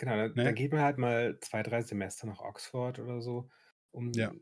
Genau, 0.00 0.16
dann, 0.16 0.32
Ne? 0.32 0.44
dann 0.44 0.54
geht 0.54 0.72
man 0.72 0.80
halt 0.80 0.96
mal 0.96 1.38
zwei, 1.40 1.62
drei 1.62 1.82
Semester 1.82 2.26
nach 2.26 2.40
Oxford 2.40 2.98
oder 3.00 3.20
so, 3.20 3.50
um 3.90 4.10
Ja. 4.14 4.32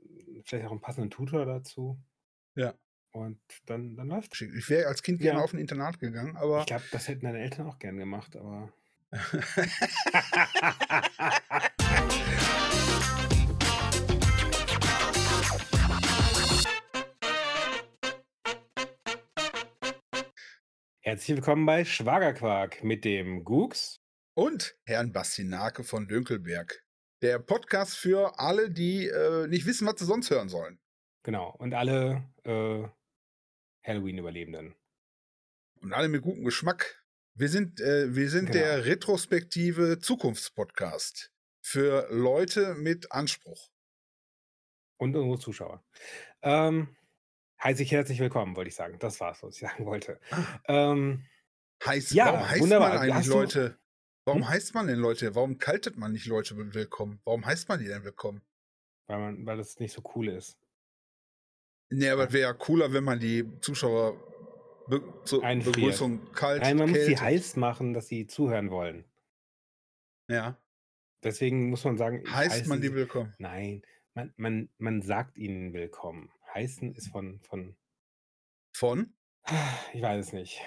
vielleicht 0.45 0.67
auch 0.67 0.71
einen 0.71 0.81
passenden 0.81 1.11
Tutor 1.11 1.47
dazu. 1.47 2.01
Ja. 2.55 2.75
Und 3.11 3.41
dann, 3.67 3.97
dann 3.97 4.07
läuft. 4.07 4.41
Ich 4.41 4.71
wäre 4.71 4.87
als 4.87 5.03
Kind 5.03 5.21
gerne 5.21 5.41
Ja. 5.41 5.45
auf 5.45 5.53
ein 5.53 5.59
Internat 5.59 5.99
gegangen, 5.99 6.37
aber 6.37 6.61
Ich 6.61 6.67
glaube, 6.67 6.85
das 6.93 7.09
hätten 7.09 7.25
deine 7.25 7.41
Eltern 7.41 7.67
auch 7.67 7.81
gern 7.81 7.97
gemacht, 7.97 8.37
aber. 8.37 8.73
Herzlich 21.01 21.37
willkommen 21.37 21.65
bei 21.67 21.85
Schwagerquark 21.85 22.85
mit 22.85 23.05
dem 23.05 23.45
Gux. 23.45 23.98
Und 24.39 24.77
Herrn 24.85 25.13
Bastinake 25.13 25.83
von 25.83 26.07
Dönkelberg. 26.07 26.85
Der 27.23 27.41
Podcast 27.41 27.97
für 27.97 28.39
alle, 28.39 28.71
die 28.71 29.09
äh, 29.09 29.49
nicht 29.49 29.67
wissen, 29.67 29.85
was 29.89 29.99
sie 29.99 30.05
sonst 30.05 30.31
hören 30.31 30.49
sollen. 30.49 30.79
Genau. 31.25 31.51
Und 31.59 31.75
alle 31.75 32.23
äh, 32.45 32.87
Halloween-Überlebenden. 33.85 34.77
Und 35.81 35.93
alle 35.93 36.09
mit 36.09 36.23
gutem 36.23 36.45
Geschmack. 36.45 37.05
Wir 37.35 37.49
sind, 37.49 37.81
äh, 37.81 38.15
wir 38.15 38.31
sind 38.31 38.53
Genau. 38.53 38.59
der 38.65 38.85
retrospektive 38.85 39.99
Zukunftspodcast 39.99 41.33
für 41.61 42.07
Leute 42.13 42.77
mit 42.77 43.11
Anspruch. 43.11 43.73
Und 44.99 45.17
unsere 45.17 45.41
Zuschauer. 45.41 45.85
Ähm, 46.43 46.97
heiße 47.61 47.83
ich 47.83 47.91
herzlich 47.91 48.21
willkommen, 48.21 48.55
wollte 48.55 48.69
ich 48.69 48.77
sagen. 48.77 49.01
Das 49.01 49.19
war's, 49.19 49.43
was 49.43 49.55
ich 49.57 49.61
sagen 49.63 49.85
wollte. 49.85 50.21
Ähm, 50.69 51.27
Heißt, 51.85 52.13
Ja, 52.13 52.27
warum 52.27 52.49
heißt 52.51 52.61
wunderbar. 52.61 52.89
man 52.91 52.99
eigentlich 52.99 53.27
Leute? 53.27 53.79
Warum 54.29 54.43
Hm? 54.43 54.49
heißt 54.51 54.75
man 54.75 54.87
denn 54.87 54.99
Leute? 54.99 55.35
Warum 55.35 55.57
kaltet 55.57 55.97
man 55.97 56.13
nicht 56.13 56.27
Leute 56.27 56.55
willkommen? 56.75 57.19
Warum 57.25 57.47
heißt 57.47 57.67
man 57.71 57.81
die 57.81 57.87
denn 57.87 58.05
willkommen? 58.05 58.43
weil, 59.07 59.19
man, 59.19 59.47
weil 59.47 59.57
das 59.57 59.81
nicht 59.81 59.95
so 59.95 60.03
cool 60.15 60.29
ist. 60.29 60.59
Nee, 61.89 62.11
aber 62.11 62.27
es 62.27 62.33
wäre 62.35 62.51
ja 62.51 62.53
cooler, 62.53 62.93
wenn 62.93 63.05
man 63.05 63.19
die 63.19 63.51
Zuschauer 63.63 64.21
be 64.87 65.03
zur 65.25 65.43
Einfriert. 65.43 65.77
Begrüßung 65.77 66.31
kalt, 66.33 66.61
Nein, 66.61 66.77
man 66.77 66.91
muss 66.91 67.07
sie 67.07 67.17
heiß 67.19 67.57
machen, 67.57 67.95
dass 67.95 68.09
sie 68.09 68.27
zuhören 68.27 68.71
wollen. 68.71 69.07
Ja. 70.29 70.61
Deswegen 71.23 71.71
muss 71.71 71.85
man 71.85 71.97
sagen, 71.97 72.23
Heißt 72.31 72.67
man 72.67 72.83
die 72.83 72.93
willkommen? 72.93 73.35
Nein, 73.39 73.81
man, 74.13 74.35
man, 74.37 74.69
man 74.77 75.01
sagt 75.01 75.39
ihnen 75.39 75.73
willkommen. 75.73 76.31
Heißen 76.53 76.95
ist 76.95 77.09
von, 77.09 77.41
von, 77.41 77.77
Von 78.77 79.15
ich 79.95 80.03
weiß 80.03 80.27
es 80.27 80.33
nicht. 80.35 80.61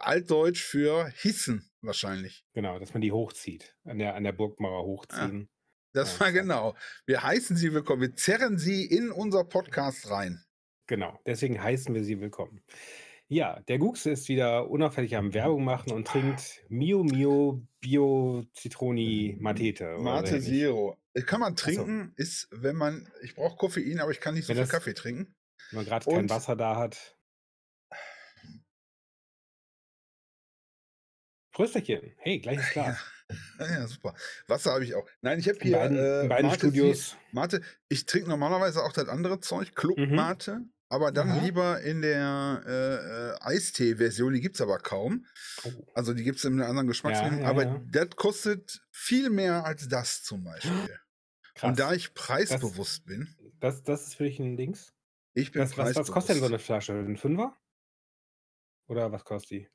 Altdeutsch 0.00 0.64
für 0.64 1.06
hissen 1.10 1.70
wahrscheinlich. 1.86 2.44
Genau, 2.54 2.78
dass 2.78 2.92
man 2.94 3.00
die 3.00 3.12
hochzieht. 3.12 3.76
An 3.84 3.98
der, 3.98 4.14
an 4.14 4.24
der 4.24 4.32
Burgmauer 4.32 4.84
hochziehen. 4.84 5.48
Das 5.92 6.14
Ja, 6.14 6.20
war 6.20 6.30
klar. 6.30 6.42
genau. 6.42 6.76
Wir 7.06 7.22
heißen 7.22 7.56
sie 7.56 7.72
willkommen. 7.72 8.02
Wir 8.02 8.14
zerren 8.16 8.58
sie 8.58 8.84
in 8.84 9.10
unser 9.10 9.44
Podcast 9.44 10.10
rein. 10.10 10.44
Genau, 10.86 11.18
deswegen 11.26 11.62
heißen 11.62 11.94
wir 11.94 12.04
sie 12.04 12.20
willkommen. 12.20 12.62
Ja, 13.28 13.60
der 13.68 13.78
Gux 13.78 14.04
ist 14.04 14.28
wieder 14.28 14.68
unauffällig 14.68 15.16
am 15.16 15.32
Werbung 15.32 15.64
machen 15.64 15.92
und 15.92 16.06
trinkt 16.06 16.62
Mio 16.68 17.04
Mio 17.04 17.66
Bio 17.80 18.44
Zitroni 18.52 19.36
Matete. 19.40 19.94
so 19.96 20.02
Mate. 20.02 20.40
Zero. 20.42 20.98
Kann 21.26 21.40
man 21.40 21.56
so. 21.56 21.64
trinken, 21.64 22.12
ist, 22.16 22.48
wenn 22.50 22.76
man, 22.76 23.08
ich 23.22 23.34
brauche 23.34 23.56
Koffein, 23.56 24.00
aber 24.00 24.10
ich 24.10 24.20
kann 24.20 24.34
nicht 24.34 24.44
so 24.44 24.48
Wenn 24.50 24.56
viel 24.56 24.62
das- 24.64 24.70
Kaffee 24.72 24.92
trinken. 24.94 25.34
Wenn 25.70 25.76
man 25.78 25.84
gerade 25.86 26.04
kein 26.10 26.28
Wasser 26.28 26.54
da 26.56 26.76
hat. 26.76 27.16
Prösterchen. 31.54 32.12
Hey, 32.18 32.40
gleiches 32.40 32.70
Glas. 32.70 32.98
Ja, 33.58 33.66
ja, 33.70 33.86
super. 33.86 34.14
Wasser 34.48 34.72
habe 34.72 34.84
ich 34.84 34.94
auch. 34.94 35.08
Nein, 35.22 35.38
ich 35.38 35.48
habe 35.48 35.58
hier 35.62 35.76
beiden, 35.78 35.96
äh, 35.96 36.26
beiden 36.28 36.46
Mate 36.50 36.58
Studios. 36.58 37.16
Mate, 37.32 37.62
ich 37.88 38.04
trinke 38.06 38.28
normalerweise 38.28 38.82
auch 38.82 38.92
das 38.92 39.08
andere 39.08 39.40
Zeug, 39.40 39.74
Club 39.74 39.96
Mhm. 39.96 40.14
Mate, 40.14 40.60
aber 40.88 41.10
dann 41.12 41.30
Aha. 41.30 41.42
lieber 41.44 41.80
in 41.80 42.02
der 42.02 42.62
äh, 42.66 43.46
äh, 43.46 43.54
Eistee-Version, 43.56 44.34
die 44.34 44.40
gibt 44.40 44.56
es 44.56 44.60
aber 44.60 44.78
kaum. 44.78 45.24
Oh, 45.64 45.70
Also 45.94 46.12
die 46.12 46.22
gibt 46.24 46.38
es 46.38 46.44
in 46.44 46.54
einer 46.60 46.68
anderen 46.68 46.88
Geschmacksrichtung, 46.88 47.40
ja, 47.42 47.48
aber 47.48 47.64
ja. 47.64 47.82
das 47.90 48.10
kostet 48.16 48.82
viel 48.90 49.30
mehr 49.30 49.64
als 49.64 49.88
das 49.88 50.22
zum 50.22 50.44
Beispiel. 50.44 50.98
krass. 51.54 51.68
Und 51.70 51.78
da 51.78 51.94
ich 51.94 52.14
preisbewusst 52.14 53.06
bin, 53.06 53.34
das, 53.60 53.82
das 53.82 54.08
ist 54.08 54.16
für 54.16 54.24
dich 54.24 54.38
ein 54.40 54.56
Dings. 54.58 54.92
ich 55.32 55.50
bin 55.52 55.62
Was, 55.62 55.70
was, 55.70 55.76
preisbewusst. 55.76 56.08
was 56.10 56.14
kostet 56.14 56.34
denn 56.36 56.40
so 56.42 56.46
eine 56.48 56.58
Flasche? 56.58 56.92
Ein 56.92 57.16
Fünfer? 57.16 57.56
Oder 58.88 59.10
was 59.12 59.24
kostet 59.24 59.50
die? 59.50 59.68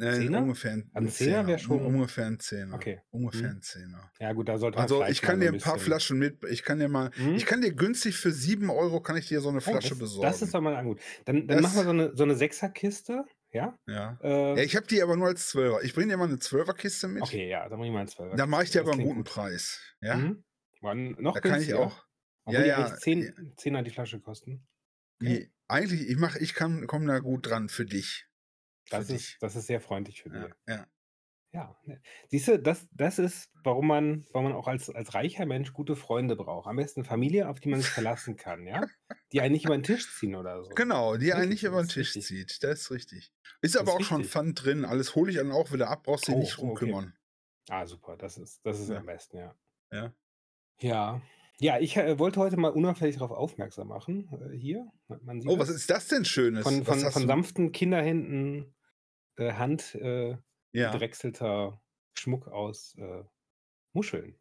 Äh, 0.00 0.12
Zehner? 0.14 0.38
ungefähr 0.42 0.72
ein, 0.72 0.90
Ein 0.94 1.08
Zehner 1.10 1.46
wär 1.46 1.58
schon- 1.58 1.80
Un- 1.80 1.86
Ungefähr 1.94 2.26
ein 2.26 2.38
Zehner. 2.40 2.74
Okay. 2.76 3.02
Ungefähr 3.10 3.50
Hm. 3.50 3.56
ein 3.56 3.62
Zehner. 3.62 4.10
Ja, 4.18 4.32
gut, 4.32 4.48
da 4.48 4.56
sollte 4.56 4.76
man 4.76 4.82
Also 4.84 5.04
ich 5.04 5.20
kann 5.20 5.38
dir 5.40 5.52
ein 5.52 5.58
paar 5.58 5.74
bisschen- 5.74 5.86
Flaschen 5.86 6.18
mit, 6.18 6.42
ich 6.44 6.62
kann 6.62 6.78
dir 6.78 6.88
mal, 6.88 7.10
Hm? 7.14 7.34
ich 7.34 7.44
kann 7.44 7.60
dir 7.60 7.74
günstig 7.74 8.16
für 8.16 8.30
sieben 8.32 8.70
Euro 8.70 9.00
kann 9.00 9.16
ich 9.18 9.28
dir 9.28 9.40
so 9.42 9.50
eine 9.50 9.58
Oh, 9.58 9.60
Flasche 9.60 9.90
das, 9.90 9.98
besorgen. 9.98 10.22
das 10.30 10.40
ist 10.40 10.54
doch 10.54 10.62
mal 10.62 10.82
gut. 10.82 10.98
Dann, 11.26 11.46
dann 11.46 11.58
Das- 11.58 11.62
machen 11.62 11.76
wir 11.76 11.84
so 11.84 11.90
eine, 11.90 12.16
so 12.16 12.22
eine 12.24 12.34
Sechserkiste. 12.36 13.24
Ja? 13.50 13.78
ja. 13.86 14.18
Äh, 14.22 14.56
ja, 14.56 14.62
ich 14.62 14.76
habe 14.76 14.86
die 14.86 15.02
aber 15.02 15.14
nur 15.14 15.26
als 15.26 15.48
Zwölfer. 15.50 15.82
Ich 15.84 15.92
bringe 15.94 16.08
dir 16.12 16.16
mal 16.16 16.26
eine 16.26 16.38
Zwölferkiste 16.38 17.06
mit. 17.08 17.22
okay, 17.22 17.50
ja, 17.50 17.68
dann 17.68 17.78
mach 17.78 17.84
ich 17.84 17.92
mal 17.92 17.98
einen 17.98 18.08
Zwölfer. 18.08 18.34
Dann 18.36 18.48
mache 18.48 18.64
ich 18.64 18.70
dir 18.70 18.80
aber 18.80 18.92
einen 18.92 19.02
guten 19.02 19.16
gut. 19.16 19.26
Preis. 19.28 19.78
Ja, 20.00 20.16
Mhm. 20.16 20.42
Wann, 20.80 21.10
noch 21.20 21.34
da 21.34 21.40
kann 21.40 21.60
ich 21.60 21.74
auch. 21.74 22.02
Obwohl 22.44 22.54
Ja, 22.60 22.62
die 22.62 22.68
ja, 22.70 22.86
eigentlich 22.86 23.00
10, 23.00 23.54
10er 23.58 23.82
die 23.82 23.90
Flasche 23.90 24.20
kosten. 24.20 24.66
Nee, 25.20 25.50
eigentlich, 25.68 26.08
ich 26.08 26.16
mach, 26.16 26.34
ich 26.36 26.54
kann, 26.54 26.86
komme 26.86 27.06
da 27.06 27.18
gut 27.18 27.46
dran 27.46 27.68
für 27.68 27.84
dich. 27.84 28.26
Das 28.92 29.06
dich. 29.08 29.16
ist, 29.16 29.36
das 29.42 29.56
ist 29.56 29.66
sehr 29.66 29.80
freundlich 29.80 30.22
für 30.22 30.30
Ja, 30.34 30.44
dich. 30.46 30.54
ja. 30.68 30.86
Ja. 31.54 31.76
ne. 31.84 32.00
Siehst 32.28 32.48
du, 32.48 32.58
das, 32.58 32.88
das 32.92 33.18
ist, 33.18 33.50
warum 33.62 33.86
man, 33.86 34.24
warum 34.32 34.48
man 34.48 34.56
auch 34.56 34.68
als, 34.68 34.88
als 34.88 35.12
reicher 35.12 35.44
Mensch 35.44 35.74
gute 35.74 35.96
Freunde 35.96 36.34
braucht. 36.34 36.66
Am 36.66 36.76
besten 36.76 37.04
Familie, 37.04 37.48
auf 37.48 37.60
die 37.60 37.68
man 37.68 37.80
sich 37.80 37.90
verlassen 37.90 38.36
kann, 38.36 38.66
ja? 38.66 38.86
Die 39.32 39.42
einen 39.42 39.52
nicht 39.52 39.66
über 39.66 39.76
den 39.76 39.82
Tisch 39.82 40.10
ziehen 40.18 40.34
oder 40.34 40.64
so. 40.64 40.70
Genau, 40.70 41.18
die 41.18 41.34
einen 41.34 41.50
nicht 41.50 41.64
über 41.64 41.82
den 41.82 41.88
Tisch 41.88 42.16
richtig. 42.16 42.24
zieht. 42.24 42.62
Das 42.62 42.80
ist 42.80 42.90
richtig. 42.90 43.32
Ist 43.60 43.74
Das 43.74 43.82
aber 43.82 43.90
ist 43.92 43.96
auch 43.96 44.02
schon 44.08 44.16
richtig. 44.18 44.32
Pfand 44.32 44.64
drin. 44.64 44.84
Alles 44.86 45.14
hole 45.14 45.30
ich 45.30 45.36
dann 45.36 45.52
auch 45.52 45.72
wieder 45.72 45.90
ab. 45.90 46.04
Brauchst 46.04 46.26
dich 46.26 46.34
Oh, 46.34 46.38
nicht 46.38 46.56
drum 46.56 46.70
okay. 46.70 46.86
kümmern. 46.86 47.14
Ah, 47.68 47.86
super. 47.86 48.16
Das 48.16 48.38
ist, 48.38 48.64
das 48.64 48.80
ist 48.80 48.88
Ja. 48.88 48.96
am 48.98 49.06
besten, 49.06 49.36
ja. 49.38 49.54
Ja. 49.92 50.14
Ja. 50.80 51.20
Ja, 51.60 51.78
ich 51.78 51.96
äh, 51.98 52.18
wollte 52.18 52.40
heute 52.40 52.56
mal 52.56 52.70
unauffällig 52.72 53.16
darauf 53.16 53.30
aufmerksam 53.30 53.88
machen. 53.88 54.28
Äh, 54.50 54.56
hier, 54.56 54.90
Oh, 55.08 55.58
was 55.58 55.68
ist 55.68 55.90
das 55.90 56.08
denn 56.08 56.24
Schönes? 56.24 56.62
Von, 56.62 56.82
von, 56.84 56.98
von 56.98 57.26
sanften 57.26 57.72
Kinderhänden, 57.72 58.74
äh, 59.36 59.52
Hand 59.52 59.94
äh, 59.94 60.36
Ja, 60.72 60.92
gedrechselter 60.92 61.82
Schmuck 62.18 62.48
aus 62.48 62.94
äh, 62.98 63.24
Muscheln. 63.94 64.38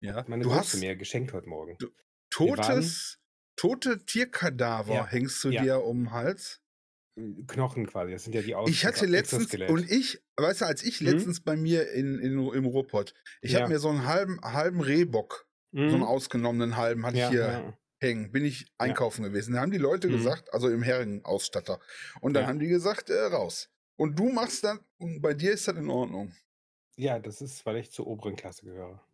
ja. 0.00 0.24
Meine 0.28 0.42
Du 0.44 0.50
Große 0.50 0.60
hast 0.60 0.80
mir 0.80 0.96
geschenkt 0.96 1.32
heute 1.32 1.48
Morgen. 1.48 1.76
Du- 1.78 1.90
totes, 2.30 3.18
tote 3.56 4.04
Tierkadaver 4.04 4.94
Ja, 4.94 5.06
hängst 5.06 5.42
du 5.44 5.50
ja. 5.50 5.62
dir 5.62 5.82
um 5.84 6.04
den 6.04 6.10
Hals. 6.12 6.62
Knochen 7.48 7.86
quasi, 7.86 8.12
das 8.12 8.22
sind 8.22 8.34
ja 8.34 8.42
die 8.42 8.54
aus 8.54 8.70
Ich 8.70 8.86
hatte 8.86 9.06
letztens, 9.06 9.52
und 9.54 9.90
ich, 9.90 10.22
weißt 10.36 10.60
du, 10.60 10.64
als 10.66 10.84
ich 10.84 11.00
Mhm. 11.00 11.06
letztens 11.08 11.40
bei 11.40 11.56
mir 11.56 11.90
in, 11.90 12.20
in, 12.20 12.38
im 12.38 12.64
Ruhrpott, 12.64 13.12
ich 13.42 13.52
Ja. 13.52 13.60
habe 13.62 13.72
mir 13.72 13.80
so 13.80 13.88
einen 13.88 14.06
halben, 14.06 14.40
halben 14.40 14.80
Rehbock, 14.80 15.48
so 15.74 15.96
einen 15.96 16.02
Mhm. 16.02 16.02
ausgenommenen 16.04 16.76
halben, 16.76 17.04
hatte 17.04 17.16
ich 17.18 17.26
hier 17.26 17.74
hängen. 18.00 18.30
Bin 18.30 18.44
ich 18.44 18.72
einkaufen 18.78 19.24
gewesen. 19.24 19.54
Da 19.54 19.60
haben 19.62 19.72
die 19.72 19.78
Leute 19.78 20.06
Mhm. 20.06 20.12
gesagt, 20.12 20.52
also 20.54 20.68
im 20.68 20.82
Herrenausstatter. 20.84 21.80
Und 22.20 22.34
dann 22.34 22.46
haben 22.46 22.60
die 22.60 22.68
gesagt, 22.68 23.10
äh, 23.10 23.18
raus. 23.20 23.68
Und 23.98 24.18
du 24.18 24.30
machst 24.30 24.62
dann, 24.64 24.80
und 24.98 25.20
bei 25.20 25.34
dir 25.34 25.52
ist 25.52 25.66
das 25.68 25.76
in 25.76 25.90
Ordnung. 25.90 26.32
ja, 26.96 27.18
das 27.18 27.40
ist, 27.40 27.64
weil 27.66 27.76
ich 27.78 27.90
zur 27.90 28.06
oberen 28.06 28.36
Klasse 28.36 28.64
gehöre. 28.64 29.04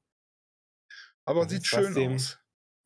Aber 1.25 1.43
Das 1.45 1.53
sieht 1.53 1.67
schön 1.67 1.95
dem- 1.95 2.15
aus. 2.15 2.39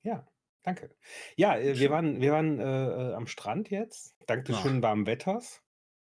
Ja, 0.03 0.27
danke. 0.63 0.95
Ja, 1.37 1.57
äh, 1.59 1.79
wir 1.79 1.91
waren, 1.91 2.21
wir 2.21 2.33
waren 2.33 2.61
äh, 2.61 3.11
äh, 3.11 3.15
am 3.15 3.27
Strand 3.27 3.71
jetzt, 3.71 4.15
dank 4.27 4.45
des 4.45 4.59
schönen 4.61 4.83
warmen 4.83 5.07
Wetters. 5.07 5.61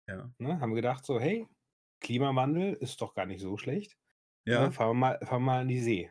Ja. 0.07 0.33
Ne, 0.39 0.59
haben 0.59 0.73
gedacht, 0.73 1.05
so, 1.05 1.19
hey, 1.19 1.47
Klimawandel 1.99 2.73
ist 2.73 3.01
doch 3.01 3.13
gar 3.13 3.25
nicht 3.25 3.41
so 3.41 3.57
schlecht. 3.57 3.97
Ja. 4.45 4.61
Ne, 4.65 4.71
fahren, 4.71 4.89
wir 4.89 4.93
mal, 4.93 5.19
fahren 5.19 5.41
wir 5.43 5.45
mal 5.45 5.61
an 5.61 5.67
die 5.67 5.79
See. 5.81 6.09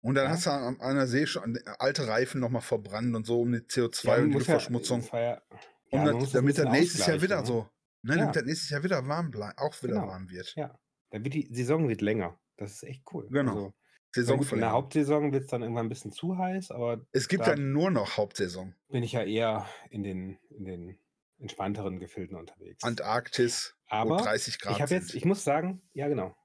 Und 0.00 0.16
dann 0.16 0.24
Ja. 0.26 0.30
hast 0.30 0.46
du 0.46 0.50
an 0.50 0.80
einer 0.80 1.06
See 1.06 1.26
schon 1.26 1.58
alte 1.78 2.06
Reifen 2.08 2.40
nochmal 2.40 2.62
verbrannt 2.62 3.14
und 3.14 3.24
so 3.26 3.40
um 3.42 3.52
die 3.52 3.58
CO2 3.60 4.06
Ja, 4.08 4.16
und 4.22 4.30
die 4.30 4.34
muss 4.34 4.46
ja- 4.46 5.42
um 5.90 6.04
das, 6.06 6.14
das 6.24 6.32
damit 6.32 6.58
das 6.58 6.64
bisschen 6.64 6.72
nächstes 6.72 7.06
Jahr 7.06 7.22
wieder 7.22 7.40
ne? 7.40 7.46
so, 7.46 7.68
nein, 8.04 8.18
damit 8.18 8.34
Ja. 8.36 8.40
das 8.42 8.46
nächstes 8.48 8.70
Jahr 8.70 8.82
wieder 8.84 9.06
warm 9.06 9.30
bleibt, 9.30 9.58
auch 9.58 9.74
wieder 9.82 9.94
Genau. 9.94 10.06
warm 10.08 10.28
wird. 10.30 10.54
Ja, 10.56 10.78
dann 11.10 11.24
wird 11.24 11.34
die 11.34 11.48
Saison 11.52 11.88
wird 11.88 12.00
länger. 12.00 12.38
Das 12.56 12.72
ist 12.72 12.82
echt 12.84 13.02
cool. 13.12 13.28
Genau. 13.30 13.72
Also, 14.16 14.30
na 14.32 14.36
gut, 14.38 14.52
in 14.52 14.60
der. 14.60 14.70
Hauptsaison 14.70 15.32
wird 15.32 15.42
es 15.44 15.50
dann 15.50 15.62
irgendwann 15.62 15.86
ein 15.86 15.88
bisschen 15.88 16.12
zu 16.12 16.38
heiß, 16.38 16.70
aber 16.70 17.04
Es 17.12 17.26
gibt 17.28 17.42
da- 17.46 17.54
dann 17.56 17.72
nur 17.72 17.90
noch 17.90 18.16
Hauptsaison. 18.16 18.74
bin 18.88 19.02
ich 19.02 19.12
ja 19.12 19.24
eher 19.24 19.66
in 19.90 20.04
den, 20.04 20.38
in 20.50 20.64
den 20.64 20.98
entspannteren 21.38 21.98
Gefilden 21.98 22.36
unterwegs. 22.36 22.84
Antarktis, 22.84 23.74
wo 23.90 23.96
Aber 23.96 24.16
30 24.18 24.60
Grad 24.60 24.76
ich 24.76 24.82
habe 24.82 24.94
jetzt, 24.94 25.14
ich 25.16 25.24
muss 25.24 25.42
sagen, 25.42 25.82
ja 25.94 26.06
genau. 26.08 26.36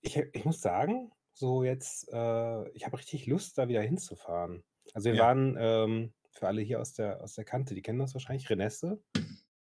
Ich, 0.00 0.16
ich 0.16 0.44
muss 0.46 0.60
sagen, 0.62 1.12
so 1.34 1.62
jetzt, 1.64 2.08
äh, 2.12 2.68
ich 2.70 2.86
habe 2.86 2.96
richtig 2.98 3.26
Lust, 3.26 3.58
da 3.58 3.68
wieder 3.68 3.82
hinzufahren. 3.82 4.64
Also 4.94 5.10
wir 5.10 5.16
Ja. 5.16 5.24
waren, 5.26 5.56
ähm, 5.60 6.14
für 6.30 6.48
alle 6.48 6.62
hier 6.62 6.80
aus 6.80 6.94
der, 6.94 7.20
aus 7.22 7.34
der 7.34 7.44
Kante, 7.44 7.74
die 7.74 7.82
kennen 7.82 7.98
das 7.98 8.14
wahrscheinlich, 8.14 8.48
Renesse, 8.48 9.02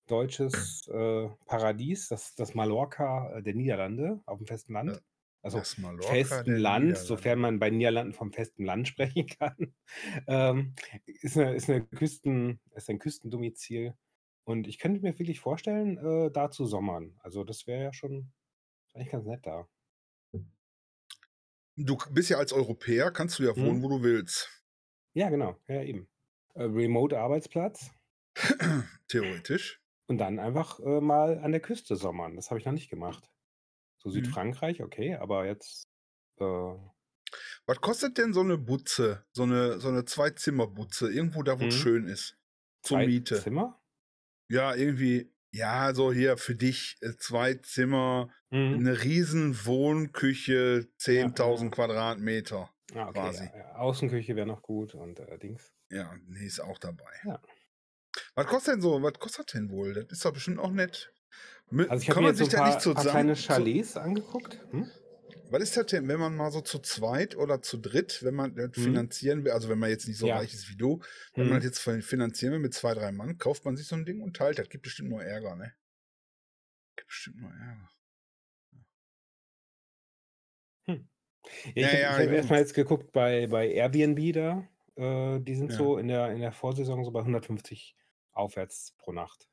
deutsches 0.07 0.87
äh, 0.87 1.29
Paradies, 1.45 2.07
das, 2.09 2.35
das 2.35 2.53
Mallorca 2.55 3.37
äh, 3.37 3.43
der 3.43 3.55
Niederlande 3.55 4.21
auf 4.25 4.37
dem 4.39 4.47
festen 4.47 4.73
Land. 4.73 5.03
Also 5.41 5.67
festen 5.99 6.55
Land, 6.57 6.97
sofern 6.97 7.39
man 7.39 7.59
bei 7.59 7.69
Niederlanden 7.69 8.13
vom 8.13 8.31
festen 8.33 8.65
Land 8.65 8.87
sprechen 8.89 9.27
kann. 9.27 9.75
Ähm, 10.27 10.73
ist 11.05 11.35
'ne 11.37 11.53
ist 11.55 11.69
'ne 11.69 11.85
Küsten 11.85 12.59
ist 12.75 12.89
ein 12.89 12.99
Küstendomizil. 12.99 13.95
Und 14.45 14.67
ich 14.67 14.79
könnte 14.79 15.01
mir 15.01 15.17
wirklich 15.19 15.39
vorstellen, 15.39 15.97
äh, 15.97 16.31
da 16.31 16.51
zu 16.51 16.65
sommern. 16.65 17.17
Also, 17.23 17.43
das 17.43 17.65
wäre 17.67 17.83
ja 17.83 17.93
schon 17.93 18.31
eigentlich 18.95 19.11
ganz 19.11 19.25
nett 19.27 19.45
da. 19.47 19.67
Du 21.77 21.95
bist 22.11 22.29
ja 22.29 22.37
als 22.37 22.51
Europäer 22.51 23.11
kannst 23.11 23.39
du 23.39 23.43
ja 23.43 23.57
wohnen, 23.61 23.81
Mhm. 23.81 23.81
wo 23.81 23.87
du 23.87 24.03
willst. 24.03 24.49
Ja, 25.13 25.29
genau. 25.29 25.55
Ja, 25.67 25.81
eben. 25.81 26.07
Äh, 26.53 26.63
Remote-Arbeitsplatz. 26.63 27.89
Theoretisch. 29.07 29.79
Und 30.09 30.19
dann 30.19 30.37
einfach, 30.39 30.79
äh, 30.79 31.01
mal 31.01 31.39
an 31.39 31.51
der 31.51 31.61
Küste 31.61 31.95
sommern. 31.95 32.35
Das 32.35 32.51
habe 32.51 32.59
ich 32.59 32.65
noch 32.65 32.73
nicht 32.73 32.89
gemacht. 32.89 33.31
So 33.97 34.09
Mhm. 34.13 34.45
Südfrankreich, 34.49 34.83
okay, 34.83 35.15
aber 35.15 35.45
jetzt, 35.47 35.89
äh 36.39 36.75
Was 37.67 37.81
kostet 37.81 38.19
denn 38.19 38.31
so 38.31 38.43
'ne 38.43 38.59
Butze, 38.59 39.25
so 39.33 39.45
'ne 39.47 39.79
so 39.79 39.89
'ne 39.89 40.05
Zwei-Zimmer-Butze, 40.05 41.09
irgendwo 41.11 41.41
da, 41.41 41.59
wo's 41.59 41.73
Mhm. 41.73 41.73
schön 41.73 42.05
ist, 42.07 42.37
zur 42.83 42.97
2 42.97 42.99
Miete? 42.99 43.47
Zimmer? 43.47 43.81
Ja, 44.49 44.75
irgendwie 44.75 45.31
ja, 45.51 45.93
so 45.95 46.13
hier 46.13 46.37
für 46.37 46.55
dich, 46.55 46.97
äh, 47.01 47.15
2 47.17 47.55
Zimmer, 47.55 48.29
Mhm. 48.51 48.79
'ne 48.79 49.03
riesen 49.03 49.65
Wohnküche, 49.65 50.87
Ja, 51.09 51.31
10.000 51.37 51.73
ja. 51.73 51.75
Quadratmeter 51.75 52.69
Ah, 52.93 53.07
okay, 53.09 53.33
quasi. 53.33 53.51
ja, 53.53 53.55
ja. 53.57 53.75
Außenküche 53.75 54.35
wäre 54.35 54.45
noch 54.47 54.61
gut 54.61 54.93
und, 54.95 55.19
äh, 55.19 55.37
Dings. 55.39 55.71
Ja, 55.91 56.15
ne, 56.27 56.43
ist 56.45 56.59
auch 56.59 56.79
dabei. 56.79 57.11
Ja. 57.23 57.39
Was 58.37 58.47
kostet 58.47 58.73
denn 58.75 58.81
so 58.81 59.01
was 59.01 59.13
kostet 59.13 59.53
denn 59.53 59.69
wohl? 59.69 59.93
Das 59.93 60.05
ist 60.11 60.25
doch 60.25 60.33
bestimmt 60.33 60.59
auch 60.59 60.71
nett. 60.71 61.13
Mi 61.69 61.85
Also, 61.87 62.01
ich 62.01 62.09
habe 62.09 62.19
mir 62.19 62.25
jetzt 62.27 62.37
so 62.39 62.45
sich 62.45 62.47
'n 62.47 62.51
da 62.51 62.59
paar 62.59 62.63
nicht 62.63 62.85
paar 62.93 63.05
kleine 63.05 63.35
so 63.35 63.35
Chalets 63.35 63.95
angeguckt. 63.95 64.65
Hm? 64.71 64.91
Was 65.49 65.61
ist 65.61 65.77
das 65.77 65.85
denn, 65.87 66.07
wenn 66.07 66.19
man 66.19 66.35
mal 66.35 66.51
so 66.51 66.61
zu 66.61 66.79
zweit 66.79 67.35
oder 67.37 67.61
zu 67.61 67.77
dritt, 67.77 68.23
wenn 68.23 68.33
man 68.33 68.55
das 68.55 68.71
Mhm. 68.77 69.15
finanzieren 69.15 69.43
will 69.45 69.51
also, 69.51 69.69
wenn 69.69 69.77
man 69.77 69.89
jetzt 69.91 70.07
nicht 70.07 70.17
so 70.17 70.25
Ja. 70.25 70.29
reich 70.29 70.53
ist 70.55 70.69
wie 70.69 70.75
du, 70.75 71.01
wenn 71.35 71.47
man 71.47 71.57
das 71.59 71.65
jetzt 71.65 71.79
fin 71.79 72.01
finanzieren 72.01 72.53
will 72.53 72.59
mit 72.59 72.73
2, 72.73 72.93
3 72.95 73.11
Mann, 73.11 73.37
kauft 73.37 73.63
man 73.65 73.77
sich 73.77 73.87
so 73.87 73.95
'n 73.95 74.05
Ding 74.05 74.21
und 74.21 74.35
teilt 74.37 74.57
das. 74.57 74.69
Gibt 74.69 74.83
bestimmt 74.83 75.09
nur 75.09 75.23
Ärger, 75.23 75.55
ne? 75.55 75.75
Gibt 76.97 77.07
bestimmt 77.09 77.41
nur 77.41 77.51
Ärger. 77.51 77.89
Hm. 80.87 81.07
Ja, 81.75 81.83
ich 81.83 81.93
Ja, 81.93 81.93
habe 81.93 82.03
ja, 82.03 82.09
ich 82.09 82.19
habe 82.19 82.33
ja. 82.33 82.35
erst 82.35 82.49
mal 82.51 82.59
jetzt 82.59 82.73
geguckt 82.75 83.11
bei 83.13 83.47
bei 83.47 83.69
Airbnb 83.71 84.33
da. 84.33 84.67
Äh, 84.95 85.39
die 85.41 85.55
sind 85.55 85.73
so 85.73 85.97
in 85.97 86.07
der 86.09 86.31
in 86.31 86.41
der 86.41 86.51
Vorsaison 86.53 87.05
so 87.05 87.11
bei 87.11 87.23
150 87.23 87.95
aufwärts 88.35 88.93
pro 88.97 89.11
Nacht. 89.11 89.49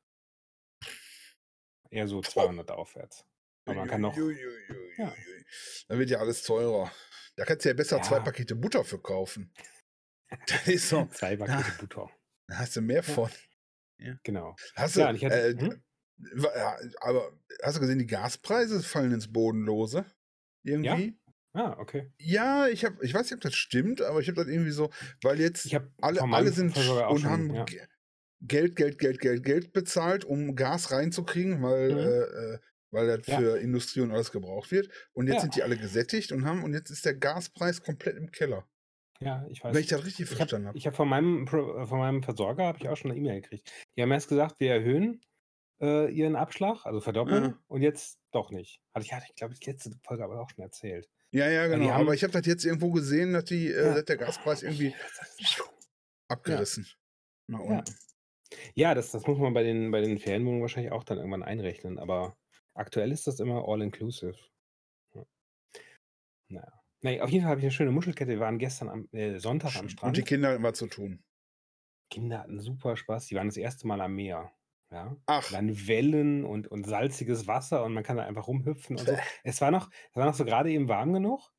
Eher 1.89 2.07
so 2.07 2.21
200 2.21 2.71
aufwärts. 2.71 3.25
Aber 3.65 3.75
man 3.75 3.87
kann 3.87 4.01
noch 4.01 4.15
Ui, 4.17 4.23
ui, 4.23 4.35
ui, 4.35 4.75
ui, 4.75 4.93
ja. 4.97 5.05
ui, 5.05 5.11
ui. 5.11 5.45
Da 5.87 5.97
wird 5.97 6.09
ja 6.09 6.19
alles 6.19 6.43
teurer. 6.43 6.91
Da 7.35 7.45
kannst 7.45 7.65
du 7.65 7.69
ja 7.69 7.73
besser 7.75 8.01
2 8.01 8.17
Ja. 8.17 8.21
Pakete 8.23 8.55
Butter 8.55 8.83
für 8.83 8.99
kaufen. 8.99 9.53
Das 10.47 10.67
ist 10.67 10.89
so 10.89 11.05
2 11.05 11.35
da 11.35 11.45
Pakete 11.45 11.77
Butter. 11.79 12.09
da 12.47 12.57
hast 12.57 12.75
du 12.75 12.81
mehr 12.81 13.03
von. 13.03 13.29
Ja. 13.99 14.17
Genau. 14.23 14.55
Hast 14.75 14.95
du, 14.95 15.01
Ja, 15.01 15.09
und 15.09 15.15
ich 15.15 15.23
hatte 15.25 15.35
äh, 15.35 15.79
ja, 16.55 16.77
aber 17.01 17.37
hast 17.61 17.77
du 17.77 17.81
gesehen, 17.81 17.99
die 17.99 18.07
Gaspreise 18.07 18.81
fallen 18.81 19.13
ins 19.13 19.31
Bodenlose 19.31 20.05
Ja? 20.63 20.73
irgendwie? 20.73 21.19
Ah, 21.53 21.75
okay. 21.77 22.11
Ja, 22.17 22.67
ich 22.67 22.83
habe 22.83 23.03
ich 23.05 23.13
weiß 23.13 23.25
nicht, 23.27 23.35
ob 23.35 23.41
das 23.41 23.53
stimmt, 23.55 24.01
aber 24.01 24.19
ich 24.21 24.27
habe 24.27 24.37
das 24.37 24.47
irgendwie 24.47 24.71
so 24.71 24.89
weil 25.21 25.39
jetzt 25.39 25.71
alle 26.01 26.21
alle 26.23 26.51
sind 26.51 26.75
und 26.75 27.25
haben 27.25 27.53
ja. 27.53 27.65
Ge 28.47 28.69
Geld, 28.69 28.75
Geld, 28.75 28.99
Geld, 28.99 29.19
Geld, 29.21 29.43
Geld 29.43 29.73
bezahlt, 29.73 30.25
um 30.25 30.55
Gas 30.55 30.91
reinzukriegen, 30.91 31.61
weil, 31.63 31.91
Mhm. 31.91 32.13
äh, 32.59 32.59
weil 32.91 33.07
das 33.17 33.27
Ja. 33.27 33.43
für 33.43 33.57
Industrie 33.59 34.01
und 34.01 34.11
alles 34.11 34.31
gebraucht 34.31 34.71
wird. 34.71 34.89
Und 35.13 35.27
jetzt 35.27 35.39
Ja. 35.39 35.43
sind 35.43 35.55
die 35.55 35.63
alle 35.63 35.77
gesättigt 35.77 36.31
und 36.31 36.45
haben 36.45 36.63
und 36.63 36.73
jetzt 36.73 36.89
ist 36.91 37.05
der 37.05 37.15
Gaspreis 37.15 37.81
komplett 37.83 38.17
im 38.17 38.31
Keller. 38.31 38.67
Ja, 39.21 39.45
ich 39.49 39.63
Wenn 39.69 39.79
weiß. 39.79 39.81
ich 39.81 39.87
das 39.87 40.05
richtig 40.05 40.27
verstanden 40.27 40.67
habe. 40.67 40.77
ich 40.77 40.85
habe 40.87 40.95
von 40.95 41.07
meinem 41.09 41.45
äh, 41.47 41.87
von 41.87 41.99
meinem 41.99 42.23
Versorger 42.23 42.65
habe 42.65 42.77
ich 42.79 42.89
auch 42.89 42.97
schon 42.97 43.11
'ne 43.11 43.17
E-Mail 43.17 43.41
gekriegt. 43.41 43.71
Die 43.97 44.01
haben 44.01 44.11
erst 44.11 44.29
gesagt, 44.29 44.59
wir 44.59 44.71
erhöhen, 44.73 45.21
äh, 45.81 46.11
ihren 46.13 46.35
Abschlag, 46.35 46.85
also 46.85 47.01
verdoppeln 47.01 47.55
Ja. 47.55 47.63
und 47.67 47.81
jetzt 47.83 48.19
doch 48.31 48.51
nicht. 48.51 48.81
Hatte 48.93 49.05
ich 49.05 49.13
hatte 49.13 49.27
ich, 49.29 49.35
glaube 49.35 49.53
ich, 49.55 49.65
letzte 49.65 49.91
Folge 50.05 50.23
aber 50.25 50.41
auch 50.41 50.49
schon 50.51 50.63
erzählt. 50.63 51.09
Ja, 51.35 51.47
ja, 51.49 51.65
genau. 51.67 51.91
Aber 51.93 52.13
haben 52.13 52.13
ich 52.13 52.21
habe 52.23 52.31
das 52.33 52.45
jetzt 52.45 52.63
irgendwo 52.63 52.91
gesehen, 52.91 53.33
dass 53.33 53.45
die 53.45 53.67
äh, 53.71 53.95
dass 53.95 54.05
der 54.05 54.17
Gaspreis 54.17 54.61
irgendwie 54.61 54.93
abgerissen 56.29 56.87
nach 57.47 57.61
Ja. 57.67 57.83
Ja, 58.75 58.93
das 58.95 59.11
das 59.11 59.27
muss 59.27 59.37
man 59.39 59.53
bei 59.53 59.63
den 59.63 59.91
bei 59.91 60.01
den 60.01 60.17
Ferienwohnungen 60.19 60.61
wahrscheinlich 60.61 60.91
auch 60.91 61.03
dann 61.03 61.17
irgendwann 61.17 61.43
einrechnen, 61.43 61.99
aber 61.99 62.37
aktuell 62.73 63.11
ist 63.11 63.27
das 63.27 63.39
immer 63.39 63.67
all 63.67 63.81
inclusive. 63.81 64.35
Ja. 66.49 66.65
Na 67.01 67.11
ja. 67.11 67.23
Auf 67.23 67.29
jeden 67.29 67.43
Fall 67.43 67.51
habe 67.51 67.59
ich 67.61 67.65
'ne 67.65 67.71
schöne 67.71 67.91
Muschelkette. 67.91 68.31
Wir 68.31 68.39
waren 68.39 68.59
gestern 68.59 68.89
am 68.89 69.07
äh, 69.11 69.39
Sonntag 69.39 69.75
am 69.75 69.89
Schön. 69.89 69.97
Und 70.01 70.17
die 70.17 70.23
Strand. 70.23 70.23
Kinder 70.23 70.49
hatten 70.51 70.63
was 70.63 70.77
zu 70.77 70.87
tun. 70.87 71.23
Kinder 72.11 72.39
hatten 72.39 72.59
super 72.59 72.95
Spaß. 72.97 73.27
Die 73.27 73.35
waren 73.35 73.47
das 73.47 73.57
1. 73.57 73.87
Mal 73.87 74.01
am 74.01 74.15
Meer, 74.15 74.51
ja? 74.91 75.17
Ach. 75.27 75.49
Dann 75.49 75.87
Wellen 75.87 76.45
und 76.45 76.67
und 76.67 76.85
salziges 76.85 77.47
Wasser 77.47 77.83
und 77.83 77.93
man 77.93 78.03
kann 78.03 78.17
da 78.17 78.25
einfach 78.25 78.47
rumhüpfen 78.47 78.97
und 78.97 79.05
so. 79.07 79.17
Es 79.43 79.61
war 79.61 79.71
noch 79.71 79.89
es 80.11 80.15
war 80.15 80.25
noch 80.25 80.33
so 80.35 80.45
grade 80.45 80.71
eben 80.71 80.87
warm 80.89 81.13
genug, 81.13 81.51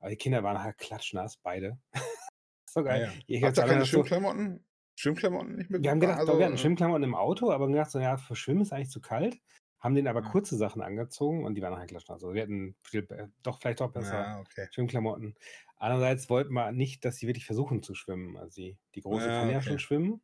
aber 0.00 0.10
die 0.10 0.16
Kinder 0.16 0.42
waren 0.44 0.62
halt 0.62 0.78
klatschnass, 0.78 1.38
beide. 1.38 1.80
So 2.70 2.84
Ja, 2.88 2.96
geil. 2.96 3.02
ja. 3.02 3.14
Ich 3.26 3.42
Habt 3.42 3.56
ihr 3.58 3.64
keine 3.64 3.86
so 3.86 3.86
Schwimmklamotten 3.86 4.64
Schwimmklamotten 5.00 5.56
nicht 5.56 5.70
Wir 5.76 5.90
haben 5.90 6.00
mitgebracht? 6.00 6.00
gedacht 6.00 6.28
doch, 6.28 6.38
wir 6.38 6.44
hatten 6.46 6.56
Also, 6.56 6.64
äh 6.64 6.70
Schwimmklamotten 6.76 7.04
im 7.04 7.14
Auto, 7.14 7.50
aber 7.50 7.66
gedacht 7.68 7.90
so: 7.90 7.98
„Ja, 8.00 8.16
für 8.18 8.36
Schwimmen 8.36 8.60
ist 8.62 8.72
eigentlich 8.72 8.90
zu 8.90 9.00
kalt.“ 9.00 9.40
Haben 9.80 9.94
denen 9.94 10.08
aber 10.08 10.22
Ja. 10.22 10.22
kurze 10.22 10.56
Sachen 10.56 10.82
angezogen 10.82 11.44
und 11.44 11.54
die 11.54 11.62
waren 11.62 11.76
halt 11.76 11.88
klatschnass. 11.88 12.16
Also, 12.22 12.34
wir 12.34 12.42
hätten 12.42 12.76
viel 12.84 13.06
doch 13.42 13.60
vielleicht 13.60 13.80
doch 13.80 13.92
besser 13.92 14.24
Ja, 14.24 14.40
okay. 14.40 14.68
Schwimmklamotten. 14.70 15.36
Andererseits 15.76 16.28
wollten 16.30 16.52
wir 16.52 16.70
nicht, 16.72 17.04
dass 17.04 17.16
sie 17.16 17.26
wirklich 17.26 17.46
versuchen 17.46 17.82
zu 17.82 17.94
schwimmen. 17.94 18.36
Also, 18.36 18.60
die 18.60 18.78
die 18.94 19.00
Große 19.00 19.30
Ja, 19.30 19.32
kann 19.32 19.48
ja 19.48 19.62
schon 19.62 19.78
schwimmen. 19.78 20.22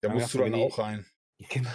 Da 0.00 0.08
Haben 0.08 0.18
wir 0.18 0.26
musst 0.26 0.32
du 0.34 0.38
so, 0.38 0.40
dann 0.40 0.54
die 0.54 0.54
auch 0.54 0.78
rein. 0.78 1.06
genau. 1.50 1.70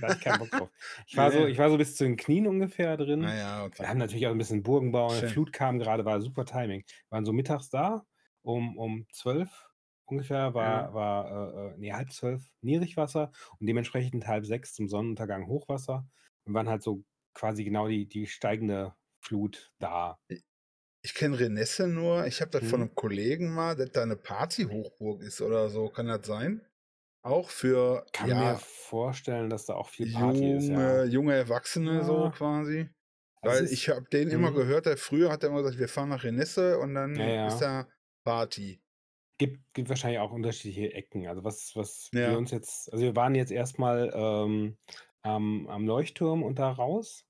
Da 0.00 0.06
hatte 0.08 0.14
ich 0.16 0.20
keinen 0.20 0.38
Bock 0.38 0.52
drauf. 0.52 0.70
Ich 1.06 1.16
war 1.16 1.30
so 1.32 1.46
Ja. 1.46 1.48
ich 1.48 1.58
war 1.58 1.70
so 1.70 1.78
bis 1.78 1.96
zu 1.96 2.04
den 2.04 2.16
Knien 2.16 2.46
ungefähr 2.46 2.96
Ah 3.20 3.34
drin. 3.36 3.36
ja, 3.36 3.64
Wir 3.78 3.88
okay. 3.88 3.88
haben 3.88 3.98
natürlich 3.98 4.26
auch 4.26 4.32
'n 4.32 4.38
bisschen 4.38 4.62
Burgenbau. 4.62 5.20
'Ne. 5.20 5.22
Flut 5.22 5.52
kam 5.52 5.78
grade, 5.80 6.04
war 6.04 6.20
super 6.22 6.44
Timing. 6.46 6.84
Waren 7.10 7.24
so 7.24 7.32
mittags 7.32 7.70
da, 7.70 8.06
um 8.42 8.78
um 8.78 9.06
12 9.12 9.67
ungefähr 10.08 10.54
Ja. 10.60 10.88
war 10.94 10.94
war, 10.94 11.72
äh, 11.72 11.74
äh 11.74 11.78
ne, 11.78 11.92
11:30 11.94 12.50
Niedrigwasser 12.62 13.32
und 13.60 13.66
dementsprechend 13.68 14.14
5:30 14.14 14.74
zum 14.74 14.88
Sonnenuntergang 14.88 15.46
Hochwasser 15.48 16.08
und 16.44 16.54
waren 16.54 16.68
halt 16.68 16.82
so 16.82 17.04
quasi 17.34 17.64
genau 17.64 17.88
die 17.88 18.08
die 18.08 18.26
steigende 18.26 18.94
Flut 19.20 19.72
da. 19.78 20.18
Ich 21.04 21.14
kenne 21.14 21.38
Renesse 21.38 21.86
nur. 21.88 22.26
Ich 22.26 22.40
habe 22.40 22.50
das 22.50 22.66
von 22.66 22.80
Mhm. 22.80 22.88
'nem 22.88 22.94
Kollegen 22.94 23.54
mal, 23.54 23.76
dass 23.76 23.92
da 23.92 24.04
'ne 24.06 24.16
Partyhochburg 24.16 25.22
ist 25.22 25.40
oder 25.40 25.68
so. 25.70 25.88
Kann 25.90 26.06
das 26.08 26.26
sein? 26.26 26.62
Auch 27.24 27.50
für, 27.50 28.06
Kann 28.14 28.36
mir 28.36 28.46
ja 28.46 28.58
vorstellen, 28.58 29.50
dass 29.50 29.66
da 29.66 29.74
auch 29.74 29.88
viel 29.88 30.06
Party 30.08 30.50
ist, 30.50 30.68
ja. 30.68 31.00
junge 31.00 31.06
junge 31.06 31.34
Erwachsene 31.34 32.04
so 32.04 32.28
Ja. 32.28 32.30
quasi. 32.30 32.88
Also, 33.42 33.64
Weil 33.64 33.66
ich 33.66 33.88
habe 33.88 34.06
den 34.12 34.30
immer 34.30 34.52
mhm. 34.52 34.52
gehört, 34.52 34.86
der 34.86 34.96
früher 34.96 35.30
hat 35.32 35.42
er 35.44 35.50
immer 35.50 35.62
gesagt: 35.62 35.78
„Wir 35.78 35.88
fahren 35.88 36.10
nach 36.10 36.24
Renesse 36.24 36.78
und 36.78 36.94
dann 36.94 37.36
ist 37.44 37.60
da 37.60 37.88
Party.“ 38.24 38.80
Gibt 39.40 39.72
gibt 39.72 39.88
wahrscheinlich 39.88 40.18
auch 40.18 40.32
unterschiedliche 40.32 40.92
Ecken. 40.94 41.28
Also, 41.28 41.44
was 41.44 41.76
was 41.76 42.10
wir 42.24 42.36
Ja. 42.36 42.38
uns 42.38 42.50
jetzt 42.50 42.92
also, 42.92 43.04
wir 43.04 43.14
waren 43.14 43.36
jetzt 43.36 43.52
erst 43.52 43.78
mal, 43.78 44.10
ähm, 44.12 44.76
am 45.22 45.68
am 45.68 45.86
Leuchtturm 45.86 46.42
und 46.42 46.58
da 46.58 46.72
raus 46.72 47.24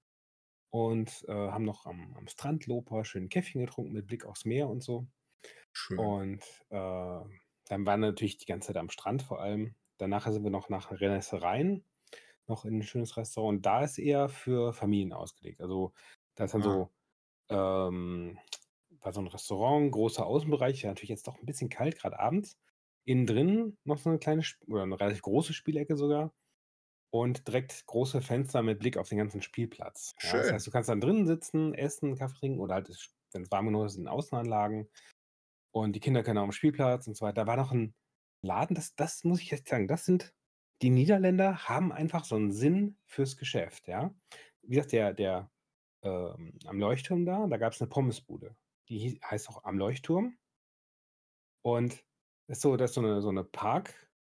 und, 0.71 1.25
äh, 1.29 1.33
haben 1.33 1.65
noch 1.65 1.87
am 1.87 2.15
am 2.17 2.29
Strand 2.29 2.67
Lopa 2.67 3.05
schön 3.05 3.29
Käffchen 3.31 3.61
getrunken 3.63 3.93
mit 3.93 4.07
Blick 4.07 4.25
aufs 4.27 4.45
Meer 4.47 4.69
und 4.71 4.83
so. 4.83 5.09
Schön. 5.75 6.15
Und, 6.15 6.43
äh, 6.71 6.77
dann 6.77 7.87
waren 7.87 8.01
wir 8.01 8.09
natürlich 8.11 8.39
die 8.39 8.47
ganze 8.47 8.69
Zeit 8.69 8.79
am 8.79 8.91
Strand 8.91 9.23
vor 9.23 9.41
allem. 9.43 9.77
Danach 9.99 10.27
sind 10.31 10.45
wir 10.45 10.51
noch 10.51 10.69
nach 10.71 10.93
Renesse 10.93 11.43
rein, 11.43 11.85
noch 12.49 12.65
in 12.67 12.77
'n 12.81 12.85
schönes 12.85 13.17
Restaurant. 13.19 13.59
Und 13.59 13.67
da 13.67 13.85
ist 13.85 13.99
eher 13.99 14.29
für 14.31 14.73
Familien 14.75 15.13
ausgelegt. 15.15 15.61
Also, 15.63 15.95
da 16.37 16.45
ist 16.47 16.55
dann 16.55 16.63
Ah. 16.63 16.65
so, 16.65 16.93
ähm 17.51 18.39
war 19.09 19.15
so 19.15 19.21
'n 19.23 19.29
Restaurant, 19.29 19.91
großer 19.93 20.27
Außenbereich, 20.27 20.83
ja 20.83 20.91
natürlich 20.91 21.11
jetzt 21.11 21.27
doch 21.29 21.39
'n 21.39 21.47
bisschen 21.47 21.71
kalt, 21.71 21.99
grad 21.99 22.15
abends. 22.15 22.59
Innen 23.07 23.27
drin 23.27 23.79
noch 23.85 23.99
so 23.99 24.11
'ne 24.11 24.19
kleine 24.21 24.43
oder 24.69 24.87
'ne 24.87 25.01
relativ 25.01 25.23
große 25.23 25.55
Spielecke 25.55 25.97
sogar 25.97 26.35
und 27.11 27.49
direkt 27.49 27.87
große 27.87 28.23
Fenster 28.23 28.63
mit 28.63 28.81
Blick 28.81 28.97
auf 28.99 29.09
den 29.11 29.19
ganzen 29.19 29.43
Spielplatz. 29.43 30.15
Ja, 30.23 30.39
das 30.39 30.53
heißt, 30.53 30.67
Schön. 30.67 30.69
du 30.69 30.73
kannst 30.73 30.89
dann 30.91 31.01
drinnen 31.03 31.27
sitzen, 31.27 31.75
essen, 31.75 32.17
Kaffee 32.17 32.39
trinken 32.41 32.61
oder 32.61 32.75
halt 32.77 32.89
es 32.91 33.15
wenn's 33.33 33.51
warm 33.53 33.67
genug 33.67 33.87
ist, 33.87 33.97
in 33.99 34.09
Außenanlagen. 34.09 34.89
Und 35.73 35.95
die 35.97 36.01
Kinder 36.01 36.23
können 36.25 36.39
auch 36.39 36.45
am 36.45 36.53
Spielplatz 36.53 37.07
und 37.09 37.17
so 37.17 37.27
weiter. 37.27 37.45
Da 37.45 37.49
war 37.49 37.57
noch 37.59 37.73
'n 37.73 37.95
Laden, 38.43 38.75
das 38.77 38.95
das 38.97 39.25
muss 39.25 39.41
ich 39.43 39.53
echt 39.53 39.69
sagen, 39.69 39.89
das 39.89 40.05
sind 40.07 40.35
die 40.83 40.91
Niederländer 40.91 41.69
haben 41.69 41.93
einfach 41.93 42.25
so 42.27 42.37
'n 42.37 42.53
Sinn 42.53 42.99
fürs 43.07 43.37
Geschäft, 43.39 43.89
ja? 43.89 44.15
Wie 44.63 44.71
gesagt, 44.77 44.93
der 44.93 45.15
der, 45.15 45.51
ähm 46.05 46.59
am 46.67 46.79
Leuchtturm 46.81 47.27
da, 47.27 47.47
da 47.49 47.57
gab's 47.59 47.81
'ne 47.81 47.89
Pommesbude. 47.89 48.57
Die 48.89 49.21
heißt 49.23 49.49
auch 49.51 49.65
Am 49.65 49.77
Leuchtturm. 49.79 50.39
Und 51.65 52.05
ist 52.47 52.61
so 52.63 52.77
das 52.77 52.91
ist 52.91 52.95
so 52.95 53.01
'ne 53.03 53.21
so 53.21 53.31
'ne 53.33 53.45
Parkstraße 53.45 54.23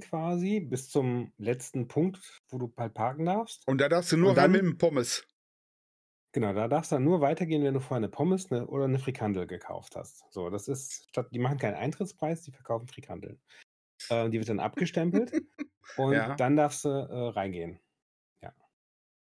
quasi 0.00 0.60
bis 0.60 0.90
zum 0.90 1.32
letzten 1.38 1.88
Punkt, 1.88 2.40
wo 2.50 2.58
du 2.58 2.72
halt 2.78 2.94
parken 2.94 3.26
darfst. 3.26 3.68
Und 3.68 3.80
da 3.80 3.88
darfst 3.88 4.12
du 4.12 4.16
nur 4.16 4.36
Und 4.36 4.36
rein 4.36 4.52
mit 4.52 4.62
dann 4.62 4.62
dem 4.62 4.78
Pommes? 4.78 5.26
Genau, 6.34 6.52
da 6.52 6.68
darfst 6.68 6.92
du 6.92 6.96
dann 6.96 7.04
nur 7.04 7.20
weitergehen, 7.20 7.62
wenn 7.64 7.74
du 7.74 7.80
vorher 7.80 8.00
'ne 8.00 8.08
Pommes, 8.08 8.50
'ne 8.50 8.66
oder 8.66 8.88
'ne 8.88 8.98
Frikandel 8.98 9.46
gekauft 9.46 9.96
hast. 9.96 10.24
So, 10.30 10.50
das 10.50 10.68
ist 10.68 11.06
statt 11.08 11.28
die 11.32 11.38
machen 11.38 11.58
keinen 11.58 11.74
Eintrittspreis, 11.76 12.42
die 12.42 12.50
verkaufen 12.52 12.88
Frikandeln. 12.88 13.40
Äh, 14.10 14.30
die 14.30 14.38
wird 14.38 14.48
dann 14.50 14.60
abgestempelt 14.60 15.34
und 15.94 16.28
Ja. 16.28 16.40
dann 16.40 16.56
darfst 16.56 16.84
du, 16.84 16.90
äh, 16.90 17.28
reingehen. 17.30 17.80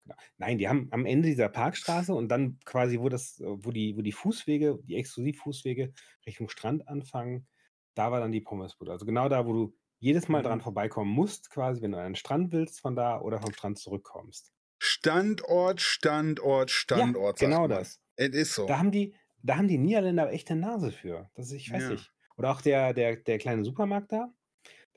Ja. 0.06 0.16
Genau. 0.16 0.16
Nein, 0.38 0.58
die 0.58 0.68
haben 0.68 0.88
am 0.92 1.06
Ende 1.06 1.28
dieser 1.30 1.50
Parkstraße 1.50 2.14
und 2.14 2.28
dann 2.30 2.60
quasi, 2.66 3.00
wo 3.00 3.10
das 3.10 3.40
äh, 3.40 3.46
wo 3.48 3.72
die 3.72 3.96
wo 3.98 4.02
die 4.02 4.12
Fußwege 4.12 4.80
die 4.84 4.96
Exklusivfußwege 4.96 5.94
Richtung 6.26 6.50
Strand 6.50 6.88
anfangen, 6.88 7.48
da 7.96 8.12
war 8.12 8.20
dann 8.20 8.32
die 8.32 8.42
Pommesbude. 8.42 8.92
Also, 8.92 9.06
genau 9.06 9.30
da, 9.30 9.46
wo 9.46 9.54
du 9.54 9.76
jedes 10.00 10.28
Mal 10.28 10.42
dran 10.44 10.60
Mhm. 10.60 10.62
vorbeikommen 10.62 11.12
musst 11.12 11.50
quasi, 11.50 11.82
wenn 11.82 11.92
du 11.92 11.98
an 12.00 12.06
den 12.12 12.16
Strand 12.16 12.52
willst 12.52 12.82
von 12.82 12.96
da 12.96 13.22
oder 13.22 13.40
vom 13.40 13.54
Strand 13.54 13.78
zurückkommst. 13.80 14.50
Standort, 14.82 15.82
Standort, 15.82 16.72
Ja, 16.92 17.12
Standort, 17.12 17.38
sagt 17.40 17.60
genau 17.60 17.68
das. 17.68 18.00
Es 18.16 18.30
ist 18.30 18.54
so. 18.56 18.68
Da 18.68 18.80
haben 18.80 18.92
die 18.92 19.16
da 19.44 19.58
haben 19.58 19.68
die 19.70 19.78
Niederländer 19.80 20.32
echt 20.32 20.50
'ne 20.50 20.58
Nase 20.58 20.92
für. 20.92 21.32
Das 21.36 21.52
ich 21.52 21.72
weiß 21.72 21.90
Ja. 21.90 21.90
nicht. 21.90 22.14
Oder 22.38 22.52
auch 22.52 22.62
der 22.62 22.94
der 22.94 23.18
der 23.18 23.38
kleine 23.40 23.64
Supermarkt 23.66 24.12
da, 24.12 24.34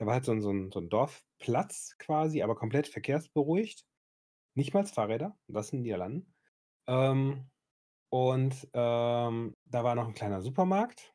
der 0.00 0.06
war 0.06 0.14
halt 0.14 0.24
so 0.26 0.32
'n 0.32 0.42
so 0.42 0.50
'n 0.50 0.70
so 0.72 0.80
'n 0.80 0.88
Dorfplatz 0.90 1.96
quasi, 1.98 2.42
aber 2.42 2.56
komplett 2.56 2.88
verkehrsberuhigt. 2.88 3.84
Nicht 4.56 4.72
mal 4.72 4.86
Fahrräder, 4.86 5.36
das 5.48 5.70
in 5.70 5.80
den 5.80 5.82
Niederlanden. 5.82 6.34
Ähm, 6.88 7.50
und, 8.10 8.68
ähm, 8.74 9.54
da 9.66 9.84
war 9.84 9.94
noch 9.96 10.08
'n 10.08 10.14
kleiner 10.14 10.42
Supermarkt 10.42 11.12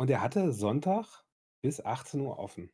und 0.00 0.08
der 0.08 0.22
hatte 0.22 0.50
Sonntag 0.52 1.24
bis 1.62 1.84
18:00 1.84 2.38
offen. 2.38 2.72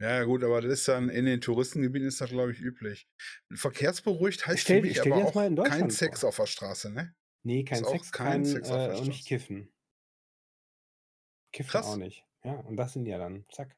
Ja, 0.00 0.24
gut, 0.24 0.42
aber 0.44 0.62
das 0.62 0.72
ist 0.72 0.88
dann 0.88 1.10
in 1.10 1.26
den 1.26 1.42
Touristengebieten 1.42 2.08
ist 2.08 2.22
das, 2.22 2.30
glaube 2.30 2.52
ich, 2.52 2.60
üblich. 2.60 3.06
Verkehrsberuhigt 3.52 4.46
heißt 4.46 4.64
für 4.64 4.74
Stell 4.74 4.78
mich 4.78 4.98
stell 4.98 5.12
dir 5.12 5.22
aber 5.22 5.26
auch 5.26 5.34
in 5.36 5.56
kein 5.62 5.90
Sex 5.90 6.24
vor. 6.24 6.24
auf 6.24 6.36
der 6.36 6.46
Straße, 6.46 6.90
ne? 6.90 7.14
Ne, 7.44 7.64
kein 7.64 7.84
Ist 7.84 7.86
auch 7.86 8.04
Sex, 8.04 8.12
kein 8.12 8.44
kein 8.44 8.44
Sex 8.44 8.72
auf 8.72 8.84
der 8.84 8.94
äh, 8.94 9.00
und 9.00 9.08
nicht 9.08 9.26
kiffen. 9.26 9.72
Kiffen 11.54 11.82
auch 11.82 11.94
Krass. 11.94 11.96
nicht. 11.96 12.24
Ja, 12.44 12.54
und 12.56 12.76
das 12.76 12.96
in 12.96 13.02
Niederlanden. 13.02 13.46
Zack. 13.50 13.76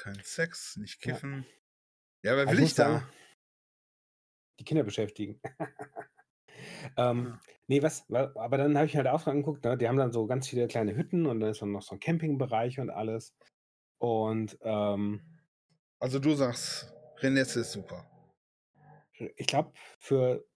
Kein 0.00 0.20
Sex, 0.24 0.76
nicht 0.76 1.00
Ja. 1.04 1.20
kiffen. 1.20 1.46
Ja, 2.22 2.36
wer 2.36 2.46
Aber 2.46 2.54
ich 2.54 2.58
will 2.58 2.60
muss 2.60 2.70
ich 2.70 2.74
da? 2.74 2.74
sagen 2.74 3.08
die 4.60 4.64
Kinder 4.64 4.84
beschäftigen. 4.84 5.40
Ähm, 6.98 7.38
Ja. 7.38 7.44
ne, 7.68 7.82
was 7.82 8.04
wa 8.10 8.32
aber 8.36 8.58
dann 8.58 8.76
habe 8.76 8.86
ich 8.86 8.96
halt 8.96 9.08
auch 9.08 9.26
angeguckt, 9.26 9.64
ne, 9.64 9.76
die 9.78 9.88
haben 9.88 9.96
dann 9.98 10.12
so 10.12 10.26
ganz 10.26 10.48
viele 10.48 10.68
kleine 10.68 10.96
Hütten 10.96 11.26
und 11.26 11.40
dann 11.40 11.50
ist 11.50 11.62
dann 11.62 11.72
noch 11.72 11.82
so 11.82 11.94
'n 11.96 12.00
Campingbereich 12.00 12.80
und 12.80 12.90
alles. 12.90 13.34
Und, 13.98 14.58
ähm 14.62 15.22
Also, 16.00 16.18
du 16.18 16.34
sagst, 16.34 16.92
Renesse 17.20 17.60
ist 17.60 17.72
super. 17.72 18.06
Äh, 19.18 19.30
ich 19.36 19.46
glaube, 19.46 19.72
für 19.98 20.46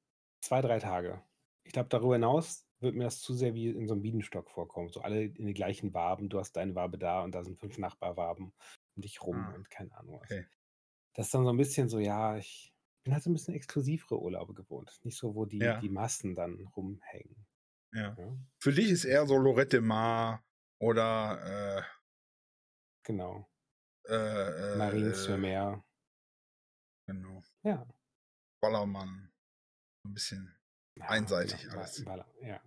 2, 0.40 0.60
3 0.62 0.78
Tage. 0.78 1.22
Ich 1.64 1.72
glaube, 1.72 1.88
darüber 1.88 2.14
hinaus 2.14 2.66
würde 2.80 2.96
mir 2.96 3.04
das 3.04 3.20
zu 3.20 3.34
sehr 3.34 3.54
wie 3.54 3.68
in 3.68 3.88
so 3.88 3.94
'nem 3.94 4.02
Bienenstock 4.02 4.50
vorkommen. 4.50 4.88
So 4.90 5.00
alle 5.00 5.24
in 5.24 5.46
die 5.46 5.54
gleichen 5.54 5.92
Waben. 5.94 6.28
Du 6.28 6.38
hast 6.38 6.52
deine 6.52 6.74
Wabe 6.74 6.98
da 6.98 7.22
und 7.24 7.34
da 7.34 7.42
sind 7.44 7.58
5 7.58 7.78
Nachbarwaben 7.78 8.54
um 8.96 9.02
dich 9.02 9.22
rum 9.22 9.46
Ah, 9.46 9.52
und 9.52 9.70
keine 9.70 9.96
Ahnung 9.96 10.20
was. 10.20 10.30
okay. 10.30 10.46
Das 11.14 11.26
ist 11.28 11.34
dann 11.34 11.44
so 11.44 11.50
'n 11.52 11.56
bisschen 11.58 11.88
so, 11.90 11.98
ja, 12.00 12.36
ich 12.38 12.74
bin 13.08 13.14
halt 13.14 13.24
so 13.24 13.30
'n 13.30 13.34
bisschen 13.34 13.54
exklusivere 13.54 14.20
Urlaube 14.20 14.54
gewohnt. 14.54 15.00
Nicht 15.04 15.16
so, 15.18 15.34
wo 15.34 15.46
die 15.46 15.74
Ja. 15.74 15.82
die 15.82 15.88
Massen 15.88 16.34
dann 16.36 16.66
rumhängen. 16.76 17.46
Ja. 17.92 18.18
Ja. 18.18 18.36
Für 18.60 18.72
dich 18.72 18.90
ist 18.90 19.04
eher 19.04 19.26
so 19.26 19.36
Lorette 19.38 19.80
Mar 19.80 20.44
oder, 20.78 21.78
äh 21.80 21.98
Genau. 23.04 23.48
äh, 24.06 24.14
äh, 24.14 24.14
Mariens 24.72 25.28
äh 25.34 25.38
Meer. 25.38 25.82
Genau. 27.08 27.42
Ja. 27.64 27.88
Ballermann. 28.62 29.30
So 30.02 30.08
'n 30.10 30.14
bisschen 30.14 30.54
Ja, 30.96 31.06
einseitig 31.06 31.70
genau, 31.70 31.72
alles. 31.72 32.04
Baller 32.04 32.26
ja. 32.40 32.60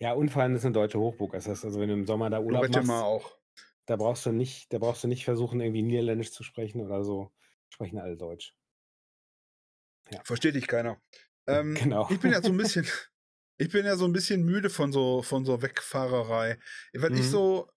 Ja, 0.00 0.14
und 0.14 0.30
vor 0.30 0.42
allem 0.42 0.56
ist 0.56 0.64
'ne 0.64 0.72
deutsche 0.72 1.00
Hochburg. 1.00 1.32
Das 1.32 1.48
heißt 1.48 1.64
also, 1.64 1.80
wenn 1.80 1.88
du 1.88 1.94
im 1.94 2.06
Sommer 2.06 2.30
da 2.30 2.40
Urlaub 2.40 2.68
Lorette 2.68 2.80
Mar 2.82 3.04
machst, 3.04 3.06
auch. 3.06 3.38
da 3.86 3.96
brauchst 3.96 4.26
du 4.26 4.32
nicht 4.32 4.72
da 4.72 4.78
brauchst 4.78 5.04
du 5.04 5.08
nicht 5.08 5.24
versuchen, 5.24 5.60
irgendwie 5.60 5.82
Niederländisch 5.82 6.32
zu 6.32 6.44
sprechen 6.44 6.82
oder 6.82 7.04
so. 7.04 7.32
Sprechen 7.70 7.98
alle 7.98 8.16
Deutsch. 8.16 8.54
Ja. 10.10 10.24
Versteht 10.24 10.54
dich 10.54 10.66
keiner. 10.66 11.00
Ähm, 11.48 11.82
Genau. 11.82 12.08
ich 12.08 12.20
bin 12.20 12.32
ja 12.32 12.42
so 12.42 12.50
'n 12.52 12.56
bisschen 12.58 12.86
ich 13.58 13.70
bin 13.70 13.86
ja 13.86 13.96
so 13.96 14.04
'n 14.06 14.12
bisschen 14.12 14.44
müde 14.44 14.70
von 14.70 14.92
so 14.92 15.22
von 15.22 15.44
so 15.44 15.62
Wegfahrerei. 15.62 16.58
Weil 16.94 17.16
ich 17.16 17.28
Mhm. 17.28 17.28
so 17.28 17.70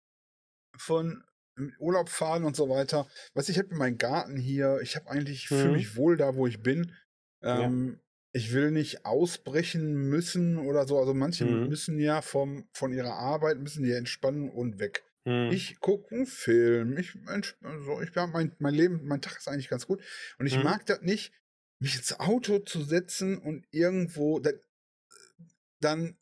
von 0.78 1.24
im 1.58 1.74
Urlaub 1.80 2.10
fahren 2.10 2.46
und 2.46 2.56
so 2.56 2.70
weiter 2.70 3.08
weißt 3.36 3.50
du, 3.50 3.54
ich 3.54 3.60
habe 3.60 3.76
meinen 3.76 3.98
Garten 4.00 4.38
hier. 4.38 4.80
Ich 4.84 4.96
habe 4.98 5.10
eigentlich 5.12 5.50
fühle 5.50 5.74
Mhm. 5.74 5.76
mich 5.76 5.96
wohl 5.98 6.18
da, 6.18 6.36
wo 6.36 6.48
ich 6.48 6.64
bin. 6.64 6.94
Ja. 7.52 7.72
Ähm, 7.72 8.02
ich 8.34 8.54
will 8.54 8.72
nicht 8.72 9.06
ausbrechen 9.06 9.94
müssen 10.10 10.58
oder 10.60 10.88
so. 10.88 11.00
Also, 11.00 11.14
manche 11.16 11.46
Mhm. 11.46 11.72
müssen 11.72 12.00
ja 12.00 12.22
vom 12.24 12.70
von 12.74 12.94
ihrer 12.94 13.16
Arbeit 13.16 13.60
müssen 13.60 13.84
die 13.84 13.94
entspannen 13.94 14.50
und 14.52 14.80
weg. 14.80 15.06
Mhm. 15.26 15.52
Ich 15.52 15.80
gucke 15.82 16.16
'n 16.16 16.26
Film. 16.28 16.98
Ich 16.98 17.16
entsp 17.28 17.58
so 17.86 18.02
ich 18.02 18.16
mein 18.16 18.56
mein 18.60 18.76
Leben 18.76 19.02
mein 19.08 19.22
Tag 19.22 19.38
ist 19.40 19.48
eigentlich 19.50 19.70
ganz 19.70 19.88
gut. 19.88 20.04
Und 20.40 20.48
ich 20.48 20.60
Mhm. 20.60 20.62
mag 20.62 20.86
das 20.88 21.02
nicht, 21.02 21.34
mich 21.82 21.98
ins 21.98 22.20
Auto 22.20 22.60
zu 22.60 22.84
setzen 22.84 23.38
und 23.40 23.68
irgendwo 23.72 24.40
da 24.40 24.52
dann 25.82 26.16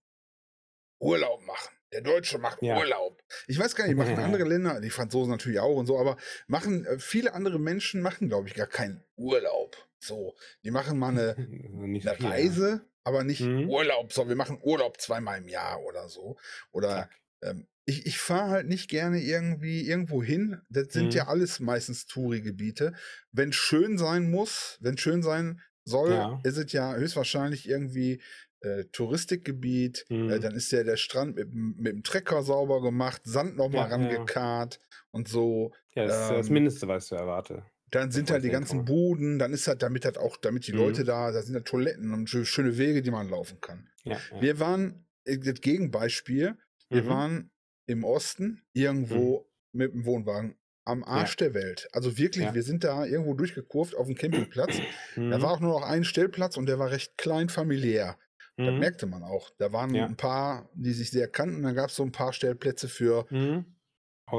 Urlaub 1.01 1.41
machen. 1.45 1.75
Der 1.91 2.01
Deutsche 2.01 2.37
macht 2.37 2.59
Ja. 2.61 2.77
Urlaub. 2.77 3.21
Ich 3.47 3.57
weiß 3.59 3.75
gar 3.75 3.87
nicht, 3.87 3.95
machen 3.97 4.19
andere 4.19 4.43
Länder 4.43 4.79
die 4.81 4.89
Franzosen 4.91 5.31
natürlich 5.31 5.59
auch 5.59 5.75
und 5.75 5.87
so, 5.87 5.99
aber 5.99 6.17
machen 6.47 6.85
äh, 6.85 6.99
viele 6.99 7.33
andere 7.33 7.59
Menschen 7.59 8.01
machen, 8.01 8.27
glaube 8.29 8.47
ich, 8.47 8.53
gar 8.55 8.67
keinen 8.67 9.03
Urlaub. 9.15 9.77
So, 9.99 10.35
die 10.63 10.71
machen 10.71 10.99
mal 10.99 11.11
'ne 11.11 11.37
Nicht 11.87 12.07
so 12.07 12.13
'ne 12.13 12.15
viel, 12.15 12.33
ja. 12.37 12.55
Reise, 12.55 12.85
aber 13.03 13.23
nicht 13.23 13.51
Mhm. 13.51 13.65
Urlaub. 13.65 14.13
So, 14.13 14.27
wir 14.29 14.35
machen 14.35 14.59
Urlaub 14.61 14.99
zweimal 15.01 15.39
im 15.39 15.47
Jahr 15.47 15.81
oder 15.83 16.09
so. 16.09 16.37
Oder, 16.71 17.09
ähm, 17.41 17.67
ich 17.89 18.05
ich 18.05 18.17
fahre 18.19 18.49
halt 18.51 18.67
nicht 18.67 18.89
gerne 18.89 19.21
irgendwie 19.21 19.87
irgendwo 19.87 20.23
hin. 20.23 20.61
Das 20.69 20.87
sind 20.93 21.13
ja 21.13 21.23
Mhm. 21.23 21.27
alles 21.27 21.59
meistens 21.59 22.05
Touri-Gebiete. 22.07 22.93
Wenn's 23.31 23.55
schön 23.55 23.97
sein 23.97 24.29
muss 24.31 24.77
wenn's 24.81 25.01
schön 25.01 25.23
sein 25.23 25.61
soll, 25.85 26.29
Ja. 26.29 26.39
ist 26.43 26.57
es 26.57 26.71
ja 26.73 26.95
höchstwahrscheinlich 26.95 27.67
irgendwie, 27.67 28.21
äh, 28.61 28.85
Touristikgebiet. 28.91 30.05
Äh, 30.27 30.39
Mhm. 30.39 30.39
dann 30.39 30.53
ist 30.55 30.71
ja 30.71 30.83
der 30.83 30.97
Strand 30.97 31.37
mit'm 31.37 31.75
mit'm 31.79 32.03
Trecker 32.03 32.43
sauber 32.43 32.81
gemacht, 32.81 33.21
Sand 33.25 33.57
noch 33.57 33.69
mal 33.69 33.85
Ja, 33.85 33.91
ja, 33.97 34.11
ja. 34.11 34.29
rangekarrt 34.29 34.79
und 35.11 35.27
so. 35.27 35.73
Ja, 35.95 36.03
das 36.05 36.19
ist 36.21 36.29
ja 36.29 36.37
das 36.37 36.49
Ähm 36.49 36.49
Mindeste, 36.49 36.87
was 36.87 37.05
ich 37.05 37.11
erwarte, 37.17 37.63
dann 37.91 38.11
sind 38.11 38.29
halt 38.31 38.43
die 38.43 38.49
ganzen. 38.51 38.85
Buden, 38.85 39.39
dann 39.39 39.53
ist 39.53 39.67
halt 39.67 39.81
damit 39.81 40.05
halt 40.05 40.17
auch 40.17 40.37
damit 40.37 40.67
die 40.67 40.71
Leute 40.71 41.03
Mhm. 41.03 41.05
da 41.05 41.31
da 41.31 41.41
sind 41.41 41.55
ja 41.55 41.61
Toiletten 41.61 42.13
und 42.13 42.29
schö 42.29 42.45
schöne 42.45 42.77
Wege, 42.77 43.01
die 43.01 43.11
man 43.11 43.29
laufen 43.29 43.59
kann. 43.61 43.89
Ja, 44.03 44.25
ja. 44.31 44.39
Wir 44.39 44.59
waren 44.59 45.07
äh, 45.25 45.37
das 45.39 45.61
Gegenbeispiel, 45.61 46.55
wir 46.91 47.05
Mhm. 47.05 47.07
waren 47.07 47.51
im 47.89 48.03
Osten 48.05 48.63
Mhm. 49.09 49.39
irgendwo 49.39 49.49
mit'm 49.75 50.05
Wohnwagen 50.05 50.57
am 50.85 51.03
Ja. 51.13 51.29
Arsch 51.29 51.35
der 51.37 51.53
Welt. 51.55 51.87
Also 51.93 52.17
wirklich, 52.17 52.53
Ja. 52.53 52.55
wir 52.55 52.63
sind 52.63 52.83
da 52.85 53.05
irgendwo 53.05 53.33
durchgekurvt 53.35 53.95
auf 53.95 54.07
'n 54.09 54.15
Campingplatz. 54.15 54.83
Da 55.29 55.41
war 55.41 55.51
Mhm. 55.51 55.53
auch 55.53 55.59
nur 55.61 55.79
noch 55.79 55.87
ein 55.87 56.03
Stellplatz 56.05 56.57
und 56.57 56.67
der 56.67 56.79
war 56.79 56.91
recht 56.91 57.17
klein 57.17 57.49
familiär. 57.49 58.17
Das 58.63 58.75
Mhm. 58.75 58.79
merkte 58.79 59.07
man 59.07 59.23
auch. 59.23 59.51
Da 59.59 59.73
waren 59.73 59.93
Ja. 59.93 60.11
'n 60.11 60.17
paar, 60.17 60.69
die 60.75 60.93
sich 60.93 61.11
sehr 61.11 61.27
kannten. 61.29 61.63
Dann 61.63 61.75
gab's 61.75 61.95
so 61.95 62.03
'n 62.03 62.11
paar 62.13 62.33
Stellplätze 62.33 62.87
für 62.89 63.25
Mhm. 63.31 63.75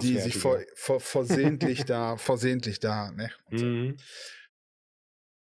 die 0.00 0.16
sich 0.18 0.36
Auswärtige. 0.36 0.64
ver 0.74 1.00
versehentlich 1.00 1.84
da 1.84 2.16
versehentlich 2.16 2.80
da, 2.80 3.10
ne, 3.12 3.30
und 3.44 3.58
so. 3.58 3.66
Mhm. 3.78 4.00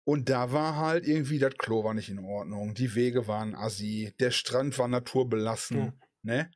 Und 0.08 0.28
da 0.30 0.52
war 0.52 0.76
halt 0.76 1.08
irgendwie 1.08 1.40
das 1.40 1.54
Klo 1.58 1.84
war 1.86 1.94
nicht 1.94 2.10
in 2.10 2.20
Ordnung, 2.20 2.74
die 2.74 2.94
Wege 2.94 3.28
waren 3.28 3.56
assi, 3.56 4.14
der 4.20 4.32
Strand 4.32 4.78
war 4.78 4.90
Ja. 5.72 5.94
naturbelassen, 5.94 6.02
ne? 6.24 6.52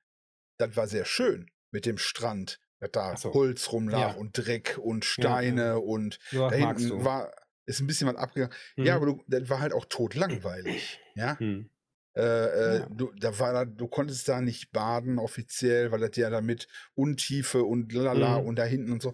Das 0.60 0.76
war 0.76 0.88
sehr 0.88 1.06
schön 1.06 1.52
mit 1.72 1.86
dem 1.86 1.98
Strand, 1.98 2.60
dass 2.80 2.92
da 2.92 3.18
so. 3.18 3.34
Holz 3.34 3.72
rumlag 3.72 4.14
Ja. 4.14 4.16
und 4.16 4.38
Dreck 4.38 4.78
und 4.82 5.06
Ja, 5.18 5.42
Steine 5.46 5.80
ja. 5.80 5.80
und 5.80 6.20
So 6.32 6.50
da 6.50 6.56
hinten 6.56 7.04
war 7.04 7.32
ist 7.66 7.82
'n 7.82 7.88
bisschen 7.88 8.08
was 8.08 8.16
abgegangen. 8.16 8.56
Ja, 8.82 8.96
aber 8.96 9.06
Mhm. 9.06 9.08
du 9.08 9.24
das 9.28 9.50
war 9.50 9.60
halt 9.60 9.74
auch 9.74 9.86
totlangweilig, 9.86 11.04
ja? 11.16 11.40
Mhm. 11.40 11.70
Äh, 12.18 12.80
äh, 12.82 12.84
Ja. 12.84 12.90
du 12.90 13.14
da 13.18 13.40
war 13.40 13.66
du 13.68 13.88
konntest 13.90 14.28
da 14.30 14.42
nicht 14.42 14.72
baden 14.74 15.20
offiziell, 15.20 15.92
weil 15.92 16.02
das 16.02 16.18
ja 16.18 16.30
da 16.32 16.42
mit 16.42 16.68
Untiefe 16.96 17.64
und 17.64 17.94
lalala 17.94 18.38
Mhm. 18.38 18.38
und 18.38 18.58
da 18.58 18.66
hinten 18.66 18.92
und 18.94 19.02
so. 19.04 19.14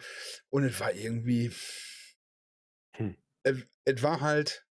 Und 0.50 0.66
es 0.66 0.80
war 0.80 0.94
irgendwie 0.94 1.52
Hm. 2.98 3.14
es 3.46 3.66
es 3.86 4.02
war 4.02 4.22
halt 4.22 4.66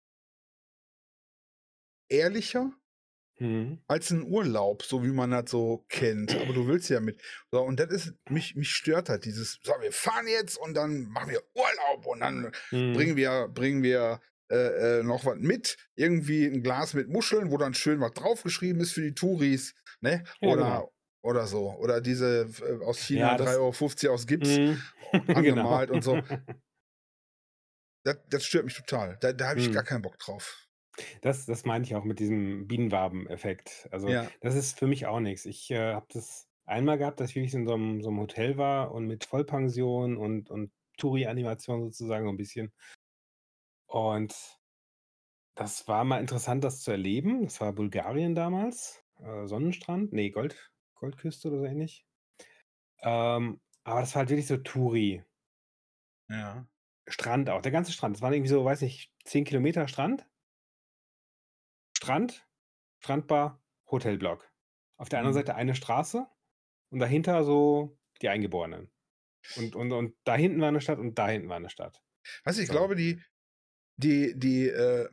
ehrlicher 2.11 2.73
Mhm. 3.41 3.83
als 3.89 4.11
'n 4.13 4.23
Urlaub, 4.25 4.83
so 4.85 5.05
wie 5.05 5.09
man 5.13 5.31
das 5.33 5.51
so 5.51 5.85
kennt. 5.89 6.37
Aber 6.37 6.53
du 6.55 6.67
willst 6.69 6.89
ja 6.91 7.01
mit 7.01 7.21
so, 7.53 7.61
und 7.63 7.81
das 7.81 7.91
ist 7.91 8.15
mich 8.29 8.55
mich 8.57 8.71
stört 8.71 9.09
halt 9.09 9.25
dieses: 9.25 9.59
„So, 9.63 9.73
wir 9.81 9.93
fahren 9.93 10.27
jetzt 10.29 10.57
und 10.59 10.75
dann 10.75 11.05
machen 11.09 11.31
wir 11.31 11.43
Urlaub 11.55 12.07
und 12.07 12.21
dann 12.21 12.51
Mhm. 12.73 12.93
bringen 12.93 13.17
wir 13.17 13.49
bringen 13.49 13.83
wir, 13.83 14.21
äh, 14.51 15.01
äh, 15.01 15.03
noch 15.03 15.25
was 15.27 15.39
mit, 15.39 15.77
irgendwie 15.97 16.47
'n 16.47 16.63
Glas 16.63 16.95
mit 16.95 17.09
Muscheln, 17.09 17.51
wo 17.51 17.59
dann 17.59 17.75
schön 17.75 18.01
was 18.01 18.13
draufgeschrieben 18.15 18.81
ist 18.83 18.93
für 18.93 19.03
die 19.03 19.15
Touris“, 19.15 19.75
ne? 20.01 20.25
Ja, 20.41 20.57
Oder 20.57 20.57
genau. 20.57 20.93
oder 21.23 21.47
so. 21.47 21.71
Oder 21.79 22.01
diese 22.01 22.49
äh, 22.63 22.85
aus 22.85 22.99
China 23.01 23.31
Ja, 23.31 23.39
das 23.39 23.61
3,50 23.75 24.09
€ 24.11 24.15
aus 24.15 24.27
Gips 24.27 24.61
Mhm. 24.61 24.91
Genau. 25.43 25.81
angemalt 25.81 25.91
und 25.91 26.03
so. 26.03 26.23
Das 28.07 28.17
das 28.29 28.45
stört 28.45 28.65
mich 28.65 28.75
total. 28.77 29.17
Da 29.21 29.33
da 29.33 29.49
habe 29.51 29.59
ich 29.61 29.71
gar 29.71 29.83
Mhm. 29.83 29.85
keinen 29.85 30.03
Bock 30.03 30.19
drauf. 30.19 30.67
Das 31.23 31.47
das 31.47 31.65
meinte 31.65 31.87
ich 31.89 31.95
auch 31.95 32.03
mit 32.05 32.19
diesem 32.19 32.67
Bienenwaben-Effekt. 32.67 33.89
Also, 33.93 34.17
Ja. 34.17 34.33
das 34.41 34.57
ist 34.57 34.77
für 34.79 34.89
mich 34.89 35.07
auch 35.07 35.21
nix. 35.21 35.47
Ich, 35.47 35.71
äh, 35.71 35.95
habe 35.95 36.07
das 36.13 36.49
einmal 36.65 36.99
gehabt, 36.99 37.21
dass 37.21 37.31
ich 37.31 37.37
wirklich 37.37 37.55
in 37.55 37.65
so 37.67 37.77
'nem 37.77 38.03
so 38.03 38.11
'nem 38.11 38.21
Hotel 38.21 38.57
war 38.59 38.93
und 38.93 39.07
mit 39.07 39.25
Vollpension 39.25 40.17
und 40.17 40.51
und 40.51 40.73
Touri-Animation 40.99 41.81
sozusagen 41.83 42.25
so 42.27 42.31
'n 42.33 42.37
bisschen. 42.37 42.73
Und 43.91 44.35
das 45.55 45.89
war 45.89 46.05
mal 46.05 46.21
interessant, 46.21 46.65
das 46.65 46.83
zu 46.83 46.91
erleben. 46.93 47.45
Das 47.45 47.61
war 47.61 47.73
Bulgarien 47.75 48.35
damals, 48.35 49.05
äh, 49.21 49.47
Sonnenstrand, 49.47 50.13
ne, 50.13 50.31
Gold 50.31 50.73
Goldküste 50.95 51.49
oder 51.49 51.59
so 51.61 51.65
ähnlich. 51.67 52.07
Ähm, 53.03 53.61
aber 53.85 54.01
das 54.01 54.15
war 54.15 54.21
halt 54.21 54.31
wirklich 54.31 54.47
so 54.49 54.59
Touri. 54.59 55.25
Ja. 56.29 56.67
Strand 57.09 57.51
auch, 57.51 57.63
der 57.63 57.73
ganze 57.73 57.93
Strand. 57.93 58.17
Das 58.17 58.23
waren 58.23 58.33
irgendwie 58.33 58.49
so, 58.51 58.65
weiß 58.65 58.81
nicht, 58.83 59.13
10 59.25 59.45
Kilometer 59.45 59.89
Strand. 59.89 60.27
Strand, 62.03 62.49
Strandbar, 62.99 63.63
Hotelblock. 63.89 64.51
Auf 64.97 65.09
der 65.09 65.21
anderen 65.21 65.35
Mhm. 65.35 65.43
Seite 65.47 65.55
eine 65.55 65.77
Straße 65.77 66.27
und 66.91 66.99
dahinter 67.01 67.45
so 67.45 67.99
die 68.23 68.29
Eingeborenen. 68.29 68.93
Und 69.55 69.77
und 69.77 69.93
und 69.93 70.17
da 70.25 70.37
hinten 70.37 70.61
war 70.63 70.73
'ne 70.73 70.81
Stadt 70.83 70.99
und 71.01 71.19
da 71.19 71.29
hinten 71.29 71.49
war 71.51 71.61
'ne 71.61 71.71
Stadt. 71.71 72.03
Weißt 72.45 72.59
du, 72.59 72.63
ich 72.63 72.71
So. 72.71 72.71
glaube, 72.71 72.97
die 72.97 73.23
die 73.99 74.39
die, 74.39 74.69
äh 74.69 75.09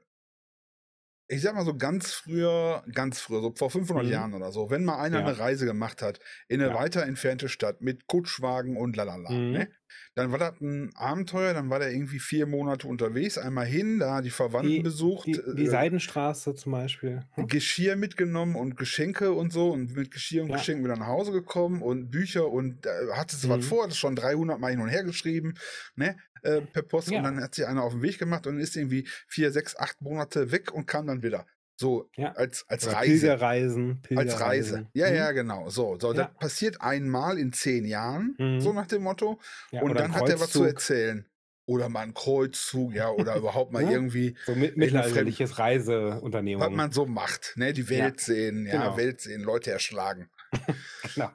ich 1.31 1.43
sage 1.43 1.55
mal 1.57 1.63
so 1.65 1.77
ganz 1.77 2.11
früher 2.11 2.83
ganz 2.91 3.19
früher, 3.19 3.41
so 3.41 3.53
vor 3.55 3.69
500 3.69 4.07
Mhm. 4.07 4.09
Jahren 4.09 4.33
oder 4.33 4.51
so, 4.51 4.71
wenn 4.71 4.83
mal 4.83 4.97
einer 4.99 5.21
'ne 5.21 5.37
Ja. 5.37 5.37
Reise 5.37 5.65
gemacht 5.67 6.01
hat 6.01 6.19
in 6.47 6.59
'ne 6.59 6.73
Ja. 6.73 6.73
weiter 6.73 7.03
entfernte 7.03 7.49
Stadt 7.49 7.81
mit 7.81 8.07
Kutschwagen 8.07 8.75
und 8.77 8.95
lalala, 8.95 9.43
Mhm. 9.47 9.49
ne? 9.51 9.69
Dann 10.15 10.31
war 10.31 10.39
das 10.39 10.59
'n 10.61 10.91
Abenteuer, 10.95 11.53
dann 11.53 11.69
war 11.69 11.79
der 11.79 11.91
irgendwie 11.93 12.19
4 12.19 12.47
Monate 12.47 12.87
unterwegs, 12.87 13.37
einmal 13.37 13.65
hin, 13.65 13.99
da 13.99 14.21
die 14.21 14.29
Verwandten 14.31 14.81
Die 14.81 14.83
besucht, 14.83 15.33
die 15.33 15.41
die 15.49 15.67
äh 15.67 15.67
Seidenstraße 15.67 16.53
zum 16.55 16.73
Beispiel, 16.73 17.23
ne? 17.37 17.47
Geschirr 17.47 17.95
mitgenommen 17.95 18.55
und 18.55 18.75
Geschenke 18.75 19.31
und 19.31 19.53
so 19.53 19.71
und 19.71 19.95
mit 19.95 20.11
Geschirr 20.11 20.43
und 20.43 20.49
Ja. 20.49 20.51
Geschenken 20.51 20.83
wieder 20.83 20.97
nach 20.97 21.07
Hause 21.07 21.31
gekommen 21.31 21.81
und 21.81 22.09
Bücher 22.11 22.49
und 22.49 22.85
hattest 23.13 23.43
du 23.45 23.49
was 23.49 23.63
Mhm. 23.63 23.65
vor, 23.65 23.83
hattest 23.83 23.99
schon 23.99 24.15
300 24.15 24.59
Mal 24.59 24.71
hin 24.71 24.81
und 24.81 24.89
her 24.89 25.03
geschrieben, 25.03 25.53
ne, 25.95 26.17
äh, 26.41 26.61
per 26.61 26.81
Post 26.81 27.11
und 27.13 27.21
Ja. 27.21 27.23
dann 27.23 27.39
hat 27.41 27.55
sich 27.55 27.65
einer 27.65 27.83
auf 27.83 27.93
'n 27.93 28.01
Weg 28.01 28.17
gemacht 28.19 28.45
und 28.47 28.59
ist 28.59 28.75
irgendwie 28.75 29.07
4, 29.27 29.51
6, 29.51 29.75
8 29.77 30.01
Monate 30.01 30.51
weg 30.51 30.73
und 30.73 30.85
kam 30.87 31.07
dann 31.07 31.23
wieder. 31.23 31.45
So 31.79 32.09
Ja. 32.17 32.33
als 32.33 32.65
als 32.67 32.85
Oder 32.85 32.97
Reise. 32.97 33.09
Pilgerreisen 33.11 33.89
Als 33.89 34.03
Pilgerreisen. 34.03 34.75
Reise. 34.75 34.89
Ja, 34.93 35.09
Mhm. 35.09 35.15
ja, 35.15 35.31
genau. 35.31 35.69
So, 35.69 35.97
so, 35.99 36.09
Ja. 36.13 36.25
das 36.25 36.33
passiert 36.37 36.81
einmal 36.81 37.37
in 37.39 37.53
10 37.53 37.85
Jahren, 37.85 38.35
so 38.59 38.69
Mhm. 38.71 38.75
nach 38.75 38.87
dem 38.87 39.03
Motto. 39.03 39.39
Ja, 39.71 39.81
Und 39.81 39.97
dann 39.97 40.13
hat 40.13 40.27
er 40.29 40.39
was 40.41 40.51
zu 40.51 40.63
erzählen. 40.65 41.25
Oder 41.65 41.87
mal 41.87 42.03
'n 42.03 42.13
Kreuzzug, 42.15 42.93
ja, 42.95 43.09
oder 43.11 43.35
überhaupt 43.37 43.71
mal 43.71 43.83
Ne? 43.93 43.93
irgendwie 43.93 44.35
So 44.45 44.55
mi 44.55 44.65
in 44.65 44.71
fremd 44.71 44.77
mittelalterliches 44.77 45.51
was 45.51 45.57
Reiseunternehmung. 45.59 46.75
man 46.75 46.91
so 46.91 47.05
macht, 47.05 47.53
ne? 47.55 47.71
Die. 47.73 47.87
Welt 47.89 48.19
sehen, 48.19 48.65
ja, 48.65 48.71
Genau. 48.73 48.97
Welt 48.97 49.21
sehen, 49.21 49.41
Leute 49.43 49.71
erschlagen. 49.71 50.29
Genau. 51.15 51.31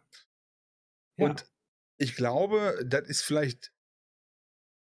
Ja. 1.17 1.27
Und 1.27 1.47
ich 1.99 2.17
glaube, 2.17 2.81
das 2.85 3.09
ist 3.09 3.23
vielleicht 3.23 3.73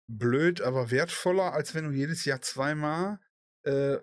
blöd, 0.08 0.60
aber 0.60 0.90
wertvoller, 0.90 1.52
als 1.54 1.74
wenn 1.74 1.84
du 1.84 1.90
jedes 1.92 2.24
Jahr 2.24 2.40
zweimal, 2.42 3.20
äh, 3.64 3.98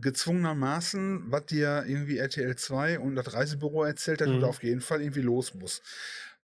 gezwungenermaßen, 0.00 1.30
was 1.30 1.46
dir 1.46 1.84
irgendwie 1.86 2.18
RTL 2.18 2.56
2 2.56 2.98
und 2.98 3.14
das 3.16 3.32
Reisebüro 3.34 3.84
erzählt, 3.84 4.20
dass 4.20 4.30
du 4.30 4.38
da 4.38 4.46
Mhm. 4.46 4.48
auf 4.48 4.62
jeden 4.62 4.80
Fall 4.80 5.02
irgendwie 5.02 5.20
los 5.22 5.54
musst. 5.54 5.82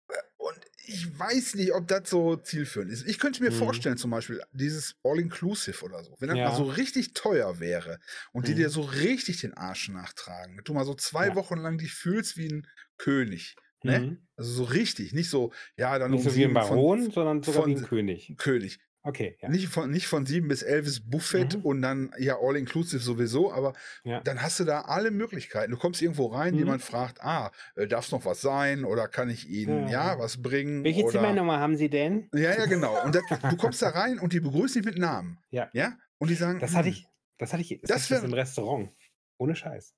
Äh, 0.09 0.13
und 0.37 0.59
ich 0.87 1.17
weiß 1.19 1.55
nicht, 1.55 1.73
ob 1.73 1.87
das 1.87 2.09
so 2.09 2.35
zielführend 2.37 2.91
ist. 2.91 3.07
Ich 3.07 3.19
könnte 3.19 3.43
mir 3.43 3.51
Mhm. 3.51 3.85
vorstellen, 3.91 3.97
zum 3.97 4.11
Beispiel 4.11 4.41
dieses 4.53 4.95
All-Inclusive 5.03 5.83
oder 5.85 6.03
so, 6.03 6.15
wenn 6.19 6.29
das 6.29 6.41
mal 6.43 6.51
so 6.53 6.63
Ja. 6.63 6.65
richtig 6.65 7.13
teuer 7.15 7.59
wäre 7.59 7.99
und 8.33 8.47
die 8.47 8.55
dir 8.55 8.69
Mhm. 8.69 8.71
so 8.71 8.81
richtig 8.81 9.41
den 9.41 9.53
Arsch 9.55 9.89
nachtragen, 9.89 10.61
du 10.65 10.73
mal 10.73 10.85
so 10.85 10.95
2 10.95 11.33
Ja. 11.33 11.35
Wochen 11.35 11.57
lang 11.59 11.77
dich 11.79 11.93
fühlst 11.93 12.37
wie 12.37 12.47
'n 12.49 12.67
König, 12.97 13.57
ne? 13.83 14.05
Mhm. 14.05 14.25
Also 14.37 14.51
so 14.53 14.63
richtig, 14.65 15.13
nicht 15.13 15.29
so, 15.29 15.53
ja, 15.77 15.99
dann 15.99 16.13
Nicht 16.13 16.21
um 16.21 16.23
so 16.23 16.35
wie 16.35 16.43
'n 16.43 16.53
7 16.53 16.61
von 16.61 16.85
Baron, 16.85 17.09
sondern 17.09 17.41
sogar 17.41 17.65
wie 17.65 17.71
'n 17.71 17.81
von 17.81 17.81
König. 17.81 18.35
König. 18.37 18.79
Okay, 19.05 19.37
ja. 19.39 19.49
Nicht 19.49 19.67
von 19.67 19.91
nicht 19.91 20.07
von 20.07 20.25
7 20.25 20.47
bis 20.47 20.63
11 20.63 20.87
ist 20.87 21.09
Buffet 21.11 21.55
Mhm. 21.55 21.61
und 21.63 21.81
dann 21.83 22.11
ja 22.17 22.37
all-inclusive 22.41 23.01
sowieso, 23.03 23.53
aber 23.53 23.73
Ja. 24.03 24.19
dann 24.21 24.41
hast 24.41 24.59
du 24.59 24.63
da 24.63 24.81
alle 24.81 25.11
Möglichkeiten. 25.11 25.71
Du 25.71 25.77
kommst 25.77 26.01
irgendwo 26.01 26.25
rein, 26.27 26.53
Mhm. 26.53 26.59
jemand 26.59 26.81
fragt: 26.81 27.21
„Ah, 27.21 27.51
äh, 27.75 27.87
darf's 27.87 28.11
noch 28.11 28.25
was 28.25 28.41
sein 28.41 28.83
oder 28.83 29.07
kann 29.07 29.29
ich 29.29 29.47
Ihnen, 29.47 29.87
ja, 29.87 30.17
Ja. 30.17 30.19
was 30.19 30.41
bringen?“ 30.41 30.83
Welche 30.83 31.03
Oder 31.03 31.11
Zimmernummer 31.11 31.59
haben 31.59 31.75
Sie 31.75 31.89
denn? 31.89 32.29
ja, 32.33 32.51
ja, 32.57 32.65
genau. 32.65 32.99
Und 33.05 33.13
das 33.15 33.23
du 33.27 33.57
kommst 33.57 33.81
da 33.83 33.89
rein 33.89 34.17
und 34.19 34.33
die 34.33 34.39
begrüßen 34.39 34.81
dich 34.81 34.91
mit 34.91 34.97
Namen, 34.99 35.37
Ja. 35.51 35.69
ja? 35.73 35.97
Und 36.17 36.29
die 36.29 36.35
sagen: 36.35 36.59
Das 36.59 36.73
hatte 36.75 36.89
„Hm“ 36.89 36.95
ich 36.95 37.07
das 37.37 37.53
hatte 37.53 37.61
ich 37.61 37.79
das 37.81 37.89
Das 37.91 38.09
jetzt 38.09 38.11
wäre 38.11 38.25
im 38.25 38.33
Restaurant. 38.33 38.91
Ohne 39.37 39.55
Scheiß. 39.55 39.93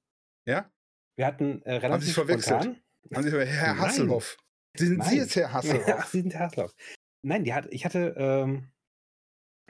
Ja? 0.46 0.72
Wir 1.18 1.26
hatten, 1.26 1.62
äh, 1.64 1.72
Haben 1.74 1.80
Sie 1.80 1.88
relativ 1.88 2.06
sich 2.08 2.14
verwechselt? 2.14 2.64
spontan 2.64 2.82
Haben 3.14 3.24
Sie 3.24 3.32
Herr 3.32 3.78
Nein. 3.78 3.80
Hasselhoff. 3.80 4.38
Sind 4.78 5.04
Sie 5.04 5.16
Nein. 5.16 5.18
jetzt 5.18 5.36
Herr 5.36 5.54
Hasselhoff? 5.54 6.06
Sie 6.12 6.22
sind 6.22 6.34
Herr 6.34 6.42
Hasselhoff. 6.48 6.74
Nein, 7.24 7.44
die 7.44 7.54
hat 7.54 7.68
ich 7.72 7.86
hatte, 7.86 8.14
ähm, 8.18 8.68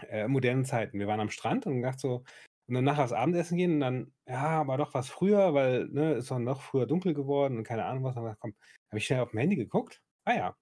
äh, 0.09 0.27
moderne 0.27 0.63
Zeiten. 0.63 0.99
Wir 0.99 1.07
waren 1.07 1.19
am 1.19 1.29
Strand 1.29 1.65
und 1.67 1.77
gedacht 1.77 1.99
so 1.99 2.23
und 2.67 2.75
dann 2.75 2.83
nachher 2.83 3.03
was 3.05 3.13
Abendessen 3.13 3.57
gehen 3.57 3.73
und 3.75 3.79
dann, 3.79 4.13
ja, 4.27 4.59
aber 4.61 4.77
doch 4.77 4.93
was 4.93 5.09
früher, 5.09 5.53
weil, 5.53 5.87
ne, 5.87 6.13
ist 6.15 6.29
doch 6.31 6.39
noch 6.39 6.61
früher 6.61 6.85
dunkel 6.85 7.13
geworden 7.13 7.57
und 7.57 7.63
keine 7.63 7.85
Ahnung 7.85 8.03
was. 8.03 8.15
Dann 8.15 8.23
habe 8.25 8.31
ich 8.33 8.39
gedacht: 8.39 8.41
„Komm“ 8.41 8.55
habe 8.89 8.97
ich 8.99 9.05
schnell 9.05 9.21
auf'm 9.21 9.39
Handy 9.39 9.55
geguckt. 9.55 10.01
Ah 10.25 10.33
ja. 10.35 10.57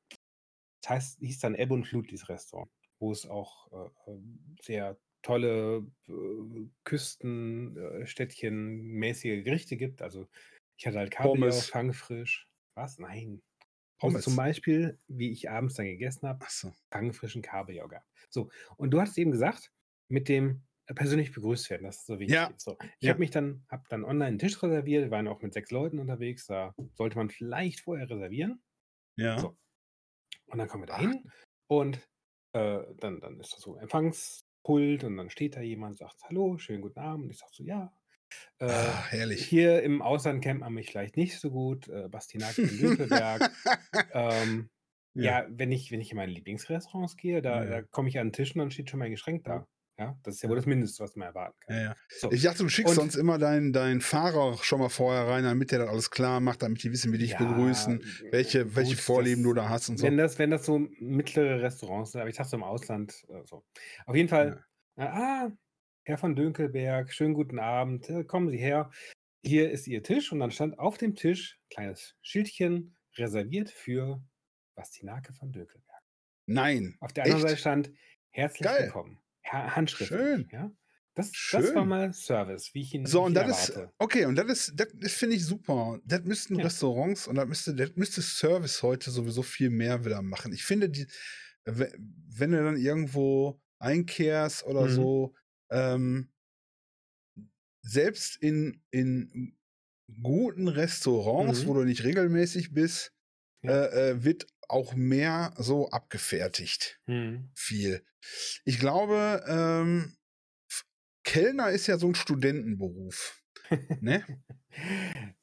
Das 0.84 0.90
heißt 0.92 1.20
hieß 1.20 1.40
dann 1.40 1.56
Ebbe 1.56 1.74
und 1.74 1.86
Flut, 1.88 2.12
dieses 2.12 2.30
Restaurant, 2.30 2.72
wo 3.00 3.12
es 3.12 3.26
auch, 3.28 3.72
äh, 4.08 4.12
ähm, 4.12 4.56
sehr 4.62 4.98
tolle, 5.22 5.88
äh, 6.08 6.14
Küsten 6.84 7.78
äh, 7.78 8.08
Städtchen-mäßige 8.08 9.44
Gerichte 9.44 9.78
gibt. 9.78 10.02
Also, 10.02 10.28
ich 10.78 10.86
hatte 10.88 11.00
halt 11.00 11.12
Kabeljau, 11.12 11.62
Pommes. 11.62 11.72
fangfrisch. 11.72 12.48
Was? 12.76 13.00
Nein. 13.00 13.42
Pommes. 14.00 14.24
zum 14.24 14.36
Beispiel, 14.36 15.00
wie 15.08 15.32
ich 15.32 15.50
abends 15.50 15.76
dann 15.76 15.86
gegessen 15.88 16.28
habe, 16.28 16.46
so. 16.50 16.74
fangfrischen 16.92 17.42
Kabeljau 17.42 17.88
gab. 17.88 18.04
So, 18.30 18.50
und 18.78 18.92
du 18.92 19.02
hattest 19.02 19.18
eben 19.18 19.32
gesagt, 19.32 19.72
mit 20.10 20.30
dem, 20.30 20.64
äh, 20.88 20.94
persönlich 20.94 21.34
begrüßt 21.34 21.70
werden, 21.70 21.84
dass 21.84 22.00
es 22.02 22.06
so 22.06 22.20
wichtig 22.20 22.50
Ja. 22.50 22.56
ist. 22.56 22.64
So, 22.64 22.78
ich 23.00 23.08
Ja. 23.08 23.10
habe 23.10 23.20
mich 23.20 23.32
dann 23.32 23.66
habe 23.70 23.84
dann 23.90 24.04
online 24.06 24.36
'n 24.38 24.40
Tisch 24.40 24.62
reserviert. 24.64 25.04
Wir 25.06 25.12
waren 25.12 25.28
auch 25.28 25.42
mit 25.42 25.54
6 25.54 25.72
Leuten 25.72 26.00
unterwegs. 26.00 26.48
Da 26.48 26.76
sollte 26.96 27.18
man 27.18 27.30
vielleicht 27.30 27.82
vorher 27.82 28.10
reservieren. 28.10 28.64
Ja. 29.18 29.50
So. 29.50 29.58
Und 30.48 30.60
dann 30.60 30.68
kommen 30.70 30.84
wir 30.84 30.88
da 30.88 30.96
Ach. 30.96 30.98
hin 30.98 31.32
und, 31.68 31.98
äh, 32.54 32.84
dann 32.98 33.22
dann 33.22 33.40
ist 33.42 33.54
da 33.56 33.60
so 33.60 33.78
Empfangspult 33.78 35.04
und 35.06 35.18
dann 35.18 35.30
steht 35.32 35.56
da 35.58 35.62
jemand, 35.62 35.98
sagt: 36.00 36.24
„Hallo, 36.26 36.58
schönen 36.60 36.82
guten 36.84 37.00
Abend.“ 37.00 37.32
Ich 37.32 37.40
sage 37.40 37.52
so: 37.56 37.64
„Ja, 37.64 37.94
äh, 38.60 38.94
Ah, 38.94 39.08
herrlich. 39.10 39.52
hier 39.52 39.84
im 39.84 40.02
Ausland 40.02 40.44
kennt 40.44 40.62
man 40.62 40.74
mich 40.74 40.90
vielleicht 40.90 41.18
nicht 41.18 41.40
so 41.40 41.52
gut, 41.52 41.88
äh, 41.90 42.08
Bastinaki 42.10 42.68
in 42.70 42.78
Dünkelberg.“ 42.78 43.52
Ähm, 44.12 44.70
Ja. 45.16 45.40
ja, 45.40 45.46
wenn 45.50 45.72
ich 45.72 45.92
wenn 45.92 46.02
ich 46.02 46.12
in 46.12 46.18
meine 46.18 46.32
Lieblingsrestaurants 46.34 47.18
gehe, 47.18 47.42
da 47.42 47.64
Ja, 47.64 47.64
da 47.66 47.82
ja. 47.82 47.84
komme 47.84 48.10
ich 48.10 48.20
an 48.20 48.28
'n 48.30 48.34
Tisch 48.34 48.54
und 48.56 48.60
dann 48.60 48.72
steht 48.72 48.90
schon 48.90 49.00
mein 49.00 49.16
Ja. 49.46 49.62
da. 49.62 49.68
Ja, 49.98 50.20
das 50.24 50.36
ist 50.36 50.42
ja 50.44 50.50
wohl 50.50 50.58
das 50.58 50.66
Mindeste, 50.66 51.04
was 51.04 51.16
man 51.16 51.28
erwarten 51.30 51.58
kann. 51.62 51.78
Ja, 51.78 51.82
ja. 51.82 51.96
So, 52.10 52.30
Ich 52.30 52.44
dachte, 52.44 52.64
du 52.64 52.70
schickst 52.70 52.94
und 52.94 52.96
sonst 52.96 53.16
immer 53.16 53.38
deinen 53.40 53.74
deinen 53.74 54.02
Fahrer 54.02 54.58
schon 54.64 54.80
mal 54.80 54.90
vorher 54.90 55.28
rein, 55.28 55.44
damit 55.44 55.72
der 55.72 55.80
das 55.80 55.90
alles 55.90 56.12
klar 56.12 56.40
macht, 56.40 56.62
damit 56.62 56.84
die 56.84 56.92
wissen, 56.92 57.12
wie 57.12 57.18
dich 57.18 57.38
Ja, 57.38 57.38
begrüßen, 57.38 58.04
welche 58.30 58.76
welche 58.76 58.98
gut, 58.98 58.98
Vorlieben 58.98 59.44
du 59.44 59.54
das 59.54 59.54
da 59.54 59.70
hast 59.70 59.90
und 59.90 59.98
so. 59.98 60.12
wenn 60.12 60.18
das 60.18 60.38
wenn 60.40 60.50
das 60.52 60.66
so 60.66 60.80
mittlere 61.00 61.62
Restaurants 61.62 62.12
sind, 62.12 62.22
aber 62.22 62.30
ich 62.30 62.36
dachte 62.36 62.50
so 62.52 62.58
im 62.58 62.64
Ausland, 62.64 63.24
äh, 63.30 63.44
so. 63.46 63.66
Auf 64.06 64.16
jeden 64.16 64.28
Fall, 64.30 64.64
äh: 64.98 65.04
„Ah, 65.04 65.52
Herr 66.08 66.18
von 66.20 66.36
Dünkelberg, 66.36 67.12
schönen 67.12 67.34
guten 67.34 67.58
Abend. 67.60 68.10
Äh, 68.10 68.24
kommen 68.26 68.50
Sie 68.50 68.58
her. 68.58 68.92
Hier 69.44 69.72
ist 69.72 69.88
Ihr 69.88 70.04
Tisch.“ 70.04 70.32
Und 70.32 70.40
dann 70.40 70.52
stand 70.52 70.78
auf 70.80 70.98
dem 71.00 71.16
Tisch 71.16 71.60
kleines 71.72 72.16
Schildchen, 72.22 72.96
reserviert 73.18 73.72
für 73.72 74.24
Bastinake 74.76 75.34
von 75.34 75.52
Dünkelberg. 75.52 76.04
Nein, 76.48 77.00
Auf 77.00 77.14
der 77.14 77.24
anderen 77.26 77.42
Seite 77.42 77.58
echt? 77.58 77.62
stand: 77.62 77.92
„Herzlich 78.32 78.78
Geil. 78.78 78.78
willkommen.“ 78.78 79.20
Ha 79.52 79.76
handschriftlich, 79.76 80.26
Schön. 80.26 80.52
ja? 80.52 80.72
Das 81.14 81.38
das 81.50 81.74
war 81.76 81.86
Schön. 81.86 81.86
mal 81.86 82.14
Service, 82.14 82.74
wie 82.74 82.82
ich 82.82 82.94
ihn 82.94 83.06
So, 83.08 83.24
und 83.24 83.36
das 83.36 83.70
ist 83.70 83.80
okay, 84.00 84.26
und 84.26 84.36
das 84.36 84.48
ist 84.48 84.80
das 84.80 84.88
das 84.96 85.14
finde 85.14 85.36
ich 85.36 85.46
super. 85.46 86.00
Das 86.06 86.24
müssten 86.24 86.56
Ja. 86.56 86.66
Restaurants 86.66 87.28
und 87.28 87.36
das 87.36 87.48
müsste 87.48 87.76
das 87.76 87.92
müsste 87.96 88.22
Service 88.24 88.82
heute 88.82 89.12
sowieso 89.12 89.44
viel 89.44 89.70
mehr 89.70 90.04
wieder 90.06 90.22
machen. 90.24 90.54
Ich 90.54 90.64
finde 90.64 90.90
die 90.90 91.08
we 91.66 91.92
wenn 91.98 92.52
du 92.52 92.64
dann 92.64 92.78
irgendwo 92.78 93.62
einkehrst 93.80 94.66
oder 94.66 94.88
Mhm. 94.88 94.90
so, 94.90 95.36
ähm 95.72 96.30
selbst 97.82 98.38
in 98.42 98.82
in 98.92 99.58
guten 100.24 100.68
Restaurants, 100.68 101.66
wo 101.66 101.74
Mhm. 101.74 101.76
du 101.76 101.84
nicht 101.84 102.04
regelmäßig 102.04 102.74
bist, 102.74 103.14
Ja. 103.64 103.76
äh, 103.76 104.12
äh, 104.12 104.24
wird 104.24 104.48
auch 104.70 104.96
mehr 104.96 105.54
so 105.58 105.90
abgefertigt. 105.90 107.02
Mhm. 107.08 107.56
Viel. 107.56 108.06
Ich 108.66 108.80
glaube, 108.80 109.44
ähm, 109.48 110.18
Kellner 111.24 111.72
ist 111.72 111.88
ja 111.88 111.98
so 111.98 112.08
'n 112.08 112.16
Studentenberuf, 112.16 113.44
ne? 114.00 114.26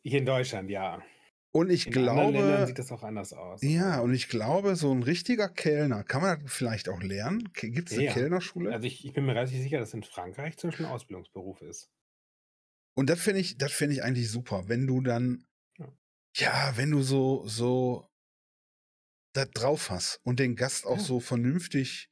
Hier 0.02 0.18
in 0.18 0.26
Deutschland, 0.26 0.70
ja. 0.70 1.02
Und 1.54 1.70
ich 1.70 1.90
In 1.90 1.96
anderen 1.96 2.32
Ländern 2.32 2.64
glaube 2.64 2.66
sieht 2.66 2.80
das 2.80 2.90
auch 2.90 3.04
anders 3.04 3.32
aus, 3.32 3.62
ja, 3.62 4.00
und 4.00 4.14
ich 4.14 4.28
glaube, 4.28 4.76
so 4.76 4.92
'n 4.92 5.02
richtiger 5.04 5.48
Kellner 5.48 6.04
kann 6.04 6.22
man 6.22 6.42
das 6.44 6.52
vielleicht 6.52 6.88
auch 6.88 7.02
lernen? 7.02 7.52
K 7.54 7.70
gibt's 7.70 7.96
'ne 7.96 8.04
Ja. 8.04 8.04
Kellnerschule? 8.04 8.74
Also, 8.74 8.86
ich 8.88 9.04
ich 9.04 9.12
bin 9.12 9.24
mir 9.26 9.34
relativ 9.36 9.58
sicher, 9.60 9.78
dass 9.78 9.94
in 9.94 10.02
Frankreich 10.02 10.56
zum 10.58 10.70
Beispiel 10.70 10.86
'n 10.86 10.88
Ausbildungsberuf 10.90 11.62
ist. 11.62 11.92
Und 12.96 13.08
das 13.10 13.20
finde 13.20 13.40
ich, 13.40 13.56
das 13.58 13.72
finde 13.72 13.94
ich 13.94 14.02
eigentlich 14.02 14.30
super, 14.30 14.68
wenn 14.68 14.86
du 14.86 15.00
dann, 15.00 15.44
Ja. 15.78 15.92
ja, 16.36 16.72
wenn 16.76 16.90
du 16.92 17.02
so, 17.02 17.46
so 17.48 18.08
da 19.34 19.44
drauf 19.46 19.90
hast 19.90 20.20
und 20.24 20.38
den 20.40 20.56
Gast 20.56 20.86
auch 20.86 20.98
Ja. 20.98 21.00
so 21.00 21.20
vernünftig 21.20 22.10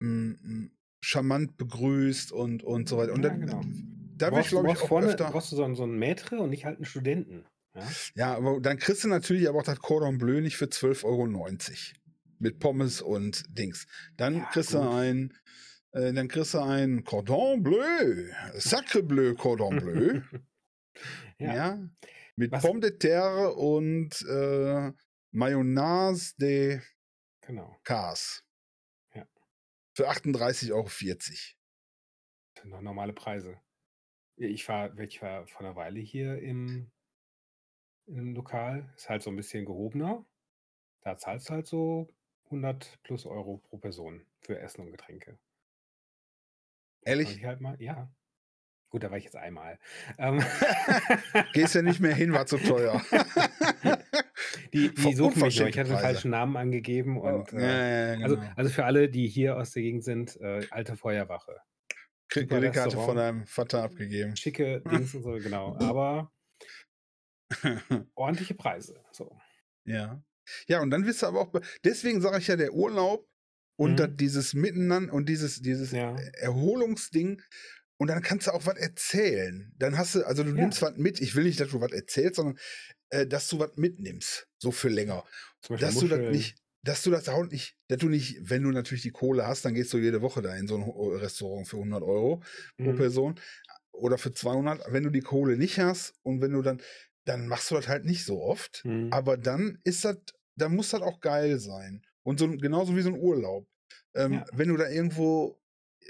mm, 0.00 0.06
mm, 0.32 0.72
charmant 1.02 1.56
begrüßt 1.58 2.32
und, 2.32 2.62
und 2.64 2.88
so 2.88 2.98
weiter. 2.98 3.14
Und 3.14 3.22
Ja, 3.22 3.24
dann, 3.24 3.36
genau. 3.36 3.66
da 4.18 4.34
will 4.34 4.40
ich, 4.42 4.50
glaube 4.50 4.68
ich, 4.68 4.78
auch 4.78 4.88
vorne 4.88 4.94
öfter. 4.98 5.30
brauchst 5.30 5.50
du 5.52 5.56
so 5.56 5.64
einen, 5.64 5.74
so 5.74 5.84
einen 5.84 5.98
Maitre 5.98 6.40
und 6.40 6.50
nicht 6.50 6.64
halt 6.64 6.76
einen 6.76 6.84
Studenten. 6.84 7.46
Ja? 7.74 7.88
Ja, 8.14 8.34
aber 8.36 8.60
dann 8.60 8.78
kriegst 8.78 9.04
du 9.04 9.08
natürlich 9.08 9.48
aber 9.48 9.58
auch 9.60 9.64
das 9.64 9.78
Cordon 9.80 10.18
Bleu 10.18 10.40
nicht 10.40 10.56
für 10.56 10.66
12,90 10.66 11.04
Euro. 11.04 12.00
Mit 12.38 12.58
Pommes 12.58 13.00
und 13.00 13.44
Dings. 13.48 13.86
Dann 14.16 14.38
Ja, 14.38 14.44
kriegst 14.52 14.74
du 14.74 14.78
gut. 14.80 14.88
ein, 14.88 15.36
äh, 15.92 16.12
dann 16.12 16.28
kriegst 16.28 16.54
du 16.54 16.58
ein 16.60 17.04
Cordon 17.04 17.62
Bleu. 17.62 18.26
Sacre 18.54 19.02
Bleu 19.02 19.34
Cordon 19.34 19.76
Bleu. 19.78 20.20
Ja. 21.38 21.54
ja. 21.54 21.88
Mit 22.36 22.52
Was- 22.52 22.62
Pommes 22.62 22.82
de 22.82 22.96
terre 22.98 23.54
und 23.54 24.22
äh, 24.28 24.92
Mayonnaise 25.32 26.34
de 26.38 26.80
Genau. 27.40 27.76
Cas. 27.82 28.44
Ja. 29.14 29.26
Für 29.96 30.08
38,40 30.08 30.72
Euro. 30.72 30.84
Das 32.54 32.62
sind 32.62 32.70
noch 32.70 32.80
normale 32.80 33.12
Preise. 33.12 33.60
Ich 34.36 34.68
war, 34.68 34.96
ich 34.98 35.20
war 35.22 35.46
vor 35.48 35.60
einer 35.66 35.74
Weile 35.76 35.98
hier 36.00 36.38
im, 36.38 36.92
im 38.06 38.34
Lokal. 38.34 38.92
Ist 38.96 39.08
halt 39.08 39.22
so 39.22 39.30
ein 39.30 39.36
bisschen 39.36 39.64
gehobener. 39.64 40.24
Da 41.02 41.16
zahlst 41.16 41.48
du 41.48 41.54
halt 41.54 41.66
so 41.66 42.08
100 42.46 42.98
plus 43.02 43.26
Euro 43.26 43.58
pro 43.58 43.78
Person 43.78 44.24
für 44.40 44.58
Essen 44.58 44.82
und 44.82 44.90
Getränke. 44.90 45.38
Ehrlich? 47.02 47.36
ich 47.36 47.44
halt 47.44 47.60
mal, 47.60 47.80
ja. 47.80 48.10
Gut, 48.90 49.02
da 49.02 49.10
war 49.10 49.18
ich 49.18 49.24
jetzt 49.24 49.36
einmal. 49.36 49.78
Ähm, 50.18 50.40
Gehst 51.52 51.74
ja 51.74 51.82
nicht 51.82 52.00
mehr 52.00 52.14
hin, 52.14 52.32
war 52.32 52.46
zu 52.46 52.58
teuer. 52.58 53.02
die, 54.72 54.94
die 54.94 55.14
suchen 55.14 55.42
mich 55.42 55.58
noch. 55.58 55.66
Ich 55.66 55.78
hatte 55.78 55.90
den 55.90 55.98
falschen 55.98 56.30
Namen 56.30 56.56
angegeben 56.56 57.20
und 57.20 57.50
ja, 57.52 57.58
äh, 57.58 57.62
ja, 57.62 58.14
ja, 58.14 58.22
also, 58.22 58.36
genau. 58.36 58.52
also 58.54 58.70
für 58.70 58.84
alle, 58.84 59.08
die 59.08 59.26
hier 59.26 59.56
aus 59.56 59.72
der 59.72 59.82
Gegend 59.82 60.04
sind, 60.04 60.40
äh, 60.40 60.64
alte 60.70 60.96
Feuerwache. 60.96 61.60
Krieg 62.28 62.44
super 62.44 62.60
Kreditkarte 62.60 62.90
von 62.92 62.98
Restaurant. 63.00 63.18
deinem 63.18 63.46
Vater 63.46 63.82
abgegeben. 63.82 64.36
Schicke 64.36 64.80
Dings 64.90 65.14
und 65.14 65.22
so, 65.22 65.32
genau. 65.32 65.76
Aber 65.80 66.30
ordentliche 68.14 68.54
Preise. 68.54 69.00
So. 69.12 69.38
Ja. 69.84 70.22
Ja, 70.66 70.80
und 70.80 70.90
dann 70.90 71.06
wirst 71.06 71.22
du 71.22 71.26
aber 71.26 71.40
auch. 71.40 71.52
Deswegen 71.84 72.20
sage 72.20 72.38
ich 72.38 72.48
ja, 72.48 72.56
der 72.56 72.72
Urlaub 72.74 73.26
und 73.76 73.98
Mhm. 73.98 74.16
dieses 74.16 74.54
Miteinander 74.54 75.12
und 75.12 75.28
dieses, 75.28 75.62
dieses 75.62 75.90
Ja. 75.92 76.16
Erholungsding. 76.34 77.40
Und 77.96 78.08
dann 78.08 78.22
kannst 78.22 78.46
du 78.48 78.50
auch 78.52 78.66
was 78.66 78.76
erzählen. 78.76 79.72
Dann 79.78 79.96
hast 79.96 80.14
du, 80.16 80.24
also 80.26 80.42
du 80.42 80.50
Ja. 80.50 80.56
nimmst 80.56 80.82
was 80.82 80.96
mit. 80.96 81.20
Ich 81.20 81.34
will 81.36 81.44
nicht, 81.44 81.60
dass 81.60 81.70
du 81.70 81.80
was 81.80 81.92
erzählst, 81.92 82.36
sondern 82.36 82.58
äh, 83.10 83.26
dass 83.26 83.48
du 83.48 83.58
was 83.58 83.76
mitnimmst. 83.76 84.48
So 84.58 84.70
für 84.72 84.88
länger. 84.88 85.24
Dass 85.68 85.98
du 85.98 86.08
das 86.08 86.30
nicht, 86.30 86.58
dass 86.82 87.02
du 87.02 87.10
das 87.10 87.28
auch 87.28 87.44
nicht, 87.46 87.76
dass 87.88 87.98
du 87.98 88.08
nicht, 88.08 88.38
wenn 88.42 88.62
du 88.64 88.70
natürlich 88.70 89.02
die 89.02 89.12
Kohle 89.12 89.46
hast, 89.46 89.64
dann 89.64 89.74
gehst 89.74 89.92
du 89.92 89.98
jede 89.98 90.20
Woche 90.22 90.42
da 90.42 90.54
in 90.56 90.66
so 90.66 90.76
ein 90.76 90.84
Ho- 90.84 91.14
Restaurant 91.16 91.66
für 91.68 91.78
100 91.78 92.02
Euro 92.02 92.42
pro 92.76 92.90
Mhm. 92.92 92.96
Person 92.96 93.40
oder 93.92 94.18
für 94.18 94.34
200. 94.34 94.82
Wenn 94.92 95.04
du 95.04 95.10
die 95.10 95.20
Kohle 95.20 95.56
nicht 95.56 95.78
hast 95.78 96.14
und 96.22 96.40
wenn 96.42 96.52
du 96.52 96.60
dann, 96.62 96.82
dann 97.24 97.46
machst 97.48 97.70
du 97.70 97.74
das 97.74 97.88
halt 97.88 98.04
nicht 98.04 98.24
so 98.24 98.42
oft. 98.42 98.84
Mhm. 98.84 99.12
Aber 99.12 99.36
dann 99.36 99.78
ist 99.84 100.04
das, 100.04 100.18
dann 100.56 100.74
muss 100.74 100.90
das 100.90 101.02
auch 101.02 101.20
geil 101.20 101.58
sein. 101.58 102.02
Und 102.22 102.38
so 102.38 102.48
genauso 102.48 102.96
wie 102.96 103.02
so 103.02 103.10
ein 103.10 103.18
Urlaub. 103.18 103.66
Ähm, 104.14 104.34
Ja. 104.34 104.44
Wenn 104.52 104.68
du 104.68 104.76
da 104.76 104.88
irgendwo 104.88 105.60
äh, 106.00 106.06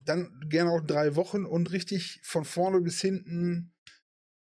dann 0.00 0.40
gerne 0.48 0.70
auch 0.70 0.80
drei 0.80 1.16
Wochen 1.16 1.44
und 1.44 1.72
richtig 1.72 2.20
von 2.22 2.44
vorne 2.44 2.80
bis 2.80 3.00
hinten. 3.00 3.72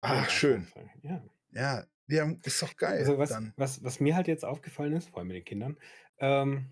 Ja, 0.04 0.24
Ach, 0.24 0.30
schön. 0.30 0.68
Ja. 1.02 1.24
Ja, 1.52 1.86
ja, 2.08 2.36
ist 2.44 2.62
doch 2.62 2.76
geil. 2.78 3.00
Also 3.00 3.18
was, 3.18 3.30
dann. 3.30 3.54
was, 3.58 3.84
was 3.84 4.00
mir 4.00 4.16
halt 4.16 4.28
jetzt 4.28 4.46
aufgefallen 4.46 4.94
ist, 4.94 5.10
vor 5.10 5.20
allem 5.20 5.28
mit 5.28 5.38
den 5.38 5.46
Kindern, 5.46 5.78
ähm, 6.20 6.70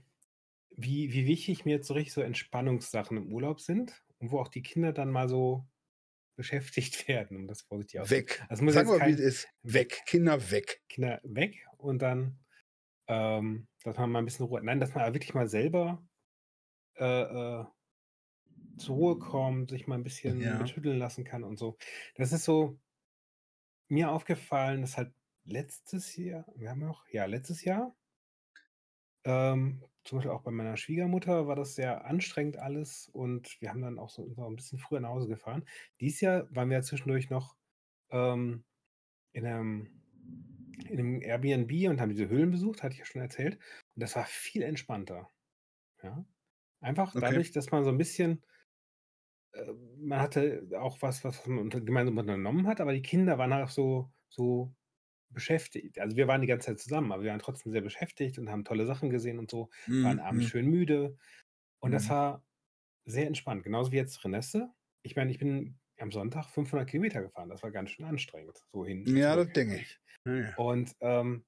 wie, 0.75 1.11
wie 1.11 1.25
wichtig 1.25 1.65
mir 1.65 1.77
jetzt 1.77 1.87
so 1.87 1.93
richtig 1.93 2.13
so 2.13 2.21
Entspannungssachen 2.21 3.17
im 3.17 3.31
Urlaub 3.33 3.59
sind 3.59 4.03
und 4.19 4.31
wo 4.31 4.39
auch 4.39 4.47
die 4.47 4.61
Kinder 4.61 4.93
dann 4.93 5.09
mal 5.11 5.27
so 5.27 5.65
beschäftigt 6.37 7.07
werden, 7.09 7.37
um 7.37 7.47
das 7.47 7.63
vorsichtig 7.63 7.99
auszudrücken. 7.99 8.29
Weg. 8.29 8.45
Also 8.49 8.63
muss 8.63 8.75
Sag 8.75 8.87
jetzt 8.87 8.99
mal, 8.99 9.07
wie 9.07 9.11
es 9.11 9.19
ist. 9.19 9.49
Weg. 9.63 10.03
Kinder 10.05 10.51
weg. 10.51 10.81
Kinder 10.89 11.19
weg 11.23 11.67
und 11.77 12.01
dann, 12.01 12.39
ähm, 13.07 13.67
dass 13.83 13.97
man 13.97 14.11
mal 14.11 14.19
ein 14.19 14.25
bisschen 14.25 14.45
Ruhe, 14.45 14.61
nein, 14.63 14.79
dass 14.79 14.95
man 14.95 15.13
wirklich 15.13 15.33
mal 15.33 15.47
selber 15.49 16.07
äh, 16.95 17.05
äh, 17.61 17.65
zur 18.77 18.95
Ruhe 18.95 19.19
kommt, 19.19 19.71
sich 19.71 19.87
mal 19.87 19.95
ein 19.95 20.03
bisschen 20.03 20.39
Ja. 20.41 20.57
betüddeln 20.57 20.99
lassen 20.99 21.23
kann 21.23 21.43
und 21.43 21.57
so. 21.57 21.77
Das 22.15 22.31
ist 22.31 22.43
so 22.45 22.79
mir 23.89 24.11
aufgefallen, 24.11 24.81
dass 24.81 24.97
halt 24.97 25.13
letztes 25.45 26.15
Jahr, 26.15 26.45
wir 26.55 26.69
haben 26.69 26.79
noch, 26.81 27.07
ja, 27.09 27.25
letztes 27.25 27.63
Jahr, 27.63 27.95
ähm, 29.25 29.83
zum 30.07 30.17
Beispiel 30.19 30.31
auch 30.31 30.43
bei 30.43 30.51
meiner 30.51 30.77
Schwiegermutter 30.77 31.47
war 31.47 31.55
das 31.55 31.75
sehr 31.75 32.05
anstrengend 32.05 32.57
alles 32.57 33.09
und 33.09 33.57
wir 33.61 33.69
haben 33.69 33.81
dann 33.81 33.99
auch 33.99 34.09
so 34.09 34.23
ein 34.37 34.55
bisschen 34.55 34.79
früher 34.79 34.99
nach 35.01 35.09
Hause 35.09 35.27
gefahren. 35.27 35.65
Dieses 36.01 36.21
Jahr 36.21 36.47
waren 36.55 36.69
wir 36.69 36.77
ja 36.77 36.83
zwischendurch 36.83 37.29
noch 37.29 37.55
ähm, 38.11 38.65
in 39.33 39.45
einem, 39.45 40.03
in 40.89 40.99
einem 40.99 41.21
Airbnb 41.21 41.89
und 41.89 42.01
haben 42.01 42.09
diese 42.09 42.29
Höhlen 42.29 42.51
besucht, 42.51 42.83
hatte 42.83 42.93
ich 42.93 42.99
ja 42.99 43.05
schon 43.05 43.21
erzählt. 43.21 43.55
Und 43.95 44.01
das 44.03 44.15
war 44.15 44.25
viel 44.25 44.63
entspannter. 44.63 45.31
Ja. 46.03 46.25
Einfach 46.81 47.15
Okay. 47.15 47.19
dadurch, 47.19 47.51
dass 47.51 47.71
man 47.71 47.83
so 47.85 47.91
ein 47.91 47.97
bisschen, 47.99 48.43
äh, 49.53 49.71
man 49.97 50.19
hatte 50.21 50.67
auch 50.79 51.01
was, 51.01 51.23
was 51.23 51.45
man 51.47 51.69
gemeinsam 51.69 52.17
unternommen 52.17 52.67
hat, 52.67 52.81
aber 52.81 52.93
die 52.93 53.01
Kinder 53.01 53.37
waren 53.37 53.53
auch 53.53 53.69
so, 53.69 54.11
so 54.29 54.75
beschäftigt. 55.29 55.99
Also 55.99 56.17
wir 56.17 56.27
waren 56.27 56.41
die 56.41 56.47
ganze 56.47 56.67
Zeit 56.67 56.79
zusammen, 56.79 57.11
aber 57.11 57.23
wir 57.23 57.31
waren 57.31 57.39
trotzdem 57.39 57.71
sehr 57.71 57.81
beschäftigt 57.81 58.39
und 58.39 58.49
haben 58.49 58.63
tolle 58.65 58.85
Sachen 58.85 59.09
gesehen 59.09 59.39
und 59.39 59.51
so, 59.51 59.69
waren 60.01 60.19
Mhm, 60.19 60.19
abends 60.19 60.45
mhm. 60.45 60.47
schön 60.47 60.67
müde. 60.67 61.17
Und 61.79 61.91
das 61.91 62.09
Mhm. 62.09 62.11
war 62.11 62.45
sehr 63.05 63.27
entspannt. 63.27 63.63
Genauso 63.63 63.91
wie 63.91 63.97
jetzt 63.97 64.23
Renesse. 64.25 64.71
Ich 65.03 65.15
meine, 65.15 65.31
ich 65.31 65.39
bin 65.39 65.79
am 65.99 66.11
Sonntag 66.11 66.47
500 66.49 66.89
Kilometer 66.89 67.21
gefahren. 67.23 67.49
Das 67.49 67.63
war 67.63 67.71
ganz 67.71 67.91
schön 67.91 68.05
anstrengend. 68.05 68.65
So 68.73 68.85
hin. 68.85 69.11
Ja, 69.15 69.35
das 69.35 69.51
denke 69.53 69.77
ich. 69.77 69.99
Ja. 70.25 70.57
Und 70.57 70.95
ähm, 71.01 71.45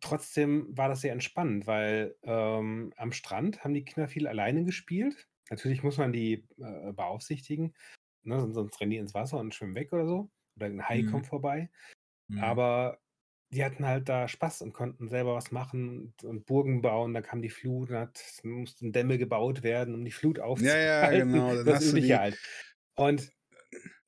trotzdem 0.00 0.76
war 0.76 0.88
das 0.88 1.00
sehr 1.00 1.12
entspannend, 1.12 1.66
weil 1.66 2.16
ähm, 2.22 2.92
am 2.96 3.12
Strand 3.12 3.64
haben 3.64 3.74
die 3.74 3.84
Kinder 3.84 4.08
viel 4.08 4.26
alleine 4.28 4.64
gespielt. 4.64 5.28
Natürlich 5.50 5.82
muss 5.82 5.98
man 5.98 6.12
die 6.12 6.46
äh, 6.58 6.92
beaufsichtigen, 6.92 7.74
ne, 8.22 8.52
sonst 8.52 8.80
rennen 8.80 8.90
die 8.90 8.98
ins 8.98 9.14
Wasser 9.14 9.38
und 9.38 9.54
schwimmen 9.54 9.74
weg 9.74 9.92
oder 9.92 10.06
so. 10.06 10.30
Oder 10.56 10.66
ein 10.66 10.88
Hai 10.88 11.02
Mhm. 11.02 11.04
kommt 11.04 11.26
vorbei. 11.26 11.70
Mhm. 12.28 12.58
Aber 12.58 13.00
die 13.52 13.64
hatten 13.64 13.86
halt 13.86 14.08
da 14.08 14.28
Spaß 14.28 14.62
und 14.62 14.72
konnten 14.72 15.08
selber 15.08 15.34
was 15.36 15.52
machen 15.52 16.00
und, 16.00 16.24
und 16.24 16.46
Burgen 16.46 16.82
bauen. 16.82 17.14
Da 17.14 17.22
kam 17.22 17.42
die 17.42 17.50
Flut, 17.50 17.90
dann 17.90 18.00
hat, 18.02 18.22
mussten 18.44 18.92
Dämme 18.92 19.18
gebaut 19.18 19.62
werden, 19.62 19.94
um 19.94 20.04
die 20.04 20.10
Flut 20.12 20.40
Ja, 20.56 20.76
aufzuhalten. 20.78 20.78
ja, 20.78 21.10
genau. 21.10 21.62
Dann 21.64 21.66
Das 21.66 21.80
Übliche 21.82 22.18
die. 22.18 22.20
halt. 22.20 22.38
Und 22.96 23.32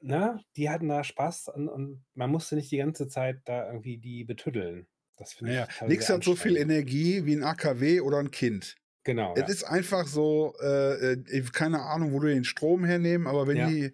na, 0.00 0.40
die 0.56 0.70
hatten 0.70 0.88
da 0.88 1.04
Spaß 1.04 1.48
und, 1.48 1.68
und 1.68 2.04
man 2.14 2.30
musste 2.30 2.56
nicht 2.56 2.70
die 2.72 2.78
ganze 2.78 3.08
Zeit 3.08 3.42
da 3.46 3.66
irgendwie 3.68 3.98
die 3.98 4.24
betüddeln. 4.24 4.88
Das 5.16 5.32
finde 5.34 5.52
ich 5.52 5.64
Naja, 5.64 5.68
teilweise 5.72 5.98
nichts 6.00 6.08
hat 6.08 6.24
so 6.24 6.34
viel. 6.36 6.56
Energie 6.56 7.24
wie 7.24 7.34
ein 7.36 7.44
AKW 7.44 8.00
oder 8.00 8.18
ein 8.18 8.30
Kind. 8.30 8.76
Genau, 9.04 9.36
Es 9.36 9.48
ja. 9.48 9.50
ist 9.50 9.64
einfach 9.64 10.06
so, 10.06 10.54
äh, 10.62 11.14
äh, 11.14 11.42
keine 11.52 11.82
Ahnung, 11.82 12.12
wo 12.12 12.20
du 12.20 12.28
den 12.28 12.44
Strom 12.44 12.84
hernehmen, 12.84 13.26
aber 13.28 13.46
wenn 13.48 13.60
Ja. 13.60 13.66
die, 13.66 13.92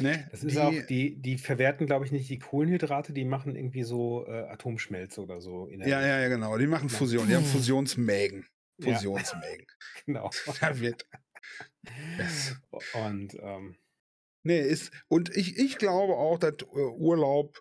ne, 0.00 0.28
Das 0.30 0.44
ist 0.44 0.56
auch, 0.56 0.70
die, 0.70 0.86
die, 0.86 1.16
die 1.16 1.38
verwerten, 1.38 1.86
glaube 1.86 2.04
ich, 2.04 2.12
nicht 2.12 2.28
die 2.28 2.38
Kohlenhydrate, 2.38 3.12
die 3.12 3.24
machen 3.24 3.56
irgendwie 3.56 3.82
so 3.82 4.26
äh, 4.26 4.48
Atomschmelze 4.48 5.20
oder 5.20 5.40
so 5.40 5.68
ja, 5.68 5.86
ja, 5.86 6.20
ja, 6.20 6.28
genau, 6.28 6.56
die 6.58 6.66
machen. 6.66 6.88
Fusion, 6.88 7.26
die 7.28 7.34
haben 7.34 7.44
Fusionsmägen. 7.46 8.46
Ja, 8.78 8.94
Fusionsmägen. 8.94 9.66
genau. 10.06 10.30
Da 10.60 10.78
wird. 10.78 11.06
Das, 12.18 12.56
Und 12.94 13.34
ähm, 13.40 13.76
nee, 14.42 14.60
ist, 14.60 14.92
und 15.08 15.34
ich, 15.36 15.58
ich 15.58 15.78
glaube 15.78 16.14
auch, 16.14 16.38
dass 16.38 16.54
äh, 16.60 16.78
Urlaub, 16.78 17.58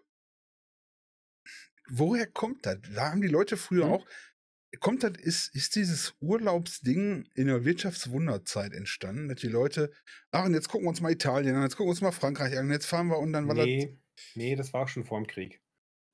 woher 1.89 2.28
kommt 2.28 2.65
das? 2.65 2.80
Da 2.93 3.12
haben 3.12 3.21
die 3.21 3.28
Leute 3.28 3.58
früher 3.58 3.86
hm? 3.86 3.91
auch, 3.93 4.06
kommt 4.79 5.03
das, 5.03 5.13
ist, 5.17 5.55
ist 5.55 5.75
dieses 5.75 6.15
Urlaubsding 6.19 7.27
in 7.34 7.47
der 7.47 7.65
Wirtschaftswunderzeit 7.65 8.73
entstanden, 8.73 9.27
dass 9.27 9.39
die 9.39 9.47
Leute, 9.47 9.91
ach, 10.32 10.45
und 10.45 10.53
jetzt 10.53 10.69
gucken 10.69 10.86
wir 10.86 10.89
uns 10.89 11.01
mal 11.01 11.12
Italien 11.12 11.55
an, 11.55 11.63
jetzt 11.63 11.75
gucken 11.75 11.88
wir 11.88 11.91
uns 11.91 12.01
mal 12.01 12.12
Frankreich 12.12 12.58
an, 12.58 12.69
jetzt 12.69 12.86
fahren 12.86 13.08
wir 13.08 13.17
und 13.17 13.34
dann 13.34 13.47
war 13.47 13.55
das, 13.55 13.65
nee, 13.65 13.97
nee, 14.36 14.55
das 14.55 14.73
war 14.73 14.84
auch 14.84 14.88
schon 14.88 15.05
vor 15.05 15.19
dem 15.19 15.27
Krieg. 15.27 15.62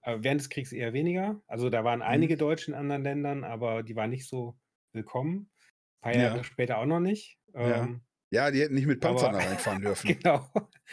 Aber 0.02 0.24
während 0.24 0.40
des 0.40 0.50
Kriegs 0.50 0.72
eher 0.72 0.94
weniger. 0.94 1.42
Also 1.48 1.70
da 1.70 1.84
waren 1.84 2.02
hm, 2.02 2.08
einige 2.08 2.38
Deutsche 2.38 2.72
in 2.72 2.78
anderen 2.78 3.04
Ländern, 3.04 3.44
aber 3.44 3.84
die 3.84 3.96
waren 3.96 4.12
nicht 4.12 4.28
so 4.28 4.58
willkommen. 4.94 5.50
Ein 6.02 6.02
paar 6.02 6.22
Jahre 6.22 6.38
ja, 6.38 6.44
später 6.44 6.78
auch 6.78 6.86
noch 6.86 7.00
nicht. 7.00 7.40
ja. 7.54 7.84
Ähm, 7.84 8.02
Ja, 8.36 8.52
die 8.52 8.62
hätten 8.62 8.76
nicht 8.76 8.86
mit 8.88 9.00
Panzern 9.00 9.34
aber 9.36 9.44
reinfahren 9.50 9.82
dürfen. 9.82 10.08
genau, 10.08 10.48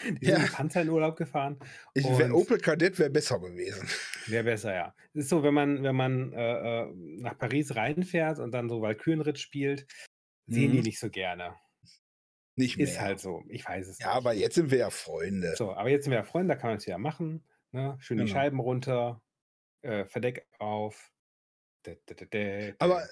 die 0.05 0.25
sind 0.27 0.29
Ja, 0.29 0.39
mit 0.39 0.53
Panzer 0.53 0.83
in 0.83 0.89
Urlaub 0.89 1.17
gefahren 1.17 1.59
ich 1.95 2.05
wär, 2.07 2.35
Opel 2.35 2.59
Kadett 2.59 2.99
wäre 2.99 3.11
besser 3.11 3.39
gewesen. 3.41 3.89
wäre 4.27 4.45
besser, 4.45 4.75
ja. 4.75 4.95
Es 5.13 5.25
ist 5.25 5.29
so, 5.29 5.43
wenn 5.43 5.55
man, 5.55 5.83
wenn 5.83 5.97
man 5.97 6.33
äh, 6.33 6.83
äh, 6.85 6.93
nach 6.95 7.37
Paris 7.37 7.75
reinfährt 7.77 8.39
und 8.39 8.53
dann 8.53 8.69
so 8.69 8.81
Walkürenritt 8.81 9.39
spielt, 9.39 9.87
sehen 10.47 10.73
die 10.73 10.79
Mhm. 10.79 10.85
nicht 10.85 10.99
so 10.99 11.11
gerne. 11.11 11.57
Nicht 12.57 12.79
Ist 12.79 12.95
mehr. 12.95 13.03
halt 13.03 13.21
so. 13.21 13.43
Ich 13.49 13.67
weiß 13.67 13.89
es 13.89 13.99
Ja, 13.99 14.09
nicht. 14.09 14.17
aber 14.17 14.33
jetzt 14.35 14.55
sind 14.57 14.71
wir 14.71 14.79
ja 14.79 14.91
Freunde. 14.91 15.55
So, 15.57 15.73
aber 15.75 15.89
jetzt 15.89 16.05
sind 16.05 16.11
wir 16.11 16.19
ja 16.19 16.25
Freunde, 16.25 16.55
da 16.55 16.61
kann 16.61 16.71
man 16.71 16.77
es 16.79 16.87
ja 16.87 16.99
machen. 16.99 17.45
Ne? 17.73 17.97
Schön 18.01 18.19
die 18.19 18.25
Genau. 18.25 18.35
Scheiben 18.35 18.61
runter, 18.61 19.23
äh, 19.83 20.05
Verdeck 20.05 20.47
auf. 20.59 21.12
Aber-. 22.79 23.09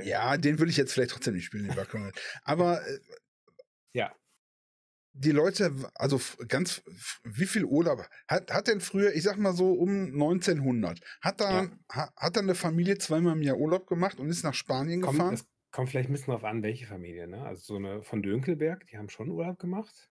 Ja, 0.00 0.36
den 0.36 0.58
würde 0.58 0.70
ich 0.70 0.76
jetzt 0.76 0.92
vielleicht 0.92 1.10
trotzdem 1.10 1.34
nicht 1.34 1.44
spielen, 1.46 1.64
den 1.64 1.76
Wackeln. 1.76 2.12
Aber 2.44 2.82
Ja. 3.94 4.18
die 5.12 5.32
Leute, 5.32 5.74
also 5.94 6.20
ganz, 6.46 6.82
wie 7.24 7.46
viel 7.46 7.64
Urlaub 7.64 8.06
hat, 8.28 8.52
hat 8.52 8.68
denn 8.68 8.80
früher, 8.80 9.14
ich 9.14 9.22
sag 9.24 9.36
mal 9.38 9.52
so 9.54 9.72
um 9.72 10.16
1900, 10.16 11.00
hat 11.20 11.40
da, 11.40 11.64
Ja. 11.64 11.78
ha, 11.90 12.12
hat 12.16 12.36
da 12.36 12.40
eine 12.40 12.54
Familie 12.54 12.98
zweimal 12.98 13.34
im 13.34 13.42
Jahr 13.42 13.56
Urlaub 13.58 13.86
gemacht 13.86 14.20
und 14.20 14.28
ist 14.28 14.44
nach 14.44 14.54
Spanien 14.54 15.00
Kommt, 15.00 15.08
gefahren? 15.10 15.34
es 15.34 15.48
kommt 15.70 15.90
vielleicht 15.90 16.08
ein 16.08 16.12
bisschen 16.12 16.32
drauf 16.32 16.44
an, 16.44 16.62
welche 16.62 16.86
Familie. 16.86 17.28
Ne? 17.28 17.42
Also 17.44 17.62
so 17.74 17.76
eine 17.76 18.02
von 18.02 18.22
Dönkelberg, 18.22 18.86
die 18.86 18.98
haben 18.98 19.08
schon 19.10 19.30
Urlaub 19.30 19.58
gemacht. 19.58 20.10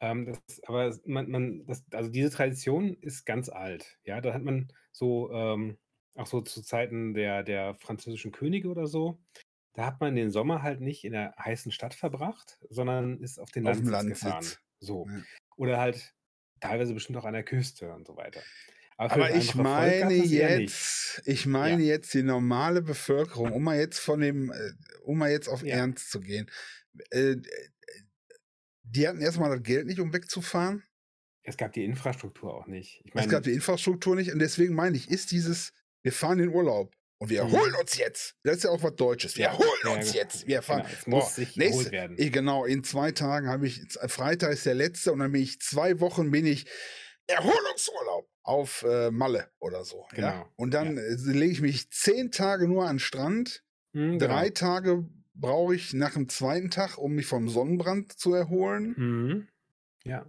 Ähm, 0.00 0.26
das, 0.26 0.62
aber 0.66 0.96
man, 1.06 1.30
man, 1.30 1.66
das, 1.66 1.84
also 1.92 2.10
diese 2.10 2.30
Tradition 2.30 2.94
ist 2.96 3.26
ganz 3.26 3.48
alt. 3.50 3.98
Ja, 4.04 4.20
da 4.20 4.34
hat 4.34 4.42
man 4.42 4.72
so, 4.92 5.30
ähm, 5.32 5.78
auch 6.20 6.26
so 6.26 6.40
zu 6.40 6.62
Zeiten 6.62 7.14
der, 7.14 7.42
der 7.42 7.74
französischen 7.74 8.32
Könige 8.32 8.68
oder 8.68 8.86
so, 8.86 9.18
da 9.74 9.86
hat 9.86 10.00
man 10.00 10.16
den 10.16 10.30
Sommer 10.30 10.62
halt 10.62 10.80
nicht 10.80 11.04
in 11.04 11.12
der 11.12 11.34
heißen 11.38 11.72
Stadt 11.72 11.94
verbracht, 11.94 12.58
sondern 12.68 13.18
ist 13.20 13.38
auf 13.38 13.50
den 13.50 13.66
Auf 13.66 13.78
dem 13.78 13.88
Landsitz 13.88 14.20
gefahren. 14.20 14.46
So. 14.80 15.06
Ja. 15.08 15.22
Oder 15.56 15.78
halt 15.78 16.14
teilweise 16.60 16.94
bestimmt 16.94 17.18
auch 17.18 17.24
an 17.24 17.34
der 17.34 17.44
Küste 17.44 17.92
und 17.92 18.06
so 18.06 18.16
weiter. 18.16 18.42
Aber 18.96 19.28
das 19.28 19.36
ich 19.44 19.54
meine 19.54 20.12
jetzt, 20.12 21.22
ich 21.24 21.46
meine 21.46 21.82
jetzt 21.82 22.12
die 22.12 22.22
normale 22.22 22.82
Bevölkerung, 22.82 23.52
um 23.52 23.62
mal 23.62 23.78
jetzt 23.78 23.98
von 23.98 24.20
dem, 24.20 24.52
äh, 24.52 24.72
um 25.04 25.16
mal 25.16 25.30
jetzt 25.30 25.48
auf 25.48 25.62
Ja. 25.62 25.76
Ernst 25.76 26.10
zu 26.10 26.20
gehen. 26.20 26.50
Äh, 27.10 27.30
äh, 27.30 27.40
die 28.82 29.08
hatten 29.08 29.22
erstmal 29.22 29.50
das 29.50 29.62
Geld 29.62 29.86
nicht, 29.86 30.00
um 30.00 30.12
wegzufahren. 30.12 30.82
Es 31.42 31.56
gab 31.56 31.72
die 31.72 31.84
Infrastruktur 31.84 32.54
auch 32.54 32.66
nicht. 32.66 33.00
Ich 33.04 33.12
Es 33.12 33.14
meine, 33.14 33.28
gab 33.28 33.42
die 33.44 33.52
Infrastruktur 33.52 34.16
nicht 34.16 34.32
und 34.32 34.38
deswegen 34.38 34.74
meine 34.74 34.96
ich, 34.96 35.10
ist 35.10 35.30
dieses, 35.30 35.72
wir 36.02 36.12
fahren 36.12 36.38
in 36.40 36.48
Urlaub 36.48 36.94
und 37.18 37.28
wir 37.30 37.44
Mhm. 37.44 37.54
erholen 37.54 37.74
uns 37.80 37.96
jetzt. 37.98 38.36
Das 38.44 38.58
ist 38.58 38.64
ja 38.64 38.70
auch 38.70 38.82
was 38.82 38.94
Deutsches. 38.96 39.36
Wir 39.36 39.44
Ja, 39.46 39.50
erholen 39.52 39.68
ja, 39.84 39.90
uns 39.90 40.06
genau. 40.12 40.16
jetzt. 40.24 40.46
Wir 40.46 40.62
fahren. 40.62 40.82
genau, 40.82 40.94
es 40.98 41.04
Boah, 41.04 41.10
muss 41.10 41.34
sich 41.34 41.56
nächste, 41.56 41.90
werden. 41.92 42.16
ich, 42.18 42.32
genau, 42.32 42.64
in 42.64 42.82
zwei 42.84 43.12
Tagen 43.12 43.48
habe 43.48 43.66
ich, 43.66 43.82
Freitag 44.08 44.52
ist 44.52 44.64
der 44.66 44.74
letzte 44.74 45.12
und 45.12 45.18
dann 45.18 45.32
bin 45.32 45.42
ich 45.42 45.60
zwei 45.60 46.00
Wochen 46.00 46.30
bin 46.30 46.46
ich 46.46 46.66
Erholungsurlaub 47.26 48.28
auf 48.42 48.82
äh, 48.88 49.10
Malle 49.10 49.50
oder 49.60 49.84
so. 49.84 50.06
Ja? 50.16 50.32
Genau, 50.32 50.48
Und 50.56 50.74
dann 50.74 50.98
äh, 50.98 51.14
lege 51.14 51.52
ich 51.52 51.60
mich 51.60 51.90
zehn 51.90 52.30
Tage 52.30 52.66
nur 52.66 52.84
an 52.86 52.94
den 52.96 52.98
Strand. 53.00 53.62
Hm, 53.92 54.18
Drei 54.18 54.44
genau. 54.48 54.54
Tage 54.54 55.08
brauche 55.34 55.74
ich 55.74 55.94
nach 55.94 56.14
dem 56.14 56.28
zweiten 56.28 56.70
Tag, 56.70 56.98
um 56.98 57.12
mich 57.14 57.26
vom 57.26 57.48
Sonnenbrand 57.48 58.12
zu 58.18 58.34
erholen. 58.34 58.94
Mhm. 58.96 59.48
Ja. 60.04 60.26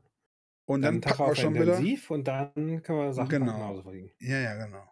Und 0.66 0.84
Dann 0.84 1.02
dann 1.02 1.18
packen 1.18 1.30
wir 1.30 1.36
schon 1.36 1.54
wieder. 1.56 1.78
und 2.10 2.28
dann 2.28 2.54
können 2.84 3.00
wir 3.00 3.14
Sachen 3.14 3.30
Genau. 3.30 3.46
nach 3.58 3.68
Hause 3.68 3.84
fliegen. 3.84 4.12
Ja, 4.20 4.40
ja, 4.40 4.56
genau. 4.66 4.84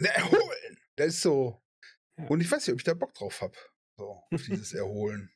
Ne, 0.00 0.08
Erholen! 0.08 0.78
Das 0.96 1.08
ist 1.08 1.22
so. 1.22 1.62
Ja. 2.18 2.26
Und 2.26 2.40
ich 2.40 2.50
weiß 2.50 2.66
nicht, 2.66 2.72
ob 2.74 2.80
ich 2.80 2.84
da 2.84 2.94
Bock 2.94 3.14
drauf 3.14 3.40
habe. 3.40 3.56
So, 3.96 4.22
auf 4.32 4.42
dieses 4.42 4.72
Erholen. 4.74 5.30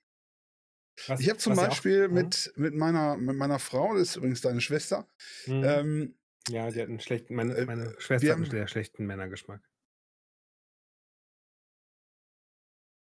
Was, 1.07 1.21
Ich 1.21 1.29
habe 1.29 1.39
zum 1.39 1.55
ja 1.55 1.63
auch- 1.63 1.69
Beispiel 1.69 2.01
ja, 2.03 2.09
mit, 2.09 2.53
mit, 2.57 2.75
meiner, 2.75 3.17
mit 3.17 3.37
meiner 3.37 3.59
Frau, 3.61 3.95
das 3.95 4.09
ist 4.11 4.17
übrigens 4.17 4.41
deine 4.41 4.61
Schwester, 4.61 5.09
mhm. 5.47 5.65
ähm, 5.65 6.19
ja, 6.49 6.71
die 6.71 6.81
hat 6.81 6.89
einen 6.89 6.99
schlechten, 7.01 7.35
meine, 7.37 7.55
äh, 7.55 7.67
meine 7.67 7.93
wir 7.93 8.01
Schwester 8.01 8.29
hat 8.31 8.37
einen 8.37 8.51
sehr 8.51 8.67
schlechten 8.69 9.07
Männergeschmack. 9.07 9.63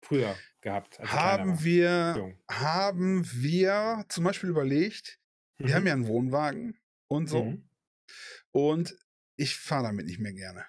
Früher 0.04 0.36
gehabt. 0.60 0.98
haben 1.00 1.62
wir, 1.64 2.14
Jung. 2.16 2.42
haben 2.50 3.24
wir 3.32 4.04
zum 4.08 4.24
Beispiel 4.24 4.50
überlegt, 4.50 5.18
wir 5.58 5.68
Mhm. 5.68 5.74
haben 5.74 5.86
ja 5.86 5.92
einen 5.94 6.06
Wohnwagen 6.08 6.78
und 7.10 7.28
so. 7.28 7.44
Mhm. 7.44 7.68
Und 8.52 8.96
ich 9.36 9.56
fahre 9.56 9.84
damit 9.84 10.06
nicht 10.06 10.20
mehr 10.20 10.32
gerne. 10.34 10.66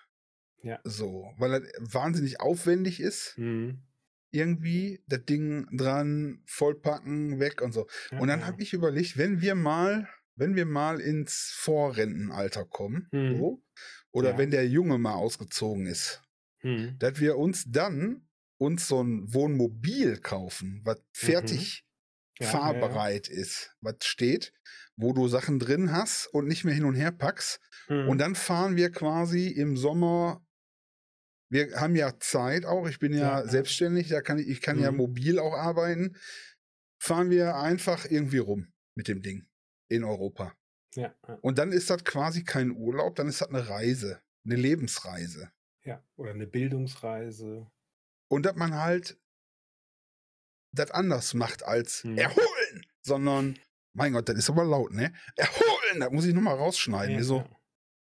Ja. 0.66 0.80
So, 0.84 1.32
weil 1.38 1.52
das 1.62 1.72
wahnsinnig 1.94 2.40
aufwendig 2.42 3.00
ist, 3.00 3.38
Mhm. 3.38 3.84
irgendwie, 4.32 5.02
das 5.08 5.24
Ding 5.26 5.68
dran, 5.78 6.42
vollpacken, 6.46 7.40
weg 7.40 7.62
und 7.62 7.72
so. 7.72 7.88
Ja, 8.12 8.20
Und 8.20 8.28
dann 8.28 8.42
ja. 8.42 8.48
habe 8.48 8.62
ich 8.62 8.74
überlegt, 8.74 9.18
wenn 9.18 9.42
wir 9.42 9.56
mal, 9.56 10.10
wenn 10.36 10.56
wir 10.56 10.66
mal 10.66 11.00
ins 11.00 11.54
Vorrentenalter 11.56 12.66
kommen, 12.66 13.08
Mhm. 13.12 13.38
so, 13.38 13.64
oder 14.12 14.32
Ja. 14.32 14.38
wenn 14.38 14.52
der 14.52 14.68
Junge 14.68 14.98
mal 14.98 15.14
ausgezogen 15.14 15.86
ist, 15.86 16.22
Mhm. 16.64 16.98
dass 17.00 17.20
wir 17.20 17.38
uns 17.38 17.66
dann 17.70 18.28
uns 18.58 18.88
so 18.88 19.02
ein 19.04 19.34
Wohnmobil 19.34 20.18
kaufen, 20.18 20.82
was 20.84 20.98
fertig 21.14 21.86
Mhm. 22.40 22.46
Fahrbereit 22.46 23.30
ist, 23.30 23.76
was 23.82 23.96
steht, 24.04 24.52
wo 24.98 25.14
du 25.14 25.28
Sachen 25.28 25.60
drin 25.60 25.92
hast 25.92 26.28
und 26.28 26.48
nicht 26.48 26.64
mehr 26.66 26.74
hin 26.74 26.86
und 26.86 26.96
her 26.96 27.12
packst. 27.12 27.60
Mhm. 27.88 28.10
Und 28.10 28.18
dann 28.18 28.36
fahren 28.36 28.76
wir 28.76 28.92
quasi 28.92 29.48
im 29.48 29.78
Sommer. 29.78 30.45
Wir 31.50 31.80
haben 31.80 31.96
ja 31.96 32.20
Zeit 32.20 32.66
auch. 32.66 32.88
Ich 32.88 33.00
bin 33.00 33.14
ja, 33.14 33.20
Ja, 33.20 33.40
ja. 33.42 33.48
selbstständig, 33.48 34.10
da 34.10 34.22
kann 34.22 34.40
ich, 34.40 34.48
ich 34.48 34.62
kann 34.62 34.80
ja 34.80 34.92
Mhm. 34.92 34.98
mobil 34.98 35.40
auch 35.40 35.54
arbeiten. 35.54 36.18
Fahren 37.02 37.30
wir 37.30 37.56
einfach 37.56 38.06
irgendwie 38.10 38.40
rum 38.40 38.72
mit 38.96 39.08
dem 39.08 39.22
Ding 39.22 39.46
in 39.90 40.04
Europa. 40.04 40.54
ja, 40.96 41.14
ja, 41.28 41.36
Und 41.42 41.58
dann 41.60 41.72
ist 41.72 41.90
das 41.90 42.04
quasi 42.04 42.44
kein 42.44 42.72
Urlaub, 42.72 43.16
dann 43.16 43.28
ist 43.28 43.42
das 43.42 43.50
eine 43.50 43.68
Reise, 43.70 44.22
eine 44.46 44.56
Lebensreise. 44.56 45.52
ja. 45.84 46.04
Oder 46.16 46.32
eine 46.32 46.48
Bildungsreise. 46.48 47.70
Und 48.30 48.46
dass 48.46 48.56
man 48.56 48.74
halt 48.76 49.20
das 50.74 50.90
anders 50.92 51.34
macht 51.34 51.64
als 51.64 52.04
Mhm. 52.04 52.18
erholen, 52.18 52.86
sondern, 53.02 53.60
mein 53.94 54.14
Gott, 54.14 54.28
das 54.30 54.38
ist 54.38 54.50
aber 54.50 54.64
laut, 54.66 54.92
ne? 54.94 55.14
Erholen, 55.36 56.00
das 56.00 56.12
muss 56.12 56.26
ich 56.26 56.34
nochmal 56.34 56.56
rausschneiden. 56.56 57.16
Ja, 57.18 57.24
so, 57.24 57.38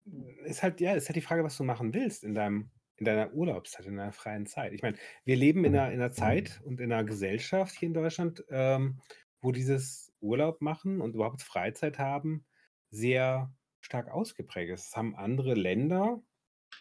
ja. 0.06 0.46
Ist 0.46 0.64
halt, 0.64 0.80
ja, 0.82 0.96
ist 0.96 1.08
halt 1.10 1.16
die 1.18 1.22
Frage, 1.22 1.44
was 1.44 1.56
du 1.58 1.64
machen 1.66 1.94
willst 1.94 2.24
in 2.24 2.34
deinem, 2.34 2.72
in 2.98 3.06
deiner 3.06 3.34
Urlaubszeit, 3.34 3.86
in 3.86 3.98
deiner 3.98 4.12
freien 4.12 4.46
Zeit. 4.46 4.74
Ich 4.74 4.82
meine, 4.82 4.98
wir 5.24 5.36
leben 5.36 5.64
in 5.66 5.76
einer, 5.76 5.92
in 5.92 6.00
einer 6.00 6.12
Zeit 6.12 6.62
und 6.66 6.80
in 6.80 6.92
einer 6.92 7.04
Gesellschaft 7.04 7.76
hier 7.76 7.88
in 7.88 7.94
Deutschland, 7.94 8.44
ähm, 8.50 9.00
wo 9.42 9.52
dieses 9.52 10.14
Urlaub 10.20 10.62
machen 10.62 11.02
und 11.02 11.16
überhaupt 11.16 11.42
Freizeit 11.42 12.00
haben 12.00 12.46
sehr 12.90 13.54
stark 13.82 14.10
ausgeprägt 14.10 14.72
ist. 14.72 14.88
Das 14.88 14.98
haben 14.98 15.16
andere 15.16 15.54
Länder 15.54 16.22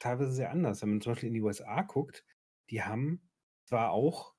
teilweise 0.01 0.33
sehr 0.33 0.51
anders. 0.51 0.83
Wenn 0.83 0.91
man 0.91 1.01
zum 1.01 1.13
Beispiel 1.13 1.29
in 1.29 1.35
die 1.35 1.43
USA 1.43 1.83
guckt, 1.83 2.25
die 2.71 2.83
haben 2.83 3.29
zwar 3.65 3.91
auch 3.91 4.35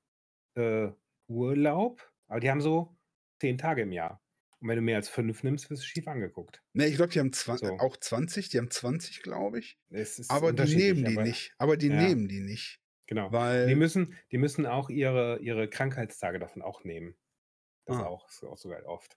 äh, 0.54 0.88
Urlaub, 1.28 2.12
aber 2.26 2.40
die 2.40 2.50
haben 2.50 2.60
so 2.60 2.96
zehn 3.40 3.58
Tage 3.58 3.82
im 3.82 3.92
Jahr. 3.92 4.20
Und 4.60 4.68
wenn 4.68 4.76
du 4.76 4.82
mehr 4.82 4.96
als 4.96 5.08
fünf 5.08 5.42
nimmst, 5.44 5.70
wirst 5.70 5.82
du 5.82 5.86
schief 5.86 6.08
angeguckt. 6.08 6.62
ne, 6.72 6.86
ich 6.86 6.96
glaube, 6.96 7.12
die 7.12 7.20
haben 7.20 7.30
zwa- 7.30 7.58
So. 7.58 7.78
auch 7.78 7.96
20, 7.96 8.48
die 8.48 8.58
haben 8.58 8.70
20, 8.70 9.22
glaube 9.22 9.60
ich. 9.60 9.78
Aber 10.28 10.52
die 10.52 10.74
nehmen 10.76 11.04
die 11.04 11.16
aber- 11.16 11.22
nicht. 11.24 11.54
Aber 11.58 11.76
die 11.76 11.88
Ja. 11.88 11.94
nehmen 12.02 12.26
die 12.28 12.40
nicht. 12.40 12.80
Genau. 13.06 13.30
Weil, 13.32 13.66
Die 13.68 13.74
müssen, 13.76 14.14
die 14.32 14.38
müssen 14.38 14.66
auch 14.66 14.90
ihre, 14.90 15.38
ihre 15.38 15.68
Krankheitstage 15.70 16.38
davon 16.38 16.60
auch 16.62 16.84
nehmen. 16.84 17.16
Das 17.86 17.96
Ah. 17.98 18.04
auch, 18.06 18.28
ist 18.28 18.44
auch 18.44 18.58
sogar 18.58 18.84
oft. 18.84 19.16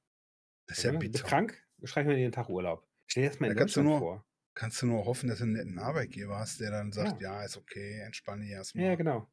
das 0.67 0.77
ist 0.77 0.84
ja? 0.86 0.91
Du 0.91 0.99
bist 0.99 1.12
bitter. 1.13 1.27
krank, 1.27 1.62
streichen 1.84 2.10
wir 2.10 2.15
dir 2.15 2.23
den 2.27 2.32
Tag 2.32 2.47
Urlaub. 2.47 2.88
Stell 3.08 3.23
dir 3.23 3.30
das 3.30 3.39
mal 3.41 3.47
in 3.47 3.54
Da 3.56 3.60
kannst 3.60 3.75
du 3.75 3.84
nur- 3.84 3.99
vor. 3.99 4.25
Kannst 4.54 4.82
du 4.82 4.86
nur 4.86 5.06
hoffen, 5.06 5.27
dass 5.27 5.39
du 5.39 5.45
einen 5.45 5.54
netten 5.54 5.80
Arbeitgeber 5.80 6.38
hast, 6.38 6.60
der 6.62 6.71
dann 6.71 6.91
sagt, 6.91 7.21
ja, 7.21 7.43
ist 7.43 7.58
okay, 7.58 7.99
entspanne 8.01 8.43
dich 8.43 8.51
erstmal. 8.51 8.86
Ja, 8.86 8.95
genau. 8.95 9.30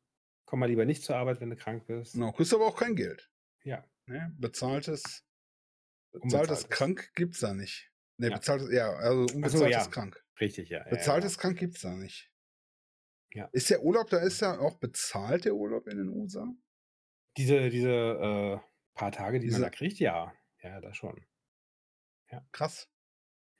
Komm 0.47 0.61
mal 0.61 0.66
lieber 0.66 0.85
nicht 0.85 1.03
zur 1.05 1.16
Arbeit, 1.16 1.40
wenn 1.40 1.51
du 1.51 1.57
krank 1.57 1.87
bist. 1.87 2.14
Genau, 2.14 2.33
kriegst 2.33 2.55
aber 2.55 2.66
auch 2.66 2.77
kein 2.77 2.97
Geld. 2.97 3.31
Ja. 3.64 3.85
Ne? 4.07 4.33
Bezahltes, 4.38 5.25
bezahltes 6.12 6.68
krank 6.68 7.11
gibt's 7.14 7.40
da 7.40 7.55
nicht. 7.55 7.90
Ne, 8.18 8.29
Ja. 8.31 8.37
bezahltes, 8.37 8.71
ja, 8.73 8.90
also 8.94 9.23
unbezahltes 9.35 9.71
ja. 9.71 9.87
krank. 9.90 10.25
Richtig, 10.40 10.68
ja. 10.71 10.79
ja, 10.85 10.88
Bezahltes 10.90 11.37
ja, 11.37 11.40
krank 11.42 11.59
gibt's 11.59 11.81
da 11.83 11.94
nicht. 11.94 12.31
Ja. 13.33 13.49
Ist 13.53 13.71
der 13.71 13.83
Urlaub, 13.83 14.09
da 14.11 14.18
ist 14.18 14.40
ja 14.40 14.59
auch 14.59 14.79
bezahlt, 14.79 15.44
der 15.44 15.55
Urlaub 15.55 15.87
in 15.87 15.99
den 15.99 16.09
USA? 16.09 16.47
Diese, 17.37 17.68
diese 17.71 17.90
äh, 17.90 18.59
paar 18.94 19.12
Tage, 19.12 19.38
die 19.38 19.47
Diese- 19.47 19.61
man 19.61 19.71
da 19.71 19.77
kriegt, 19.77 19.99
ja. 19.99 20.33
Ja, 20.62 20.81
das 20.81 20.97
schon. 20.97 21.25
Krass, 22.53 22.88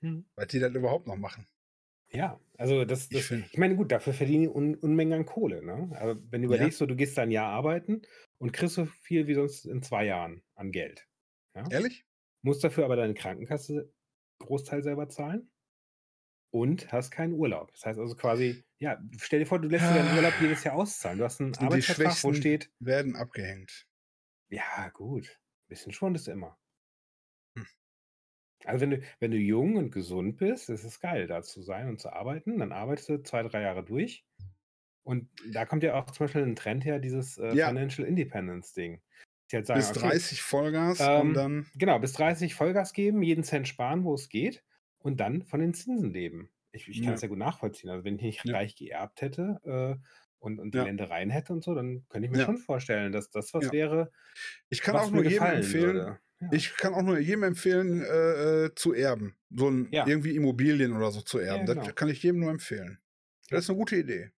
Hm. 0.01 0.29
weil 0.35 0.47
die 0.47 0.59
das 0.59 0.73
überhaupt 0.73 1.07
noch 1.07 1.15
machen. 1.17 1.47
Ja, 2.11 2.39
also 2.57 2.85
das, 2.85 3.03
Ich 3.05 3.17
das 3.17 3.25
find- 3.27 3.45
ich, 3.51 3.57
meine, 3.57 3.75
gut, 3.75 3.91
dafür 3.91 4.13
verdienen 4.13 4.43
die 4.43 4.49
Un 4.49 4.75
Unmengen 4.75 5.13
an 5.19 5.25
Kohle, 5.25 5.63
ne? 5.63 5.95
Aber 5.99 6.15
wenn 6.31 6.41
du 6.41 6.49
Ja. 6.49 6.55
überlegst, 6.55 6.79
so, 6.79 6.85
du 6.85 6.95
gehst 6.95 7.17
da 7.17 7.21
ein 7.23 7.31
Jahr 7.31 7.51
arbeiten 7.51 8.01
und 8.39 8.51
kriegst 8.51 8.75
so 8.75 8.85
viel 8.85 9.27
wie 9.27 9.35
sonst 9.35 9.65
in 9.65 9.81
zwei 9.83 10.05
Jahren 10.05 10.43
an 10.55 10.71
Geld. 10.71 11.07
Ja? 11.55 11.63
Ehrlich? 11.69 12.05
Musst 12.41 12.63
dafür 12.63 12.85
aber 12.85 12.95
deine 12.95 13.13
Krankenkasse 13.13 13.91
Großteil 14.39 14.83
selber 14.83 15.09
zahlen 15.09 15.51
und 16.51 16.91
hast 16.91 17.11
keinen 17.11 17.33
Urlaub. 17.33 17.71
Das 17.73 17.85
heißt 17.85 17.99
also 17.99 18.15
quasi, 18.15 18.63
ja, 18.79 18.99
stell 19.17 19.39
dir 19.39 19.45
vor, 19.45 19.59
du 19.59 19.67
lässt 19.67 19.85
dir 19.85 19.93
deinen 19.95 20.15
Urlaub 20.15 20.33
jedes 20.41 20.63
Jahr 20.63 20.75
auszahlen. 20.75 21.17
Du 21.19 21.25
hast 21.25 21.41
einen 21.41 21.55
Arbeitsvertrag, 21.55 22.23
wo 22.23 22.33
steht, 22.33 22.71
werden 22.79 23.15
abgehängt. 23.15 23.87
ja, 24.49 24.89
gut, 24.89 25.27
ein 25.27 25.67
bisschen 25.67 25.91
schon 25.93 26.15
ist 26.15 26.27
immer. 26.27 26.57
Hm. 27.57 27.67
Also 28.65 28.81
wenn 28.81 28.89
du, 28.91 29.01
wenn 29.19 29.31
du 29.31 29.37
jung 29.37 29.75
und 29.75 29.91
gesund 29.91 30.37
bist, 30.37 30.69
ist 30.69 30.83
es 30.83 30.99
geil, 30.99 31.27
da 31.27 31.43
zu 31.43 31.61
sein 31.61 31.87
und 31.87 31.99
zu 31.99 32.11
arbeiten. 32.11 32.57
Dann 32.59 32.71
arbeitest 32.71 33.09
du 33.09 33.23
zwei, 33.23 33.43
drei 33.43 33.61
Jahre 33.61 33.83
durch. 33.83 34.25
Und 35.03 35.29
da 35.53 35.65
kommt 35.65 35.83
ja 35.83 35.95
auch 35.95 36.05
zum 36.11 36.25
Beispiel 36.25 36.43
ein 36.43 36.55
Trend 36.55 36.85
her, 36.85 36.99
dieses 36.99 37.37
äh, 37.37 37.53
Ja. 37.53 37.67
Financial 37.67 38.07
Independence 38.07 38.73
Ding. 38.73 39.01
Halt 39.57 39.65
sagen, 39.67 39.79
bis 39.79 39.89
okay, 39.91 39.99
30 40.09 40.41
Vollgas 40.41 40.99
und 40.99 41.07
ähm, 41.07 41.33
dann. 41.33 41.65
genau, 41.75 41.99
bis 41.99 42.13
30 42.13 42.53
Vollgas 42.55 42.93
geben, 42.93 43.21
jeden 43.23 43.43
Cent 43.43 43.67
sparen, 43.67 44.03
wo 44.03 44.13
es 44.13 44.29
geht 44.29 44.63
und 44.99 45.19
dann 45.19 45.43
von 45.43 45.59
den 45.59 45.73
Zinsen 45.73 46.11
leben. 46.11 46.49
Ich, 46.71 46.87
ich 46.87 46.97
kann 46.97 47.05
Ja. 47.05 47.11
das 47.13 47.21
ja 47.21 47.27
gut 47.29 47.37
nachvollziehen. 47.39 47.89
Also 47.89 48.03
wenn 48.05 48.15
ich 48.15 48.21
nicht 48.21 48.45
Ja. 48.45 48.55
reich 48.55 48.75
geerbt 48.75 49.21
hätte 49.21 49.59
äh, 49.99 50.05
und, 50.39 50.59
und 50.59 50.73
die 50.73 50.77
Ja. 50.77 50.83
Ländereien 50.83 51.29
hätte 51.31 51.51
und 51.53 51.63
so, 51.63 51.73
dann 51.73 52.05
könnte 52.09 52.27
ich 52.27 52.31
mir 52.31 52.39
Ja. 52.39 52.45
schon 52.45 52.57
vorstellen, 52.57 53.11
dass 53.11 53.29
das 53.31 53.53
was 53.53 53.65
Ja. 53.65 53.71
wäre, 53.71 54.11
Ich 54.69 54.81
kann 54.81 54.95
auch 54.95 55.09
nur 55.09 55.23
jedem 55.23 55.43
empfehlen, 55.47 55.95
würde. 55.95 56.19
Ja. 56.41 56.47
ich 56.51 56.77
kann 56.77 56.93
auch 56.93 57.01
nur 57.01 57.17
jedem 57.17 57.43
empfehlen, 57.43 58.01
äh, 58.01 58.65
äh, 58.65 58.75
zu 58.75 58.93
erben. 58.93 59.35
So 59.49 59.69
ein 59.69 59.87
Ja. 59.91 60.05
irgendwie 60.07 60.35
Immobilien 60.35 60.95
oder 60.95 61.09
so 61.11 61.21
zu 61.21 61.39
erben. 61.39 61.61
Ja, 61.67 61.73
Das 61.73 61.83
genau. 61.85 61.95
kann 61.95 62.09
ich 62.09 62.21
jedem 62.21 62.41
nur 62.41 62.51
empfehlen. 62.51 62.99
Das 63.49 63.63
ist 63.63 63.69
eine 63.71 63.79
gute 63.79 63.95
Idee. 63.95 64.29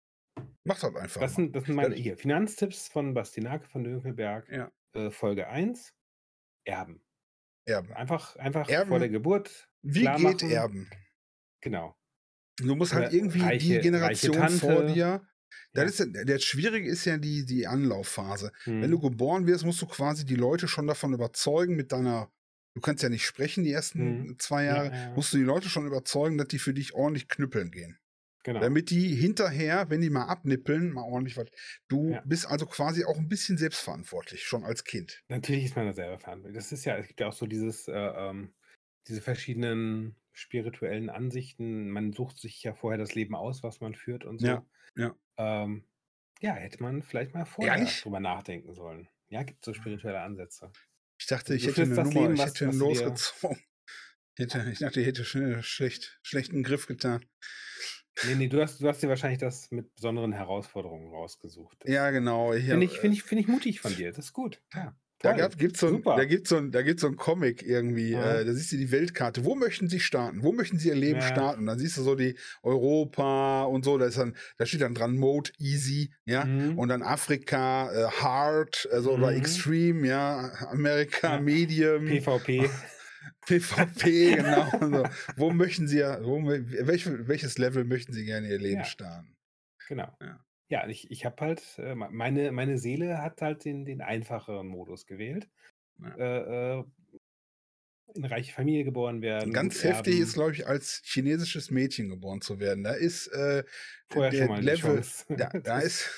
Macht 0.64 0.84
halt 0.84 0.96
einfach. 0.96 1.20
Das 1.20 1.36
sind, 1.36 1.54
das 1.56 1.66
sind 1.66 1.76
meine 1.76 1.90
Das- 1.90 2.00
hier, 2.00 2.16
Finanztipps 2.18 2.88
von 2.88 3.14
Bastinake 3.14 3.68
von 3.68 3.84
Dönkelberg, 3.84 4.48
Ja. 4.50 4.72
Äh, 4.94 5.10
Folge 5.12 5.48
1. 5.48 5.94
Erben. 6.66 7.04
Erben. 7.66 7.94
Einfach, 7.94 8.36
einfach 8.38 8.70
Erben. 8.70 8.90
vor 8.90 9.00
der 9.00 9.10
Geburt. 9.10 9.70
Wie 9.82 10.06
geht. 10.06 10.44
Erben? 10.44 10.90
Genau. 11.62 11.96
Du 12.58 12.76
musst 12.76 12.94
halt 12.94 13.14
irgendwie 13.14 13.40
die 13.40 13.46
reiche- 13.46 13.80
Generation 13.80 14.38
reiche 14.38 14.58
vor 14.58 14.84
dir. 14.86 15.28
Das 15.74 15.98
Ja. 15.98 16.06
ist, 16.06 16.30
das 16.30 16.44
Schwierige 16.44 16.88
ist 16.90 17.06
ja 17.06 17.18
die, 17.18 17.46
die 17.46 17.68
Anlaufphase. 17.68 18.52
Hm. 18.64 18.82
Wenn 18.82 18.92
du 18.92 19.00
geboren 19.00 19.48
wirst, 19.48 19.66
musst 19.66 19.82
du 19.82 19.86
quasi 19.88 20.26
die 20.26 20.36
Leute 20.36 20.68
schon 20.68 20.88
davon 20.88 21.14
überzeugen 21.14 21.76
mit 21.76 21.92
deiner, 21.92 22.32
du 22.76 22.82
kannst 22.82 23.04
ja 23.04 23.10
nicht 23.10 23.26
sprechen 23.26 23.64
die 23.64 23.72
ersten 23.72 24.00
Hm. 24.28 24.40
zwei 24.40 24.64
Ja, 24.66 24.76
Jahre, 24.76 24.88
ja, 24.88 25.02
ja. 25.10 25.14
musst 25.16 25.34
du 25.34 25.38
die 25.38 25.44
Leute 25.44 25.70
schon 25.70 25.88
überzeugen, 25.88 26.38
dass 26.38 26.48
die 26.48 26.60
für 26.60 26.74
dich 26.74 26.94
ordentlich 26.94 27.28
knüppeln 27.28 27.72
gehen. 27.72 27.98
Genau. 28.44 28.60
Damit 28.60 28.90
die 28.90 29.16
hinterher, 29.16 29.90
wenn 29.90 30.02
die 30.02 30.10
mal 30.10 30.26
abnippeln, 30.26 30.92
mal 30.92 31.04
ordentlich 31.04 31.38
was. 31.38 31.48
Du 31.88 32.12
Ja. 32.12 32.22
bist 32.26 32.46
also 32.48 32.66
quasi 32.66 33.04
auch 33.06 33.18
ein 33.18 33.28
bisschen 33.28 33.58
selbstverantwortlich, 33.58 34.44
schon 34.44 34.64
als 34.64 34.84
Kind. 34.84 35.22
Natürlich 35.30 35.66
ist 35.66 35.76
man 35.76 35.86
da 35.88 35.94
selber 35.94 36.20
verantwortlich. 36.20 36.58
Das 36.58 36.72
ist 36.72 36.86
ja, 36.86 36.98
es 36.98 37.08
gibt 37.08 37.20
ja 37.20 37.28
auch 37.28 37.34
so 37.34 37.46
dieses, 37.46 37.88
äh, 37.88 37.94
ähm, 37.94 38.54
diese 39.08 39.22
verschiedenen 39.22 40.16
spirituellen 40.34 41.10
Ansichten. 41.10 41.90
Man 41.90 42.14
sucht 42.14 42.38
sich 42.38 42.62
ja 42.64 42.74
vorher 42.74 42.98
das 42.98 43.16
Leben 43.16 43.36
aus, 43.36 43.64
was 43.64 43.80
man 43.82 43.96
führt 43.96 44.24
und 44.26 44.40
so. 44.40 44.48
Ja, 44.48 44.66
ja. 44.96 45.16
Ähm, 45.38 45.86
ja, 46.40 46.54
hätte 46.56 46.82
man 46.82 47.04
vielleicht 47.04 47.34
mal 47.34 47.46
vorher 47.46 47.76
Ehrlich? 47.76 48.02
drüber 48.02 48.20
nachdenken 48.20 48.74
sollen. 48.74 49.10
Ja, 49.30 49.44
gibt 49.44 49.64
so 49.64 49.74
spirituelle 49.74 50.22
Ansätze. 50.22 50.72
Ich 51.20 51.28
dachte, 51.28 51.54
ich 51.54 51.68
hätte 51.68 51.84
eine 51.84 51.96
das 51.96 52.06
Nummer, 52.08 52.22
Leben, 52.22 52.34
ich 52.34 52.40
was- 52.40 52.50
hätte 52.56 52.68
was 52.68 52.78
du 52.78 52.80
dir- 52.80 52.86
losgezogen. 52.90 53.58
Ich, 54.38 54.46
hätte, 54.46 54.70
ich 54.72 54.80
dachte, 54.80 55.02
ich 55.02 55.08
hätte 55.08 55.26
schnell 55.26 55.62
schlecht, 55.62 56.18
schlechten 56.24 56.64
Griff 56.64 56.88
getan. 56.88 57.26
Nee, 58.24 58.36
nee, 58.36 58.48
du 58.48 58.62
hast, 58.62 58.82
du 58.82 58.88
hast 58.88 59.02
dir 59.02 59.10
wahrscheinlich 59.10 59.40
das 59.40 59.72
mit 59.72 59.94
besonderen 59.96 60.32
Herausforderungen 60.32 61.10
rausgesucht. 61.10 61.78
Das 61.82 61.92
Ja, 61.92 62.12
genau. 62.12 62.54
Ich 62.54 62.66
Finde 62.66 62.86
ich, 62.86 63.00
find 63.00 63.14
ich, 63.14 63.24
find 63.24 63.42
ich 63.42 63.48
mutig 63.48 63.80
von 63.82 63.96
dir. 63.96 64.12
Das 64.12 64.26
ist 64.26 64.34
gut. 64.34 64.62
Ja, 64.74 64.96
Da 65.24 65.34
toll. 65.34 65.50
gibt's 65.58 65.80
so 65.80 65.98
da 66.00 66.26
gibt 66.26 66.44
es 66.46 66.50
so 66.50 66.58
ein, 66.58 66.72
da 66.72 66.82
gibt's 66.82 67.02
so 67.02 67.08
ein 67.08 67.16
Comic 67.16 67.64
irgendwie, 67.64 68.12
Ja. 68.12 68.40
äh, 68.42 68.46
da 68.46 68.54
siehst 68.54 68.72
du 68.72 68.78
die 68.78 68.92
Weltkarte. 68.92 69.46
Wo 69.46 69.56
möchten 69.56 69.88
sie 69.88 70.00
starten? 70.00 70.44
Wo 70.44 70.52
möchten 70.52 70.78
sie 70.80 70.90
ihr 70.90 70.96
Leben 70.96 71.20
Ja. 71.20 71.28
starten? 71.28 71.66
Dann 71.68 71.78
siehst 71.80 71.98
du 71.98 72.04
so 72.04 72.16
die 72.16 72.38
Europa 72.64 73.64
und 73.64 73.86
so, 73.86 73.98
da 73.98 74.06
ist 74.06 74.18
dann, 74.18 74.36
da 74.58 74.66
steht 74.66 74.82
dann 74.82 74.94
dran 74.96 75.18
Mode 75.18 75.52
Easy, 75.60 76.12
ja. 76.26 76.46
Mhm. 76.46 76.78
Und 76.78 76.90
dann 76.90 77.04
Afrika, 77.04 77.92
äh, 77.92 78.08
Hard, 78.12 78.88
also 78.92 79.12
oder 79.14 79.30
Mhm. 79.30 79.38
Extreme, 79.38 80.08
ja, 80.08 80.52
Amerika, 80.70 81.36
Ja. 81.36 81.40
Medium, 81.40 82.06
PvP. 82.06 82.70
PvP, 83.46 84.36
genau. 84.36 84.70
so. 84.80 85.04
Wo 85.36 85.52
möchten 85.52 85.88
sie 85.88 86.00
ja, 86.00 86.24
wo, 86.24 86.44
welch, 86.46 87.06
welches 87.28 87.58
Level 87.58 87.84
möchten 87.84 88.14
sie 88.14 88.26
gerne 88.26 88.48
ihr 88.50 88.58
Leben 88.60 88.80
Ja. 88.82 88.86
starten? 88.86 89.36
Genau. 89.88 90.16
Ja. 90.22 90.44
Ja, 90.70 90.88
ich, 90.88 91.12
ich 91.12 91.26
habe 91.26 91.36
halt, 91.46 91.62
äh, 91.80 91.96
me- 91.96 92.10
meine, 92.12 92.52
meine 92.54 92.78
Seele 92.78 93.22
hat 93.22 93.42
halt 93.42 93.66
den, 93.66 93.84
den 93.84 94.02
einfacheren 94.02 94.68
Modus 94.68 95.06
gewählt. 95.06 95.50
Ja. 96.00 96.16
Äh, 96.16 96.80
äh, 96.80 96.84
in 98.16 98.26
reiche 98.26 98.52
Familie 98.54 98.84
geboren 98.84 99.22
werden. 99.22 99.54
Ganz 99.54 99.84
heftig 99.84 100.20
ist, 100.20 100.34
glaube 100.34 100.52
ich, 100.54 100.68
als 100.68 101.02
chinesisches 101.06 101.72
Mädchen 101.72 102.10
geboren 102.10 102.42
zu 102.42 102.60
werden. 102.60 102.84
Da 102.84 102.92
ist 102.94 103.28
äh, 103.28 103.64
vorher 104.10 104.32
der 104.32 104.62
Level, 104.62 105.02
da, 105.30 105.48
da 105.50 105.80
ist, 105.80 106.10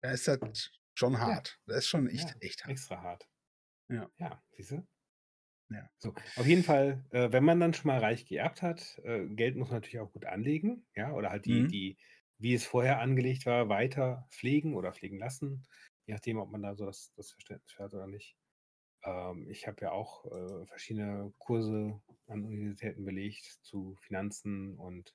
da 0.00 0.10
ist 0.12 0.26
das 0.26 0.70
schon 0.94 1.18
hart. 1.20 1.60
Das 1.66 1.78
ist 1.78 1.88
schon 1.88 2.08
echt, 2.08 2.30
Ja, 2.30 2.36
echt 2.40 2.62
hart. 2.64 2.70
extra 2.72 3.02
hart. 3.02 3.28
Ja. 3.88 4.10
Ja, 4.18 4.42
siehst 4.56 4.72
du? 4.72 4.86
Ja. 5.70 5.90
So, 5.98 6.14
auf 6.34 6.46
jeden 6.46 6.62
Fall, 6.64 7.04
äh, 7.10 7.30
wenn 7.30 7.44
man 7.44 7.60
dann 7.60 7.74
schon 7.74 7.88
mal 7.88 7.98
reich 8.00 8.24
geerbt 8.26 8.62
hat, 8.62 8.98
äh, 9.04 9.26
Geld 9.26 9.56
muss 9.56 9.68
man 9.68 9.76
natürlich 9.78 10.00
auch 10.00 10.12
gut 10.12 10.24
anlegen, 10.24 10.86
ja, 10.94 11.12
oder 11.12 11.30
halt 11.30 11.44
die, 11.44 11.66
Mhm. 11.66 11.66
die, 11.66 11.98
wie 12.38 12.54
es 12.54 12.64
vorher 12.66 13.00
angelegt 13.00 13.44
war, 13.46 13.68
weiter 13.68 14.26
pflegen 14.30 14.74
oder 14.74 14.92
pflegen 14.94 15.18
lassen, 15.18 15.66
je 16.06 16.14
nachdem, 16.14 16.38
ob 16.38 16.50
man 16.50 16.62
da 16.62 16.74
so 16.74 16.86
das, 16.86 17.12
das 17.16 17.32
Verständnis 17.32 17.72
für 17.72 17.84
hat 17.84 17.92
oder 17.94 18.06
nicht. 18.06 18.36
Ähm, 19.04 19.48
ich 19.50 19.66
habe 19.68 19.82
ja 19.82 19.92
auch 19.92 20.26
äh, 20.26 20.66
verschiedene 20.66 21.34
Kurse 21.38 22.02
an 22.28 22.44
Universitäten 22.44 23.04
belegt 23.04 23.58
zu 23.62 23.96
Finanzen 24.02 24.76
und 24.78 25.14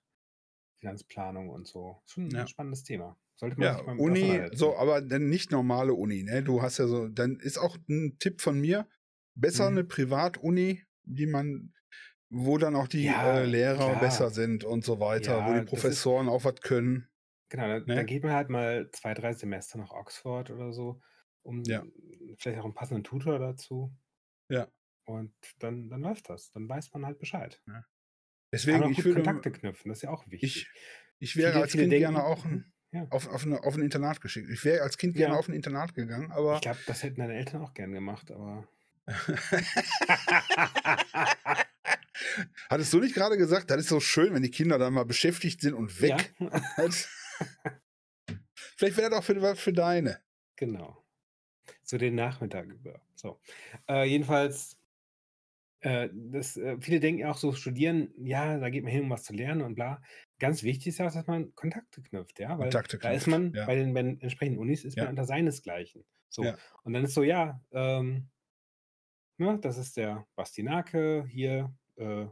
Finanzplanung 0.80 1.50
und 1.50 1.68
so. 1.68 2.04
Schon 2.06 2.32
Ja. 2.32 2.44
ein 2.44 2.48
spannendes 2.48 2.84
Thema. 2.84 3.20
Sollte 3.36 3.60
man 3.60 3.70
Ja, 3.70 3.76
sich 3.76 3.86
mal 3.86 3.96
mit 3.96 4.08
Uni, 4.08 4.10
auseinandersetzen. 4.10 4.54
so, 4.54 4.76
aber 4.78 5.02
dann 5.02 5.30
nicht 5.30 5.52
normale 5.52 5.94
Uni, 5.94 6.24
ne? 6.24 6.42
Du 6.44 6.62
hast 6.64 6.80
ja 6.80 6.88
so, 6.88 7.08
dann 7.08 7.36
ist 7.40 7.58
auch 7.60 7.78
ein 7.88 8.18
Tipp 8.20 8.42
von 8.42 8.60
mir, 8.60 8.88
besser 9.36 9.70
Mhm. 9.70 9.78
eine 9.78 9.84
Privatuni, 9.86 10.84
die 11.04 11.26
man, 11.26 11.74
wo 12.30 12.58
dann 12.58 12.76
auch 12.76 12.88
die 12.88 13.04
Ja, 13.06 13.40
äh, 13.40 13.46
Lehrer 13.46 13.76
klar. 13.90 14.00
besser 14.00 14.30
sind 14.30 14.64
und 14.64 14.84
so 14.84 15.00
weiter, 15.00 15.38
Ja, 15.40 15.46
wo 15.48 15.50
die 15.54 15.56
das 15.60 15.64
ist- 15.66 15.70
Professoren 15.70 16.30
auch 16.30 16.44
was 16.46 16.62
können. 16.62 17.08
Genau, 17.50 17.68
dann, 17.68 17.86
Ne? 17.86 17.96
dann 17.96 18.06
geht 18.06 18.24
man 18.24 18.34
halt 18.34 18.50
mal 18.50 18.90
zwei, 18.92 19.14
drei 19.14 19.34
Semester 19.34 19.78
nach 19.78 19.92
Oxford 19.92 20.50
oder 20.50 20.74
so, 20.74 21.02
um 21.44 21.62
Ja. 21.64 21.84
vielleicht 22.40 22.60
auch 22.60 22.66
einen 22.66 22.74
passenden 22.74 23.04
Tutor 23.04 23.38
dazu. 23.40 23.96
Ja. 24.50 24.68
Und 25.06 25.34
dann, 25.60 25.90
dann 25.90 26.02
läuft 26.02 26.30
das. 26.30 26.52
Dann 26.52 26.68
weiß 26.68 26.94
man 26.94 27.06
halt 27.06 27.20
Bescheid. 27.20 27.62
Kann 27.66 27.84
Deswegen, 28.52 28.84
auch 28.84 28.90
ich 28.90 29.04
würde, 29.04 29.22
Kontakte 29.22 29.52
knüpfen, 29.52 29.90
das 29.90 30.00
ist 30.00 30.02
ja 30.04 30.10
auch 30.10 30.26
wichtig. 30.28 30.68
ich, 30.68 30.70
ich 31.20 31.36
wäre 31.36 31.52
Viele- 31.52 31.62
als 31.64 31.72
viele 31.72 31.84
Kind 31.84 31.92
denken- 31.94 32.14
gerne 32.14 32.24
auch 32.26 32.46
ein, 32.46 32.72
Ja. 32.92 33.08
auf, 33.10 33.28
auf, 33.28 33.46
eine, 33.46 33.64
auf 33.64 33.76
ein 33.76 33.82
Internat 33.82 34.22
geschickt. 34.22 34.50
Ich 34.50 34.64
wäre 34.66 34.82
als 34.84 34.98
Kind 34.98 35.16
gerne 35.16 35.34
Ja. 35.34 35.40
auf 35.40 35.48
ein 35.48 35.54
Internat 35.54 35.94
gegangen, 35.94 36.32
aber 36.32 36.56
Ich 36.56 36.62
glaube, 36.62 36.80
das 36.88 37.04
hätten 37.04 37.20
deine 37.20 37.34
Eltern 37.36 37.62
auch 37.62 37.74
gern 37.74 37.92
gemacht, 37.92 38.32
aber. 38.32 38.68
Hattest 42.70 42.94
du 42.94 43.00
nicht 43.00 43.16
gerade 43.16 43.38
gesagt, 43.38 43.70
das 43.70 43.82
ist 43.82 43.90
so 43.90 44.00
schön, 44.00 44.34
wenn 44.34 44.44
die 44.44 44.52
Kinder 44.52 44.78
dann 44.78 44.94
mal 44.94 45.04
beschäftigt 45.06 45.60
sind 45.62 45.74
und 45.74 46.02
weg? 46.02 46.34
Ja, 46.40 46.62
Vielleicht 48.56 48.98
wäre 48.98 49.10
das 49.10 49.20
auch 49.20 49.24
für, 49.24 49.56
für 49.56 49.74
deine. 49.74 50.20
genau. 50.56 51.04
So 51.84 51.98
den 51.98 52.16
Nachmittag 52.16 52.66
über. 52.68 53.02
So. 53.16 53.40
Äh, 53.90 54.06
jedenfalls, 54.06 54.78
äh, 55.82 56.10
das, 56.14 56.56
äh, 56.58 56.78
viele 56.80 57.00
denken 57.02 57.20
ja 57.22 57.32
auch 57.32 57.38
so, 57.38 57.52
studieren, 57.54 58.14
ja, 58.18 58.58
da 58.58 58.70
geht 58.70 58.84
man 58.84 58.92
hin, 58.92 59.04
um 59.04 59.10
was 59.10 59.24
zu 59.24 59.34
lernen 59.34 59.62
und 59.62 59.76
bla. 59.76 60.02
Ganz 60.40 60.64
wichtig 60.64 60.88
ist 60.88 61.00
ja 61.00 61.08
auch, 61.08 61.14
dass 61.14 61.28
man 61.28 61.54
Kontakte 61.56 62.02
knüpft, 62.02 62.40
ja, 62.40 62.52
weil 62.58 62.70
Kontakte 62.70 62.98
da 63.00 63.12
ist 63.12 63.26
knüpft, 63.26 63.40
man 63.42 63.54
ja. 63.54 63.66
bei, 63.66 63.76
den, 63.76 63.94
bei 63.94 64.02
den 64.02 64.22
entsprechenden 64.22 64.60
Unis 64.60 64.86
ist 64.86 64.96
Ja. 64.96 65.04
man 65.04 65.12
unter 65.12 65.26
seinesgleichen. 65.26 66.06
So. 66.30 66.44
Ja. 66.46 66.58
Und 66.84 66.94
dann 66.94 67.04
ist 67.04 67.14
so, 67.14 67.24
ja, 67.24 67.62
ähm, 67.72 68.30
ne, 69.38 69.60
das 69.62 69.78
ist 69.78 69.98
der 69.98 70.26
Bastinake 70.36 71.26
hier 71.30 71.76
äh, 71.98 72.26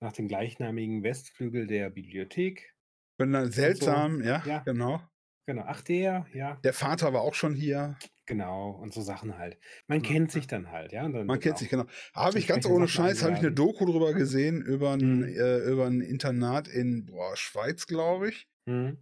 nach 0.00 0.12
dem 0.12 0.28
gleichnamigen 0.28 1.02
Westflügel 1.02 1.66
der 1.66 1.90
Bibliothek. 1.90 2.74
Seltsam, 3.18 4.22
ja, 4.22 4.42
Ja. 4.44 4.58
genau. 4.60 5.00
Genau, 5.46 5.64
ach 5.66 5.80
der, 5.82 6.26
ja, 6.32 6.56
Der 6.64 6.72
Vater 6.72 7.12
war 7.12 7.22
auch 7.22 7.34
schon 7.34 7.54
hier. 7.54 7.96
genau, 8.26 8.70
und 8.70 8.92
so 8.94 9.00
Sachen 9.00 9.38
halt. 9.38 9.58
Man 9.88 10.02
Ja. 10.02 10.08
kennt 10.10 10.30
sich 10.32 10.46
dann 10.46 10.70
halt, 10.70 10.92
ja. 10.92 11.08
dann 11.08 11.26
Man 11.26 11.40
kennt 11.40 11.56
auch- 11.56 11.58
sich, 11.58 11.68
genau. 11.68 11.86
Habe 12.14 12.38
ich 12.38 12.46
ganz 12.46 12.64
ohne 12.66 12.86
Sachen 12.86 13.06
Scheiß, 13.06 13.22
habe 13.22 13.32
ich 13.34 13.38
eine. 13.40 13.52
Doku 13.52 13.84
drüber 13.84 14.12
gesehen, 14.14 14.62
über 14.62 14.92
ein, 14.92 15.18
Mhm. 15.20 15.24
äh, 15.24 15.58
über 15.68 15.86
ein 15.86 16.00
Internat 16.00 16.68
in 16.68 17.06
boah, 17.06 17.36
Schweiz, 17.36 17.86
glaube 17.86 18.28
ich. 18.30 18.48
Mhm. 18.66 18.98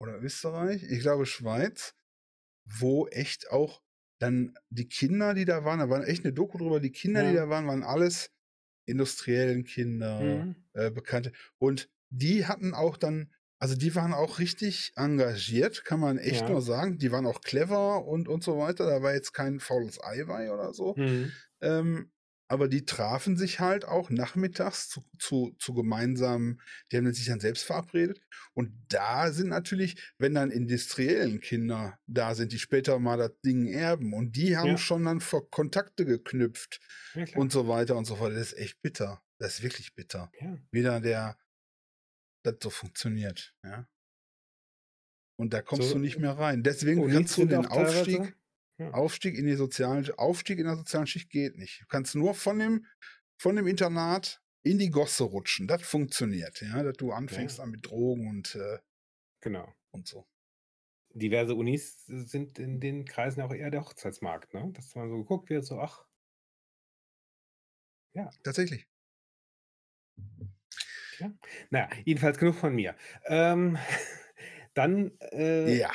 Oder 0.00 0.18
Österreich. 0.20 0.82
Ich 0.82 1.00
glaube 1.00 1.26
Schweiz, 1.26 1.94
wo 2.64 3.06
echt 3.08 3.50
auch 3.50 3.82
dann 4.22 4.54
die 4.70 4.88
Kinder, 4.88 5.34
die 5.34 5.44
da 5.44 5.64
waren, 5.64 5.80
da 5.80 5.90
war 5.90 6.06
echt 6.06 6.24
eine 6.24 6.32
Doku 6.32 6.58
drüber, 6.58 6.80
die 6.80 6.92
Kinder, 6.92 7.24
die 7.24 7.32
Ja. 7.32 7.34
da 7.34 7.48
waren, 7.48 7.66
waren 7.66 7.82
alles 7.84 8.30
industriellen 8.86 9.64
Kinder, 9.64 10.48
Mhm. 10.48 10.64
äh, 10.74 10.90
Bekannte. 10.90 11.32
Und 11.58 11.90
die 12.10 12.46
hatten 12.46 12.74
auch 12.74 12.96
dann, 12.96 13.32
also 13.58 13.76
die 13.76 13.94
waren 13.94 14.12
auch 14.12 14.38
richtig 14.38 14.92
engagiert, 14.96 15.84
kann 15.84 16.00
man 16.00 16.18
echt 16.18 16.48
Ja. 16.48 16.48
nur 16.48 16.62
sagen. 16.62 16.98
Die 16.98 17.12
waren 17.12 17.26
auch 17.26 17.40
clever 17.42 18.04
und, 18.06 18.28
und 18.28 18.42
so 18.44 18.58
weiter. 18.58 18.86
Da 18.86 19.02
war 19.02 19.14
jetzt 19.14 19.32
kein 19.32 19.60
faules 19.60 20.02
Eiwei 20.02 20.52
oder 20.52 20.74
so. 20.74 20.96
Mhm. 20.96 21.32
Ähm, 21.60 22.10
aber 22.52 22.68
die 22.68 22.84
trafen 22.84 23.38
sich 23.38 23.60
halt 23.60 23.86
auch 23.86 24.10
nachmittags 24.10 24.90
zu, 24.90 25.02
zu, 25.18 25.56
zu 25.58 25.72
gemeinsamen, 25.72 26.60
die 26.92 26.98
haben 26.98 27.10
sich 27.14 27.24
dann 27.24 27.40
selbst 27.40 27.64
verabredet. 27.64 28.20
Und 28.52 28.74
da 28.90 29.32
sind 29.32 29.48
natürlich, 29.48 30.12
wenn 30.18 30.34
dann 30.34 30.50
industriellen 30.50 31.40
Kinder 31.40 31.98
da 32.06 32.34
sind, 32.34 32.52
die 32.52 32.58
später 32.58 32.98
mal 32.98 33.16
das 33.16 33.32
Ding 33.42 33.66
erben 33.68 34.12
und 34.12 34.36
die 34.36 34.58
haben 34.58 34.68
Ja. 34.72 34.76
schon 34.76 35.02
dann 35.06 35.22
vor 35.22 35.48
Kontakte 35.50 36.04
geknüpft 36.04 36.80
Ja, 37.14 37.24
und 37.36 37.50
so 37.52 37.68
weiter 37.68 37.96
und 37.96 38.04
so 38.04 38.16
fort. 38.16 38.32
Das 38.34 38.52
ist 38.52 38.58
echt 38.58 38.82
bitter. 38.82 39.22
Das 39.38 39.54
ist 39.54 39.62
wirklich 39.62 39.94
bitter. 39.94 40.30
ja. 40.38 40.58
Wieder 40.70 41.00
der, 41.00 41.38
das 42.44 42.56
so 42.62 42.68
funktioniert, 42.68 43.54
ja. 43.64 43.88
Und 45.38 45.54
da 45.54 45.62
kommst 45.62 45.88
So, 45.88 45.94
du 45.94 46.00
nicht 46.00 46.18
mehr 46.18 46.36
rein. 46.38 46.62
Deswegen 46.62 47.00
Unis 47.00 47.14
kannst 47.14 47.38
du 47.38 47.46
den 47.46 47.66
Aufstieg, 47.66 48.36
Ja. 48.82 48.90
Aufstieg 48.92 49.36
in 49.36 49.46
die 49.46 49.54
sozialen, 49.54 50.08
Aufstieg 50.18 50.58
in 50.58 50.66
der 50.66 50.76
sozialen 50.76 51.06
Schicht 51.06 51.30
geht 51.30 51.56
nicht. 51.56 51.82
Du 51.82 51.86
kannst 51.86 52.14
nur 52.14 52.34
von 52.34 52.58
dem, 52.58 52.86
von 53.38 53.56
dem 53.56 53.66
Internat 53.66 54.40
in 54.62 54.78
die 54.78 54.90
Gosse 54.90 55.24
rutschen. 55.24 55.66
Das 55.66 55.82
funktioniert, 55.82 56.60
ja, 56.62 56.82
dass 56.82 56.96
du 56.96 57.12
anfängst 57.12 57.58
Ja. 57.58 57.64
an 57.64 57.70
mit 57.70 57.86
Drogen 57.86 58.28
und, 58.28 58.54
äh, 58.54 58.78
Genau. 59.40 59.72
und 59.90 60.06
so. 60.08 60.26
Diverse 61.14 61.54
Unis 61.54 62.04
sind 62.06 62.58
in 62.58 62.80
den 62.80 63.04
Kreisen 63.04 63.42
auch 63.42 63.52
eher 63.52 63.70
der 63.70 63.82
Hochzeitsmarkt, 63.84 64.54
ne? 64.54 64.70
Dass 64.72 64.94
man 64.94 65.10
so 65.10 65.18
geguckt 65.18 65.50
wird, 65.50 65.64
so, 65.64 65.78
ach, 65.80 66.06
Tatsächlich. 68.42 68.86
naja, 71.70 71.88
jedenfalls 72.04 72.38
genug 72.38 72.54
von 72.56 72.74
mir. 72.74 72.94
Ähm, 73.26 73.78
dann 74.74 75.12
äh, 75.32 75.76
Ja. 75.78 75.90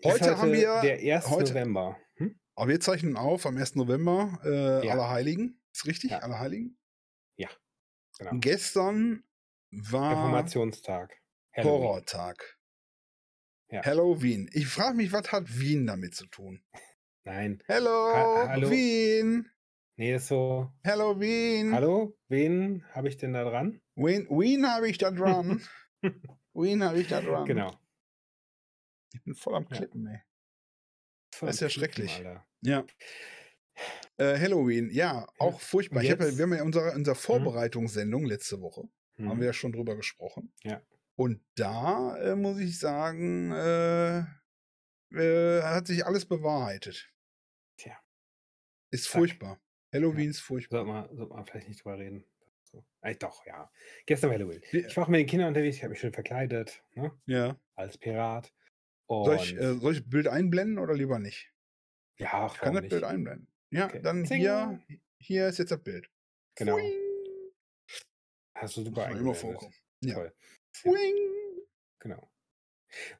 Ist 0.00 0.12
Heute 0.12 0.38
haben 0.38 0.52
wir, 0.52 0.80
der 0.82 0.98
1. 1.16 1.28
heute- 1.30 1.52
November. 1.52 1.96
Hm? 2.16 2.38
aber 2.54 2.68
wir 2.68 2.80
zeichnen 2.80 3.16
auf 3.16 3.46
am 3.46 3.56
1. 3.56 3.76
November, 3.76 4.38
äh, 4.44 4.86
Ja. 4.86 4.92
Allerheiligen. 4.92 5.60
Ist 5.72 5.86
richtig? 5.86 6.10
Ja. 6.10 6.18
Allerheiligen? 6.20 6.76
Genau. 8.18 8.32
Gestern 8.40 9.24
war 9.70 10.10
Reformationstag. 10.10 11.16
Halloween. 11.56 11.72
Horrortag. 11.72 12.58
Ja. 13.70 13.82
Halloween. 13.82 14.50
Ich 14.52 14.66
frage 14.66 14.94
mich, 14.96 15.10
was 15.12 15.32
hat 15.32 15.44
Wien 15.58 15.86
damit 15.86 16.14
zu 16.14 16.26
tun? 16.26 16.62
Nein. 17.24 17.62
Hello, 17.66 18.12
Ha- 18.14 18.48
hallo? 18.48 18.70
Wien. 18.70 19.48
Nee, 19.96 20.16
ist 20.16 20.26
so. 20.28 20.70
Halloween. 20.84 21.72
Hallo? 21.72 22.14
Wen 22.28 22.84
habe 22.92 23.08
ich 23.08 23.16
denn 23.16 23.32
da 23.32 23.44
dran? 23.44 23.80
Wien, 23.94 24.26
Wien 24.28 24.66
habe 24.70 24.90
ich 24.90 24.98
da 24.98 25.10
dran. 25.10 25.62
Wien 26.52 26.84
habe 26.84 27.00
ich 27.00 27.08
da 27.08 27.22
dran. 27.22 27.46
Genau. 27.46 27.72
Ich 29.12 29.22
bin 29.22 29.34
voll 29.34 29.54
am 29.54 29.66
Ja. 29.70 29.76
Klippen, 29.76 30.06
ey. 30.06 30.20
Voll 31.34 31.46
Das 31.48 31.56
ist 31.56 31.60
ja 31.62 31.68
schrecklich. 31.70 32.16
Alter. 32.16 32.46
Ja. 32.62 32.84
Äh, 34.18 34.38
Halloween, 34.38 34.90
ja, 34.90 35.26
auch 35.38 35.60
furchtbar. 35.60 36.02
Hab, 36.02 36.20
ja- 36.20 36.36
wir 36.36 36.42
haben 36.42 36.52
ja 36.52 36.58
in 36.60 36.66
unserer, 36.66 36.94
unserer 36.94 37.14
Vorbereitungssendung 37.14 38.24
letzte 38.26 38.60
Woche, 38.60 38.82
haben 39.18 39.30
Hm. 39.32 39.38
wir 39.40 39.46
ja 39.46 39.52
schon 39.52 39.72
drüber 39.72 39.96
gesprochen. 39.96 40.52
Ja. 40.62 40.82
Und 41.16 41.42
da 41.54 42.16
äh, 42.18 42.36
muss 42.36 42.58
ich 42.58 42.78
sagen, 42.78 43.52
äh, 43.52 44.18
äh, 45.12 45.62
hat 45.62 45.86
sich 45.86 46.04
alles 46.06 46.26
bewahrheitet. 46.26 47.10
Tja. 47.76 47.96
Ist 48.90 49.04
Zack. 49.04 49.12
furchtbar. 49.20 49.60
Halloween 49.92 50.30
ist 50.30 50.40
furchtbar. 50.40 50.84
Sollte 50.84 50.92
man, 50.92 51.16
sollte 51.16 51.34
man 51.34 51.46
vielleicht 51.46 51.68
nicht 51.68 51.84
drüber 51.84 51.98
reden. 51.98 52.24
So. 52.64 52.84
Äh, 53.00 53.16
doch, 53.16 53.44
ja. 53.46 53.70
Gestern 54.06 54.30
war 54.30 54.34
Halloween. 54.38 54.62
Ja. 54.72 54.86
Ich 54.86 54.96
war 54.96 55.04
auch 55.04 55.08
mit 55.08 55.20
den 55.20 55.26
Kindern 55.26 55.48
unterwegs, 55.48 55.76
ich 55.76 55.82
habe 55.82 55.90
mich 55.90 56.00
schön 56.00 56.12
verkleidet, 56.12 56.84
ne? 56.94 57.12
Ja. 57.26 57.58
als 57.74 57.98
Pirat. 57.98 58.52
Soll 59.10 59.36
ich, 59.36 59.56
äh, 59.56 59.74
soll 59.78 59.92
ich 59.92 60.00
das 60.00 60.08
Bild 60.10 60.28
einblenden 60.28 60.78
oder 60.78 60.94
lieber 60.94 61.18
nicht? 61.18 61.52
ja, 62.18 62.46
Ich 62.46 62.54
kann 62.58 62.74
das 62.74 62.82
Bild 62.82 62.92
nicht? 62.92 63.04
einblenden. 63.04 63.48
Ja, 63.72 63.86
Okay. 63.86 64.00
dann 64.02 64.24
Zing. 64.24 64.38
hier, 64.40 64.80
hier 65.18 65.48
ist 65.48 65.58
jetzt 65.58 65.70
das 65.72 65.82
Bild. 65.82 66.08
Genau. 66.56 66.76
Fuing. 66.76 66.92
Hast 68.56 68.76
du 68.76 68.82
super 68.84 69.08
immer 69.10 69.34
vorkommen. 69.34 69.74
Ja. 70.02 70.14
Toll. 70.14 70.34
Fuing. 70.76 71.14
Genau. 72.00 72.30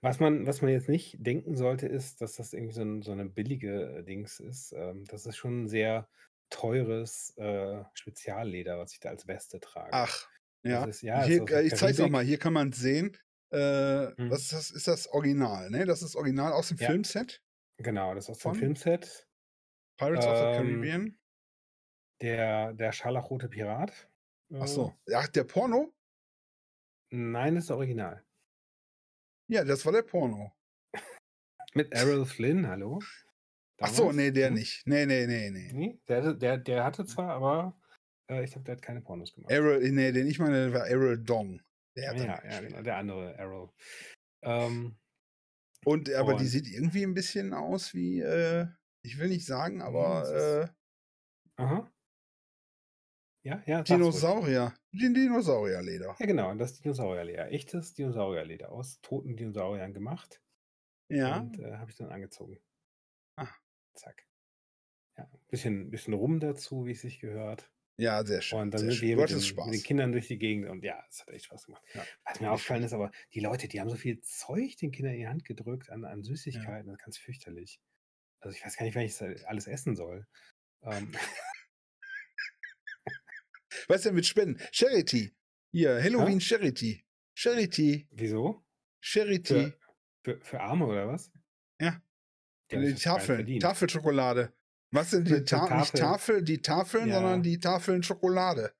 Was 0.00 0.18
man, 0.18 0.46
was 0.46 0.62
man 0.62 0.70
jetzt 0.72 0.88
nicht 0.88 1.16
denken 1.24 1.56
sollte, 1.56 1.86
ist, 1.86 2.20
dass 2.20 2.34
das 2.36 2.52
irgendwie 2.52 2.74
so, 2.74 2.82
ein, 2.82 3.02
so 3.02 3.12
eine 3.12 3.26
billige 3.26 3.98
äh, 3.98 4.02
Dings 4.04 4.40
ist. 4.40 4.72
Ähm, 4.72 5.04
das 5.06 5.26
ist 5.26 5.36
schon 5.36 5.64
ein 5.64 5.68
sehr 5.68 6.08
teures 6.50 7.36
äh, 7.38 7.84
Spezialleder, 7.94 8.78
was 8.78 8.92
ich 8.92 9.00
da 9.00 9.10
als 9.10 9.28
Weste 9.28 9.60
trage. 9.60 9.90
Ach, 9.92 10.28
ja. 10.64 10.84
Ist, 10.84 11.02
ja, 11.02 11.22
hier, 11.22 11.48
äh, 11.48 11.62
ich 11.66 11.74
zeig's 11.76 11.98
auch 12.00 12.08
Karibik. 12.08 12.12
mal, 12.12 12.24
hier 12.24 12.38
kann 12.38 12.52
man 12.52 12.70
es 12.70 12.78
sehen. 12.78 13.16
Äh, 13.52 14.12
Hm. 14.18 14.30
was 14.30 14.42
ist, 14.42 14.52
das, 14.52 14.70
ist 14.70 14.86
das 14.88 15.06
Original, 15.08 15.70
ne? 15.70 15.84
Das 15.86 16.02
ist 16.02 16.14
Original 16.16 16.52
aus 16.52 16.68
dem 16.68 16.78
Ja. 16.78 16.86
Filmset. 16.86 17.42
Genau, 17.78 18.14
das 18.14 18.24
ist 18.28 18.30
aus 18.30 18.42
dem? 18.42 18.54
Filmset. 18.54 19.28
Pirates 19.98 20.26
of 20.26 20.38
the 20.38 20.46
Ähm, 20.46 20.50
Caribbean. 20.50 21.18
Der, 22.22 22.72
der 22.74 22.92
scharlachrote 22.92 23.48
Pirat. 23.48 24.10
Ach 24.58 24.66
Äh, 24.66 24.68
so. 24.68 24.94
Ach, 25.12 25.26
der 25.28 25.42
Porno? 25.44 25.92
Nein, 27.12 27.54
das 27.54 27.64
ist 27.64 27.70
original. 27.70 28.24
Ja, 29.48 29.64
das 29.64 29.84
war 29.84 29.92
der 29.92 30.02
Porno. 30.02 30.52
Mit 31.74 31.92
Errol 31.92 32.26
Flynn, 32.26 32.66
hallo? 32.68 33.00
Ach 33.80 33.88
so, 33.88 34.04
Damals? 34.04 34.16
nee, 34.16 34.30
der 34.30 34.50
Hm? 34.50 34.54
nicht. 34.54 34.86
Nee, 34.86 35.06
nee, 35.06 35.26
nee, 35.26 35.50
nee. 35.50 35.72
Nee, 35.72 36.00
der, 36.08 36.34
der, 36.34 36.58
der 36.58 36.84
hatte 36.84 37.04
zwar, 37.06 37.30
aber 37.30 37.80
äh, 38.28 38.44
ich 38.44 38.52
glaube, 38.52 38.64
der 38.64 38.76
hat 38.76 38.82
keine 38.82 39.00
Pornos 39.02 39.34
gemacht. 39.34 39.50
Errol, 39.52 39.80
nee, 39.90 40.12
den 40.12 40.26
ich 40.28 40.38
meine, 40.38 40.72
war 40.72 40.86
Errol 40.88 41.18
Dong. 41.18 41.60
Der 42.00 42.16
ja, 42.16 42.44
ja, 42.50 42.60
genau, 42.60 42.82
der 42.82 42.96
andere 42.96 43.34
Errol. 43.36 43.70
Ähm, 44.42 44.96
Und 45.84 46.12
aber 46.14 46.34
die 46.34 46.44
Und- 46.44 46.48
sieht 46.50 46.66
irgendwie 46.68 47.02
ein 47.04 47.14
bisschen 47.14 47.52
aus 47.54 47.94
wie, 47.94 48.20
äh, 48.20 48.66
ich 49.02 49.18
will 49.18 49.28
nicht 49.28 49.46
sagen, 49.46 49.80
aber 49.82 50.70
äh, 51.58 51.62
aha. 51.62 51.90
Ja, 53.42 53.62
ja. 53.66 53.82
Dinosaurier. 53.82 54.74
Die 54.92 55.12
Dinosaurierleder. 55.12 56.14
Ja, 56.18 56.26
genau, 56.26 56.54
das 56.56 56.78
Dinosaurierleder. 56.80 57.50
Echtes 57.50 57.94
Dinosaurierleder 57.94 58.70
aus 58.70 59.00
toten 59.00 59.36
Dinosauriern 59.36 59.94
gemacht. 59.94 60.42
Ja. 61.10 61.40
Und 61.40 61.58
äh, 61.58 61.76
habe 61.76 61.90
ich 61.90 61.96
dann 61.96 62.10
angezogen. 62.10 62.60
Ah. 63.36 63.48
Zack. 63.94 64.26
Ja, 65.16 65.30
bisschen, 65.48 65.90
bisschen 65.90 66.12
rum 66.14 66.38
dazu, 66.40 66.84
wie 66.84 66.92
es 66.92 67.00
sich 67.00 67.18
gehört. 67.20 67.72
Ja, 68.00 68.24
sehr 68.24 68.40
schön. 68.40 68.60
Und 68.60 68.70
dann 68.72 68.80
sehr 68.80 68.90
sind 68.90 68.98
schön. 69.00 69.08
wir 69.08 69.16
mit 69.16 69.30
den, 69.30 69.56
mit 69.66 69.74
den 69.74 69.82
Kindern 69.82 70.12
durch 70.12 70.26
die 70.26 70.38
Gegend 70.38 70.68
und 70.68 70.82
ja, 70.82 71.02
es 71.10 71.20
hat 71.20 71.28
echt 71.28 71.44
Spaß 71.44 71.66
gemacht. 71.66 71.82
Ja. 71.94 72.04
Was 72.24 72.40
mir 72.40 72.50
aufgefallen 72.50 72.82
ist, 72.82 72.94
aber 72.94 73.10
die 73.34 73.40
Leute, 73.40 73.68
die 73.68 73.80
haben 73.80 73.90
so 73.90 73.96
viel 73.96 74.20
Zeug 74.20 74.76
den 74.76 74.90
Kindern 74.90 75.14
in 75.14 75.20
die 75.20 75.28
Hand 75.28 75.44
gedrückt 75.44 75.90
an, 75.90 76.04
an 76.04 76.22
Süßigkeiten, 76.22 76.86
das 76.86 76.94
ist 76.98 77.04
ganz 77.04 77.18
fürchterlich. 77.18 77.80
Also 78.40 78.56
ich 78.56 78.64
weiß 78.64 78.76
gar 78.76 78.86
nicht, 78.86 78.94
wann 78.94 79.02
ich 79.02 79.20
alles 79.46 79.66
essen 79.66 79.96
soll. 79.96 80.26
Ähm, 80.82 81.12
Was 83.88 84.02
denn 84.02 84.14
mit 84.14 84.26
Spenden? 84.26 84.60
Charity. 84.72 85.34
Hier, 85.72 86.02
Halloween 86.02 86.40
Charity. 86.40 87.04
Charity. 87.34 88.08
wieso? 88.10 88.64
Charity. 89.00 89.72
Für, 90.22 90.38
für, 90.38 90.40
für 90.40 90.60
Arme 90.60 90.86
oder 90.86 91.08
was? 91.08 91.30
Ja. 91.80 92.02
Die 92.70 92.76
die 92.78 92.86
sich 92.86 93.02
das 93.02 94.59
Was 94.92 95.10
sind 95.10 95.28
die, 95.28 95.44
Ta 95.44 95.62
nicht 95.78 95.94
Tafeln. 95.94 96.02
Tafel, 96.02 96.42
die 96.42 96.62
Tafeln, 96.62 97.08
Ja. 97.08 97.14
sondern 97.16 97.42
die 97.42 97.58
Tafeln 97.60 98.02
Schokolade. 98.02 98.72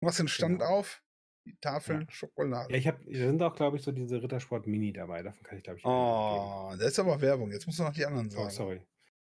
Was 0.00 0.16
denn 0.18 0.28
stand 0.28 0.60
Genau. 0.60 0.70
auf? 0.78 1.02
Die 1.44 1.56
Tafeln 1.60 2.02
Ja. 2.02 2.06
Schokolade. 2.10 2.72
Ja, 2.72 2.78
ich 2.78 2.86
habe, 2.86 3.04
da 3.04 3.18
sind 3.18 3.42
auch, 3.42 3.54
glaube 3.54 3.76
ich, 3.76 3.82
so 3.82 3.92
diese 3.92 4.22
Rittersport 4.22 4.66
Mini 4.66 4.92
dabei. 4.92 5.22
Davon 5.22 5.42
kann 5.44 5.58
ich, 5.58 5.64
glaube 5.64 5.78
ich, 5.78 5.84
oh, 5.84 6.72
das 6.78 6.92
ist 6.92 6.98
aber 6.98 7.20
Werbung. 7.20 7.50
Jetzt 7.52 7.66
musst 7.66 7.78
du 7.78 7.82
noch 7.84 7.92
die 7.92 8.04
anderen 8.06 8.26
abgeben. 8.26 8.50
sagen. 8.50 8.54
Oh, 8.54 8.64
sorry. 8.64 8.82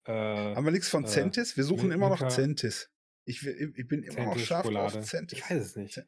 Äh, 0.06 0.54
Haben 0.54 0.64
wir 0.64 0.72
nichts 0.72 0.88
von 0.88 1.04
äh, 1.04 1.08
Centis? 1.08 1.56
Wir 1.56 1.64
suchen 1.64 1.90
immer 1.92 2.08
noch 2.08 2.26
Centis. 2.28 2.90
Ich, 3.26 3.44
ich 3.46 3.86
bin 3.86 4.02
immer 4.02 4.20
noch 4.24 4.30
Centis 4.32 4.46
scharf 4.46 4.62
Schokolade. 4.64 4.98
auf 4.98 5.04
Centis. 5.04 5.38
Ich 5.38 5.50
weiß 5.50 5.62
es 5.62 5.76
nicht. 5.76 5.96
Ja. 5.96 6.02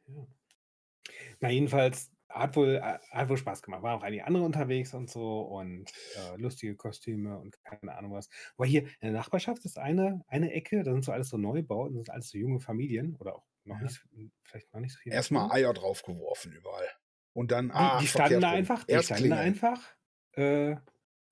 Na, 1.41 1.49
jedenfalls 1.49 2.11
hat 2.33 2.55
wohl, 2.55 2.75
äh, 2.75 2.99
hat 3.11 3.29
wohl 3.29 3.37
Spaß 3.37 3.61
gemacht. 3.61 3.83
Waren 3.83 3.99
auch 3.99 4.03
einige 4.03 4.25
andere 4.25 4.43
unterwegs 4.43 4.93
und 4.93 5.09
so 5.09 5.41
und 5.41 5.91
äh, 6.17 6.35
lustige 6.37 6.75
Kostüme 6.75 7.37
und 7.39 7.61
keine 7.63 7.95
Ahnung 7.95 8.13
was. 8.13 8.29
Aber 8.57 8.65
hier 8.65 8.83
in 8.83 8.89
der 9.01 9.11
Nachbarschaft 9.11 9.65
ist 9.65 9.77
eine, 9.77 10.23
eine 10.27 10.51
Ecke, 10.51 10.83
da 10.83 10.91
sind 10.91 11.05
so 11.05 11.11
alles 11.11 11.29
so 11.29 11.37
Neubauten, 11.37 11.95
das 11.97 12.05
sind 12.05 12.13
alles 12.13 12.29
so 12.29 12.37
junge 12.37 12.59
Familien 12.59 13.15
oder 13.15 13.35
auch 13.35 13.45
noch 13.65 13.77
Ja. 13.77 13.83
nicht, 13.83 13.93
so- 13.95 14.29
vielleicht 14.43 14.73
noch 14.73 14.81
nicht 14.81 14.93
so 14.93 14.99
viele. 14.99 15.15
Erstmal. 15.15 15.51
Eier 15.51 15.73
draufgeworfen 15.73 16.51
überall. 16.53 16.89
Und 17.33 17.51
dann, 17.51 17.69
Die, 17.69 17.73
ah, 17.73 17.97
die 17.99 18.07
standen 18.07 18.41
da 18.41 18.51
einfach, 18.51 18.83
die 18.83 18.91
Erst 18.93 19.05
standen 19.07 19.29
da 19.29 19.37
einfach, 19.39 19.95
äh, 20.33 20.75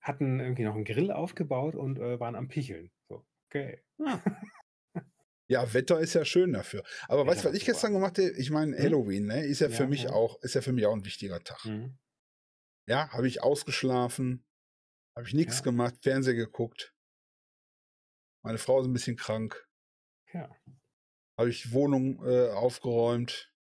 hatten 0.00 0.40
irgendwie 0.40 0.64
noch 0.64 0.74
einen 0.74 0.84
Grill 0.84 1.12
aufgebaut 1.12 1.74
und 1.76 1.98
äh, 1.98 2.18
waren 2.18 2.34
am 2.34 2.48
Picheln. 2.48 2.90
So, 3.08 3.24
okay. 3.48 3.82
Ja, 3.98 4.20
Wetter 5.48 6.00
ist 6.00 6.14
ja 6.14 6.24
schön 6.24 6.52
dafür. 6.52 6.82
Aber 7.08 7.22
Wetter 7.22 7.26
weißt 7.30 7.44
du, 7.44 7.48
was 7.50 7.56
ich 7.56 7.64
gestern 7.64 7.92
gemacht 7.92 8.18
habe? 8.18 8.30
Ich 8.30 8.50
meine, 8.50 8.76
Hm? 8.76 8.84
Halloween, 8.84 9.26
ne, 9.26 9.44
ist 9.44 9.60
ja 9.60 9.68
für 9.68 9.82
Ja, 9.84 9.88
mich 9.88 10.04
ja. 10.04 10.10
auch, 10.10 10.40
ist 10.42 10.54
ja 10.54 10.60
für 10.62 10.72
mich 10.72 10.86
auch 10.86 10.94
ein 10.94 11.04
wichtiger 11.04 11.40
Tag. 11.42 11.64
Mhm. 11.64 11.98
Ja, 12.88 13.08
habe 13.12 13.28
ich 13.28 13.42
ausgeschlafen, 13.42 14.44
habe 15.16 15.26
ich 15.26 15.34
nichts 15.34 15.58
Ja. 15.58 15.62
gemacht, 15.62 15.94
Fernseher 16.02 16.34
geguckt. 16.34 16.94
Meine 18.44 18.58
Frau 18.58 18.80
ist 18.80 18.86
ein 18.86 18.92
bisschen 18.92 19.16
krank, 19.16 19.68
Ja. 20.32 20.50
habe 21.38 21.50
ich 21.50 21.72
Wohnung 21.72 22.24
äh, 22.26 22.48
aufgeräumt. 22.50 23.52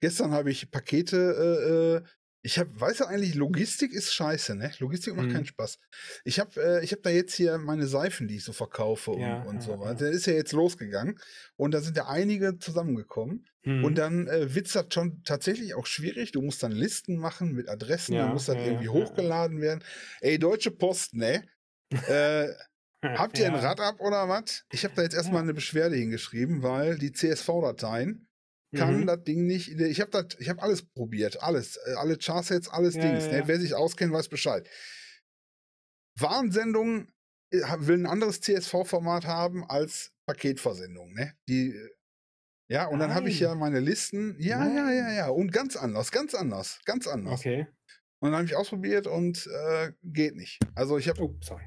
Gestern 0.00 0.32
habe 0.32 0.50
ich 0.50 0.70
Pakete, 0.70 1.16
äh, 1.16 2.04
äh, 2.04 2.08
ich 2.44 2.58
habe, 2.58 2.68
weißt 2.80 3.00
du 3.00 3.04
eigentlich, 3.04 3.34
Logistik 3.36 3.92
ist 3.92 4.12
scheiße, 4.12 4.56
ne? 4.56 4.72
Logistik 4.80 5.14
macht 5.14 5.28
Mhm. 5.28 5.32
keinen 5.32 5.46
Spaß. 5.46 5.78
Ich 6.24 6.40
habe 6.40 6.60
äh, 6.60 6.84
ich 6.84 6.92
hab 6.92 7.02
da 7.02 7.10
jetzt 7.10 7.34
hier 7.34 7.56
meine 7.58 7.86
Seifen, 7.86 8.26
die 8.26 8.36
ich 8.36 8.44
so 8.44 8.52
verkaufe 8.52 9.12
und, 9.12 9.20
Ja, 9.20 9.42
und 9.42 9.56
ja, 9.56 9.60
so 9.60 9.70
ja. 9.72 9.80
weiter. 9.80 9.94
Der 10.06 10.10
ist 10.10 10.26
ja 10.26 10.32
jetzt 10.32 10.52
losgegangen 10.52 11.18
und 11.56 11.72
da 11.72 11.80
sind 11.80 11.96
ja 11.96 12.08
einige 12.08 12.58
zusammengekommen. 12.58 13.46
Mhm. 13.64 13.84
Und 13.84 13.96
dann 13.96 14.26
äh, 14.26 14.54
wird's 14.56 14.72
das 14.72 14.86
schon 14.92 15.22
tatsächlich 15.22 15.74
auch 15.74 15.86
schwierig. 15.86 16.32
Du 16.32 16.42
musst 16.42 16.62
dann 16.64 16.72
Listen 16.72 17.16
machen 17.16 17.52
mit 17.52 17.68
Adressen, 17.68 18.14
Ja, 18.14 18.24
dann 18.24 18.32
muss 18.32 18.46
das 18.46 18.56
ja, 18.56 18.64
irgendwie 18.64 18.86
ja, 18.86 18.92
ja. 18.92 19.04
hochgeladen 19.06 19.60
werden. 19.60 19.84
Ey, 20.20 20.38
Deutsche 20.40 20.72
Post, 20.72 21.14
ne? 21.14 21.44
äh, 22.08 22.48
habt 23.04 23.38
ihr 23.38 23.46
ein 23.46 23.54
Ja. 23.54 23.60
Rad 23.60 23.80
ab 23.80 24.00
oder 24.00 24.28
was? 24.28 24.64
Ich 24.72 24.82
habe 24.84 24.94
da 24.96 25.02
jetzt 25.02 25.14
erstmal 25.14 25.36
Ja. 25.40 25.42
eine 25.44 25.54
Beschwerde 25.54 25.94
hingeschrieben, 25.94 26.62
weil 26.64 26.98
die 26.98 27.12
CSV-Dateien 27.12 28.26
kann 28.74 29.00
Mhm. 29.00 29.06
das 29.06 29.22
Ding 29.24 29.46
nicht. 29.46 29.68
Ich 29.68 30.00
habe 30.00 30.10
das, 30.10 30.38
ich 30.40 30.48
habe 30.48 30.62
alles 30.62 30.82
probiert, 30.82 31.42
alles, 31.42 31.76
äh, 31.86 31.94
alle 31.94 32.16
Charsets, 32.20 32.68
alles 32.68 32.94
Ja, 32.94 33.02
Dings. 33.02 33.24
ja, 33.26 33.32
Ne? 33.32 33.38
ja. 33.40 33.48
Wer 33.48 33.60
sich 33.60 33.74
auskennt, 33.74 34.12
weiß 34.12 34.28
Bescheid. 34.28 34.68
Warnsendung 36.18 37.08
äh, 37.50 37.60
will 37.78 37.98
ein 37.98 38.06
anderes 38.06 38.40
CSV-Format 38.40 39.26
haben 39.26 39.64
als 39.68 40.12
Paketversendung, 40.26 41.12
ne? 41.12 41.34
Die, 41.48 41.70
äh, 41.74 41.90
ja, 42.70 42.86
und 42.86 42.98
dann 43.00 43.12
habe 43.14 43.28
ich 43.28 43.40
Nein. 43.40 43.50
ja 43.50 43.54
meine 43.54 43.80
Listen. 43.80 44.36
Ja, 44.38 44.66
ja, 44.66 44.90
ja, 44.90 45.02
Nein. 45.04 45.16
ja. 45.16 45.28
Und 45.28 45.52
ganz 45.52 45.76
anders, 45.76 46.10
ganz 46.10 46.34
anders, 46.34 46.80
ganz 46.86 47.06
anders. 47.06 47.40
Okay. 47.40 47.66
Und 48.20 48.30
dann 48.30 48.34
habe 48.38 48.44
ich 48.46 48.56
ausprobiert 48.56 49.06
und 49.06 49.46
äh, 49.48 49.92
geht 50.02 50.36
nicht. 50.36 50.58
Also 50.74 50.96
ich 50.96 51.08
habe, 51.08 51.20
Oh, 51.22 51.36
sorry. 51.42 51.64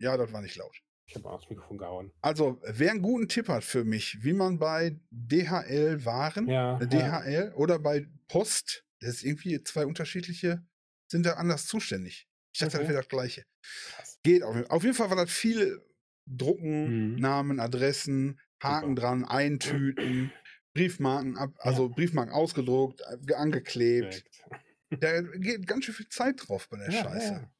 ja, 0.00 0.16
das 0.16 0.32
war 0.32 0.40
nicht 0.40 0.56
laut. 0.56 0.76
Ich 1.06 1.14
habe 1.16 1.28
aufs 1.30 1.48
Mikrofon 1.50 1.78
gehauen. 1.78 2.12
Also, 2.22 2.60
wer 2.64 2.90
einen 2.90 3.02
guten 3.02 3.28
Tipp 3.28 3.48
hat 3.48 3.62
für 3.64 3.84
mich, 3.84 4.22
wie 4.24 4.32
man 4.32 4.58
bei 4.58 4.98
DHL 5.10 6.04
Waren, 6.04 6.48
Ja. 6.48 6.78
äh, 6.78 6.84
ja. 6.84 7.20
DHL 7.20 7.52
oder 7.56 7.78
bei 7.78 8.06
Post, 8.28 8.84
das 9.00 9.16
ist 9.16 9.24
irgendwie 9.24 9.62
zwei 9.62 9.84
unterschiedliche, 9.86 10.66
sind 11.10 11.26
da 11.26 11.34
anders 11.34 11.66
zuständig. 11.66 12.26
Ich 12.54 12.60
dachte, 12.60 12.72
das 12.72 12.80
Okay. 12.80 12.88
wäre 12.88 12.98
das 13.02 13.08
gleiche. 13.08 13.44
Krass. 13.62 14.18
Geht 14.22 14.42
auf, 14.42 14.54
jeden- 14.56 14.70
auf 14.70 14.82
jeden 14.82 14.94
Fall 14.94 15.10
war 15.10 15.16
das 15.16 15.30
viel 15.30 15.82
Drucken, 16.26 17.12
Mhm. 17.14 17.16
Namen, 17.16 17.60
Adressen, 17.60 18.40
Haken 18.62 18.90
Super. 18.96 19.00
dran, 19.02 19.24
eintüten, 19.26 20.32
Briefmarken 20.72 21.36
ab, 21.36 21.50
also 21.58 21.90
Briefmarken 21.90 22.32
ausgedruckt, 22.32 23.02
äh, 23.28 23.34
angeklebt. 23.34 24.24
Perfekt. 24.24 25.02
Da 25.04 25.20
geht 25.22 25.66
ganz 25.66 25.84
schön 25.84 25.94
viel 25.94 26.08
Zeit 26.08 26.36
drauf 26.38 26.68
bei 26.70 26.78
der 26.78 26.90
Ja, 26.90 27.02
Scheiße. 27.02 27.50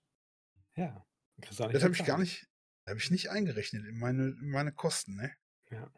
Ja. 0.76 0.84
ja. 0.84 1.06
Das 1.38 1.60
habe 1.82 1.92
ich 1.94 2.04
gar 2.04 2.18
nicht, 2.18 2.46
habe 2.86 2.98
ich 2.98 3.10
nicht 3.10 3.30
eingerechnet 3.30 3.84
in 3.86 3.98
meine, 3.98 4.28
in 4.28 4.50
meine 4.50 4.72
Kosten, 4.72 5.16
ne? 5.16 5.32
Ja. 5.70 5.90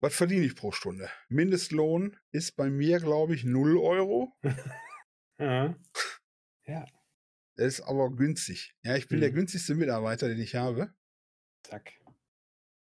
Was 0.00 0.14
verdiene 0.14 0.44
ich 0.44 0.56
pro 0.56 0.72
Stunde? 0.72 1.08
Mindestlohn 1.28 2.16
ist 2.32 2.56
bei 2.56 2.68
mir, 2.70 2.98
glaube 3.00 3.34
ich, 3.34 3.44
0 3.44 3.76
Euro. 3.78 4.32
Ja. 5.38 5.74
ja. 6.66 6.86
Das 7.56 7.66
ist 7.66 7.80
aber 7.80 8.10
günstig. 8.14 8.76
Ja, 8.84 8.94
ich 8.96 9.08
bin 9.08 9.20
der 9.20 9.30
Mhm. 9.30 9.34
günstigste 9.36 9.74
Mitarbeiter, 9.74 10.28
den 10.28 10.38
ich 10.38 10.54
habe. 10.54 10.94
Zack. 11.64 11.92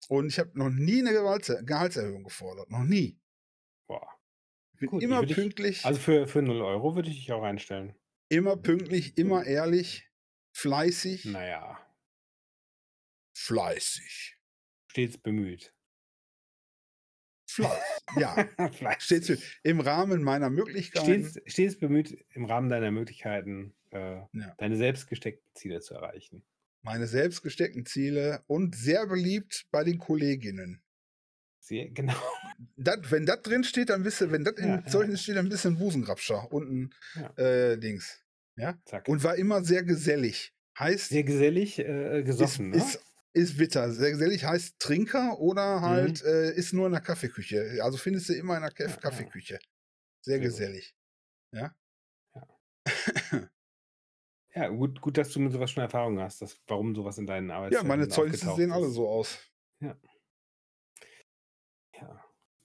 Und 0.09 0.29
ich 0.29 0.39
habe 0.39 0.57
noch 0.59 0.71
nie 0.71 1.01
eine 1.01 1.13
Gehalts 1.13 1.53
Gehaltserhöhung 1.65 2.25
gefordert. 2.25 2.71
Noch 2.71 2.85
nie. 2.85 3.21
Boah. 3.87 4.09
Ich 4.73 4.81
bin 4.81 4.89
Gut, 4.91 5.03
immer 5.03 5.23
ich- 5.25 5.35
pünktlich, 5.35 5.85
Also 5.85 6.01
für, 6.01 6.27
für 6.27 6.41
0 6.41 6.63
Euro 6.63 6.95
würde 6.97 7.11
ich 7.11 7.17
dich 7.17 7.33
auch 7.33 7.43
einstellen. 7.43 7.95
immer 8.31 8.57
pünktlich, 8.57 9.19
immer 9.19 9.45
ehrlich, 9.45 10.09
fleißig, 10.53 11.27
Naja. 11.27 11.79
Fleißig. 13.39 14.37
Stets 14.91 15.19
bemüht. 15.19 15.73
Fleiß. 17.47 17.81
ja, 18.17 18.49
Vielleicht. 18.73 19.03
stets 19.03 19.33
im 19.63 19.81
Rahmen 19.81 20.23
meiner 20.23 20.51
Möglichkeiten. 20.51 21.25
stets, 21.29 21.41
stets 21.53 21.79
bemüht, 21.79 22.17
im 22.35 22.45
Rahmen 22.45 22.69
deiner 22.69 22.91
Möglichkeiten 22.91 23.75
äh, 23.91 24.17
Ja. 24.33 24.55
deine 24.59 24.77
selbst 24.77 25.09
gesteckten 25.09 25.49
Ziele 25.55 25.81
zu 25.81 25.95
erreichen. 25.95 26.45
meine 26.83 27.07
selbst 27.07 27.43
gesteckten 27.43 27.87
Ziele 27.87 28.43
und 28.47 28.75
sehr 28.77 29.07
beliebt 29.07 29.67
bei 29.71 29.83
den 29.85 29.99
Kolleginnen. 29.99 30.83
Sehr, 31.61 31.89
genau. 31.91 32.15
Dat, 32.77 33.11
wenn 33.11 33.25
das 33.27 33.43
drin 33.43 33.65
steht, 33.65 33.91
dann 33.91 34.05
wisst 34.05 34.21
ihr, 34.21 34.31
wenn 34.33 34.45
das 34.45 34.55
in 34.59 34.69
Ja, 34.69 34.77
ja. 34.77 34.87
Zeugnis 34.87 35.23
steht, 35.23 35.37
dann 35.37 35.49
bist 35.49 35.65
du 35.65 35.69
ein 35.71 35.79
Busengrabscher 35.79 36.51
und 36.53 36.71
ein 36.71 36.95
Ja. 37.15 37.31
äh, 37.39 37.79
Dings. 37.79 38.23
Zack. 38.85 39.07
Und 39.09 39.23
war 39.23 39.37
immer 39.37 39.63
sehr 39.63 39.85
gesellig. 39.85 40.53
Heißt, 40.79 41.09
Sehr 41.11 41.23
gesellig 41.25 41.79
äh, 41.79 42.23
gesoffen, 42.25 42.73
ist, 42.73 42.79
ne? 42.79 42.85
ist, 42.85 43.05
ist 43.35 43.57
bitter. 43.59 43.93
Sehr 43.93 44.11
gesellig 44.13 44.45
heißt 44.45 44.79
Trinker 44.79 45.39
oder 45.39 45.81
halt 45.83 46.23
äh, 46.25 46.53
ist 46.55 46.73
nur 46.73 46.87
in 46.87 46.93
der 46.93 47.01
Kaffeeküche. 47.01 47.81
Also 47.83 47.99
findest 47.99 48.29
du 48.29 48.35
immer 48.35 48.57
in 48.57 48.63
der 48.63 48.71
Kaff 48.73 48.87
Mhm. 48.87 48.91
Ja, 48.91 48.95
ja. 48.95 49.01
Kaffeeküche. 49.01 49.59
Sehr, 50.23 50.39
Sehr 50.39 50.39
gut. 50.41 50.45
gesellig. 50.51 50.95
Ja. 51.53 51.75
Ja, 54.55 54.69
gut, 54.69 55.01
gut, 55.01 55.17
dass 55.19 55.31
du 55.31 55.41
mit 55.41 55.53
sowas 55.53 55.71
schon 55.71 55.83
Erfahrung 55.83 56.19
hast, 56.21 56.43
dass, 56.43 56.59
warum 56.67 56.95
sowas 56.95 57.19
in 57.19 57.27
deinen 57.27 57.51
ja, 57.51 57.57
Arbeitszeiten 57.57 57.89
meine 57.89 58.09
Zeugnisse 58.09 58.55
sehen 58.57 58.73
alle 58.73 58.87
ist. 58.89 58.95
so 58.95 59.09
aus. 59.09 59.39
Ja. 59.81 59.97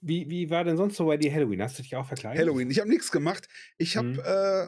Wie, 0.00 0.28
wie 0.28 0.50
war 0.50 0.64
denn 0.64 0.76
sonst 0.76 0.96
so 0.96 1.06
bei 1.06 1.16
dir 1.16 1.32
Halloween? 1.32 1.62
Hast 1.62 1.78
du 1.78 1.82
dich 1.82 1.96
auch 1.96 2.06
verkleidet? 2.06 2.40
Halloween. 2.40 2.70
Ich 2.70 2.78
habe 2.80 2.90
nichts 2.90 3.10
gemacht. 3.10 3.48
Ich 3.78 3.96
habe 3.96 4.08
Mhm. 4.08 4.20
äh, 4.20 4.66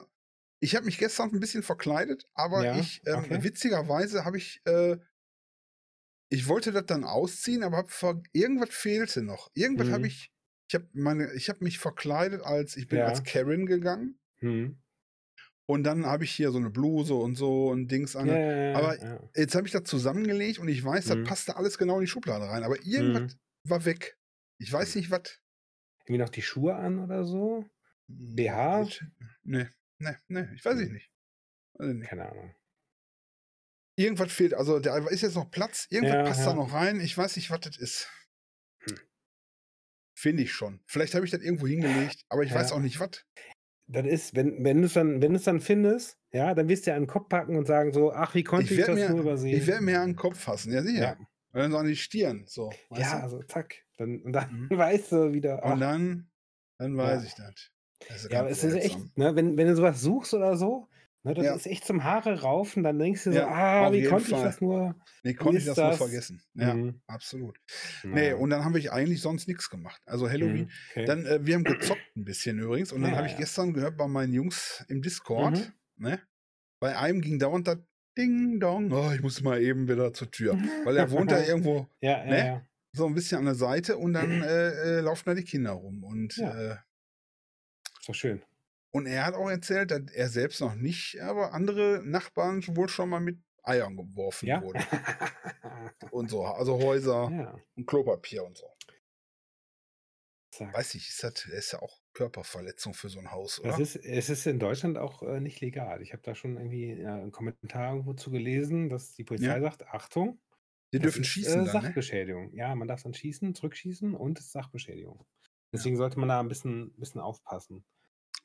ich 0.61 0.75
habe 0.75 0.87
mich 0.87 0.97
gestern 0.99 1.31
ein 1.33 1.41
bisschen 1.41 1.63
verkleidet, 1.63 2.27
aber 2.35 2.65
Ja, 2.65 2.79
ich 2.79 3.03
ähm, 3.07 3.19
okay. 3.19 3.45
witzigerweise 3.45 4.25
habe 4.25 4.39
ich 4.39 4.63
äh, 4.65 4.97
ich 6.29 6.49
wollte 6.49 6.73
das 6.73 6.87
dann 6.87 7.05
ausziehen, 7.05 7.63
aber 7.63 7.85
ver 7.89 8.23
irgendwas 8.33 8.71
fehlte 8.71 9.23
noch. 9.23 9.51
Irgendwas 9.55 9.89
Mhm. 9.89 9.93
habe 9.93 10.07
ich 10.09 10.33
ich 10.69 10.75
habe 10.75 10.89
meine 10.95 11.33
ich 11.35 11.49
habe 11.49 11.63
mich 11.65 11.79
verkleidet 11.79 12.43
als 12.43 12.77
ich 12.77 12.89
bin 12.89 12.99
Ja. 12.99 13.07
als 13.07 13.23
Karen 13.25 13.67
gegangen 13.67 14.19
Hm. 14.39 14.79
und 15.67 15.85
dann 15.85 16.07
habe 16.07 16.25
ich 16.25 16.33
hier 16.33 16.51
so 16.53 16.59
eine 16.59 16.71
Bluse 16.71 17.15
und 17.15 17.37
so 17.37 17.69
und 17.71 17.89
Dings 17.91 18.17
an. 18.17 18.29
Ja, 18.29 18.39
ja, 18.39 18.77
aber. 18.77 19.31
Jetzt 19.37 19.55
habe 19.55 19.67
ich 19.67 19.73
das 19.73 19.85
zusammengelegt 19.85 20.59
und 20.59 20.69
ich 20.69 20.85
weiß, 20.85 21.07
Mhm. 21.07 21.25
das 21.25 21.29
passte 21.29 21.57
alles 21.57 21.79
genau 21.79 21.97
in 21.97 22.03
die 22.03 22.07
Schublade 22.09 22.47
rein, 22.49 22.65
aber 22.65 22.77
irgendwas 22.85 23.37
war 23.65 23.85
weg. 23.85 24.19
Ich 24.59 24.73
weiß 24.73 24.97
nicht, 24.97 25.11
was. 25.11 25.41
Irgendwie 26.05 26.19
noch 26.23 26.29
die 26.31 26.43
Schuhe 26.43 26.75
an 26.77 27.01
oder 27.01 27.25
so? 27.25 27.65
BH? 28.09 28.89
Nee, 29.45 29.69
nee, 29.99 30.17
nee, 30.29 30.49
ich 30.55 30.65
weiß 30.65 30.79
ich 30.81 30.87
Hm. 30.87 30.95
nicht. 30.95 31.11
Ich 31.81 31.87
nicht. 31.87 32.09
Keine 32.11 32.31
Ahnung. 32.31 32.55
Irgendwas 33.97 34.31
fehlt, 34.33 34.53
also 34.55 34.79
da 34.79 34.99
ist 35.09 35.23
jetzt 35.23 35.35
noch 35.37 35.51
Platz, 35.51 35.87
irgendwas 35.91 36.17
Ja, 36.17 36.23
passt 36.25 36.41
ja. 36.41 36.47
da 36.47 36.55
noch 36.55 36.73
rein, 36.73 37.01
ich 37.01 37.17
weiß 37.17 37.37
nicht, 37.37 37.51
was 37.51 37.61
das 37.61 37.79
ist. 37.79 38.11
Hm. 38.85 38.99
Finde 40.19 40.43
ich 40.43 40.53
schon. 40.53 40.81
Vielleicht 40.87 41.15
habe 41.15 41.25
ich 41.25 41.31
das 41.31 41.41
irgendwo 41.43 41.67
hingelegt, 41.67 42.25
aber 42.29 42.43
ich 42.43 42.53
weiß 42.55 42.71
Ja. 42.71 42.77
auch 42.77 42.81
nicht, 42.81 43.01
was. 43.01 43.25
Das 43.89 44.05
ist, 44.07 44.35
wenn, 44.35 44.65
wenn 44.65 44.79
du 44.81 44.87
es 44.87 44.95
dann, 44.95 45.23
wenn 45.23 45.33
du 45.33 45.37
es 45.39 45.45
dann 45.45 45.61
findest, 45.61 46.19
ja, 46.33 46.55
dann 46.55 46.69
wirst 46.69 46.87
du 46.87 46.91
ja 46.91 46.99
den 46.99 47.07
Kopf 47.07 47.29
packen 47.29 47.57
und 47.57 47.67
sagen 47.67 47.93
so, 47.93 48.13
ach, 48.13 48.35
wie 48.35 48.43
konnte 48.43 48.73
ich, 48.73 48.79
werd 48.79 48.89
das 48.89 48.97
mir, 48.97 49.11
nur 49.11 49.21
übersehen? 49.21 49.57
ich 49.61 49.67
werde 49.67 49.85
mir 49.85 50.01
an 50.01 50.11
den 50.11 50.17
Kopf 50.17 50.39
fassen, 50.41 50.73
ja 50.73 50.83
sicher. 50.83 51.01
ja, 51.03 51.13
Und 51.53 51.61
dann 51.61 51.71
so 51.71 51.79
an 51.79 51.87
die 51.87 51.97
Stirn, 51.97 52.45
so. 52.47 52.73
ja 52.91 53.17
du? 53.19 53.23
also 53.23 53.43
zack. 53.45 53.85
Dann, 53.97 54.21
und 54.23 54.33
dann 54.33 54.69
Mhm. 54.69 54.69
weißt 54.77 55.13
du 55.13 55.33
wieder, 55.33 55.65
ach, 55.65 55.73
Und 55.75 55.81
dann, 55.81 56.31
dann 56.79 56.97
weiß 56.97 57.25
ich 57.25 57.35
das. 57.35 57.71
ist 58.09 58.31
ja, 58.31 58.41
aber 58.41 58.51
es 58.51 58.65
ist 58.65 58.75
echt, 58.75 59.17
ne, 59.17 59.37
wenn, 59.37 59.57
wenn 59.57 59.69
du 59.69 59.77
sowas 59.77 60.01
suchst 60.03 60.35
oder 60.35 60.57
so, 60.57 60.89
ne, 61.27 61.35
das 61.35 61.45
Ja. 61.45 61.55
ist 61.55 61.67
echt 61.67 61.85
zum 61.85 62.05
Haare 62.05 62.41
raufen, 62.41 62.83
dann 62.83 62.99
denkst 62.99 63.25
du 63.25 63.33
so, 63.33 63.39
Ja, 63.39 63.49
ah, 63.49 63.93
wie 63.93 64.05
konnte 64.05 64.25
ich 64.25 64.31
Fall. 64.31 64.45
das 64.45 64.61
nur? 64.61 64.95
Nee, 65.23 65.35
konnte 65.35 65.59
ich 65.59 65.67
ist 65.67 65.69
das 65.69 65.77
nur 65.79 65.89
das? 65.89 65.97
vergessen. 65.99 66.43
Ja, 66.55 66.75
Mhm. 66.75 67.01
absolut. 67.07 67.59
Nee, 68.05 68.33
und 68.33 68.51
dann 68.51 68.65
habe 68.65 68.79
ich 68.79 68.91
eigentlich 68.93 69.21
sonst 69.21 69.47
nichts 69.49 69.69
gemacht. 69.69 70.01
Also 70.07 70.29
Halloween. 70.31 70.65
Mhm, 70.65 70.71
okay. 70.91 71.05
Dann, 71.05 71.27
äh, 71.27 71.45
wir 71.45 71.55
haben 71.57 71.65
gezockt 71.65 72.17
ein 72.17 72.25
bisschen 72.25 72.59
übrigens. 72.59 72.93
Und 72.93 73.03
dann 73.03 73.15
habe 73.17 73.27
ich 73.27 73.37
gestern 73.37 73.75
gehört 73.75 73.97
bei 73.97 74.07
meinen 74.07 74.33
Jungs 74.33 74.85
im 74.89 75.03
Discord, 75.03 75.55
Mhm. 75.59 75.73
ne? 76.05 76.21
Bei 76.81 76.97
einem 76.97 77.21
ging 77.21 77.39
dauernd 77.39 77.67
das 77.69 77.79
Ding 78.17 78.61
Dong. 78.61 78.91
Oh, 78.93 79.11
ich 79.13 79.21
muss 79.21 79.43
mal 79.43 79.61
eben 79.61 79.89
wieder 79.89 80.13
zur 80.15 80.31
Tür. 80.31 80.59
Weil 80.85 80.97
er 80.97 81.11
wohnt 81.11 81.31
da 81.31 81.39
irgendwo 81.47 81.89
ja, 82.01 82.19
ja, 82.19 82.25
ne? 82.25 82.39
ja. 82.47 82.67
so 82.93 83.07
ein 83.07 83.15
bisschen 83.15 83.39
an 83.39 83.45
der 83.47 83.55
Seite 83.55 83.99
und 83.99 84.13
dann 84.15 84.43
äh, 84.43 84.99
äh, 84.99 85.01
laufen 85.01 85.25
da 85.27 85.35
die 85.35 85.45
Kinder 85.45 85.73
rum. 85.73 86.03
Und, 86.05 86.37
Ja. 86.37 86.51
äh, 86.73 86.77
Ist 88.01 88.09
doch 88.09 88.15
schön. 88.15 88.43
Und 88.97 89.07
er 89.07 89.27
hat 89.27 89.35
auch 89.35 89.51
erzählt, 89.51 89.91
dass 89.91 90.03
er 90.13 90.29
selbst 90.29 90.61
noch 90.61 90.75
nicht, 90.75 91.21
aber 91.21 91.53
andere 91.53 92.03
Nachbarn 92.05 92.63
wohl 92.77 92.89
schon 92.89 93.11
mal 93.11 93.21
mit 93.21 93.39
Eiern 93.63 93.97
geworfen 93.97 94.47
Ja. 94.49 94.63
wurden. 94.63 94.81
Und 96.13 96.31
so. 96.31 96.45
Also 96.45 96.79
Häuser 96.79 97.31
ja. 97.31 97.55
und 97.77 97.87
Klopapier 97.87 98.45
und 98.45 98.57
so. 98.57 98.67
Zack. 100.51 100.75
Weiß 100.75 100.95
ich, 100.95 101.09
ist 101.09 101.23
das 101.23 101.45
ist 101.47 101.73
ja 101.73 101.83
auch 101.83 102.01
Körperverletzung 102.15 102.95
für 102.95 103.09
so 103.09 103.19
ein 103.19 103.31
Haus, 103.31 103.59
oder? 103.61 103.71
Das 103.71 103.79
ist, 103.79 103.97
es 103.97 104.31
ist 104.31 104.47
in 104.47 104.59
Deutschland 104.59 104.97
auch 104.97 105.23
äh, 105.23 105.41
nicht 105.41 105.61
legal. 105.61 106.01
Ich 106.03 106.13
habe 106.13 106.23
da 106.23 106.35
schon 106.35 106.57
irgendwie 106.57 106.91
äh, 106.93 107.07
einen 107.07 107.33
Kommentar 107.33 107.91
irgendwo 107.93 108.15
zu 108.15 108.31
gelesen, 108.31 108.89
dass 108.89 109.13
die 109.13 109.25
Polizei 109.25 109.57
Ja. 109.57 109.61
sagt, 109.61 109.87
Achtung, 109.89 110.41
Die 110.93 110.99
dürfen 111.01 111.21
ist, 111.23 111.29
schießen 111.29 111.63
äh, 111.63 111.65
dann, 111.65 111.83
ne? 111.83 111.83
Sachbeschädigung. 111.83 112.55
Ja, 112.55 112.75
man 112.75 112.89
darf 112.89 113.03
dann 113.03 113.13
schießen, 113.15 113.55
zurückschießen 113.55 114.15
und 114.15 114.39
Sachbeschädigung. 114.39 115.27
Deswegen 115.73 115.97
sollte 115.97 116.19
man 116.19 116.29
da 116.29 116.41
ein 116.41 116.49
bisschen, 116.49 116.95
bisschen 116.97 117.21
aufpassen. 117.21 117.85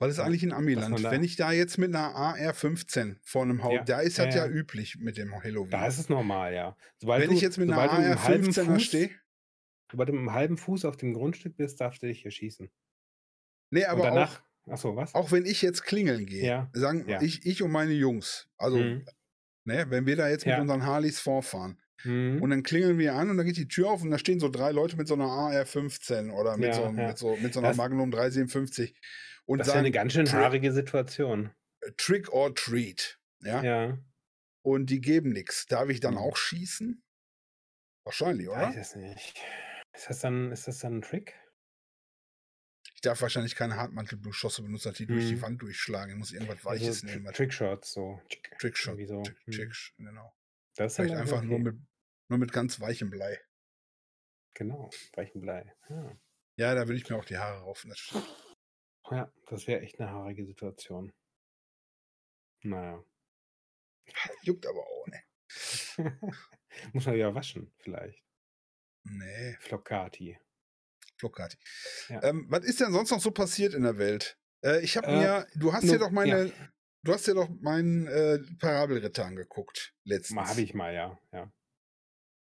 Weil 0.02 0.10
es 0.10 0.18
eigentlich 0.18 0.41
in 0.41 0.52
Amiland. 0.52 1.04
Wenn 1.04 1.24
ich 1.24 1.36
da 1.36 1.52
jetzt 1.52 1.78
mit 1.78 1.93
einer 1.93 2.16
AR-15 2.16 3.18
vor 3.24 3.43
einem 3.43 3.62
Haus, 3.64 3.74
Ja, 3.76 3.84
da 3.84 3.99
ist 3.99 4.18
ja, 4.18 4.26
das 4.26 4.34
ja, 4.34 4.45
ja. 4.47 4.52
üblich 4.52 4.97
mit 4.99 5.16
dem 5.16 5.32
Halloween. 5.43 5.70
Da 5.70 5.86
ist 5.86 5.99
es 5.99 6.10
normal, 6.10 6.56
ja. 6.56 6.76
Sobald 6.97 7.22
Wenn 7.22 7.30
du, 7.30 7.36
ich 7.36 7.41
jetzt 7.41 7.60
mit 7.60 7.70
einer 7.70 7.76
sobald 7.80 7.91
du 7.91 7.97
mit 7.97 8.06
einem 8.08 8.24
halben 8.24 8.45
AR-15er 8.47 8.66
Fuß, 8.74 8.84
stehe. 8.84 9.10
sobald 9.91 10.10
du 10.10 10.14
mit 10.14 10.20
einem 10.22 10.34
halben 10.34 10.58
Fuß 10.58 10.86
auf 10.86 10.97
dem 10.97 11.14
Grundstück 11.14 11.56
bist, 11.56 11.80
darfst 11.80 12.02
du 12.02 12.08
dich 12.08 12.24
hier 12.24 12.32
schießen. 12.32 12.72
Nee, 13.70 13.86
aber 13.86 14.02
danach, 14.02 14.41
achso, 14.68 14.95
was? 14.95 15.14
auch, 15.14 15.26
auch 15.26 15.32
wenn 15.32 15.45
ich 15.45 15.62
jetzt 15.62 15.84
klingeln 15.84 16.26
gehe, 16.26 16.68
sagen 16.74 17.06
ich, 17.22 17.45
ich 17.45 17.62
und 17.62 17.70
meine 17.72 17.93
Jungs, 17.93 18.49
also 18.58 18.78
Mhm. 18.78 19.06
ne, 19.66 19.86
wenn 19.89 20.08
wir 20.08 20.16
da 20.16 20.30
jetzt 20.30 20.47
mit 20.47 20.58
unseren 20.58 20.84
Harleys 20.84 21.20
vorfahren 21.20 21.80
Mhm. 22.04 22.41
und 22.41 22.49
dann 22.49 22.64
klingeln 22.64 22.97
wir 22.97 23.14
an 23.14 23.30
und 23.30 23.38
dann 23.38 23.45
geht 23.45 23.58
die 23.58 23.68
Tür 23.68 23.91
auf 23.91 24.02
und 24.02 24.10
da 24.10 24.18
stehen 24.18 24.39
so 24.39 24.49
drei 24.49 24.72
Leute 24.72 24.97
mit 24.97 25.08
so 25.08 25.14
einer 25.14 25.28
AR-15 25.28 26.32
oder 26.32 26.58
mit, 26.58 26.70
Ja, 26.70 26.74
so, 26.74 26.82
ja. 26.86 26.91
mit, 26.91 27.18
so, 27.20 27.36
mit 27.36 27.54
so 27.54 27.60
einer 27.60 27.68
Das- 27.70 27.78
Magnum 27.78 28.10
357 28.10 28.95
und 29.48 29.60
das 29.60 29.68
ist 29.68 29.74
ja 29.74 29.80
eine 29.80 29.88
sagen 29.88 29.94
ganz 29.94 30.14
schön 30.14 30.32
haarige 30.32 30.72
Situation. 30.72 31.52
Trick 31.98 32.32
or 32.32 32.54
Treat. 32.56 33.20
Ja? 33.39 33.64
Ja, 33.64 33.98
Und 34.64 34.88
die 34.92 35.02
geben 35.02 35.32
nichts. 35.32 35.66
Darf 35.66 35.89
ich 35.89 36.00
dann 36.00 36.14
Mhm. 36.14 36.20
auch 36.20 36.38
schießen? 36.38 37.04
Wahrscheinlich, 38.04 38.48
oder? 38.50 38.62
weiß 38.70 38.76
es 38.78 38.96
nicht. 38.96 39.42
Ist 39.94 40.10
das 40.10 40.20
dann, 40.20 40.52
ist 40.52 40.68
das 40.68 40.80
dann 40.80 40.98
ein 40.98 41.02
Trick? 41.02 41.38
Ich 42.96 43.02
darf 43.02 43.22
wahrscheinlich 43.22 43.56
keine 43.56 43.78
Hartmantelbeschosse 43.78 44.62
benutzen, 44.62 44.94
die 44.94 45.08
durch 45.08 45.28
die 45.28 45.36
Mhm. 45.38 45.42
Wand 45.42 45.62
durchschlagen. 45.62 46.12
Ich 46.14 46.18
muss 46.20 46.32
irgendwas 46.32 46.64
Weiches 46.64 47.04
also, 47.04 47.08
nehmen. 47.08 47.34
Trickshots, 47.34 47.94
so. 47.94 48.22
Trickshot. 48.60 48.94
Irgendwie 49.00 49.08
so. 49.08 49.24
Trick. 49.24 49.38
Trick, 49.52 49.94
genau. 49.98 50.32
Das 50.76 50.92
ist 50.94 50.96
Vielleicht 50.98 51.16
also 51.16 51.36
einfach 51.36 51.44
nur 51.46 51.56
okay. 51.60 51.64
mit, 51.72 51.80
Nur 52.30 52.39
mit 52.39 52.54
ganz 52.54 52.80
weichem 52.80 53.10
Blei. 53.10 53.39
Genau, 54.54 54.89
weichen 55.16 55.42
Blei. 55.42 55.74
Ja, 55.89 56.18
Ja, 56.58 56.76
da 56.76 56.88
würde 56.88 56.96
ich 56.98 57.10
mir 57.10 57.16
auch 57.18 57.26
die 57.26 57.38
Haare 57.38 57.60
raufen, 57.62 57.89
das 57.89 58.00
stimmt. 58.00 58.28
Ja 59.12 59.32
das 59.47 59.68
wäre 59.68 59.82
echt 59.82 59.99
eine 59.99 60.12
haarige 60.12 60.45
Situation. 60.45 61.14
Naja. 62.64 63.03
Juckt 64.43 64.66
aber 64.66 64.80
auch, 64.80 65.07
ne? 65.07 65.24
Muss 66.93 67.05
man 67.05 67.18
ja 67.18 67.34
waschen, 67.36 67.74
vielleicht. 67.80 68.24
Nee, 69.03 69.57
Floccati. 69.59 70.39
Flocati. 71.18 71.57
Ja. 72.09 72.24
Ähm, 72.24 72.45
was 72.49 72.66
ist 72.66 72.80
denn 72.80 72.93
sonst 72.93 73.12
noch 73.12 73.22
so 73.22 73.32
passiert 73.32 73.74
in 73.74 73.84
der 73.84 73.97
Welt? 73.97 74.38
Äh, 74.64 74.82
ich 74.82 74.97
habe 74.97 75.07
Äh, 75.07 75.18
mir, 75.18 75.47
du 75.55 75.74
hast 75.74 75.84
dir 75.84 75.99
doch 75.99 76.12
meine, 76.12 76.47
ja. 76.47 76.53
du 77.03 77.14
hast 77.14 77.28
dir 77.28 77.36
doch 77.36 77.49
meinen 77.62 78.07
äh, 78.07 78.39
Parabelritter 78.59 79.26
angeguckt 79.26 79.93
letztens. 80.03 80.36
Mal 80.36 80.47
habe 80.47 80.62
ich 80.62 80.74
mal, 80.74 80.93
ja. 80.93 81.20
ja. 81.32 81.51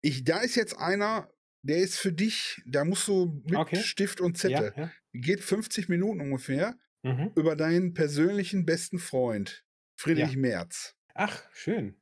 Ich, 0.02 0.24
da 0.24 0.40
ist 0.40 0.56
jetzt 0.56 0.78
einer, 0.78 1.30
der 1.62 1.78
ist 1.78 1.98
für 1.98 2.12
dich, 2.14 2.62
da 2.66 2.86
musst 2.86 3.08
du 3.08 3.42
mit 3.46 3.56
Okay. 3.56 3.78
Stift 3.78 4.22
und 4.22 4.38
Zettel. 4.38 4.74
Ja, 4.76 4.84
ja. 4.86 4.92
Geht 5.14 5.42
50 5.44 5.90
Minuten 5.90 6.22
ungefähr 6.22 6.76
Mhm. 7.04 7.32
über 7.36 7.56
deinen 7.56 7.94
persönlichen 7.94 8.66
besten 8.66 9.00
Freund, 9.00 9.66
Friedrich 9.98 10.36
Merz. 10.38 10.96
Ach, 11.14 11.44
schön. 11.54 11.96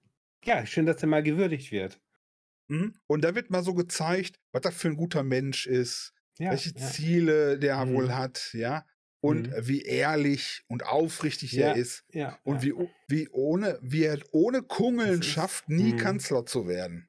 Ja, 0.43 0.65
schön, 0.65 0.85
dass 0.85 1.01
er 1.03 1.07
mal 1.07 1.23
gewürdigt 1.23 1.71
wird. 1.71 1.99
Mhm. 2.69 2.93
Und 3.07 3.23
da 3.23 3.35
wird 3.35 3.49
mal 3.49 3.63
so 3.63 3.73
gezeigt, 3.73 4.39
was 4.51 4.61
das 4.61 4.75
für 4.75 4.89
ein 4.89 4.97
guter 4.97 5.23
Mensch 5.23 5.67
ist, 5.67 6.13
Ja, 6.39 6.51
welche 6.51 6.71
ja. 6.71 6.75
Ziele 6.77 7.59
der 7.59 7.85
Mhm. 7.85 7.93
wohl 7.93 8.15
hat, 8.15 8.51
ja. 8.53 8.85
Und 9.21 9.49
Mhm. 9.49 9.67
wie 9.67 9.81
ehrlich 9.81 10.63
und 10.67 10.83
aufrichtig 10.85 11.51
Ja, 11.53 11.69
er 11.69 11.75
ist. 11.75 12.05
ja, 12.11 12.39
Und 12.43 12.63
ja. 12.63 12.63
wie, 12.63 12.73
wie 13.07 13.29
ohne, 13.29 13.79
wie 13.81 14.03
er 14.03 14.19
ohne 14.31 14.61
Kungeln 14.63 15.23
schafft, 15.23 15.69
nie 15.69 15.93
Mhm. 15.93 15.97
Kanzler 15.97 16.45
zu 16.45 16.67
werden. 16.67 17.07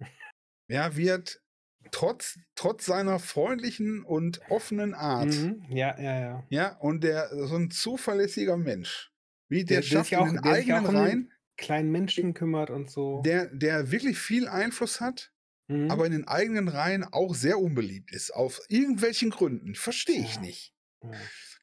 Ja, 0.69 0.97
wird 0.97 1.43
trotz, 1.91 2.39
trotz 2.55 2.87
seiner 2.87 3.19
freundlichen 3.19 4.03
und 4.05 4.41
offenen 4.49 4.95
Art, 4.95 5.27
Mhm. 5.29 5.65
Ja, 5.69 5.99
ja, 6.01 6.21
ja. 6.21 6.47
ja, 6.51 6.77
und 6.79 7.03
der 7.05 7.29
so 7.47 7.57
ein 7.57 7.71
zuverlässiger 7.71 8.57
Mensch. 8.57 9.11
Wie 9.49 9.65
der, 9.65 9.81
Der- 9.81 9.87
schafft 9.87 10.15
auch- 10.15 10.27
in 10.27 10.35
den 10.35 10.43
der 10.43 10.53
eigenen 10.53 10.85
auch 10.85 10.89
um 10.91 10.97
Reihen, 10.97 11.33
Kleinen 11.57 11.91
Menschen 11.91 12.35
kümmert 12.35 12.71
und 12.71 12.91
so. 12.91 13.23
der, 13.23 13.47
der 13.47 13.91
wirklich 13.91 14.19
viel 14.19 14.47
Einfluss 14.47 15.01
hat, 15.01 15.33
Mhm. 15.69 15.91
aber 15.91 16.07
in 16.07 16.13
den 16.13 16.29
eigenen 16.29 16.69
Reihen 16.69 17.05
auch 17.05 17.35
sehr 17.35 17.59
unbeliebt 17.59 18.13
ist. 18.13 18.31
Auf 18.33 18.61
irgendwelchen 18.69 19.31
Gründen. 19.31 19.75
Verstehe 19.75 20.21
ich 20.21 20.37
Ja. 20.37 20.41
nicht. 20.43 20.75
ja. 21.03 21.11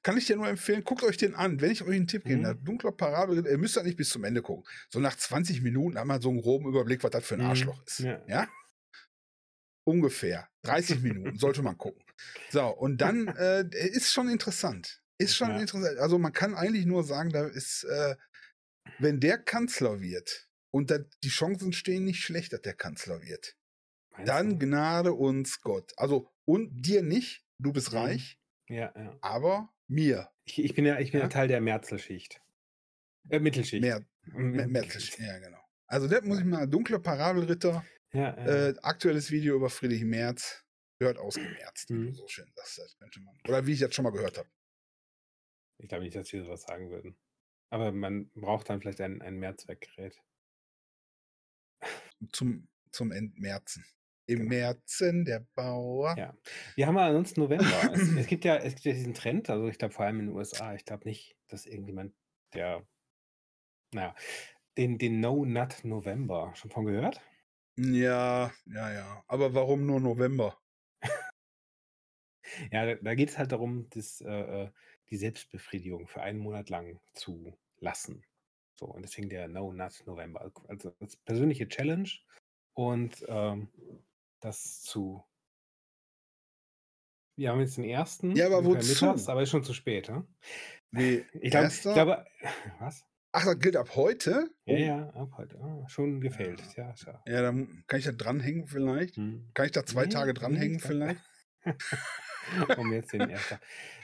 Kann 0.04 0.18
ich 0.18 0.28
dir 0.28 0.36
nur 0.36 0.48
empfehlen, 0.48 0.84
guckt 0.84 1.02
euch 1.02 1.18
den 1.18 1.34
an. 1.34 1.62
Wenn 1.62 1.72
ich 1.72 1.82
euch 1.82 1.96
einen 1.96 2.06
Tipp 2.08 2.26
gebe, 2.26 2.38
Mhm. 2.38 2.44
der 2.44 2.54
dunkler 2.54 2.92
Parabel, 2.92 3.44
ihr 3.48 3.58
müsst 3.58 3.76
ja 3.76 3.82
nicht 3.82 3.98
bis 3.98 4.10
zum 4.10 4.24
Ende 4.24 4.44
gucken. 4.44 4.64
So 4.90 5.00
nach 5.00 5.16
20 5.16 5.62
Minuten 5.64 5.96
wir 6.08 6.22
so 6.22 6.30
einen 6.30 6.42
groben 6.42 6.68
Überblick, 6.68 7.04
was 7.04 7.10
das 7.10 7.26
für 7.26 7.34
ein 7.36 7.42
Mhm. 7.42 7.48
Arschloch 7.48 7.84
ist. 7.88 8.00
Ja. 8.00 8.22
Ja? 8.28 8.48
Ungefähr. 9.86 10.50
30 10.64 11.00
Minuten 11.02 11.38
sollte 11.38 11.62
man 11.62 11.78
gucken. 11.78 12.04
So, 12.50 12.68
und 12.68 13.00
dann 13.00 13.28
äh, 13.38 13.66
ist 13.72 14.12
schon 14.12 14.30
interessant. 14.30 15.02
Ist 15.18 15.38
schon 15.38 15.52
Ja. 15.52 15.60
interessant. 15.60 15.98
Also 16.00 16.18
man 16.20 16.34
kann 16.34 16.56
eigentlich 16.56 16.86
nur 16.86 17.04
sagen, 17.04 17.30
da 17.30 17.48
ist, 17.48 17.84
äh, 17.86 18.16
wenn 19.00 19.20
der 19.20 19.38
Kanzler 19.38 20.02
wird, 20.02 20.48
und 20.72 20.92
da, 20.92 20.98
die 21.24 21.30
Chancen 21.30 21.72
stehen 21.72 22.04
nicht 22.04 22.22
schlecht, 22.22 22.52
dass 22.52 22.62
der 22.62 22.74
Kanzler 22.74 23.22
wird, 23.22 23.56
Meinst 24.12 24.28
dann 24.30 24.60
du? 24.60 24.66
gnade 24.68 25.14
uns 25.14 25.62
Gott. 25.62 25.94
Also, 25.98 26.30
und 26.46 26.70
dir 26.86 27.02
nicht, 27.02 27.46
du 27.60 27.72
bist 27.72 27.92
Mhm. 27.94 27.98
reich, 27.98 28.40
Ja, 28.68 28.94
ja. 28.96 29.18
aber 29.22 29.70
mir. 29.88 30.30
Ich, 30.46 30.60
ich 30.64 30.74
bin 30.76 30.86
ja, 30.86 31.00
ich 31.00 31.12
bin 31.12 31.22
ja? 31.22 31.28
Teil 31.28 31.48
der 31.48 31.62
Merzelschicht. 31.62 32.42
Äh, 33.30 33.40
Mittelschicht. 33.40 33.82
Mehr, 33.82 34.06
M- 34.34 34.52
mehr, 34.52 34.68
mehr 34.68 34.84
Ja, 35.20 35.40
genau. 35.40 35.60
Also, 35.88 36.08
das 36.08 36.24
muss 36.24 36.40
ich 36.40 36.46
mal, 36.46 36.68
dunkler 36.68 37.00
Parabelritter, 37.00 37.86
Ja, 38.16 38.36
ja. 38.38 38.70
äh, 38.70 38.76
aktuelles 38.82 39.30
Video 39.32 39.56
über 39.56 39.70
Friedrich 39.70 40.04
Merz, 40.04 40.64
gehört 41.00 41.18
ausgemerzt, 41.18 41.90
Mhm. 41.90 42.14
so 42.14 42.28
schön 42.28 42.50
sagst, 42.56 42.78
das 42.78 42.98
könnte 42.98 43.20
man. 43.22 43.38
Oder 43.48 43.66
wie 43.68 43.74
ich 43.74 43.80
das 43.80 43.94
schon 43.94 44.04
mal 44.04 44.12
gehört 44.12 44.38
habe. 44.38 44.50
ich 45.78 45.90
glaube 45.90 46.04
nicht, 46.06 46.16
dass 46.16 46.32
wir 46.32 46.44
sowas 46.44 46.64
sagen 46.64 46.90
würden. 46.90 47.18
Aber 47.70 47.92
man 47.92 48.30
braucht 48.36 48.70
dann 48.70 48.80
vielleicht 48.80 49.02
ein, 49.02 49.22
ein 49.22 49.36
Mehrzweckgerät. 49.38 50.18
Zum, 52.32 52.68
zum 52.92 53.12
Entmerzen. 53.12 53.86
Im 54.28 54.40
Genau. 54.40 54.50
Märzen 54.50 55.26
der 55.26 55.46
Bauer. 55.54 56.16
Ja. 56.18 56.36
Wir 56.76 56.88
haben 56.88 56.96
ja 56.96 57.08
ansonsten 57.08 57.42
November. 57.42 57.92
es, 57.94 58.02
es, 58.18 58.28
gibt 58.28 58.44
ja, 58.46 58.56
es 58.56 58.74
gibt 58.76 58.86
ja 58.86 58.94
diesen 58.94 59.14
Trend, 59.14 59.50
also 59.50 59.68
ich 59.68 59.78
glaube 59.78 59.94
vor 59.94 60.06
allem 60.06 60.20
in 60.22 60.28
den 60.28 60.36
USA, 60.36 60.74
ich 60.74 60.86
glaube 60.86 61.08
nicht, 61.08 61.38
dass 61.48 61.66
irgendjemand, 61.66 62.16
der, 62.54 62.88
naja, 63.94 64.16
den, 64.78 64.98
den 64.98 65.20
No 65.20 65.46
Nut 65.46 65.84
November 65.84 66.54
schon 66.56 66.72
von 66.72 66.86
gehört? 66.86 67.22
Ja, 67.78 68.52
ja, 68.66 68.94
ja. 68.94 69.24
Aber 69.28 69.54
warum 69.54 69.86
nur 69.86 70.00
November? 70.00 70.58
Ja, 72.72 72.86
da, 72.86 72.96
da 72.96 73.16
geht 73.16 73.30
es 73.30 73.38
halt 73.38 73.52
darum, 73.52 73.90
das, 73.90 74.22
äh, 74.22 74.64
äh, 74.64 74.70
die 75.10 75.18
Selbstbefriedigung 75.18 76.08
für 76.08 76.22
einen 76.22 76.40
Monat 76.40 76.70
lang 76.70 77.00
zu 77.14 77.58
lassen. 77.80 78.24
So, 78.76 78.86
und 78.88 79.04
deswegen 79.04 79.30
der 79.30 79.48
No 79.48 79.72
Nut 79.72 80.04
November. 80.06 80.52
Also 80.68 80.94
als 81.00 81.16
persönliche 81.18 81.68
Challenge 81.68 82.10
und 82.74 83.26
ähm, 83.28 83.70
das 84.42 84.82
zu. 84.82 85.24
Wir 87.38 87.52
haben 87.52 87.60
jetzt 87.60 87.78
den 87.78 87.86
ersten. 87.86 88.36
Ja, 88.36 88.48
aber 88.48 88.64
wozu? 88.64 88.88
Mittags, 88.88 89.28
aber 89.30 89.42
ist 89.42 89.50
schon 89.50 89.64
zu 89.64 89.74
spät, 89.74 90.10
ne? 90.10 90.26
Wie, 90.92 91.26
Ich 91.34 91.52
glaube, 91.52 91.70
glaube, 91.94 92.26
was? 92.80 93.06
Ach, 93.38 93.44
das 93.44 93.60
gilt 93.60 93.76
ab 93.76 93.96
heute? 93.96 94.50
Ja, 94.66 94.74
Oh. 94.74 94.78
ja, 94.78 95.10
ab 95.10 95.32
heute. 95.38 95.60
Ah, 95.60 95.86
schon 95.90 96.22
gefällt. 96.22 96.62
Ja, 96.78 96.94
ja. 97.06 97.22
Ja, 97.28 97.42
dann 97.42 97.84
kann 97.88 98.00
ich 98.00 98.06
da 98.06 98.14
dranhängen 98.14 98.66
vielleicht. 98.68 99.18
Hm. 99.18 99.50
Kann 99.54 99.66
ich 99.66 99.74
da 99.74 99.86
zwei 99.86 100.04
Nee, 100.06 100.10
Tage 100.12 100.32
nee, 100.34 100.40
dranhängen 100.40 100.76
ich 100.78 100.82
glaub- 100.82 100.92
vielleicht? 100.94 101.22
um 102.78 102.94
jetzt 102.94 103.12
den 103.14 103.22
ersten. 103.30 103.56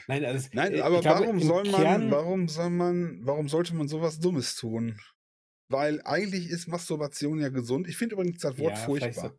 Nein, 0.08 0.26
also, 0.26 0.50
Nein, 0.54 0.74
äh, 0.74 0.82
aber 0.82 0.96
ich 0.96 1.02
glaube, 1.02 1.22
warum 1.22 1.40
soll 1.40 1.64
man, 1.70 1.82
Kern, 1.82 2.12
warum 2.12 2.48
soll 2.50 2.70
man, 2.72 3.20
warum 3.26 3.48
sollte 3.48 3.74
man 3.76 3.88
sowas 3.88 4.20
Dummes 4.20 4.56
tun? 4.56 5.00
Weil 5.70 6.02
eigentlich 6.02 6.50
ist 6.50 6.68
Masturbation 6.68 7.40
ja 7.40 7.50
gesund. 7.50 7.88
Ich 7.88 7.96
finde 7.98 8.16
übrigens 8.16 8.42
das 8.42 8.58
Wort 8.58 8.72
ja, 8.74 8.84
furchtbar. 8.84 9.34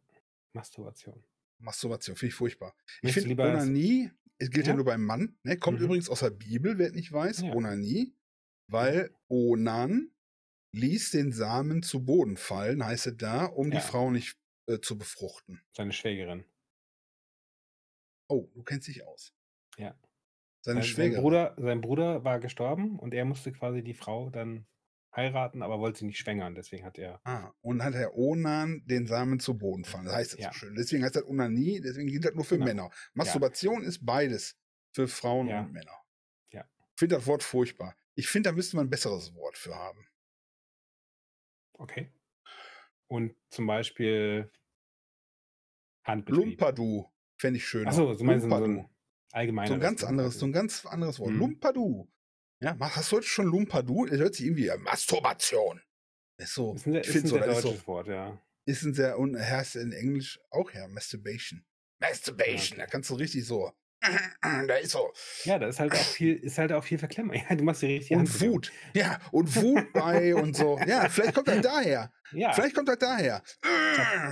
Masturbation. 0.54 1.22
Masturbation 1.58 2.16
finde 2.16 2.28
ich 2.30 2.34
furchtbar. 2.34 2.74
Ich 2.98 3.02
Möchtest 3.02 3.26
du 3.26 3.28
finde 3.30 3.42
Onanie, 3.44 4.10
es 4.38 4.50
gilt 4.50 4.66
ja? 4.66 4.72
Ja? 4.72 4.76
nur 4.76 4.84
beim 4.86 5.04
Mann, 5.04 5.36
ne? 5.42 5.58
kommt 5.58 5.78
Mhm. 5.80 5.84
übrigens 5.84 6.08
aus 6.08 6.20
der 6.20 6.30
Bibel, 6.30 6.78
wer 6.78 6.90
nicht 6.92 7.12
weiß, 7.12 7.42
Ja. 7.42 7.52
Onanie, 7.54 8.14
weil 8.72 9.14
Onan 9.28 10.10
ließ 10.74 11.10
den 11.10 11.32
Samen 11.32 11.82
zu 11.82 12.04
Boden 12.04 12.36
fallen, 12.36 12.84
heißt 12.84 13.06
es 13.06 13.16
da, 13.16 13.44
um 13.44 13.70
die 13.70 13.76
Ja. 13.76 13.82
Frau 13.82 14.10
nicht 14.10 14.38
äh, 14.66 14.78
zu 14.80 14.96
befruchten. 14.96 15.60
Seine 15.76 15.92
Schwägerin. 15.92 16.44
Oh, 18.28 18.48
du 18.54 18.62
kennst 18.62 18.88
dich 18.88 19.04
aus. 19.06 19.34
Ja. 19.76 19.94
Seine 20.64 20.76
Sein, 20.76 20.82
sein, 20.82 20.82
Schwägerin. 20.84 21.22
Bruder, 21.22 21.56
sein 21.58 21.80
Bruder 21.80 22.24
war 22.24 22.40
gestorben 22.40 22.98
und 22.98 23.14
er 23.14 23.24
musste 23.24 23.52
quasi 23.52 23.82
die 23.82 23.94
Frau 23.94 24.30
dann 24.30 24.66
heiraten, 25.14 25.62
aber 25.62 25.78
wollte 25.80 25.98
sie 26.00 26.06
nicht 26.06 26.18
schwängern. 26.18 26.54
Deswegen 26.54 26.84
hat 26.86 26.96
er. 26.98 27.20
Ah, 27.24 27.52
und 27.60 27.82
hat 27.84 27.94
Herr 27.94 28.14
Onan 28.16 28.82
den 28.86 29.06
Samen 29.06 29.40
zu 29.40 29.58
Boden 29.58 29.84
fallen. 29.84 30.06
Das 30.06 30.14
heißt 30.14 30.32
das 30.34 30.40
Ja. 30.40 30.52
so 30.52 30.58
schön. 30.60 30.74
Deswegen 30.74 31.04
heißt 31.04 31.16
das 31.16 31.24
Onanie, 31.26 31.80
deswegen 31.80 32.08
gilt 32.08 32.24
das 32.24 32.34
nur 32.34 32.44
für 32.44 32.54
Genau. 32.54 32.66
Männer. 32.66 32.90
Masturbation 33.12 33.82
ist 33.82 34.06
beides. 34.06 34.56
Für 34.94 35.08
Frauen 35.08 35.48
Ja. 35.48 35.60
und 35.60 35.72
Männer. 35.72 35.96
Ja. 36.50 36.64
Ich 36.94 36.98
finde 36.98 37.16
das 37.16 37.26
Wort 37.26 37.42
furchtbar. 37.42 37.94
Ich 38.14 38.28
finde, 38.28 38.50
da 38.50 38.54
müsste 38.54 38.76
man 38.76 38.86
ein 38.86 38.90
besseres 38.90 39.34
Wort 39.34 39.56
für 39.56 39.74
haben. 39.74 40.06
Okay. 41.74 42.12
Und 43.08 43.34
zum 43.50 43.66
Beispiel 43.66 44.50
Handbetrieb. 46.04 46.44
Lumpadu 46.44 47.10
fände 47.38 47.58
ich 47.58 47.66
schöner. 47.66 47.88
Achso, 47.88 48.14
so 48.14 48.24
meinst 48.24 48.46
du 48.46 48.50
so 48.50 48.64
ein 48.64 48.88
allgemeines. 49.32 49.68
So 49.68 49.74
ein 49.74 49.80
ganz 49.80 50.04
anderes, 50.04 50.38
so 50.38 50.46
ein 50.46 50.52
ganz 50.52 50.86
anderes 50.86 51.18
Wort. 51.18 51.30
Mhm. 51.30 51.38
Lumpadu. 51.38 52.08
Ja, 52.60 52.76
hast 52.78 53.10
du 53.10 53.16
heute 53.16 53.26
schon 53.26 53.46
Lumpadu? 53.46 54.06
Das 54.06 54.18
hört 54.18 54.34
sich 54.34 54.46
irgendwie 54.46 54.70
an. 54.70 54.82
Masturbation. 54.82 55.80
Ist 56.38 56.54
so. 56.54 56.74
Ist 56.74 56.86
ein, 56.86 56.94
ist 56.94 57.10
finde 57.10 57.26
ein 57.26 57.28
so, 57.28 57.36
sehr 57.36 57.46
deutsches 57.46 57.80
so. 57.80 57.86
Wort, 57.86 58.06
ja. 58.08 58.40
Ist 58.64 58.82
ein 58.84 58.94
sehr, 58.94 59.18
und 59.18 59.36
heißt 59.36 59.76
in 59.76 59.92
Englisch 59.92 60.38
auch 60.50 60.70
ja, 60.70 60.86
Masturbation. 60.86 61.64
Masturbation. 62.00 62.78
Okay. 62.78 62.86
Da 62.86 62.86
kannst 62.86 63.10
du 63.10 63.14
richtig 63.14 63.44
so. 63.44 63.72
Da 64.68 64.74
ist 64.74 64.90
so. 64.92 65.12
Ja, 65.44 65.58
da 65.58 65.66
ist 65.68 65.80
halt 65.80 65.92
auch 65.92 65.96
viel, 65.96 66.34
ist 66.34 66.58
halt 66.58 66.72
auch 66.72 66.84
viel 66.84 66.98
Verklemmung. 66.98 67.36
Ja, 67.48 67.56
du 67.56 67.64
machst 67.64 67.82
die 67.82 67.86
richtige 67.86 68.20
Und. 68.20 68.40
Wut. 68.40 68.72
Ja, 68.94 69.18
und 69.30 69.54
Wut 69.56 69.92
bei 69.92 70.34
und 70.34 70.56
so. 70.56 70.78
Ja, 70.86 71.08
vielleicht 71.08 71.34
kommt 71.34 71.48
das 71.48 71.60
daher. 71.62 72.12
Ja, 72.32 72.52
Vielleicht 72.52 72.74
kommt 72.74 72.88
das 72.88 72.98
daher. 72.98 73.42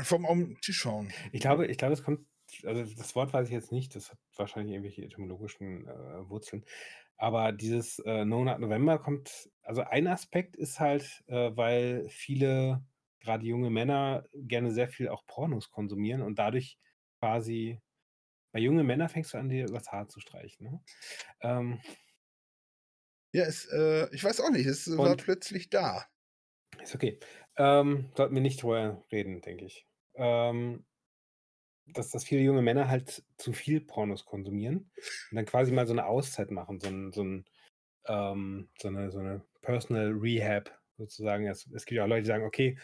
Vom 0.05 0.25
den 0.25 0.57
Tisch 0.61 0.85
hauen. 0.85 1.12
ich 1.33 1.41
glaube, 1.41 1.66
ich 1.66 1.77
glaube, 1.79 1.95
es 1.95 2.03
kommt, 2.03 2.27
also 2.64 2.83
das 2.97 3.14
Wort 3.14 3.33
weiß 3.33 3.49
ich 3.49 3.53
jetzt 3.53 3.73
nicht, 3.73 3.95
das 3.95 4.11
hat 4.11 4.18
wahrscheinlich 4.37 4.73
irgendwelche 4.73 5.03
etymologischen 5.03 5.87
äh, 5.87 6.29
Wurzeln. 6.29 6.64
Aber 7.16 7.53
dieses 7.53 7.99
äh, 8.01 8.25
No 8.25 8.43
Nut 8.45 8.59
November 8.59 8.99
kommt, 8.99 9.51
also 9.62 9.83
ein 9.83 10.07
Aspekt 10.07 10.57
ist 10.57 10.81
halt, 10.81 11.23
äh, 11.27 11.51
weil 11.55 12.09
viele, 12.09 12.83
gerade 13.21 13.45
junge 13.45 13.68
Männer, 13.68 14.25
gerne 14.35 14.71
sehr 14.73 14.89
viel 14.89 15.09
auch 15.09 15.27
Pornos 15.27 15.71
konsumieren 15.71 16.23
und 16.23 16.39
dadurch 16.39 16.79
quasi, 17.18 17.79
bei 18.53 18.61
jungen 18.61 18.87
Männern 18.87 19.09
fängst 19.09 19.35
du 19.35 19.39
an, 19.39 19.49
dir 19.49 19.67
übers 19.69 19.91
Haar 19.93 20.09
zu 20.09 20.21
streichen. 20.21 20.65
Ne? 20.67 20.81
Ähm, 21.43 21.81
Ja, 23.35 23.45
es, 23.45 23.67
äh, 23.67 24.09
ich 24.15 24.23
weiß 24.25 24.41
auch 24.41 24.51
nicht. 24.51 24.67
Es 24.67 24.89
war 25.03 25.17
plötzlich 25.17 25.71
da. 25.71 26.07
Ist 26.79 26.95
okay. 26.95 27.19
Ähm, 27.57 28.11
sollten 28.17 28.35
wir 28.35 28.43
nicht 28.43 28.63
drüber 28.63 29.05
reden, 29.13 29.41
denke 29.41 29.65
ich. 29.65 29.87
Ähm, 30.15 30.87
dass 31.87 32.11
dass 32.11 32.25
viele 32.25 32.43
junge 32.43 32.63
Männer 32.63 32.89
halt 32.89 33.25
zu 33.39 33.53
viel 33.53 33.81
Pornos 33.81 34.25
konsumieren 34.25 34.91
und 35.31 35.37
dann 35.37 35.47
quasi 35.47 35.73
mal 35.73 35.87
so 35.87 35.95
'ne 35.95 36.07
Auszeit 36.07 36.51
machen, 36.51 36.81
so 36.81 36.89
'n 36.89 37.13
so 37.13 37.23
'n 37.23 37.45
ähm, 38.09 38.71
so 38.81 38.91
'ne 38.91 39.11
so 39.13 39.21
'ne 39.21 39.45
Personal 39.63 40.13
Rehab 40.13 40.81
sozusagen. 40.99 41.47
Es 41.49 41.67
es 41.75 41.87
gibt 41.87 41.99
ja 41.99 42.05
auch 42.05 42.09
Leute, 42.09 42.23
die 42.23 42.29
sagen: 42.29 42.45
„Okay, 42.47 42.79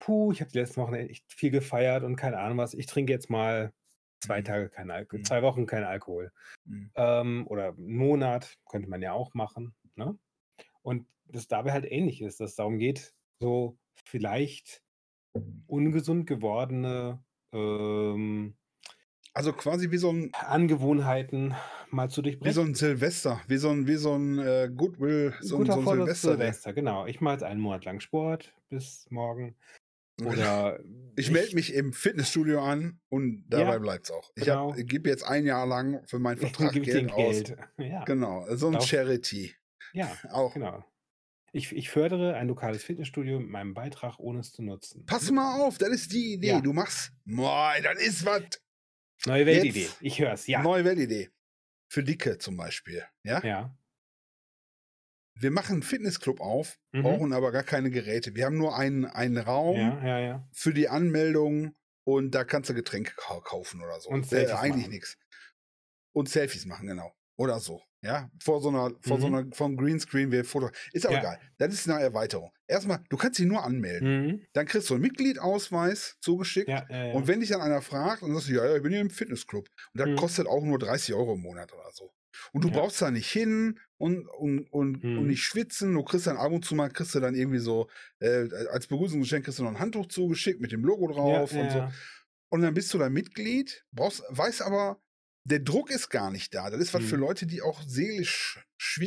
puh, 0.00 0.32
ich 0.32 0.40
habe 0.42 0.52
die 0.52 0.58
letzten 0.60 0.82
Wochen 0.82 0.94
echt 0.94 1.32
viel 1.32 1.50
gefeiert 1.52 2.04
und 2.04 2.16
keine 2.16 2.38
Ahnung 2.40 2.58
was. 2.58 2.74
Ich 2.74 2.86
trinke 2.86 3.12
jetzt 3.12 3.30
mal 3.30 3.72
2 4.20 4.42
Mhm. 4.42 4.42
Tage 4.42 4.70
kein 4.70 4.90
Alko 4.90 5.18
Mhm. 5.18 5.22
2 5.22 5.42
Wochen 5.42 5.66
kein 5.66 5.84
Alkohol.“ 5.84 6.32
Mhm. 6.66 6.90
Ähm, 6.96 7.46
oder 7.48 7.70
'n 7.78 7.96
Monat 7.96 8.56
könnte 8.70 8.88
man 8.90 9.02
ja 9.02 9.12
auch 9.14 9.34
machen, 9.34 9.74
ne? 9.96 10.18
Und 10.82 11.08
das 11.26 11.48
dabei 11.48 11.72
halt 11.72 11.86
ähnlich 11.86 12.22
ist, 12.22 12.40
dass 12.40 12.50
es 12.52 12.56
darum 12.56 12.78
geht, 12.78 13.14
so 13.40 13.78
vielleicht 14.06 14.82
ungesund 15.68 16.26
gewordene, 16.28 17.24
ähm 17.54 18.56
Also, 19.34 19.52
quasi 19.52 19.90
wie 19.90 19.98
so 19.98 20.10
'n 20.10 20.32
Angewohnheiten 20.32 21.54
mal 21.90 22.10
zu 22.10 22.22
wie 22.42 22.50
so 22.52 22.60
'n 22.62 22.74
durchbrechen. 22.74 22.74
Silvester, 22.74 23.40
wie 23.48 23.56
so 23.56 23.70
'n 23.70 23.86
wie 23.86 23.96
so 23.96 24.14
'n, 24.14 24.38
äh, 24.38 24.68
Goodwill, 24.74 25.34
so 25.40 25.56
'n 25.58 25.70
guter 25.70 25.72
so 25.72 25.80
'n 25.80 25.86
Vorsatz 25.86 26.18
zu 26.20 26.26
Silvester-Ding. 26.26 26.56
Silvester, 26.58 26.72
genau. 26.72 27.06
Ich 27.06 27.20
mache 27.20 27.34
jetzt 27.34 27.42
einen 27.44 27.60
Monat 27.60 27.84
lang 27.84 28.00
Sport 28.00 28.54
bis 28.68 29.06
morgen 29.10 29.56
oder 30.22 30.80
Ich 31.16 31.30
melde 31.30 31.48
ich 31.48 31.54
mich 31.54 31.72
im 31.74 31.92
Fitnessstudio 31.92 32.62
an 32.62 33.00
und 33.08 33.44
dabei 33.48 33.72
Ja, 33.74 33.78
bleibt's 33.78 34.10
auch. 34.10 34.30
Ich 34.36 34.44
genau. 34.44 34.72
gebe 34.72 35.08
jetzt 35.08 35.24
1 35.24 35.46
Jahr 35.46 35.66
lang 35.66 36.04
für 36.06 36.18
meinen 36.18 36.36
Vertrag 36.70 36.72
Geld 36.74 37.10
aus. 37.12 37.16
Geld. 37.44 37.56
Ja. 37.78 38.04
Genau, 38.04 38.44
so 38.54 38.66
'n 38.68 38.72
Darauf 38.74 38.86
Charity. 38.88 39.54
Ja, 39.92 40.16
Auch. 40.30 40.54
genau. 40.54 40.84
Ich 41.52 41.72
ich 41.72 41.88
fördere 41.88 42.34
ein 42.34 42.48
lokales 42.48 42.84
Fitnessstudio 42.84 43.40
mit 43.40 43.48
meinem 43.48 43.72
Beitrag, 43.72 44.18
ohne 44.18 44.40
es 44.40 44.52
zu 44.52 44.62
nutzen. 44.62 45.06
Pass 45.06 45.30
mal 45.30 45.60
auf, 45.62 45.78
das 45.78 45.88
ist 45.88 46.12
die 46.12 46.34
Idee. 46.34 46.48
Ja. 46.48 46.60
Du 46.60 46.72
machst 46.74 47.12
Moi, 47.24 47.80
das 47.82 47.98
ist 48.02 48.26
was. 48.26 48.42
Neue 49.24 49.46
Weltidee. 49.46 49.88
Ich 50.00 50.20
höre 50.20 50.32
es, 50.34 50.46
ja. 50.46 50.62
neue 50.62 50.84
Weltidee. 50.84 51.30
Für 51.88 52.02
Dicke 52.02 52.36
zum 52.36 52.56
Beispiel, 52.58 53.04
ja? 53.22 53.42
Ja. 53.42 53.78
Wir 55.38 55.50
machen 55.50 55.78
'n 55.80 55.82
Fitnessclub 55.82 56.40
auf, 56.40 56.78
Mhm. 56.94 57.26
brauchen 57.26 57.34
aber 57.34 57.52
gar 57.52 57.62
keine 57.62 57.90
Geräte. 57.90 58.34
Wir 58.34 58.46
haben 58.46 58.56
nur 58.56 58.76
einen 58.78 59.04
einen 59.04 59.36
Raum 59.36 59.94
Ja, 59.94 60.00
ja, 60.04 60.18
ja. 60.20 60.48
für 60.52 60.72
die 60.72 60.88
Anmeldung 60.88 61.74
und 62.04 62.30
da 62.34 62.44
kannst 62.44 62.70
du 62.70 62.74
Getränke 62.74 63.12
kau 63.16 63.40
kaufen 63.42 63.82
oder 63.82 64.00
so. 64.00 64.10
Und 64.10 64.26
Äh, 64.30 64.48
Selfies 64.48 64.52
eigentlich 64.52 64.88
machen. 64.88 64.88
nix. 64.88 65.16
Und 66.14 66.28
Selfies 66.30 66.66
machen, 66.66 66.86
genau. 66.88 67.12
Oder 67.36 67.60
so, 67.60 67.82
ja? 68.02 68.30
Vor 68.42 68.62
so 68.62 68.70
'ner 68.70 68.92
vor 69.02 69.20
so 69.20 69.28
Mhm. 69.28 69.30
'ner 69.30 69.46
vorm 69.52 69.76
Greenscreen 69.76 70.32
wir 70.32 70.44
Foto 70.46 70.70
ist 70.92 71.06
aber 71.06 71.16
egal. 71.16 71.38
Das 71.58 71.74
ist 71.74 71.86
'ne 71.88 72.00
Erweiterung. 72.00 72.52
Erst 72.68 72.86
mal, 72.88 73.00
du 73.10 73.16
kannst 73.18 73.38
dich 73.38 73.46
nur 73.46 73.64
anmelden. 73.64 74.16
Mhm. 74.24 74.46
Dann 74.54 74.66
kriegst 74.66 74.90
du 74.90 74.94
'n 74.96 75.00
Mitgliedausweis 75.02 76.16
zugeschickt 76.22 76.84
ja. 76.88 76.88
und 77.10 77.28
wenn 77.28 77.40
dich 77.40 77.50
dann 77.50 77.60
einer 77.62 77.82
fragt, 77.82 78.22
dann 78.22 78.32
sagst 78.34 78.48
du: 78.48 78.54
„Ja, 78.54 78.64
ja, 78.66 78.76
ich 78.76 78.82
bin 78.82 78.92
hier 78.92 79.02
im 79.02 79.10
Fitnessclub.“ 79.10 79.68
Und 79.94 80.00
das 80.00 80.08
Mhm. 80.08 80.16
kostet 80.16 80.46
auch 80.48 80.64
nur 80.64 80.78
30 80.78 81.14
€ 81.14 81.34
im 81.34 81.42
Monat 81.42 81.72
oder 81.74 81.90
so. 81.92 82.10
Und 82.52 82.64
du 82.64 82.70
Ja. 82.70 82.72
brauchst 82.72 83.00
da 83.02 83.10
nicht 83.10 83.30
hin 83.30 83.78
und 83.98 84.26
und 84.28 84.60
und 84.72 85.06
und 85.14 85.26
Mhm. 85.26 85.28
nicht 85.28 85.42
schwitzen. 85.44 85.94
Du 85.94 86.02
kriegst 86.04 86.26
dann 86.26 86.36
ab 86.36 86.52
und 86.52 86.64
zu 86.64 86.74
mal 86.74 86.90
kriegst 86.90 87.14
du 87.14 87.20
dann 87.20 87.34
irgendwie 87.34 87.58
so 87.58 87.88
äh, 88.20 88.48
als 88.70 88.86
Begrüßungsgeschenk 88.88 89.44
kriegst 89.44 89.58
du 89.58 89.64
noch 89.64 89.70
'n 89.72 89.78
Handtuch 89.80 90.06
zugeschickt 90.08 90.60
mit 90.60 90.72
dem 90.72 90.84
Logo 90.84 91.08
drauf 91.08 91.54
ja, 91.54 91.56
und 91.56 91.70
so. 91.70 91.86
ja. 91.86 91.96
Und 92.50 92.62
dann 92.62 92.74
bist 92.74 92.94
du 92.94 92.98
da 92.98 93.10
Mitglied, 93.10 93.84
brauchst 93.92 94.22
weißt 94.30 94.62
aber, 94.62 95.00
der 95.44 95.60
Druck 95.60 95.90
ist 95.90 96.10
gar 96.10 96.30
nicht 96.30 96.54
da. 96.54 96.70
Das 96.70 96.80
ist 96.80 96.94
was 96.94 97.04
für 97.06 97.16
Mhm. 97.16 97.18
Leute, 97.18 97.46
die 97.46 97.62
auch 97.62 97.82
seelisch 97.86 98.64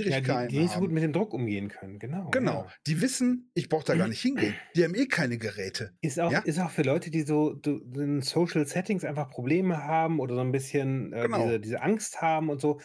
Ja, 0.07 0.19
die 0.21 0.39
Schwierigkeiten 0.41 0.47
die 0.47 0.59
nicht 0.59 0.73
so 0.73 0.79
gut 0.79 0.91
mit 0.91 1.03
dem 1.03 1.13
Druck 1.13 1.33
umgehen 1.33 1.67
können, 1.69 1.99
genau, 1.99 2.33
Genau. 2.33 2.67
ja. 2.67 2.73
Die 2.85 3.01
wissen, 3.01 3.51
ich 3.55 3.69
brauche 3.69 3.85
da 3.85 3.95
gar 3.95 4.07
nicht 4.07 4.21
hingehen. 4.21 4.61
Die 4.75 4.83
haben 4.83 4.93
eh 4.95 5.07
keine 5.07 5.37
Geräte. 5.37 5.95
Ist 6.03 6.17
auch 6.17 6.37
Ja? 6.37 6.45
ist 6.45 6.59
auch 6.59 6.69
für 6.71 6.83
Leute, 6.83 7.11
die 7.11 7.23
so 7.23 7.51
in 7.65 8.21
Social 8.21 8.65
Settings 8.65 9.03
einfach 9.03 9.29
Probleme 9.29 9.83
haben 9.83 10.21
oder 10.21 10.35
so 10.35 10.41
'n 10.41 10.53
bisschen, 10.53 11.11
äh, 11.11 11.27
Genau. 11.27 11.29
diese 11.29 11.59
diese 11.59 11.81
Angst 11.81 12.21
haben 12.21 12.49
und 12.49 12.61
so. 12.61 12.79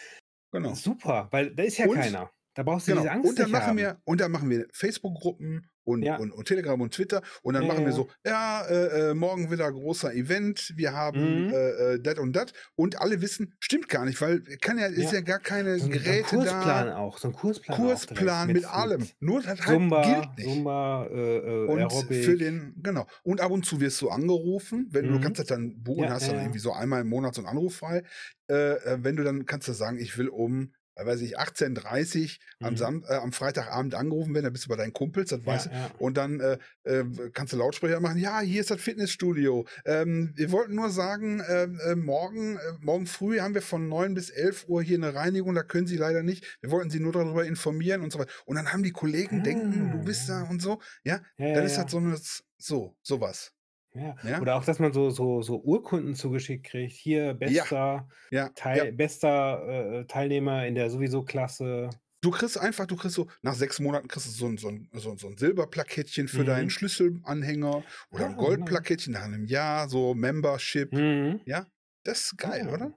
Genau. 0.55 0.73
Super, 0.75 1.27
weil 1.33 1.53
da 1.53 1.65
ist 1.65 1.79
ja 1.79 1.87
Und 1.87 1.97
keiner. 1.97 2.31
Da 2.55 2.63
brauchst 2.63 2.87
du 2.87 2.93
genau. 2.93 3.03
diese 3.03 3.13
Angst 3.13 3.29
Und 3.29 3.39
dann 3.41 3.47
nicht 3.47 3.53
machen 3.53 3.67
haben. 3.67 3.77
wir 3.77 4.01
und 4.05 4.21
dann 4.21 4.31
machen 4.31 4.49
wir 4.51 4.69
Facebook-Gruppen 4.73 5.69
und 5.85 6.11
Ja. 6.11 6.18
und 6.18 6.32
und 6.32 6.47
Telegram 6.49 6.80
und 6.80 6.95
Twitter 6.95 7.22
und 7.43 7.55
dann 7.55 7.64
Ja, 7.64 7.66
machen 7.66 7.85
wir 7.85 7.93
so: 7.93 8.09
„Ja, 8.24 8.62
äh, 8.66 9.11
äh, 9.11 9.14
morgen 9.14 9.51
wieder 9.51 9.70
großer 9.72 10.14
Event. 10.14 10.72
Wir 10.76 10.93
haben, 10.95 11.45
Mhm. 11.45 11.55
äh, 11.55 11.95
äh, 11.95 12.01
dat 12.01 12.18
und 12.18 12.35
dat.“ 12.35 12.53
Und 12.76 13.01
alle 13.01 13.20
wissen, 13.22 13.55
stimmt 13.61 13.89
gar 13.89 14.05
nicht, 14.05 14.20
weil 14.20 14.41
kann 14.61 14.78
ja 14.78 14.87
ist 14.87 15.12
Ja. 15.12 15.20
gar 15.24 15.41
keine 15.41 15.76
So 15.78 15.87
'n 15.87 16.01
so 16.03 16.12
'n 16.12 16.18
Geräte 16.18 16.20
Kursplan 16.20 16.89
da. 16.89 16.91
auch 16.91 17.18
so 17.18 17.28
'n 17.28 17.32
Kursplan 17.35 18.03
Kursplan 18.09 18.53
mit 18.53 18.64
mit 18.66 18.66
allem. 18.66 19.11
mit 19.11 19.16
Nur 19.20 19.43
das 19.43 19.66
halt 19.66 19.85
Zumba 19.91 19.97
gilt 20.03 20.37
nicht. 20.37 20.66
Zumba, 20.66 21.07
äh, 21.11 21.39
äh, 21.39 21.68
Und 21.68 21.93
für 21.93 22.37
den 22.37 22.74
genau. 22.82 23.07
Und 23.22 23.41
ab 23.41 23.51
und 23.51 23.64
zu 23.64 23.80
wirst 23.80 24.01
du 24.03 24.11
angerufen, 24.11 24.89
wenn 24.91 25.07
du 25.07 25.12
du 25.12 25.18
kannst 25.18 25.39
Mhm. 25.39 25.41
das 25.41 25.47
dann 25.47 25.82
buchen, 25.82 26.11
Ja, 26.11 26.12
hast 26.12 26.28
dann 26.28 26.39
irgendwie 26.39 26.59
so 26.59 26.72
einmal 26.72 27.01
im 27.03 27.09
Monat 27.09 27.35
so 27.35 27.43
'n 27.43 27.47
Anruf 27.49 27.76
frei. 27.76 28.03
Äh, 28.49 28.99
wenn 29.03 29.16
du 29.16 29.24
dann 29.24 29.47
kannst 29.47 29.68
du 29.68 29.72
sagen: 29.72 29.99
„Ich 29.99 30.18
will 30.18 30.28
um, 30.28 30.74
weiß 30.97 31.21
ich, 31.23 31.39
18:30 31.39 32.41
am 32.61 32.77
Mhm. 32.77 32.77
Sam 32.77 33.05
äh, 33.09 33.15
am 33.15 33.33
Freitagabend 33.33 33.95
angerufen 33.95 34.35
werden“, 34.35 34.45
dann 34.45 34.53
bist 34.53 34.65
du 34.67 34.69
bei 34.69 34.77
deinen 34.77 34.93
Kumpels, 34.93 35.31
das 35.31 35.45
weißt 35.47 35.67
Ja, 35.67 35.69
du. 35.69 35.71
ja. 35.71 35.95
Und 35.97 36.17
dann, 36.17 36.41
äh, 36.41 36.59
äh, 36.85 37.05
kannst 37.33 37.53
du 37.53 37.57
Lautsprecher 37.57 38.01
machen: 38.01 38.19
„Ja, 38.19 38.41
hier 38.41 38.61
ist 38.61 38.71
das 38.71 38.81
Fitnessstudio. 38.81 39.67
Ähm, 39.85 40.33
wir 40.37 40.53
wollten 40.53 40.75
nur 40.75 40.91
sagen, 40.91 41.43
ähm, 41.49 41.81
äh, 41.85 41.95
morgen 41.97 42.57
äh, 42.57 42.61
morgen 42.81 43.07
früh 43.07 43.41
haben 43.41 43.55
wir 43.55 43.63
von 43.63 43.89
9 43.89 44.15
bis 44.15 44.31
11 44.31 44.67
Uhr 44.69 44.83
hier 44.83 44.99
'ne 44.99 45.15
Reinigung, 45.15 45.55
da 45.55 45.63
können 45.63 45.87
Sie 45.87 45.97
leider 45.97 46.23
nicht. 46.23 46.59
Wir 46.61 46.71
wollten 46.71 46.91
Sie 46.91 47.01
nur 47.01 47.13
darüber 47.13 47.45
informieren“ 47.45 48.03
und 48.03 48.13
so 48.13 48.19
weiter. 48.19 48.33
Und 48.47 48.57
dann 48.57 48.73
haben 48.73 48.83
die 48.83 48.93
Kollegen 48.93 49.43
denken, 49.43 49.91
du 49.91 50.01
Ah, 50.01 50.05
bist 50.05 50.29
da 50.29 50.43
ja. 50.43 50.51
und 50.51 50.61
so, 50.63 50.81
ja? 51.05 51.23
Ja, 51.39 51.47
Dann 51.53 51.65
ist 51.65 51.79
das 51.79 51.91
so 51.91 52.01
'ne 52.01 52.15
s 52.15 52.45
so 52.59 52.97
so 53.03 53.21
was. 53.21 53.54
Ja. 53.97 54.17
Ja? 54.23 54.41
Oder 54.41 54.57
auch, 54.57 54.65
dass 54.65 54.81
man 54.81 54.93
so 54.93 55.11
so 55.11 55.41
so 55.43 55.61
Urkunden 55.63 56.15
zugeschickt 56.17 56.67
kriegt. 56.67 56.93
Hier 56.95 57.33
bester 57.35 58.09
Ja, 58.31 58.55
Teil 58.57 58.93
ja. 58.93 58.93
bester, 58.93 60.01
äh, 60.01 60.07
Teilnehmer 60.07 60.67
in 60.67 60.75
der 60.75 60.91
sowieso 60.91 61.23
Klasse. 61.25 62.01
Du 62.23 62.31
kriegst 62.31 62.57
einfach 62.59 62.87
du 62.87 62.97
kriegst 62.97 63.17
so 63.17 63.29
nach 63.43 63.55
6 63.55 63.81
Monaten 63.81 64.09
kriegst 64.09 64.27
du 64.27 64.31
so 64.31 64.47
'n 64.47 64.57
so 64.57 64.69
'n 64.69 64.89
so 64.93 65.11
'n 65.11 65.19
so 65.19 65.29
'n 65.29 65.37
Silberplakettchen 65.37 66.29
für 66.29 66.45
deinen 66.45 66.71
Mhm. 66.71 66.71
Schlüsselanhänger 66.71 67.85
oder 68.11 68.31
Ah, 68.31 68.45
genau. 68.47 68.79
Goldplakettchen 68.79 69.13
nach 69.13 69.27
'nem 69.29 69.45
Jahr, 69.45 69.89
so 69.91 70.15
Membership. 70.15 70.93
Mhm. 70.93 71.45
Ja? 71.45 71.67
Das 72.03 72.21
ist 72.33 72.39
geil, 72.39 72.69
Ja, 72.69 72.71
oder? 72.71 72.95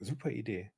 super 0.00 0.30
Idee. 0.30 0.70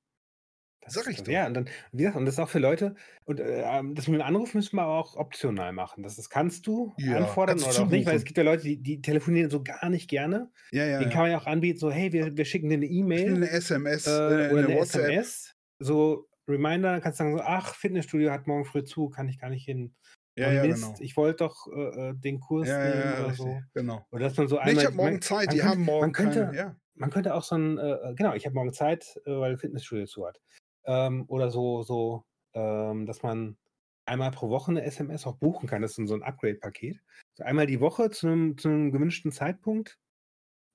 Ist 0.90 1.06
ich 1.10 1.22
doch. 1.22 1.28
Ja, 1.28 1.46
und 1.46 1.54
dann 1.54 1.68
wie 1.92 1.98
gesagt, 1.98 2.16
und 2.16 2.26
das 2.26 2.34
ist 2.34 2.40
auch 2.40 2.48
für 2.48 2.58
Leute 2.58 2.94
und, 3.24 3.40
äh, 3.40 3.62
ähm, 3.62 3.94
das 3.94 4.08
mit 4.08 4.20
dem 4.20 4.26
Anruf 4.26 4.54
müssen 4.54 4.76
wir 4.76 4.82
aber 4.82 4.98
auch 4.98 5.16
optional 5.16 5.72
machen. 5.72 6.02
Das 6.02 6.16
das 6.16 6.30
kannst 6.30 6.66
du 6.66 6.94
Ja, 6.98 7.08
anfordern 7.08 7.62
kannst 7.62 7.64
oder 7.64 7.80
auch 7.80 7.88
nicht, 7.88 8.06
weil 8.06 8.16
es 8.16 8.24
gibt 8.24 8.38
ja 8.38 8.44
Leute, 8.44 8.64
die 8.64 8.82
die 8.82 9.00
telefonieren 9.02 9.50
so 9.50 9.62
gar 9.62 9.88
nicht 9.90 10.08
gerne. 10.08 10.50
Ja, 10.72 10.84
ja, 10.86 11.00
Denen 11.00 11.10
ja. 11.10 11.10
kann 11.10 11.22
man 11.22 11.30
ja 11.32 11.38
auch 11.38 11.46
anbieten, 11.46 11.78
so: 11.78 11.90
„Hey, 11.90 12.12
wir 12.12 12.36
wir 12.36 12.44
schicken 12.44 12.68
dir 12.70 12.78
'ne 12.78 12.86
E-Mail, 12.86 13.40
'Ne 13.40 13.46
SMS, 13.50 14.22
äh, 14.26 14.42
äh, 14.50 14.52
oder 14.52 14.62
'ne 14.62 14.68
'ne 14.68 14.74
WhatsApp. 14.74 15.16
SMS, 15.18 15.54
so 15.78 16.28
Reminder.“ 16.48 16.92
Dann 16.92 17.00
kannst 17.02 17.20
du 17.20 17.24
sagen 17.24 17.36
so: 17.36 17.42
„Ach, 17.44 17.74
Fitnessstudio 17.74 18.30
hat 18.32 18.46
morgen 18.46 18.64
früh 18.64 18.84
zu, 18.84 19.08
kann 19.10 19.28
ich 19.28 19.38
gar 19.38 19.50
nicht 19.50 19.64
hin. 19.64 19.94
Ja, 20.36 20.52
ja, 20.52 20.66
Mist, 20.66 20.66
genau. 20.66 21.00
ich 21.00 21.16
wollte 21.16 21.44
doch, 21.44 21.66
äh, 21.72 22.10
äh, 22.10 22.14
den 22.16 22.40
Kurs 22.40 22.80
Ja, 22.80 22.82
nehmen 22.82 23.12
ja, 23.16 23.20
oder 23.20 23.30
richtig, 23.30 23.34
so.“ 23.34 23.66
genau. 23.72 24.06
Oder 24.10 24.24
dass 24.24 24.36
man 24.38 24.48
so 24.48 24.58
„Ne, 24.62 24.72
ich 24.72 24.84
einmal 24.84 24.86
habe 24.86 24.96
morgen 24.96 25.20
man 25.20 25.22
Zeit, 25.22 25.52
man 25.52 25.54
die 25.54 25.62
haben 25.64 25.80
könnte 25.80 25.84
morgen 25.84 26.12
man 26.12 26.12
könnte 26.12 26.48
keine“ 26.48 26.56
ja. 26.56 26.76
man 26.94 27.10
könnte 27.10 27.34
auch 27.34 27.42
so 27.44 27.56
'n 27.56 27.78
äh, 27.78 28.10
äh, 28.12 28.14
genau, 28.14 28.34
ich 28.34 28.46
habe 28.46 28.54
morgen 28.54 28.72
Zeit, 28.74 29.20
äh, 29.26 29.30
weil 29.38 29.58
Fitnessstudio 29.58 30.06
zu 30.06 30.26
hat. 30.26 30.40
Ähm, 30.86 31.24
oder 31.28 31.50
so 31.50 31.82
so, 31.82 32.24
ähm, 32.54 33.06
dass 33.06 33.22
man 33.22 33.58
einmal 34.06 34.30
pro 34.32 34.50
Woche 34.50 34.72
'ne 34.72 34.82
SMS 34.84 35.26
auch 35.26 35.36
buchen 35.38 35.68
kann. 35.68 35.82
Das 35.82 35.98
ist 35.98 36.08
so 36.08 36.14
'n 36.14 36.22
Upgrade-Paket. 36.22 37.00
So 37.34 37.44
einmal 37.44 37.66
die 37.66 37.80
Woche 37.80 38.10
zu 38.10 38.28
'nem 38.28 38.58
zu 38.58 38.68
'nem 38.68 38.92
gewünschten 38.92 39.32
Zeitpunkt, 39.32 39.98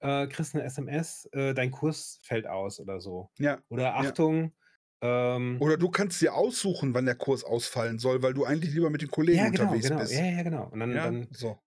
äh, 0.02 0.28
kriegst 0.28 0.56
'ne 0.56 0.64
SMS, 0.64 1.28
äh, 1.34 1.54
dein 1.56 1.72
Kurs 1.72 2.20
fällt 2.24 2.48
aus 2.48 2.80
oder 2.82 3.02
so. 3.02 3.32
Ja, 3.40 3.62
Oder 3.70 3.96
ja. 3.96 4.16
Achtung, 4.16 4.54
ähm 5.02 5.62
Oder 5.62 5.78
du 5.78 5.90
kannst 5.90 6.22
dir 6.22 6.34
aussuchen, 6.34 6.94
wann 6.94 7.06
der 7.06 7.16
Kurs 7.16 7.44
ausfallen 7.46 7.98
soll, 7.98 8.22
weil 8.22 8.34
du 8.34 8.44
eigentlich 8.44 8.74
lieber 8.74 8.90
mit 8.90 9.02
den 9.02 9.10
Kollegen 9.12 9.46
Ja, 9.46 9.50
genau, 9.50 9.80
unterwegs 9.80 9.82
genau. 9.82 10.06
bist. 10.06 10.12
Ja, 10.12 10.24
ja, 10.26 10.44
genau. 10.44 10.70
Und 10.70 10.80
dann 10.80 11.02
Ja, 11.02 11.02
dann 11.02 11.28
so. 11.32 11.60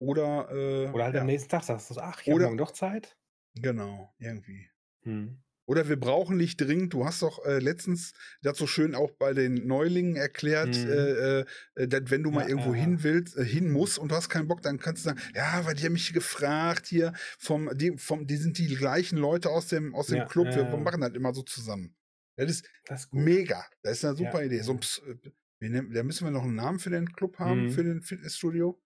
Oder, 0.00 0.50
äh, 0.50 0.92
oder 0.92 1.04
halt 1.04 1.16
am 1.16 1.26
ja. 1.26 1.26
nächsten 1.26 1.48
Tag 1.50 1.64
sagst 1.64 1.90
du 1.90 2.00
„Ach, 2.00 2.20
ich 2.22 2.30
habe 2.30 2.40
morgen 2.40 2.56
doch 2.58 2.70
Zeit.“ 2.72 3.16
genau, 3.54 4.14
irgendwie. 4.18 4.70
Mhm. 5.04 5.42
Oder 5.68 5.86
wir 5.90 6.00
brauchen 6.00 6.38
dich 6.38 6.56
dringend. 6.56 6.94
Du 6.94 7.04
hast 7.04 7.20
doch, 7.20 7.44
äh, 7.44 7.58
letztens 7.58 8.14
so 8.54 8.66
schön 8.66 8.94
auch 8.94 9.10
bei 9.10 9.34
den 9.34 9.66
Neulingen 9.66 10.16
erklärt, 10.16 10.82
Mhm. 10.86 11.08
äh, 11.40 11.40
äh, 11.40 11.44
wenn 12.10 12.22
du 12.22 12.30
mal 12.30 12.46
Ja, 12.46 12.48
irgendwo 12.48 12.74
hin 12.74 13.02
willst 13.02 13.36
äh, 13.36 13.44
hin 13.44 13.70
musst 13.70 13.98
und 13.98 14.10
du 14.10 14.14
hast 14.16 14.30
keinen 14.30 14.48
Bock, 14.48 14.62
dann 14.62 14.78
kannst 14.78 15.04
du 15.04 15.10
sagen: 15.10 15.20
„Ja, 15.34 15.66
weil 15.66 15.74
die 15.74 15.84
haben 15.84 15.92
mich 15.92 16.14
gefragt 16.14 16.86
hier 16.86 17.12
vom 17.38 17.68
die 17.76 17.98
vom 17.98 18.26
die 18.26 18.36
sind 18.38 18.56
die 18.56 18.74
gleichen 18.76 19.18
Leute 19.18 19.50
aus 19.50 19.68
dem 19.68 19.94
aus 19.94 20.08
dem 20.08 20.24
Club. 20.24 20.54
Wir 20.54 20.64
machen 20.64 21.02
das 21.02 21.12
immer 21.12 21.34
so 21.34 21.42
zusammen.“ 21.42 21.94
Das 22.36 22.50
ist 22.50 22.64
Das 22.84 23.02
ist 23.04 23.12
mega. 23.12 23.66
Das 23.82 23.98
ist 23.98 24.04
'ne 24.04 24.14
Ja, 24.16 24.16
super 24.16 24.42
Idee. 24.42 24.62
So 24.62 24.72
'n 24.72 24.80
ja. 24.80 24.80
Ps 24.80 25.02
äh, 25.06 25.16
nennen 25.60 25.92
da 25.92 26.02
müssen 26.02 26.24
wir 26.24 26.30
noch 26.30 26.44
'n 26.44 26.54
Namen 26.54 26.78
für 26.78 26.88
den 26.90 27.12
Club 27.12 27.38
haben, 27.38 27.68
für 27.68 27.82
Mhm. 27.82 27.84
den 27.84 28.00
Fitnessstudio? 28.02 28.80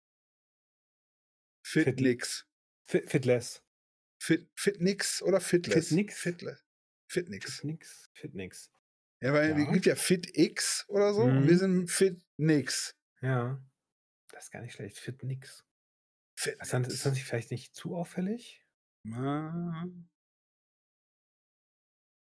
Fit 1.64 1.97
Fitnix. 1.97 2.45
Fi 2.87 3.03
Fitless. 3.07 3.62
Fit 4.18 4.49
Fitnix 4.57 5.20
oder 5.22 5.41
Fitless? 5.43 5.99
Fitnix? 6.03 6.14
Fitle 6.14 6.57
Fitnix. 7.12 7.56
Fitnix? 7.60 8.10
Fitnix. 8.14 8.70
Ja, 9.20 9.32
weil 9.32 9.50
Ja. 9.50 9.70
gibt 9.70 9.86
ja 9.86 9.94
FitX 9.94 10.84
oder 10.88 11.12
so 11.14 11.22
und 11.22 11.46
wir 11.46 11.54
Mhm. 11.54 11.58
sind 11.58 11.90
Fitnix. 11.90 12.96
Ja. 13.20 13.62
Das 14.30 14.44
ist 14.44 14.50
gar 14.50 14.62
nicht 14.62 14.72
schlecht. 14.74 14.98
Fitnix. 14.98 15.64
Ist 16.36 16.46
dann 16.46 16.56
ist 16.58 16.70
Fitnix. 16.70 17.02
das 17.02 17.12
nicht 17.12 17.24
vielleicht 17.24 17.50
nicht 17.50 17.74
zu 17.74 17.94
auffällig? 17.94 18.64
Ah. 19.12 19.86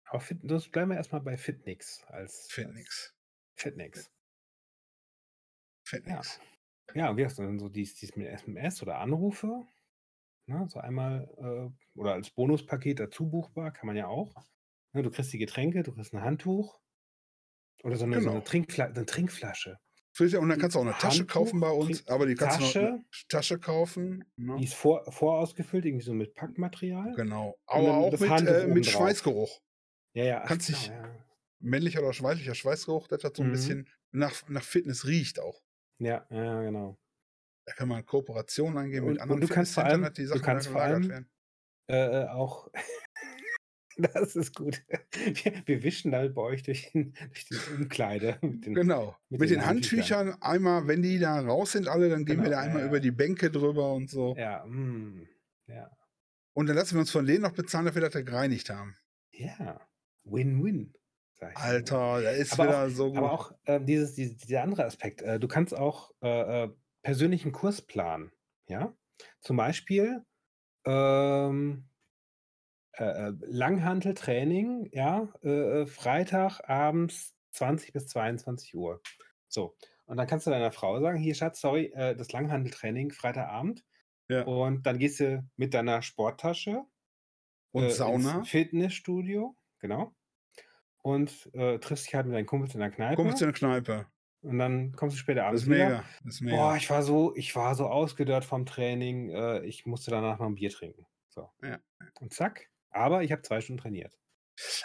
Aber 0.04 0.20
Fit, 0.20 0.38
das 0.42 0.68
bleiben 0.68 0.90
wir 0.90 0.96
erstmal 0.96 1.20
bei 1.22 1.36
Fitnix 1.38 2.02
als, 2.08 2.42
als 2.44 2.52
Fitnix. 2.52 3.14
Fitnix. 3.56 4.06
Ja. 4.06 4.12
Fitnix. 5.88 6.40
Ja, 6.94 7.16
wie 7.16 7.24
heißt 7.24 7.38
das 7.38 7.46
denn 7.46 7.58
so 7.58 7.68
dies, 7.68 7.94
dies 7.94 8.16
mit 8.16 8.26
SMS 8.26 8.82
oder 8.82 8.98
Anrufe? 8.98 9.66
Ne, 10.46 10.66
so 10.68 10.80
einmal 10.80 11.28
äh, 11.38 11.98
oder 11.98 12.14
als 12.14 12.30
Bonuspaket 12.30 12.98
dazu 12.98 13.30
buchbar, 13.30 13.72
kann 13.72 13.86
man 13.86 13.96
ja 13.96 14.08
auch. 14.08 14.34
Ne, 14.94 15.02
du 15.02 15.10
kriegst 15.10 15.32
die 15.32 15.38
Getränke, 15.38 15.82
du 15.82 15.92
kriegst 15.92 16.12
ein 16.14 16.22
Handtuch 16.22 16.80
oder 17.82 17.96
so 17.96 18.04
eine, 18.04 18.20
so 18.20 18.28
eine, 18.28 18.38
Genau. 18.38 18.44
Trinkfla 18.44 18.84
eine 18.86 19.06
Trinkflasche. 19.06 19.78
Vielleicht- 20.14 20.36
Und 20.36 20.50
dann 20.50 20.58
kannst 20.58 20.76
du 20.76 20.80
auch 20.80 20.84
eine 20.84 20.92
Tasche 20.92 21.20
Handtuch, 21.20 21.26
kaufen 21.34 21.60
bei 21.60 21.70
uns, 21.70 21.98
Trink- 22.04 22.10
aber 22.10 22.26
die 22.26 22.34
kannst 22.34 22.58
du 22.58 22.60
noch 22.62 22.72
Tasche, 22.72 22.86
eine 22.88 23.04
Tasche 23.28 23.58
kaufen. 23.58 24.24
Ne? 24.36 24.56
die 24.58 24.64
ist 24.64 24.74
vor, 24.74 25.10
vorausgefüllt, 25.10 25.86
irgendwie 25.86 26.04
so 26.04 26.12
mit 26.12 26.34
Packmaterial. 26.34 27.14
Genau. 27.14 27.58
Aber 27.66 27.96
auch 27.96 28.12
mit, 28.12 28.30
äh, 28.46 28.66
mit. 28.66 28.84
Schweißgeruch. 28.86 29.58
Ja, 30.14 30.24
ja, 30.24 30.40
Kannst 30.46 30.66
genau, 30.66 30.78
dich- 30.78 30.88
ja. 30.88 31.24
Männlicher 31.60 32.00
oder 32.02 32.10
weiblicher 32.22 32.54
Schweißgeruch, 32.54 33.08
das 33.08 33.24
hat 33.24 33.36
so 33.36 33.42
ein 33.42 33.48
Mhm. 33.48 33.52
bisschen 33.52 33.88
nach, 34.10 34.46
nach 34.48 34.62
Fitness 34.64 35.06
riecht 35.06 35.40
auch. 35.40 35.62
Ja, 35.98 36.26
ja, 36.28 36.62
genau. 36.62 36.98
Da 37.64 37.72
kann 37.72 37.88
man 37.88 38.04
Kooperationen 38.04 38.76
eingehen 38.76 39.04
Und- 39.04 39.12
mit 39.12 39.20
anderen 39.22 39.40
und 39.40 39.48
du 39.48 39.54
kannst 39.54 39.72
vor 39.74 39.84
allem- 39.84 40.02
die 40.12 40.22
du 40.22 40.28
Sachen 40.28 40.42
kannst 40.42 40.66
da 40.66 40.72
vor 40.72 40.82
allem- 40.82 41.08
werden. 41.08 41.30
Äh, 41.88 42.22
äh, 42.24 42.28
auch. 42.28 42.68
Das 43.96 44.36
ist 44.36 44.54
gut. 44.54 44.82
Wir, 45.44 45.62
wir 45.66 45.82
wischen 45.82 46.12
damit 46.12 46.34
bei 46.34 46.42
euch 46.42 46.62
durch, 46.62 46.90
den, 46.92 47.12
durch 47.12 47.46
die 47.46 47.56
Umkleide. 47.76 48.38
Mit 48.42 48.66
den, 48.66 48.74
Genau. 48.74 49.16
mit 49.28 49.40
Mit, 49.40 49.50
den 49.50 49.58
den 49.58 49.66
Handtüchern. 49.66 50.28
Handtüchern 50.28 50.42
einmal, 50.42 50.86
wenn 50.88 51.02
die 51.02 51.18
da 51.18 51.40
raus 51.40 51.72
sind 51.72 51.88
alle, 51.88 52.08
dann 52.08 52.24
gehen 52.24 52.38
wir 52.38 52.44
Genau, 52.44 52.56
da 52.56 52.62
einmal 52.62 52.82
ja, 52.82 52.88
über 52.88 53.00
die 53.00 53.10
Bänke 53.10 53.50
drüber 53.50 53.92
und 53.94 54.10
so. 54.10 54.34
Ja, 54.36 54.64
mm, 54.66 55.26
ja. 55.66 55.90
Und 56.54 56.66
dann 56.68 56.76
lassen 56.76 56.94
wir 56.94 57.00
uns 57.00 57.10
von 57.10 57.26
denen 57.26 57.42
noch 57.42 57.52
bezahlen, 57.52 57.86
dafür, 57.86 58.02
dass 58.02 58.14
wir 58.14 58.22
gereinigt 58.22 58.70
haben. 58.70 58.96
Ja. 59.32 59.80
Win-win. 60.24 60.94
Alter, 61.54 62.22
da 62.22 62.30
ist 62.30 62.52
Aber 62.52 62.64
wieder 62.68 62.90
so 62.90 63.08
gut. 63.08 63.18
Aber 63.18 63.32
auch 63.32 63.52
ähm, 63.66 63.84
dieses, 63.84 64.14
dieses, 64.14 64.36
dieser 64.36 64.62
andere 64.62 64.84
Aspekt. 64.84 65.22
Äh, 65.22 65.40
du 65.40 65.48
kannst 65.48 65.74
auch 65.76 66.12
äh, 66.22 66.64
äh, 66.64 66.70
persönlichen 67.02 67.50
Kurs 67.50 67.82
planen. 67.82 68.30
Ja. 68.68 68.94
Zum 69.40 69.56
Beispiel 69.56 70.22
ähm, 70.86 71.88
äh, 72.98 73.28
äh, 73.28 73.32
Langhanteltraining, 73.40 74.90
ja, 74.92 75.28
äh, 75.42 75.82
äh, 75.82 75.86
Freitag 75.86 76.60
abends 76.68 77.34
20 77.52 77.92
bis 77.92 78.06
22 78.08 78.74
Uhr. 78.74 79.00
So. 79.48 79.74
Und 80.04 80.18
dann 80.18 80.26
kannst 80.26 80.46
du 80.46 80.50
deiner 80.50 80.72
Frau 80.72 81.00
sagen, 81.00 81.18
hier 81.18 81.34
Schatz, 81.34 81.60
sorry, 81.60 81.86
äh, 81.94 82.14
das 82.14 82.32
Langhanteltraining 82.32 83.10
Freitagabend. 83.10 83.84
Ja. 84.28 84.42
Und 84.44 84.84
dann 84.86 84.98
gehst 84.98 85.20
du 85.20 85.48
mit 85.56 85.74
deiner 85.74 86.02
Sporttasche 86.02 86.84
Und 87.70 87.84
äh, 87.84 87.86
ins 87.86 87.96
Sauna. 87.96 88.44
Fitnessstudio, 88.44 89.56
genau. 89.78 90.14
Und 91.02 91.50
triffst 91.80 92.06
dich 92.06 92.14
halt 92.14 92.26
mit 92.26 92.36
deinen 92.36 92.46
Kumpels 92.46 92.74
in 92.74 92.80
der 92.80 92.90
Kneipe. 92.90 93.16
Kommst 93.16 93.40
in 93.40 93.46
eine 93.46 93.52
Kneipe. 93.52 94.06
Und 94.42 94.58
dann 94.60 94.92
kommst 94.92 95.16
du 95.16 95.18
später 95.18 95.40
Das 95.40 95.46
abends 95.48 95.62
ist 95.62 95.68
wieder. 95.68 95.84
mega. 95.88 96.04
Das 96.24 96.34
ist 96.34 96.40
mega. 96.42 96.56
Boah, 96.56 96.76
ich 96.76 96.88
war 96.90 97.02
so, 97.02 97.34
ich 97.34 97.56
war 97.56 97.74
so 97.74 97.88
ausgedörrt 97.88 98.44
vom 98.44 98.66
Training. 98.66 99.30
Ich 99.64 99.84
musste 99.84 100.12
danach 100.12 100.38
noch 100.38 100.46
ein 100.46 100.54
Bier 100.54 100.70
trinken. 100.70 101.04
So. 101.28 101.50
Ja. 101.60 101.80
Und 102.20 102.32
zack. 102.32 102.70
Aber 102.92 103.22
ich 103.22 103.32
habe 103.32 103.42
zwei 103.42 103.60
Stunden 103.60 103.82
trainiert. 103.82 104.18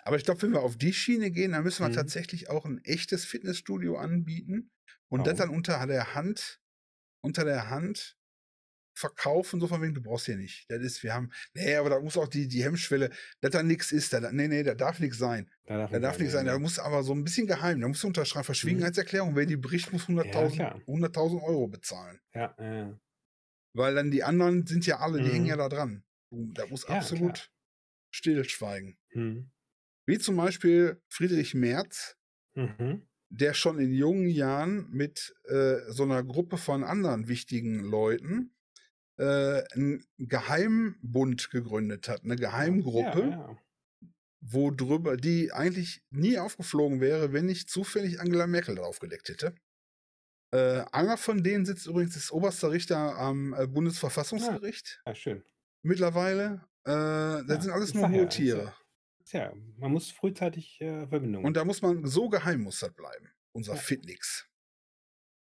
Aber 0.04 0.16
ich 0.18 0.24
glaube, 0.24 0.42
wenn 0.42 0.52
wir 0.54 0.62
auf 0.62 0.78
die 0.78 0.94
Schiene 0.94 1.32
gehen, 1.32 1.52
dann 1.52 1.64
müssen 1.64 1.84
wir 1.84 1.90
Mhm. 1.90 1.94
tatsächlich 1.94 2.50
auch 2.50 2.66
ein 2.66 2.80
echtes 2.84 3.26
Fitnessstudio 3.26 3.98
anbieten 3.98 4.72
und 5.10 5.28
das 5.28 5.38
Warum? 5.38 5.40
dann 5.40 5.50
unter 5.50 5.86
der 5.88 6.16
Hand, 6.16 6.60
unter 7.22 7.46
der 7.46 7.70
Hand 7.70 8.18
verkaufen, 8.96 9.60
so 9.60 9.68
von 9.68 9.82
wegen, 9.82 9.94
du 9.96 10.02
brauchst 10.02 10.26
hier 10.26 10.38
nicht. 10.38 10.66
Das 10.70 10.82
ist, 10.82 11.04
wir 11.04 11.14
haben, 11.14 11.32
nee, 11.54 11.76
aber 11.76 11.90
da 11.92 12.00
muss 12.02 12.18
auch 12.18 12.28
die, 12.28 12.48
die 12.48 12.64
Hemmschwelle, 12.64 13.12
dass 13.42 13.52
da 13.52 13.64
nichts 13.64 13.92
ist, 13.92 14.14
da, 14.14 14.32
nee, 14.32 14.48
nee, 14.48 14.64
da 14.64 14.76
darf 14.76 15.00
nichts 15.00 15.18
sein. 15.20 15.52
Da 15.66 15.78
darf, 15.78 15.92
Da 15.92 16.00
darf 16.00 16.20
nichts 16.20 16.34
sein, 16.34 16.48
da 16.48 16.54
ja. 16.54 16.60
muss 16.60 16.80
aber 16.80 17.04
so 17.04 17.14
ein 17.14 17.24
bisschen 17.24 17.48
geheim, 17.48 17.82
da 17.82 17.88
musst 17.88 18.04
du 18.04 18.08
unterschreiben, 18.08 18.46
Verschwiegenheitserklärung, 18.46 19.36
wer 19.36 19.46
die 19.46 19.58
bricht, 19.58 19.94
muss 19.94 20.08
100.000 20.08 20.56
klar. 20.56 20.82
100.000 20.88 21.44
Euro 21.44 21.68
bezahlen. 21.68 22.20
Ja, 22.34 22.54
äh, 22.58 22.98
Weil 23.74 23.96
dann 23.96 24.12
die 24.12 24.24
anderen 24.26 24.66
sind 24.68 24.86
ja 24.86 25.00
alle, 25.00 25.22
die 25.22 25.30
Mhm. 25.30 25.34
hängen 25.34 25.46
ja 25.46 25.56
da 25.58 25.70
dran. 25.70 26.04
Da 26.32 26.68
muss 26.68 26.84
Ja, 26.88 26.96
absolut 27.00 27.50
stillschweigen. 28.12 28.98
hm. 29.10 29.52
Wie 30.06 30.20
zum 30.20 30.38
Beispiel 30.38 31.02
Friedrich 31.10 31.54
Merz, 31.54 32.16
Mhm. 32.56 33.08
der 33.30 33.54
schon 33.54 33.78
in 33.80 33.92
jungen 33.94 34.30
Jahren 34.30 34.90
mit 34.90 35.36
äh, 35.46 35.78
so 35.90 36.04
einer 36.04 36.24
Gruppe 36.24 36.58
von 36.58 36.84
anderen 36.84 37.28
wichtigen 37.28 37.80
Leuten 37.82 38.56
äh, 39.18 39.64
einen 39.74 40.06
Geheimbund 40.18 41.50
gegründet 41.52 42.08
hat, 42.10 42.24
eine 42.24 42.36
Geheimgruppe, 42.38 43.20
Ja, 43.22 43.30
ja. 43.30 43.58
wo 44.42 44.72
drüber, 44.72 45.18
die 45.18 45.52
eigentlich 45.52 46.04
nie 46.10 46.38
aufgeflogen 46.40 47.02
wäre, 47.02 47.34
wenn 47.34 47.46
nicht 47.48 47.70
zufällig 47.70 48.20
Angela 48.22 48.48
Merkel 48.48 48.76
draufgedeckt 48.76 49.30
hätte. 49.30 49.56
Äh, 50.54 50.86
einer 50.92 51.18
von 51.18 51.44
denen 51.44 51.66
sitzt 51.66 51.88
übrigens 51.88 52.16
als 52.16 52.32
oberster 52.32 52.72
Richter 52.72 53.18
am 53.18 53.54
äh, 53.54 53.68
Bundesverfassungsgericht 53.68 55.02
ja, 55.06 55.16
schön. 55.16 55.44
mittlerweile. 55.84 56.67
Äh, 56.88 57.46
das 57.46 57.48
Ja, 57.48 57.62
sind 57.62 57.72
alles 57.72 57.94
nur 57.94 58.04
ja, 58.04 58.10
hohe 58.10 58.30
Tiere. 58.30 58.74
Tja, 59.26 59.54
man 59.78 59.92
muss 59.92 60.12
frühzeitig 60.12 60.80
äh, 60.82 61.08
Verbindungen. 61.08 61.46
Und 61.46 61.58
da 61.58 61.66
muss 61.66 61.82
man, 61.82 62.06
so 62.06 62.30
geheim 62.30 62.62
muss 62.62 62.80
das 62.80 62.94
bleiben. 62.94 63.30
Unser 63.52 63.74
Ja. 63.74 63.80
Fitnix. 63.80 64.48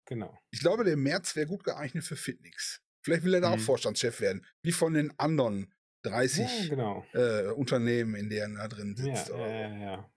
genau. 0.06 0.38
Ich 0.50 0.60
glaube, 0.60 0.84
der 0.84 0.96
März 0.96 1.36
wäre 1.36 1.46
gut 1.46 1.64
geeignet 1.64 2.04
für 2.04 2.16
Fitnix. 2.16 2.80
Vielleicht 3.02 3.24
will 3.24 3.34
er 3.34 3.40
da 3.40 3.50
auch 3.50 3.56
Mhm. 3.56 3.60
Vorstandschef 3.60 4.20
werden, 4.20 4.44
wie 4.62 4.72
von 4.72 4.94
den 4.94 5.16
anderen 5.18 5.72
30 6.02 6.46
Ja, 6.62 6.68
genau. 6.68 7.04
äh, 7.12 7.48
Unternehmen, 7.48 8.14
in 8.14 8.28
denen 8.30 8.56
er 8.56 8.68
drin 8.68 8.96
Ja, 8.96 9.04
sitzt. 9.04 9.28
ja, 9.28 9.46
ja, 9.48 9.76
ja. 9.78 10.10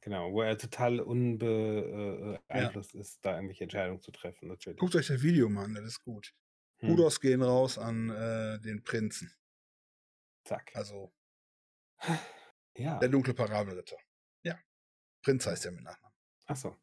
Genau, 0.00 0.32
wo 0.32 0.42
er 0.42 0.58
total 0.58 1.00
unbeeinflusst 1.00 2.94
ist, 2.94 3.24
da 3.24 3.36
irgendwelche 3.36 3.64
Entscheidungen 3.64 4.00
zu 4.00 4.10
treffen, 4.10 4.48
natürlich. 4.48 4.78
Guckt 4.78 4.96
euch 4.96 5.06
das 5.06 5.22
Video 5.22 5.48
mal 5.48 5.64
an, 5.64 5.74
das 5.74 5.84
ist 5.84 6.00
gut. 6.04 6.34
Hm, 6.80 6.88
Kudos 6.88 7.20
gehen 7.20 7.42
raus 7.42 7.78
an 7.78 8.10
äh, 8.10 8.60
den 8.60 8.82
Prinzen. 8.82 9.32
Zack. 10.44 10.74
Also 10.74 11.12
Ja. 12.76 12.98
der 12.98 13.08
dunkle 13.08 13.34
Parabelritter. 13.34 13.96
Ja. 14.44 14.58
Prinz 15.22 15.46
heißt 15.46 15.66
er 15.66 15.72
mit 15.72 15.84
Nachnamen. 15.84 16.16
Achso. 16.46 16.76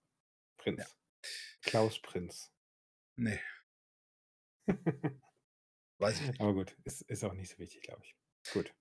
Prinz. 0.57 0.97
Klaus 1.62 1.99
Prinz. 2.01 2.51
Nee, 3.18 3.39
weiß 5.99 6.22
ich 6.22 6.28
nicht. 6.28 6.39
Aber 6.41 6.53
gut, 6.53 6.78
ist, 6.86 7.01
ist 7.03 7.24
auch 7.24 7.34
nicht 7.34 7.49
so 7.51 7.57
wichtig, 7.57 7.82
glaube 7.82 8.01
ich. 8.05 8.16
Gut. 8.53 8.74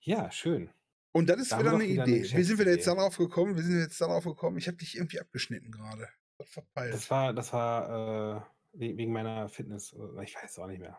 Ja, 0.00 0.30
schön. 0.30 0.72
Und 1.12 1.28
das 1.28 1.38
ist 1.40 1.52
Da 1.52 1.58
wieder 1.58 1.72
wir 1.72 1.76
eine 1.76 1.88
wieder 1.88 2.02
eine 2.04 2.16
Idee. 2.16 2.36
Wie 2.36 2.42
sind 2.42 2.58
wir 2.58 2.66
jetzt 2.66 2.86
darauf 2.86 3.16
gekommen? 3.16 3.56
Wir 3.56 3.62
sind 3.62 3.80
jetzt 3.80 4.00
darauf 4.00 4.24
gekommen. 4.24 4.58
Ich 4.58 4.66
habe 4.68 4.76
dich 4.78 4.96
irgendwie 4.96 5.20
abgeschnitten 5.20 5.70
gerade. 5.70 6.08
Verpeilt. 6.42 6.94
Das 6.94 7.10
war, 7.10 7.32
das 7.32 7.52
war 7.52 8.38
äh, 8.38 8.40
we- 8.72 8.96
wegen 8.96 9.12
meiner 9.12 9.48
Fitness. 9.48 9.92
Ich 10.22 10.34
weiß 10.34 10.50
es 10.52 10.58
auch 10.58 10.66
nicht 10.66 10.80
mehr. 10.80 10.98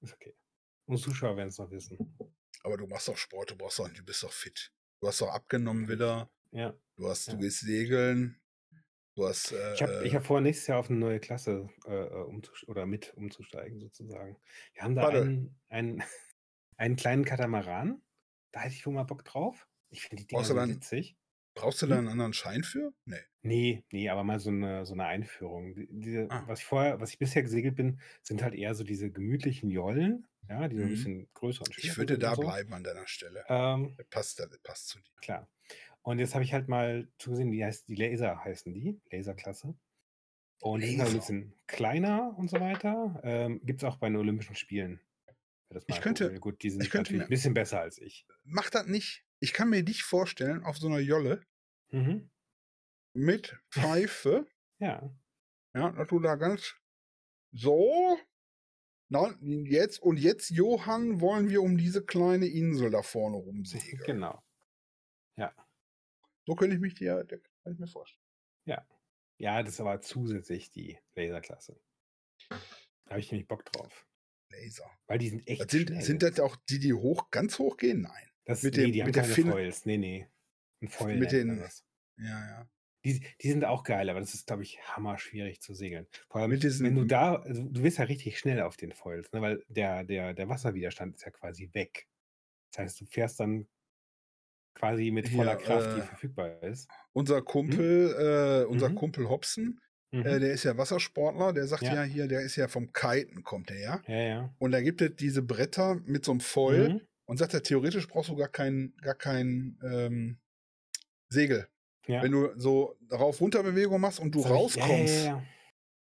Ist 0.00 0.14
okay. 0.14 0.36
Und 0.86 0.98
Zuschauer 0.98 1.36
werden 1.36 1.48
es 1.48 1.58
noch 1.58 1.70
wissen. 1.70 2.16
Aber 2.64 2.76
du 2.76 2.86
machst 2.86 3.06
doch 3.08 3.16
Sport, 3.16 3.50
du 3.50 3.56
brauchst 3.56 3.78
doch, 3.78 3.88
du 3.88 4.02
bist 4.04 4.22
doch 4.22 4.32
fit. 4.32 4.72
Du 5.00 5.06
hast 5.06 5.20
doch 5.20 5.28
abgenommen 5.32 5.88
wieder. 5.88 6.30
Ja. 6.50 6.74
Du 6.96 7.08
hast, 7.08 7.26
Ja. 7.28 7.34
du 7.34 7.40
gehst 7.40 7.60
segeln. 7.60 8.40
Du 9.14 9.26
hast. 9.28 9.52
Äh, 9.52 9.74
Ich 9.74 9.82
habe 9.82 10.02
ich 10.06 10.14
hab 10.14 10.24
vor, 10.26 10.40
nächstes 10.40 10.66
Jahr 10.66 10.78
auf 10.80 10.88
eine 10.90 10.98
neue 10.98 11.20
Klasse 11.20 11.68
äh, 11.86 11.92
äh, 11.94 12.42
oder 12.66 12.86
mit 12.86 13.12
umzusteigen, 13.14 13.78
sozusagen. 13.80 14.36
Wir 14.72 14.82
haben 14.82 14.94
da 14.96 15.02
Warte. 15.02 15.20
einen, 15.22 15.60
einen, 15.68 16.02
einen 16.78 16.96
kleinen 16.96 17.24
Katamaran. 17.24 18.02
Da 18.50 18.60
hätte 18.60 18.74
ich 18.74 18.86
wohl 18.86 18.94
mal 18.94 19.04
Bock 19.04 19.24
drauf. 19.24 19.68
Ich 19.90 20.02
finde 20.02 20.22
die 20.22 20.26
Dinger 20.28 20.44
so 20.44 20.56
witzig. 20.56 21.16
Brauchst 21.54 21.80
du 21.82 21.86
Hm? 21.86 21.90
da 21.90 21.98
einen 21.98 22.08
anderen 22.08 22.32
Schein 22.32 22.62
für? 22.64 22.92
Nee. 23.04 23.16
Nee, 23.42 23.84
nee, 23.92 24.08
aber 24.08 24.24
mal 24.24 24.40
so 24.40 24.50
eine, 24.50 24.86
so 24.86 24.94
eine 24.94 25.04
Einführung. 25.04 25.74
Die- 25.74 25.88
Diese, 25.90 26.30
Ah. 26.30 26.44
was 26.46 26.60
ich 26.60 26.64
vorher, 26.64 27.00
was 27.00 27.10
ich 27.10 27.18
bisher 27.18 27.42
gesegelt 27.42 27.76
bin, 27.76 28.00
sind 28.22 28.42
halt 28.42 28.54
eher 28.54 28.74
so 28.74 28.84
diese 28.84 29.10
gemütlichen 29.10 29.70
Jollen, 29.70 30.26
ja, 30.48 30.66
die 30.68 30.76
so 30.76 30.82
ein 30.82 30.88
Mhm. 30.88 30.92
bisschen 30.94 31.28
größer 31.34 31.60
und 31.62 31.74
schwerer 31.74 31.86
Ich 31.92 31.98
würde 31.98 32.18
da 32.18 32.34
so. 32.34 32.42
bleiben 32.42 32.72
an 32.72 32.84
deiner 32.84 33.06
Stelle. 33.06 33.44
Ähm, 33.48 33.94
Das 33.98 34.06
passt, 34.08 34.38
das 34.40 34.58
passt 34.62 34.88
zu 34.88 34.98
dir. 34.98 35.10
klar. 35.20 35.48
Und 36.02 36.18
jetzt 36.18 36.34
habe 36.34 36.44
ich 36.44 36.52
halt 36.52 36.68
mal 36.68 37.08
zugesehen, 37.18 37.50
die 37.50 37.64
heißt, 37.64 37.88
die 37.88 37.94
Laser 37.94 38.44
heißen 38.44 38.72
die, 38.74 39.00
Laserklasse. 39.10 39.74
Und 40.60 40.80
die 40.82 40.88
sind 40.88 40.98
halt 41.00 41.08
ein 41.10 41.14
Laser. 41.16 41.18
bisschen 41.20 41.54
kleiner 41.66 42.36
und 42.38 42.48
so 42.48 42.60
weiter. 42.60 43.20
Ähm, 43.24 43.60
Gibt 43.64 43.82
es 43.82 43.84
auch 43.84 43.96
bei 43.96 44.08
den 44.08 44.16
Olympischen 44.16 44.54
Spielen. 44.54 45.00
Ich 45.86 46.00
könnte-. 46.00 46.32
Gut, 46.40 46.62
die 46.62 46.70
sind 46.70 46.80
könnte 46.82 46.98
natürlich 46.98 47.18
mir- 47.20 47.24
ein 47.24 47.30
bisschen 47.30 47.52
besser 47.54 47.80
als 47.80 47.98
ich. 47.98 48.26
Mach 48.44 48.70
das 48.70 48.86
nicht. 48.86 49.24
Ich 49.40 49.52
kann 49.52 49.70
mir 49.70 49.82
dich 49.82 50.02
vorstellen 50.02 50.62
auf 50.64 50.78
so 50.78 50.86
einer 50.88 51.00
Jolle 51.00 51.42
Mhm. 51.90 52.30
mit 53.14 53.56
Pfeife. 53.70 54.46
Ja. 54.80 55.08
ja, 55.72 55.92
dass 55.92 56.08
du 56.08 56.18
da 56.18 56.34
ganz 56.34 56.74
so. 57.52 58.18
Na, 59.08 59.34
jetzt 59.40 60.00
und 60.02 60.18
jetzt, 60.18 60.50
Johann, 60.50 61.20
wollen 61.20 61.48
wir 61.48 61.62
um 61.62 61.78
diese 61.78 62.04
kleine 62.04 62.46
Insel 62.46 62.90
da 62.90 63.02
vorne 63.02 63.36
rumsegeln. 63.36 64.02
Genau. 64.04 64.42
So 66.46 66.54
könnte 66.56 66.74
ich 66.74 66.80
mich 66.82 66.94
dir, 66.94 67.24
kann 67.24 67.72
ich 67.72 67.78
mir 67.78 67.86
vorstellen. 67.86 68.20
Ja, 69.38 69.62
das 69.62 69.74
ist 69.74 69.80
aber 69.80 70.00
zusätzlich 70.02 70.70
die 70.70 70.98
Laserklasse. 71.14 71.80
Da 72.50 72.58
habe 73.10 73.20
ich 73.20 73.30
nämlich 73.32 73.48
Bock 73.48 73.64
drauf. 73.64 74.06
Laser. 74.50 74.90
Weil 75.06 75.18
die 75.18 75.30
sind 75.30 75.46
echt 75.48 75.62
Das 75.62 75.70
sind, 75.70 75.88
schnell. 75.88 76.02
sind 76.02 76.22
das 76.22 76.38
auch 76.40 76.56
die, 76.68 76.78
die 76.80 76.92
hoch, 76.92 77.30
ganz 77.30 77.58
hoch 77.58 77.76
gehen? 77.78 78.02
Nein. 78.02 78.30
Das, 78.46 78.62
mit 78.62 78.76
nee, 78.76 78.82
dem- 78.82 78.92
die 78.92 79.02
haben 79.02 79.08
mit 79.08 79.16
der 79.16 79.22
keine 79.22 79.34
Finne- 79.34 79.52
Foils. 79.52 79.86
Nee, 79.86 79.98
nee. 79.98 80.28
'N 80.82 80.88
Foil 80.88 81.18
Mit 81.18 81.32
den 81.32 81.58
das. 81.58 81.82
ja, 82.18 82.24
ja. 82.48 82.68
Die 83.04 83.20
die 83.42 83.50
sind 83.50 83.64
auch 83.66 83.82
geil, 83.84 84.08
aber 84.08 84.20
das 84.20 84.32
ist, 84.34 84.46
glaube 84.46 84.62
ich, 84.62 84.80
hammerschwierig 84.82 85.60
zu 85.60 85.74
segeln. 85.74 86.06
Vor 86.30 86.40
allem, 86.40 86.50
Mit 86.50 86.62
diesen 86.62 86.86
wenn 86.86 86.94
du 86.94 87.04
da 87.04 87.34
also, 87.36 87.62
du 87.68 87.82
wirst 87.82 87.98
ja 87.98 88.04
richtig 88.04 88.38
schnell 88.38 88.62
auf 88.62 88.76
den 88.78 88.92
Foils, 88.92 89.30
ne, 89.32 89.42
weil 89.42 89.62
der 89.68 90.04
der 90.04 90.32
der 90.34 90.48
Wasserwiderstand 90.48 91.16
ist 91.16 91.24
ja 91.24 91.30
quasi 91.30 91.70
weg. 91.74 92.08
Das 92.72 92.80
heißt, 92.84 93.00
du 93.02 93.06
fährst 93.06 93.40
dann 93.40 93.68
quasi 94.76 95.10
mit 95.12 95.28
voller 95.28 95.56
Hier, 95.56 95.56
Kraft, 95.56 95.94
die 95.94 96.00
äh, 96.00 96.02
verfügbar 96.02 96.62
ist. 96.64 96.90
unser 97.12 97.42
Mhm. 97.66 97.80
Kumpel 97.80 98.64
äh, 98.64 98.66
unser 98.66 98.90
Mhm. 98.90 98.94
Kumpel 98.94 99.28
Hobson, 99.28 99.80
äh, 100.22 100.40
Mhm. 100.40 100.40
der 100.40 100.52
ist 100.52 100.64
ja 100.64 100.76
Wassersportler, 100.76 101.52
der 101.52 101.66
sagt 101.68 101.88
Ja. 101.88 101.92
ja 101.92 102.02
hier, 102.02 102.26
der 102.28 102.40
ist 102.42 102.56
ja 102.56 102.68
vom 102.68 102.92
Kiten 102.92 103.44
kommt 103.44 103.70
der 103.70 103.78
ja. 103.80 104.02
Ja, 104.06 104.16
ja. 104.20 104.54
Und 104.58 104.72
da 104.72 104.80
gibt 104.82 105.00
es 105.02 105.16
diese 105.16 105.42
Bretter 105.42 105.96
mit 106.04 106.24
so 106.24 106.32
'nem 106.32 106.40
Foil 106.40 106.88
Mhm. 106.94 107.06
Und 107.26 107.38
sagt 107.38 107.54
er, 107.54 107.62
theoretisch 107.62 108.08
brauchst 108.08 108.30
du 108.30 108.36
gar 108.36 108.48
kein 108.48 108.94
gar 109.02 109.14
kein, 109.16 109.78
ähm, 109.84 110.38
Segel. 111.30 111.68
Ja. 112.08 112.24
Wenn 112.24 112.32
du 112.32 112.50
so 112.58 112.98
Rauf-Runter-Bewegung 113.12 114.00
machst 114.00 114.20
und 114.20 114.34
du 114.34 114.42
ja, 114.42 114.58
ja, 114.74 114.86
ja, 114.86 114.96
rauskommst, 114.96 115.34
ja. 115.38 115.54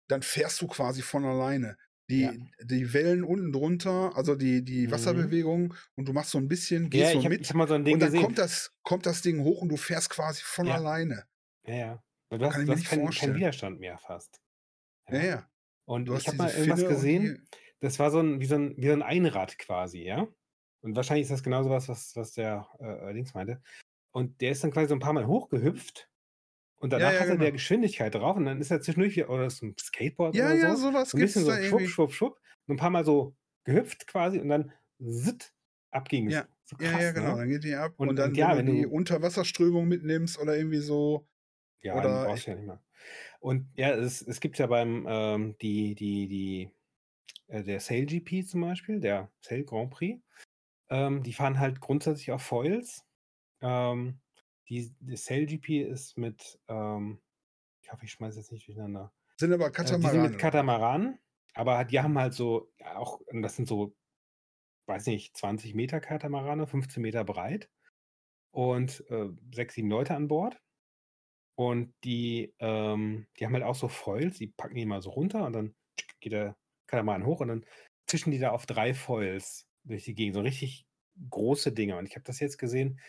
dann 0.10 0.24
fährst 0.24 0.62
du 0.62 0.68
quasi 0.68 1.02
von 1.04 1.26
alleine. 1.26 1.78
Ja. 2.16 2.34
Die 2.40 2.52
die 2.64 2.94
Wellen 2.94 3.24
unten 3.26 3.52
drunter, 3.54 4.16
also 4.18 4.36
die 4.36 4.64
die 4.66 4.92
Mhm. 4.92 4.92
Wasserbewegung 4.92 5.76
und 5.96 6.08
du 6.10 6.14
machst 6.14 6.32
so 6.32 6.40
'n 6.40 6.48
bisschen 6.50 6.90
Ja, 6.92 7.12
gehst 7.12 7.14
so 7.14 7.22
ich 7.22 7.26
habe 7.26 7.36
mit 7.36 7.42
ich 7.42 7.50
habe 7.50 7.58
mal 7.60 7.68
so 7.68 7.76
und 7.90 8.02
dann 8.02 8.14
gesehen. 8.14 8.16
kommt 8.16 8.40
das 8.40 8.72
kommt 8.84 9.06
das 9.08 9.22
Ding 9.24 9.44
hoch 9.44 9.62
und 9.64 9.70
du 9.70 9.78
fährst 9.78 10.10
quasi 10.12 10.42
von 10.44 10.68
Ja. 10.68 10.74
alleine. 10.74 11.26
Ja, 11.66 11.76
ja. 11.76 12.04
Du 12.32 12.46
hast 12.46 12.56
Kann 12.56 12.68
du 12.68 12.74
hast 12.74 12.86
keinen 12.86 13.16
keinen. 13.16 13.36
Widerstand 13.36 13.80
mehr 13.80 13.98
fast. 14.00 14.42
Ja, 15.12 15.22
Ja. 15.22 15.24
ja. 15.24 15.50
Und 15.86 16.10
Du 16.10 16.16
ich 16.16 16.28
hast 16.28 16.28
habe 16.28 16.38
mal 16.38 16.54
irgendwas 16.54 16.86
Finne 16.86 16.86
gesehen, 16.86 17.38
die 17.38 17.42
das 17.82 18.00
war 18.00 18.12
so 18.12 18.20
'n 18.20 18.42
wie 18.42 18.46
so 18.46 18.56
'n 18.56 18.76
wie 18.78 18.88
so 18.88 18.94
'n 18.94 19.04
Einrad 19.04 19.58
quasi, 19.60 20.04
ja? 20.04 20.28
Und 20.82 20.96
wahrscheinlich 20.96 21.24
ist 21.26 21.32
das 21.32 21.44
genau 21.44 21.64
so 21.64 21.70
was, 21.70 21.90
was 21.90 22.34
der, 22.34 22.68
äh, 22.80 23.12
äh, 23.12 23.14
Dings 23.14 23.34
meinte. 23.34 23.62
Und 24.12 24.42
der 24.42 24.52
ist 24.52 24.64
dann 24.64 24.72
quasi 24.72 24.90
so 24.90 24.96
'n 24.96 25.00
paarmal 25.02 25.28
hochgehüpft 25.28 26.10
und 26.78 26.92
Ja, 26.96 27.12
danach 27.12 27.20
ja, 27.20 27.22
hatte 27.22 27.38
der 27.40 27.52
genau. 27.52 27.54
Geschwindigkeit 27.54 28.16
drauf 28.16 28.38
und 28.38 28.46
dann 28.46 28.62
ist 28.62 28.72
er 28.72 28.82
zwischendurch 28.82 29.16
wieder 29.18 29.30
oder 29.32 29.48
ist 29.48 29.64
'n 29.64 29.76
Skateboard 29.80 30.38
Ja, 30.38 30.42
oder 30.42 30.58
ja, 30.58 30.76
so, 30.76 30.76
so 30.76 30.94
was 30.94 31.14
so 31.14 31.18
'n 31.18 31.22
bisschen 31.22 31.46
so 31.46 31.54
schwupp, 31.62 31.62
irgendwie. 31.62 31.90
schwupp, 31.90 32.14
schwupp, 32.14 32.40
so 32.68 32.74
'n 32.74 32.78
paarmal 32.78 33.06
so 33.06 33.36
gehüpft 33.66 34.08
quasi 34.08 34.40
und 34.40 34.50
dann 34.50 34.74
sitt, 35.00 35.54
ab 35.92 36.10
ging's. 36.10 36.42
Ja. 36.42 36.48
So 36.66 36.78
Ja, 36.78 36.98
ja, 36.98 37.12
genau, 37.12 37.36
ne? 37.36 37.38
dann 37.38 37.50
geht 37.50 37.64
die 37.66 37.76
ab 37.76 37.96
Und 37.98 38.06
und 38.06 38.18
dann, 38.20 38.36
und 38.36 38.38
wenn 38.40 38.48
ja, 38.48 38.56
du 38.56 38.58
wenn 38.58 38.66
die 38.66 38.86
du 38.86 38.86
Unterwasserströmung 38.86 39.88
mitnimmst 39.88 40.40
oder 40.40 40.56
irgendwie 40.56 40.78
so 40.80 41.28
Ja, 41.84 42.02
dann 42.02 42.20
oder 42.20 42.20
brauchst 42.20 42.46
du 42.46 42.52
ja 42.52 42.58
nicht 42.58 42.66
mehr. 42.68 42.84
Und 43.42 43.70
ja, 43.78 43.92
es 43.96 44.22
es 44.22 44.40
gibt 44.42 44.60
ja 44.60 44.68
beim, 44.68 45.06
ähm, 45.10 45.58
die 45.62 45.96
die 45.96 46.28
die 46.28 46.72
äh, 47.48 47.64
der 47.64 47.80
SailGP 47.82 48.46
zum 48.48 48.62
Beispiel, 48.62 49.00
der 49.02 49.32
Sail 49.42 49.66
Grand 49.66 49.92
Prix, 49.92 50.22
ähm, 50.90 51.24
die 51.24 51.34
fahren 51.34 51.60
halt 51.60 51.82
grundsätzlich 51.82 52.32
auf 52.32 52.44
Foils. 52.44 53.06
Ähm, 53.62 54.22
die 54.70 54.96
die 55.00 55.18
SailGP 55.18 55.84
ist 55.90 56.18
mit, 56.18 56.60
ähm 56.70 57.22
ich 57.84 57.92
hoffe, 57.94 58.06
ich 58.06 58.12
schmeiße 58.14 58.40
jetzt 58.40 58.52
nicht 58.52 58.68
durcheinander. 58.68 59.14
Sind 59.40 59.54
aber 59.54 59.72
Äh, 59.82 59.98
die 60.00 60.10
sind 60.10 60.22
mit. 60.22 60.38
Katamaran, 60.38 61.20
aber 61.56 61.86
die 61.86 62.00
haben 62.02 62.18
halt 62.20 62.34
so 62.34 62.72
ja, 62.80 62.98
auch 62.98 63.22
das 63.32 63.56
sind 63.58 63.68
so, 63.68 63.96
weiß 64.88 65.08
nicht, 65.08 65.38
20 65.38 65.76
Meter 65.76 66.00
Katamarane, 66.02 66.68
15 66.68 67.02
Meter 67.04 67.24
breit 67.26 67.70
und, 68.52 69.06
äh, 69.12 69.30
6, 69.54 69.76
7 69.76 69.90
Leute 69.90 70.16
an 70.16 70.28
Bord. 70.30 70.62
Und 71.56 71.94
die, 72.04 72.56
ähm 72.60 73.28
die 73.40 73.46
haben 73.46 73.54
halt 73.54 73.66
auch 73.66 73.76
so 73.76 73.88
Foils, 73.90 74.38
die 74.38 74.48
packen 74.48 74.76
die 74.76 74.86
mal 74.86 75.02
so 75.02 75.10
runter 75.12 75.46
und 75.46 75.54
dann 75.54 75.76
geht 76.22 76.32
der 76.34 76.58
Katamaran 76.88 77.26
hoch 77.26 77.42
und 77.42 77.50
dann 77.50 77.66
zischen 78.08 78.32
die 78.32 78.40
da 78.40 78.52
auf 78.52 78.66
3 78.66 78.94
Foils 78.94 79.69
durch 79.86 80.06
die 80.06 80.16
Gegend, 80.16 80.36
so 80.36 80.42
richtig 80.42 80.88
große 81.30 81.72
Dinger. 81.74 81.98
Und 81.98 82.08
ich 82.08 82.16
habe 82.16 82.24
das 82.26 82.40
jetzt 82.40 82.58
gesehen, 82.58 83.00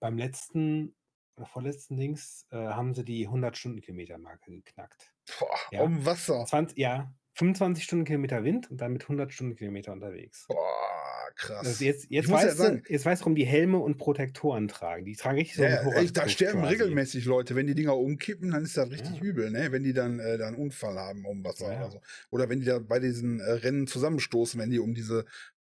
beim 0.00 0.18
letzten 0.18 0.96
oder 1.36 1.46
vorletzten 1.46 1.96
Dings, 1.98 2.46
äh, 2.50 2.56
haben 2.58 2.94
sie 2.94 3.04
die 3.04 3.28
100 3.28 3.56
Stundenkilometer-Marke 3.58 4.50
geknackt. 4.52 5.14
Boah, 5.38 5.58
Ja. 5.70 5.82
aufm 5.82 6.04
Wasser. 6.04 6.46
20 6.46 6.78
ja, 6.78 7.14
25 7.34 7.84
Stundenkilometer 7.84 8.44
Wind 8.44 8.70
und 8.70 8.80
dann 8.80 8.92
mit 8.94 9.08
100 9.08 9.32
Stundenkilometer 9.34 9.92
unterwegs. 9.92 10.48
Boah, 10.48 11.30
Also, 11.60 11.84
krass. 11.84 11.84
jetzt 11.84 12.06
Ich 12.18 12.26
jetzt 12.26 12.28
muss 12.28 12.42
ja 12.42 12.54
weißt 12.54 12.58
du 12.58 12.82
jetzt 12.88 13.06
weißt 13.06 13.22
du, 13.22 13.24
warum 13.24 13.34
die 13.34 13.46
Helme 13.46 13.78
und 13.78 13.96
Protektoren 13.96 14.68
tragen. 14.68 15.04
Die 15.04 15.16
tragen 15.16 15.38
richtig 15.38 15.56
so 15.56 15.64
Ja, 15.64 15.68
'n 15.68 15.78
ja, 15.84 15.88
ey, 15.92 16.12
da 16.12 16.28
sterben 16.28 16.64
quasi. 16.64 16.64
regelmäßig 16.64 17.24
Leute. 17.24 17.54
Wenn 17.56 17.66
die 17.66 17.74
Dinger 17.74 17.96
umkippen, 17.96 18.50
dann 18.50 18.64
ist 18.64 18.76
das 18.76 18.90
richtig 18.90 19.20
Ja. 19.20 19.22
übel, 19.22 19.50
ne? 19.50 19.72
Wenn 19.72 19.84
die 19.84 19.94
dann 19.94 20.18
äh, 20.18 20.36
da 20.36 20.48
'n 20.48 20.54
Unfall 20.54 20.98
haben 20.98 21.24
aufm 21.24 21.42
Wasser 21.44 21.70
Ja, 21.70 21.74
oder 21.74 21.90
so. 21.90 22.00
Oder 22.30 22.50
wenn 22.50 22.60
die 22.60 22.66
da 22.66 22.78
bei 22.78 22.98
diesen, 23.00 23.40
äh, 23.40 23.52
Rennen 23.52 23.86
zusammenstoßen, 23.86 24.60
wenn 24.60 24.68
die 24.70 24.78
um 24.80 24.92
diese 24.94 25.24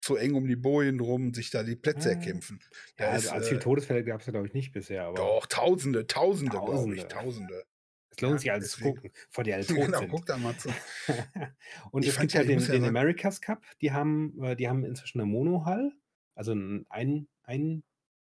zu 0.09 0.15
eng 0.17 0.35
um 0.35 0.47
die 0.47 0.55
Bojen 0.55 0.97
drum 0.97 1.33
sich 1.33 1.51
da 1.51 1.63
die 1.63 1.75
Plätze 1.75 2.09
ja. 2.09 2.11
erkämpfen. 2.11 2.61
Ja, 2.99 3.07
Da 3.07 3.13
also, 3.13 3.29
ist, 3.29 3.33
viele 3.47 3.59
äh 3.59 3.61
Todesfälle 3.61 4.03
gab's 4.03 4.25
ja, 4.27 4.31
glaube 4.31 4.47
ich, 4.47 4.53
nicht 4.53 4.71
bisher, 4.73 5.05
aber 5.05 5.33
Doch, 5.33 5.45
Tausende, 5.47 6.07
Tausende, 6.07 6.61
glaube 6.61 6.95
ich, 6.95 7.07
Tausende. 7.07 7.07
Tausende. 7.07 7.65
Es 8.11 8.21
lohnt 8.21 8.39
Ja, 8.39 8.41
sich, 8.41 8.51
alle 8.51 8.67
zu 8.67 8.79
gucken, 8.79 9.11
bevor 9.29 9.43
die 9.43 9.53
alle 9.53 9.67
tot 9.67 9.95
Genau, 9.95 9.97
sind. 9.97 10.19
guck 10.19 10.25
da 10.25 10.37
mal 10.37 10.57
zu. 10.57 10.75
Und 11.91 12.05
Ich 12.05 12.09
es 12.09 12.19
gibt 12.19 12.35
ja 12.35 12.43
den 12.43 12.69
den 12.69 12.85
America's 12.85 13.41
Cup, 13.41 13.63
die 13.81 13.91
haben 13.91 14.41
äh, 14.43 14.55
die 14.55 14.67
haben 14.69 14.85
inzwischen 14.85 15.19
'ne 15.19 15.25
Monohull, 15.25 15.93
also 16.35 16.53
ein 16.53 17.27
ein 17.43 17.83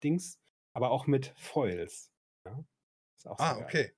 Dings, 0.04 0.40
aber 0.74 0.90
auch 0.90 1.06
mit 1.06 1.34
Foils, 1.38 2.12
ja? 2.46 2.64
Ist 3.16 3.26
auch 3.28 3.38
sehr 3.40 3.56
Ah, 3.58 3.58
okay. 3.60 3.94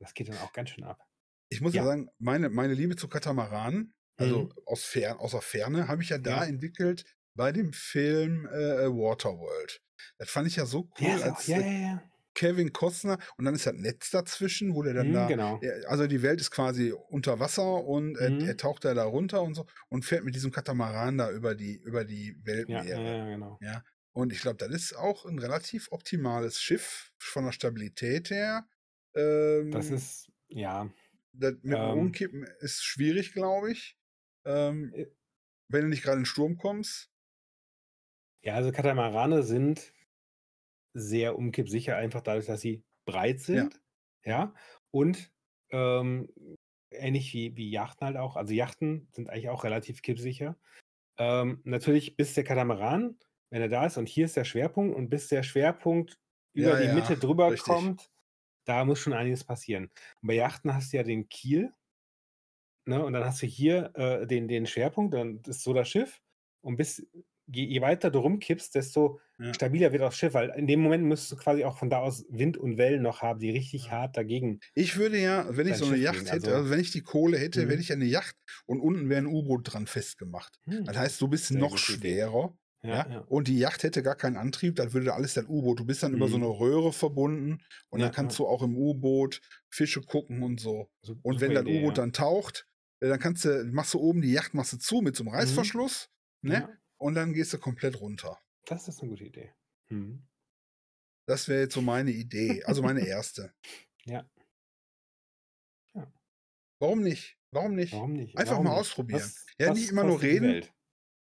Das 0.00 0.14
geht 0.14 0.28
dann 0.28 0.38
auch 0.38 0.52
ganz 0.52 0.70
schön 0.70 0.84
ab. 0.84 1.06
Ich 1.48 1.60
muss 1.60 1.74
ja 1.74 1.82
Ja. 1.82 1.84
sagen, 1.84 2.08
meine 2.18 2.48
meine 2.48 2.74
Liebe 2.74 2.96
zu 2.96 3.08
Katamaranen, 3.08 3.94
also 4.20 4.48
Mhm. 4.48 4.54
aus 4.66 4.84
Fer 4.84 5.20
aus 5.20 5.32
der 5.32 5.42
Ferne, 5.42 5.88
habe 5.88 6.02
ich 6.02 6.10
ja 6.10 6.18
da 6.18 6.44
Ja. 6.44 6.46
entwickelt 6.46 7.04
bei 7.34 7.52
dem 7.52 7.72
Film, 7.72 8.46
äh, 8.46 8.88
Waterworld. 8.88 9.80
Das 10.18 10.30
fand 10.30 10.48
ich 10.48 10.56
ja 10.56 10.66
so 10.66 10.90
Ja, 10.98 11.00
cool, 11.00 11.22
auch 11.24 11.24
als, 11.24 11.48
ja, 11.48 11.56
äh, 11.56 11.64
ja, 11.64 11.72
ja. 11.80 12.10
Kevin 12.34 12.72
Costner 12.72 13.18
und 13.38 13.44
dann 13.44 13.54
ist 13.54 13.66
das 13.66 13.74
Netz 13.74 14.10
dazwischen, 14.10 14.74
wo 14.74 14.82
der 14.82 14.94
dann 14.94 15.12
Mhm, 15.12 15.12
da 15.12 15.32
genau. 15.32 15.60
ja, 15.60 15.72
also 15.88 16.06
die 16.06 16.22
Welt 16.22 16.40
ist 16.40 16.50
quasi 16.52 16.92
unter 16.92 17.40
Wasser 17.40 17.84
und 17.84 18.16
er 18.16 18.34
er 18.40 18.56
Mhm. 18.56 18.58
taucht 18.58 18.84
da 18.84 18.94
da 18.94 19.04
runter 19.04 19.42
und 19.42 19.54
so 19.54 19.66
und 19.88 20.04
fährt 20.04 20.24
mit 20.24 20.34
diesem 20.36 20.52
Katamaran 20.52 21.18
da 21.18 21.30
über 21.32 21.54
die 21.56 21.76
über 21.76 22.04
die 22.04 22.36
Ja, 22.66 22.84
ja, 22.94 23.00
Weltmeere. 23.02 23.18
ja, 23.18 23.26
genau. 23.28 23.60
Ja. 23.60 23.84
Und 24.12 24.32
ich 24.32 24.40
glaube, 24.40 24.58
das 24.58 24.70
ist 24.74 24.96
auch 24.96 25.26
'n 25.26 25.38
relativ 25.40 25.88
optimales 25.92 26.60
Schiff 26.60 27.12
von 27.18 27.44
der 27.46 27.52
Stabilität 27.52 28.30
her. 28.30 28.66
Das 29.70 29.90
Ähm 29.90 29.90
ist 29.90 30.30
ja, 30.48 30.88
das 31.32 31.54
mit 31.62 31.80
dem 31.80 31.88
ähm 31.88 31.90
Umkippen 31.90 32.44
ist 32.60 32.82
schwierig, 32.84 33.32
glaube 33.32 33.72
ich. 33.72 33.96
Ähm, 34.46 34.92
Äh 34.94 35.06
wenn 35.68 35.82
du 35.84 35.88
nicht 35.90 36.02
grade 36.04 36.18
in 36.18 36.22
'n 36.24 36.26
Sturm 36.26 36.58
kommst. 36.58 37.08
Ja, 38.44 38.54
also 38.54 38.72
Katamarane 38.72 39.42
sind 39.42 39.92
sehr 40.94 41.38
umkippsicher, 41.38 41.96
einfach 41.96 42.20
dadurch, 42.22 42.46
dass 42.46 42.60
sie 42.60 42.84
breit 43.06 43.40
Ja. 43.52 43.70
sind, 43.70 43.80
ja? 44.24 44.54
Und, 44.90 45.32
ähm, 45.70 46.28
ähnlich 46.92 47.32
wie 47.34 47.56
wie 47.56 47.70
Yachten 47.70 48.06
halt 48.06 48.16
auch. 48.16 48.36
Also 48.36 48.52
Yachten 48.54 49.08
sind 49.12 49.30
eigentlich 49.30 49.48
auch 49.50 49.62
relativ 49.64 50.02
kippsicher. 50.02 50.58
Ähm, 51.18 51.62
natürlich, 51.64 52.16
bis 52.16 52.34
der 52.34 52.44
Katamaran, 52.44 53.18
wenn 53.50 53.62
er 53.62 53.68
da 53.68 53.86
ist 53.86 53.98
und 53.98 54.08
hier 54.08 54.26
ist 54.26 54.36
der 54.36 54.44
Schwerpunkt 54.44 54.96
und 54.96 55.10
bis 55.10 55.28
der 55.28 55.42
Schwerpunkt 55.44 56.18
über 56.54 56.76
Ja, 56.76 56.78
die 56.78 56.88
ja, 56.88 56.90
Mitte 56.90 57.18
drüber 57.18 57.54
richtig. 57.54 57.56
kommt, 57.58 58.10
da 58.66 58.84
muss 58.86 59.00
schon 59.00 59.14
einiges 59.14 59.44
passieren. 59.44 59.86
Und 60.22 60.28
bei 60.28 60.34
Yachten 60.34 60.74
hast 60.74 60.92
du 60.92 60.98
ja 60.98 61.04
den 61.04 61.28
Kiel 61.28 61.72
ne, 62.86 63.04
und 63.04 63.12
dann 63.12 63.24
hast 63.24 63.42
du 63.42 63.46
hier, 63.46 63.92
äh, 63.96 64.26
den 64.26 64.48
den 64.48 64.66
Schwerpunkt, 64.66 65.14
dann 65.14 65.40
ist 65.46 65.62
so 65.62 65.72
das 65.74 65.88
Schiff 65.88 66.20
und 66.62 66.76
bis 66.76 67.06
je 67.46 67.64
je 67.64 67.80
weiter 67.80 68.10
du 68.10 68.20
rumkippst, 68.20 68.74
desto 68.74 69.20
Ja. 69.38 69.54
stabiler 69.54 69.92
wird 69.92 70.02
das 70.02 70.16
Schiff, 70.16 70.34
weil 70.34 70.50
in 70.50 70.66
dem 70.66 70.80
Moment 70.80 71.04
müsstest 71.04 71.32
du 71.32 71.36
quasi 71.36 71.64
auch 71.64 71.78
von 71.78 71.90
da 71.90 72.00
aus 72.00 72.24
Wind 72.30 72.56
und 72.58 72.78
Wellen 72.78 73.02
noch 73.02 73.22
haben, 73.22 73.40
die 73.40 73.50
richtig 73.50 73.90
Ja. 73.90 73.92
hart 73.92 74.16
dagegen 74.16 74.60
Ich 74.74 74.96
würde 74.96 75.18
ja, 75.20 75.46
wenn 75.56 75.66
ich 75.66 75.76
dein 75.76 75.80
so 75.80 75.86
'ne 75.86 75.96
Schiff 75.96 75.98
Yacht 75.98 76.30
bringen. 76.30 76.30
hätte 76.32 76.54
Also 76.54 76.54
also 76.54 76.70
wenn 76.70 76.80
ich 76.80 76.92
die 76.92 77.02
Kohle 77.02 77.38
hätte, 77.38 77.62
hätte 77.62 77.74
Mhm. 77.74 77.82
ich 77.82 77.88
ja 77.88 77.96
'ne 77.96 78.06
Yacht 78.06 78.36
und 78.66 78.80
unten 78.80 79.08
wäre 79.08 79.20
'n 79.22 79.26
U-Boot 79.26 79.72
dran 79.72 79.86
festgemacht. 79.86 80.60
Das 80.84 80.96
Hm, 80.96 80.98
heißt, 80.98 81.20
du 81.20 81.28
bist 81.28 81.50
sehr 81.52 81.52
noch 81.52 81.78
schwerer, 81.78 82.56
Ja, 82.82 83.04
ja? 83.04 83.26
Und 83.26 83.48
die 83.48 83.58
Yacht 83.58 83.82
hätte 83.84 84.02
gar 84.02 84.16
keinen 84.16 84.36
Antrieb, 84.36 84.76
dann 84.76 84.92
würde 84.92 85.14
alles 85.14 85.34
dein 85.34 85.46
U-Boot 85.48 85.80
du 85.80 85.84
bist 85.86 86.02
dann 86.02 86.14
über 86.14 86.28
so 86.28 86.36
Mhm. 86.36 86.50
Röhre 86.52 86.92
verbunden 86.92 87.62
und 87.90 88.00
dann 88.02 88.10
Ja, 88.10 88.12
kannst 88.12 88.38
ja. 88.38 88.40
du 88.40 88.46
auch 88.46 88.62
im 88.62 88.76
U-Boot 88.76 89.40
Fische 89.70 90.02
gucken 90.02 90.42
und 90.42 90.60
so. 90.60 90.90
Su 91.02 91.14
Und 91.22 91.40
wenn 91.40 91.54
das 91.54 91.66
Idee, 91.66 91.66
U-Boot 91.66 91.98
dann 91.98 92.12
taucht, 92.12 92.66
dann 93.08 93.18
kannst 93.20 93.44
du 93.44 93.64
machst 93.72 93.94
du 93.94 93.98
oben 94.00 94.22
die 94.22 94.32
Yacht 94.32 94.54
machst 94.54 94.72
du 94.74 94.78
zu 94.78 95.00
mit 95.02 95.16
so 95.16 95.24
'nem 95.24 95.32
Mhm. 95.38 95.74
Reißverschluss, 95.74 96.10
ne? 96.42 96.66
Ja. 96.66 96.80
Und 96.98 97.14
dann 97.14 97.32
gehst 97.32 97.52
du 97.52 97.58
komplett 97.58 98.00
runter. 98.00 98.40
Das 98.66 98.88
ist 98.88 99.02
'ne 99.02 99.08
gute 99.08 99.24
Idee. 99.24 99.52
Mhm. 99.90 100.22
Das 101.28 101.48
wäre 101.48 101.60
jetzt 101.62 101.74
so 101.74 101.82
meine 101.82 102.10
Idee, 102.10 102.64
also 102.64 102.82
meine 102.82 103.06
erste. 103.06 103.52
Ja. 104.06 104.30
Ja. 105.94 106.12
Warum 106.80 107.02
nicht? 107.02 107.36
Warum 107.52 107.74
nicht? 107.74 107.92
Warum 107.92 108.12
nicht? 108.12 108.36
Einfach 108.36 108.58
Warum 108.58 108.60
mal 108.60 108.70
nicht? 108.70 108.78
ausprobieren. 108.78 109.34
Was 109.36 109.52
Ja, 109.58 109.68
was 109.68 109.70
nicht 109.70 109.90
immer 109.90 110.04
nur 110.04 110.22
reden, 110.22 110.64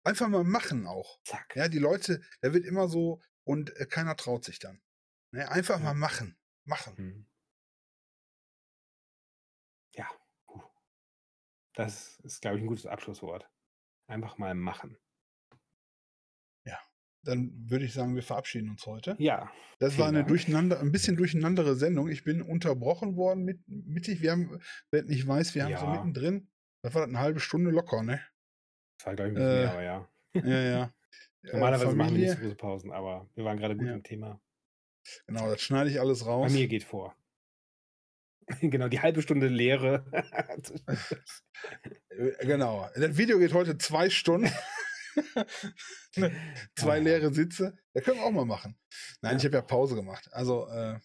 einfach 0.04 0.30
mal 0.30 0.44
machen 0.46 0.88
auch. 0.88 1.20
Zack. 1.26 1.56
Ja, 1.56 1.70
die 1.70 1.80
Leute 1.80 2.22
da 2.42 2.54
wird 2.54 2.66
immer 2.66 2.90
so 2.90 3.22
und, 3.46 3.76
äh, 3.78 3.86
keiner 3.88 4.16
traut 4.18 4.46
sich 4.46 4.60
dann. 4.60 4.82
Ne, 5.32 5.50
einfach 5.52 5.82
mal 5.82 5.94
Ja. 5.94 5.96
machen. 5.96 6.38
Machen. 6.66 6.98
Mhm. 6.98 7.28
Ja, 9.96 10.08
puh. 10.48 10.62
Das 11.78 12.20
ist, 12.24 12.42
glaube 12.42 12.58
ich, 12.58 12.64
'n 12.64 12.68
gutes 12.68 12.86
Abschlusswort. 12.88 13.48
Einfach 14.10 14.38
mal 14.38 14.56
machen. 14.56 14.98
Ja. 16.66 16.80
dann 17.24 17.52
würde 17.70 17.86
ich 17.86 17.94
sagen, 17.94 18.16
wir 18.16 18.24
verabschieden 18.24 18.70
uns 18.70 18.86
heute. 18.86 19.16
Ja. 19.20 19.52
Das 19.80 19.98
war 19.98 20.08
eine 20.08 20.20
Dank. 20.20 20.30
durcheinander, 20.30 20.80
ein 20.80 20.92
bisschen 20.92 21.18
durcheinandere 21.18 21.76
Sendung. 21.76 22.08
Ich 22.10 22.24
bin 22.24 22.42
unterbrochen 22.42 23.16
worden 23.16 23.44
mit, 23.44 23.60
mittig. 23.68 24.22
Wir 24.22 24.32
haben, 24.32 24.60
wer 24.92 25.04
nicht 25.04 25.28
weiß, 25.28 25.54
wir 25.54 25.66
haben 25.66 25.76
so 25.78 25.86
Ja. 25.86 25.92
mittendrin, 25.92 26.50
was 26.84 26.94
war 26.94 27.02
das, 27.02 27.10
eine 27.10 27.20
halbe 27.20 27.40
Stunde 27.40 27.70
locker, 27.72 28.02
ne? 28.04 28.22
Das 29.00 29.08
war, 29.08 29.16
glaube 29.16 29.32
ich, 29.32 29.38
ein 29.38 29.44
bisschen 29.44 29.52
Äh, 29.52 29.62
mehr, 29.62 29.72
aber 29.72 29.84
ja. 29.84 30.10
Ja, 30.34 30.62
ja. 30.72 30.94
Äh, 31.44 31.54
Normalerweise 31.54 31.96
machen 31.96 32.16
wir 32.16 32.18
nicht 32.20 32.30
so 32.30 32.34
Familie, 32.36 32.50
große 32.50 32.56
Pausen, 32.58 32.92
aber 32.92 33.30
wir 33.36 33.46
waren 33.46 33.58
gerade 33.58 33.78
gut 33.78 33.88
Ja. 33.88 33.94
im 33.94 34.04
Thema. 34.04 34.42
genau, 35.28 35.48
das 35.50 35.62
schneide 35.62 35.90
ich 35.90 36.00
alles 36.00 36.26
raus. 36.26 36.48
Familie 36.52 36.68
geht 36.68 36.84
vor. 36.84 37.16
genau, 38.62 38.88
die 38.88 39.00
halbe 39.02 39.22
Stunde 39.22 39.48
Lehre. 39.48 40.06
Genau. 42.42 42.90
Das 42.96 43.16
Video 43.18 43.38
geht 43.38 43.54
heute 43.54 43.78
zwei 43.78 44.10
Stunden. 44.10 44.50
Zwei 46.76 46.98
Ah. 46.98 47.02
leere 47.02 47.34
Sitze. 47.34 47.78
Das 47.94 48.04
können 48.04 48.18
wir 48.20 48.26
auch 48.26 48.32
mal 48.32 48.46
machen. 48.46 48.78
Nein, 49.22 49.34
Ja. 49.34 49.38
ich 49.38 49.46
habe 49.46 49.56
ja 49.56 49.62
Pause 49.62 49.96
gemacht. 49.96 50.28
Also, 50.32 50.68
äh, 50.68 50.98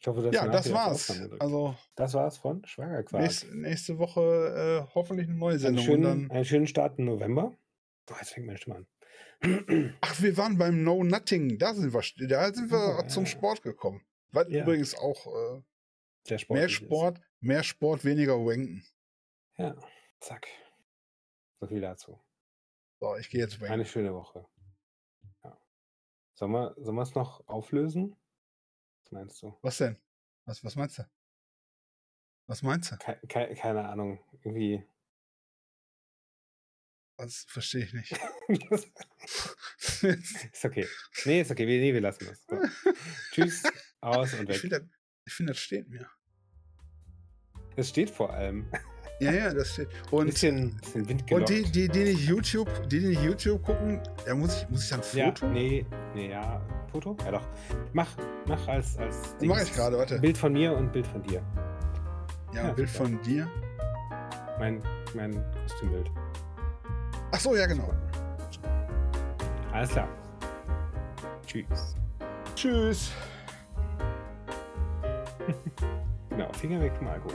ich 0.00 0.06
hoffe, 0.06 0.22
dass 0.22 0.34
ja, 0.34 0.46
das 0.48 0.72
war's. 0.72 1.10
Also, 1.40 1.76
das 1.94 2.14
war's 2.14 2.38
von 2.38 2.64
Schwagerquark. 2.66 3.22
nächste, 3.22 3.56
nächste 3.58 3.98
Woche 3.98 4.86
äh, 4.88 4.94
hoffentlich 4.94 5.28
eine 5.28 5.36
neue 5.38 5.52
Einen 5.52 5.60
Sendung. 5.60 5.84
Und 5.84 5.90
schönen, 6.02 6.30
einen 6.30 6.44
schönen 6.44 6.66
Start 6.66 6.98
im 6.98 7.04
November. 7.06 7.56
Oh, 8.10 8.14
jetzt 8.18 8.30
fängt 8.32 8.46
meine 8.46 8.58
Stimme 8.58 8.76
an. 8.76 9.94
ach, 10.00 10.22
wir 10.22 10.36
waren 10.36 10.56
beim 10.58 10.82
No 10.82 11.02
Nutting. 11.04 11.58
Da 11.58 11.74
sind 11.74 11.92
wir, 11.92 12.28
da 12.28 12.52
sind 12.52 12.70
wir 12.70 12.78
Also, 12.78 13.06
zum 13.08 13.24
ja. 13.24 13.30
Sport 13.30 13.62
gekommen. 13.62 14.02
Was 14.30 14.46
Ja. 14.50 14.62
übrigens 14.62 14.94
auch 14.96 15.26
äh, 15.26 15.62
Der 16.28 16.36
mehr 16.36 16.38
sportlich 16.38 16.64
ist. 16.64 16.86
Sport, 16.86 17.20
mehr 17.40 17.62
Sport, 17.62 18.04
weniger 18.04 18.34
Wanken. 18.34 18.84
Ja, 19.56 19.76
zack. 20.20 20.46
So 21.60 21.66
viel 21.66 21.80
dazu. 21.80 22.20
So, 23.00 23.16
ich 23.16 23.30
gehe 23.30 23.40
jetzt 23.40 23.60
wanken. 23.60 23.74
Eine 23.74 23.86
schöne 23.86 24.12
Woche. 24.14 24.46
Ja. 25.44 25.60
Sollen 26.34 26.52
wir 26.52 26.74
sollen 26.78 26.96
wir 26.96 27.02
es 27.02 27.14
noch 27.14 27.46
auflösen? 27.48 28.16
Was 29.02 29.12
meinst 29.12 29.42
du? 29.42 29.58
Was 29.62 29.78
denn? 29.78 29.96
Was, 30.44 30.64
was 30.64 30.76
meinst 30.76 30.98
du? 30.98 31.08
Was 32.46 32.62
meinst 32.62 32.92
du? 32.92 32.96
Ke 32.96 33.20
ke 33.28 33.54
keine 33.54 33.88
Ahnung. 33.88 34.24
Irgendwie. 34.32 34.86
Das 37.16 37.44
verstehe 37.48 37.84
ich 37.84 37.92
nicht. 37.92 38.12
ist 40.02 40.64
okay. 40.64 40.86
Nee, 41.24 41.40
ist 41.40 41.50
okay. 41.50 41.66
Wir, 41.66 41.80
nee, 41.80 41.92
wir 41.92 42.00
lassen 42.00 42.26
das. 42.26 42.44
So. 42.46 42.56
Tschüss, 43.32 43.64
aus 44.00 44.34
und 44.34 44.42
ich 44.42 44.48
weg. 44.48 44.60
finde, 44.60 44.80
das, 44.80 44.88
ich 45.24 45.32
find, 45.32 45.50
das 45.50 45.58
steht 45.58 45.88
mir. 45.88 46.08
Es 47.78 47.90
steht 47.90 48.10
vor 48.10 48.32
allem. 48.34 48.66
Ja, 49.20 49.32
ja, 49.32 49.54
das 49.54 49.72
steht. 49.72 49.88
Und, 50.10 50.26
bisschen, 50.26 50.76
bisschen 50.80 51.08
Wind 51.08 51.30
und 51.32 51.48
die, 51.48 51.62
die, 51.62 51.88
die 51.88 52.04
nicht 52.04 52.28
YouTube, 52.28 52.68
die, 52.88 52.98
die 53.00 53.06
nicht 53.08 53.22
YouTube 53.22 53.62
gucken, 53.64 54.00
da 54.26 54.34
muss 54.34 54.62
ich, 54.62 54.68
muss 54.68 54.84
ich 54.84 54.90
dann 54.90 55.00
ein 55.00 55.16
Ja, 55.16 55.26
Foto? 55.26 55.46
nee, 55.48 55.86
nee, 56.14 56.30
ja. 56.30 56.60
Foto? 56.92 57.16
Ja 57.24 57.30
doch. 57.32 57.46
Mach, 57.92 58.08
mach 58.46 58.68
als, 58.68 58.96
als 58.98 59.34
Mach 59.42 59.56
ich 59.58 59.64
Dings 59.64 59.74
gerade, 59.76 59.96
warte. 59.98 60.18
Bild 60.18 60.36
von 60.38 60.52
mir 60.52 60.76
und 60.76 60.92
Bild 60.92 61.06
von 61.06 61.22
dir. 61.22 61.40
Ja, 62.52 62.66
Ja, 62.68 62.72
Bild 62.72 62.88
super. 62.88 63.04
von 63.04 63.22
dir. 63.22 63.48
Mein, 64.58 64.82
mein 65.14 65.44
Kostümbild. 65.62 66.10
Ach 67.32 67.38
so, 67.40 67.54
ja, 67.56 67.66
genau. 67.66 67.92
Alles 69.72 69.90
klar. 69.90 70.08
Tschüss. 71.46 71.94
Tschüss. 72.56 73.12
Genau, 76.30 76.52
Finger 76.52 76.80
weg 76.80 76.92
vom 76.96 77.08
Alkohol. 77.08 77.34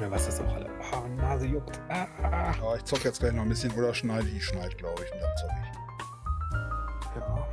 Ja, 0.00 0.10
was 0.10 0.26
ist 0.28 0.40
auch 0.40 0.54
alle? 0.54 0.66
Oh, 0.92 1.06
Nase 1.20 1.46
juckt. 1.46 1.78
Ah, 1.88 2.06
ah. 2.22 2.52
Aber 2.60 2.76
ich 2.76 2.84
zock 2.84 3.04
jetzt 3.04 3.20
gleich 3.20 3.32
noch 3.32 3.42
ein 3.42 3.48
bisschen 3.48 3.70
oder 3.72 3.92
schneide 3.92 4.26
ich, 4.28 4.44
schneide, 4.44 4.74
glaube 4.76 5.04
ich, 5.04 5.12
und 5.12 5.20
dann 5.20 5.36
zock 5.36 5.50
ich. 5.62 7.16
Ja. 7.16 7.46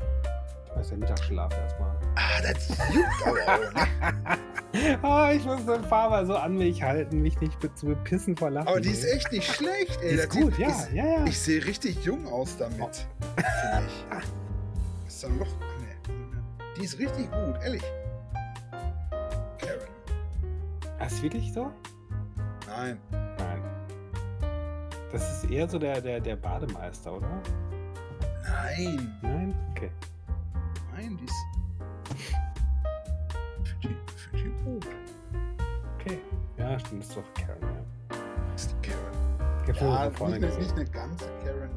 Da 0.74 0.82
ist 0.82 0.92
der 0.92 0.98
Mittagsschlaf 0.98 1.52
erstmal. 1.58 2.00
Ah, 2.16 2.42
das 2.42 2.70
juckt 2.94 3.26
aber 3.26 3.58
ne? 3.74 5.00
oh, 5.04 5.30
ich 5.36 5.44
muss 5.46 5.66
den 5.66 5.84
Fahrer 5.86 6.26
so 6.26 6.36
an 6.38 6.58
mich 6.58 6.82
halten, 6.84 7.22
mich 7.22 7.40
nicht 7.42 7.58
zu 7.78 7.88
bepissen 7.88 8.38
vor 8.38 8.50
Lachen. 8.52 8.68
Aber 8.68 8.80
die 8.80 8.92
ist 8.92 9.04
echt 9.04 9.32
nicht 9.32 9.52
schlecht, 9.52 10.00
ey. 10.02 10.12
Die 10.12 10.16
Das 10.18 10.26
ist 10.26 10.32
gut, 10.32 10.54
sieht- 10.56 10.60
ja, 10.60 10.68
ist- 10.70 10.92
ja, 10.94 11.06
ja. 11.06 11.26
Ich 11.26 11.40
sehe 11.40 11.66
richtig 11.66 12.04
jung 12.06 12.28
aus 12.28 12.56
damit. 12.58 12.80
Oh. 12.80 12.88
Finde 13.36 13.88
ich. 13.88 15.08
Ist 15.08 15.24
dann 15.24 15.40
doch. 15.40 15.48
Nee. 15.80 16.14
Die 16.78 16.86
ist 16.86 16.98
richtig 17.00 17.30
gut, 17.32 17.56
ehrlich. 17.64 17.84
Karen. 19.60 19.90
Ah, 21.00 21.06
Ist 21.06 21.22
wirklich 21.24 21.52
so? 21.54 21.72
Nein. 22.68 23.00
Nein. 23.12 23.62
Das 25.12 25.44
ist 25.44 25.52
eher 25.52 25.68
so 25.68 25.80
der, 25.80 26.02
der, 26.02 26.20
der 26.20 26.36
Bademeister, 26.36 27.14
oder? 27.16 27.42
Nein. 28.44 29.18
Nein? 29.22 29.56
Okay. 29.72 29.92
Nein, 30.94 31.18
die 31.18 31.26
ist. 31.26 31.34
Für 33.64 33.76
die, 33.88 33.96
für 34.16 34.38
die 34.38 34.52
gut. 34.64 34.88
Okay. 35.96 36.20
Ja, 36.58 36.80
stimmt, 36.80 37.04
ist 37.04 37.16
doch 37.16 37.24
Karen, 37.34 37.62
ja. 37.62 38.18
Das 38.52 38.66
ist 38.66 38.76
die 38.82 38.90
Karen. 38.90 39.76
Schon 39.76 39.88
Ja, 39.88 40.00
von 40.00 40.08
nicht 40.08 40.18
vorne 40.18 40.36
eine, 40.36 40.58
nicht 40.58 40.72
eine 40.72 40.86
ganze 40.86 41.26
Karen, 41.44 41.70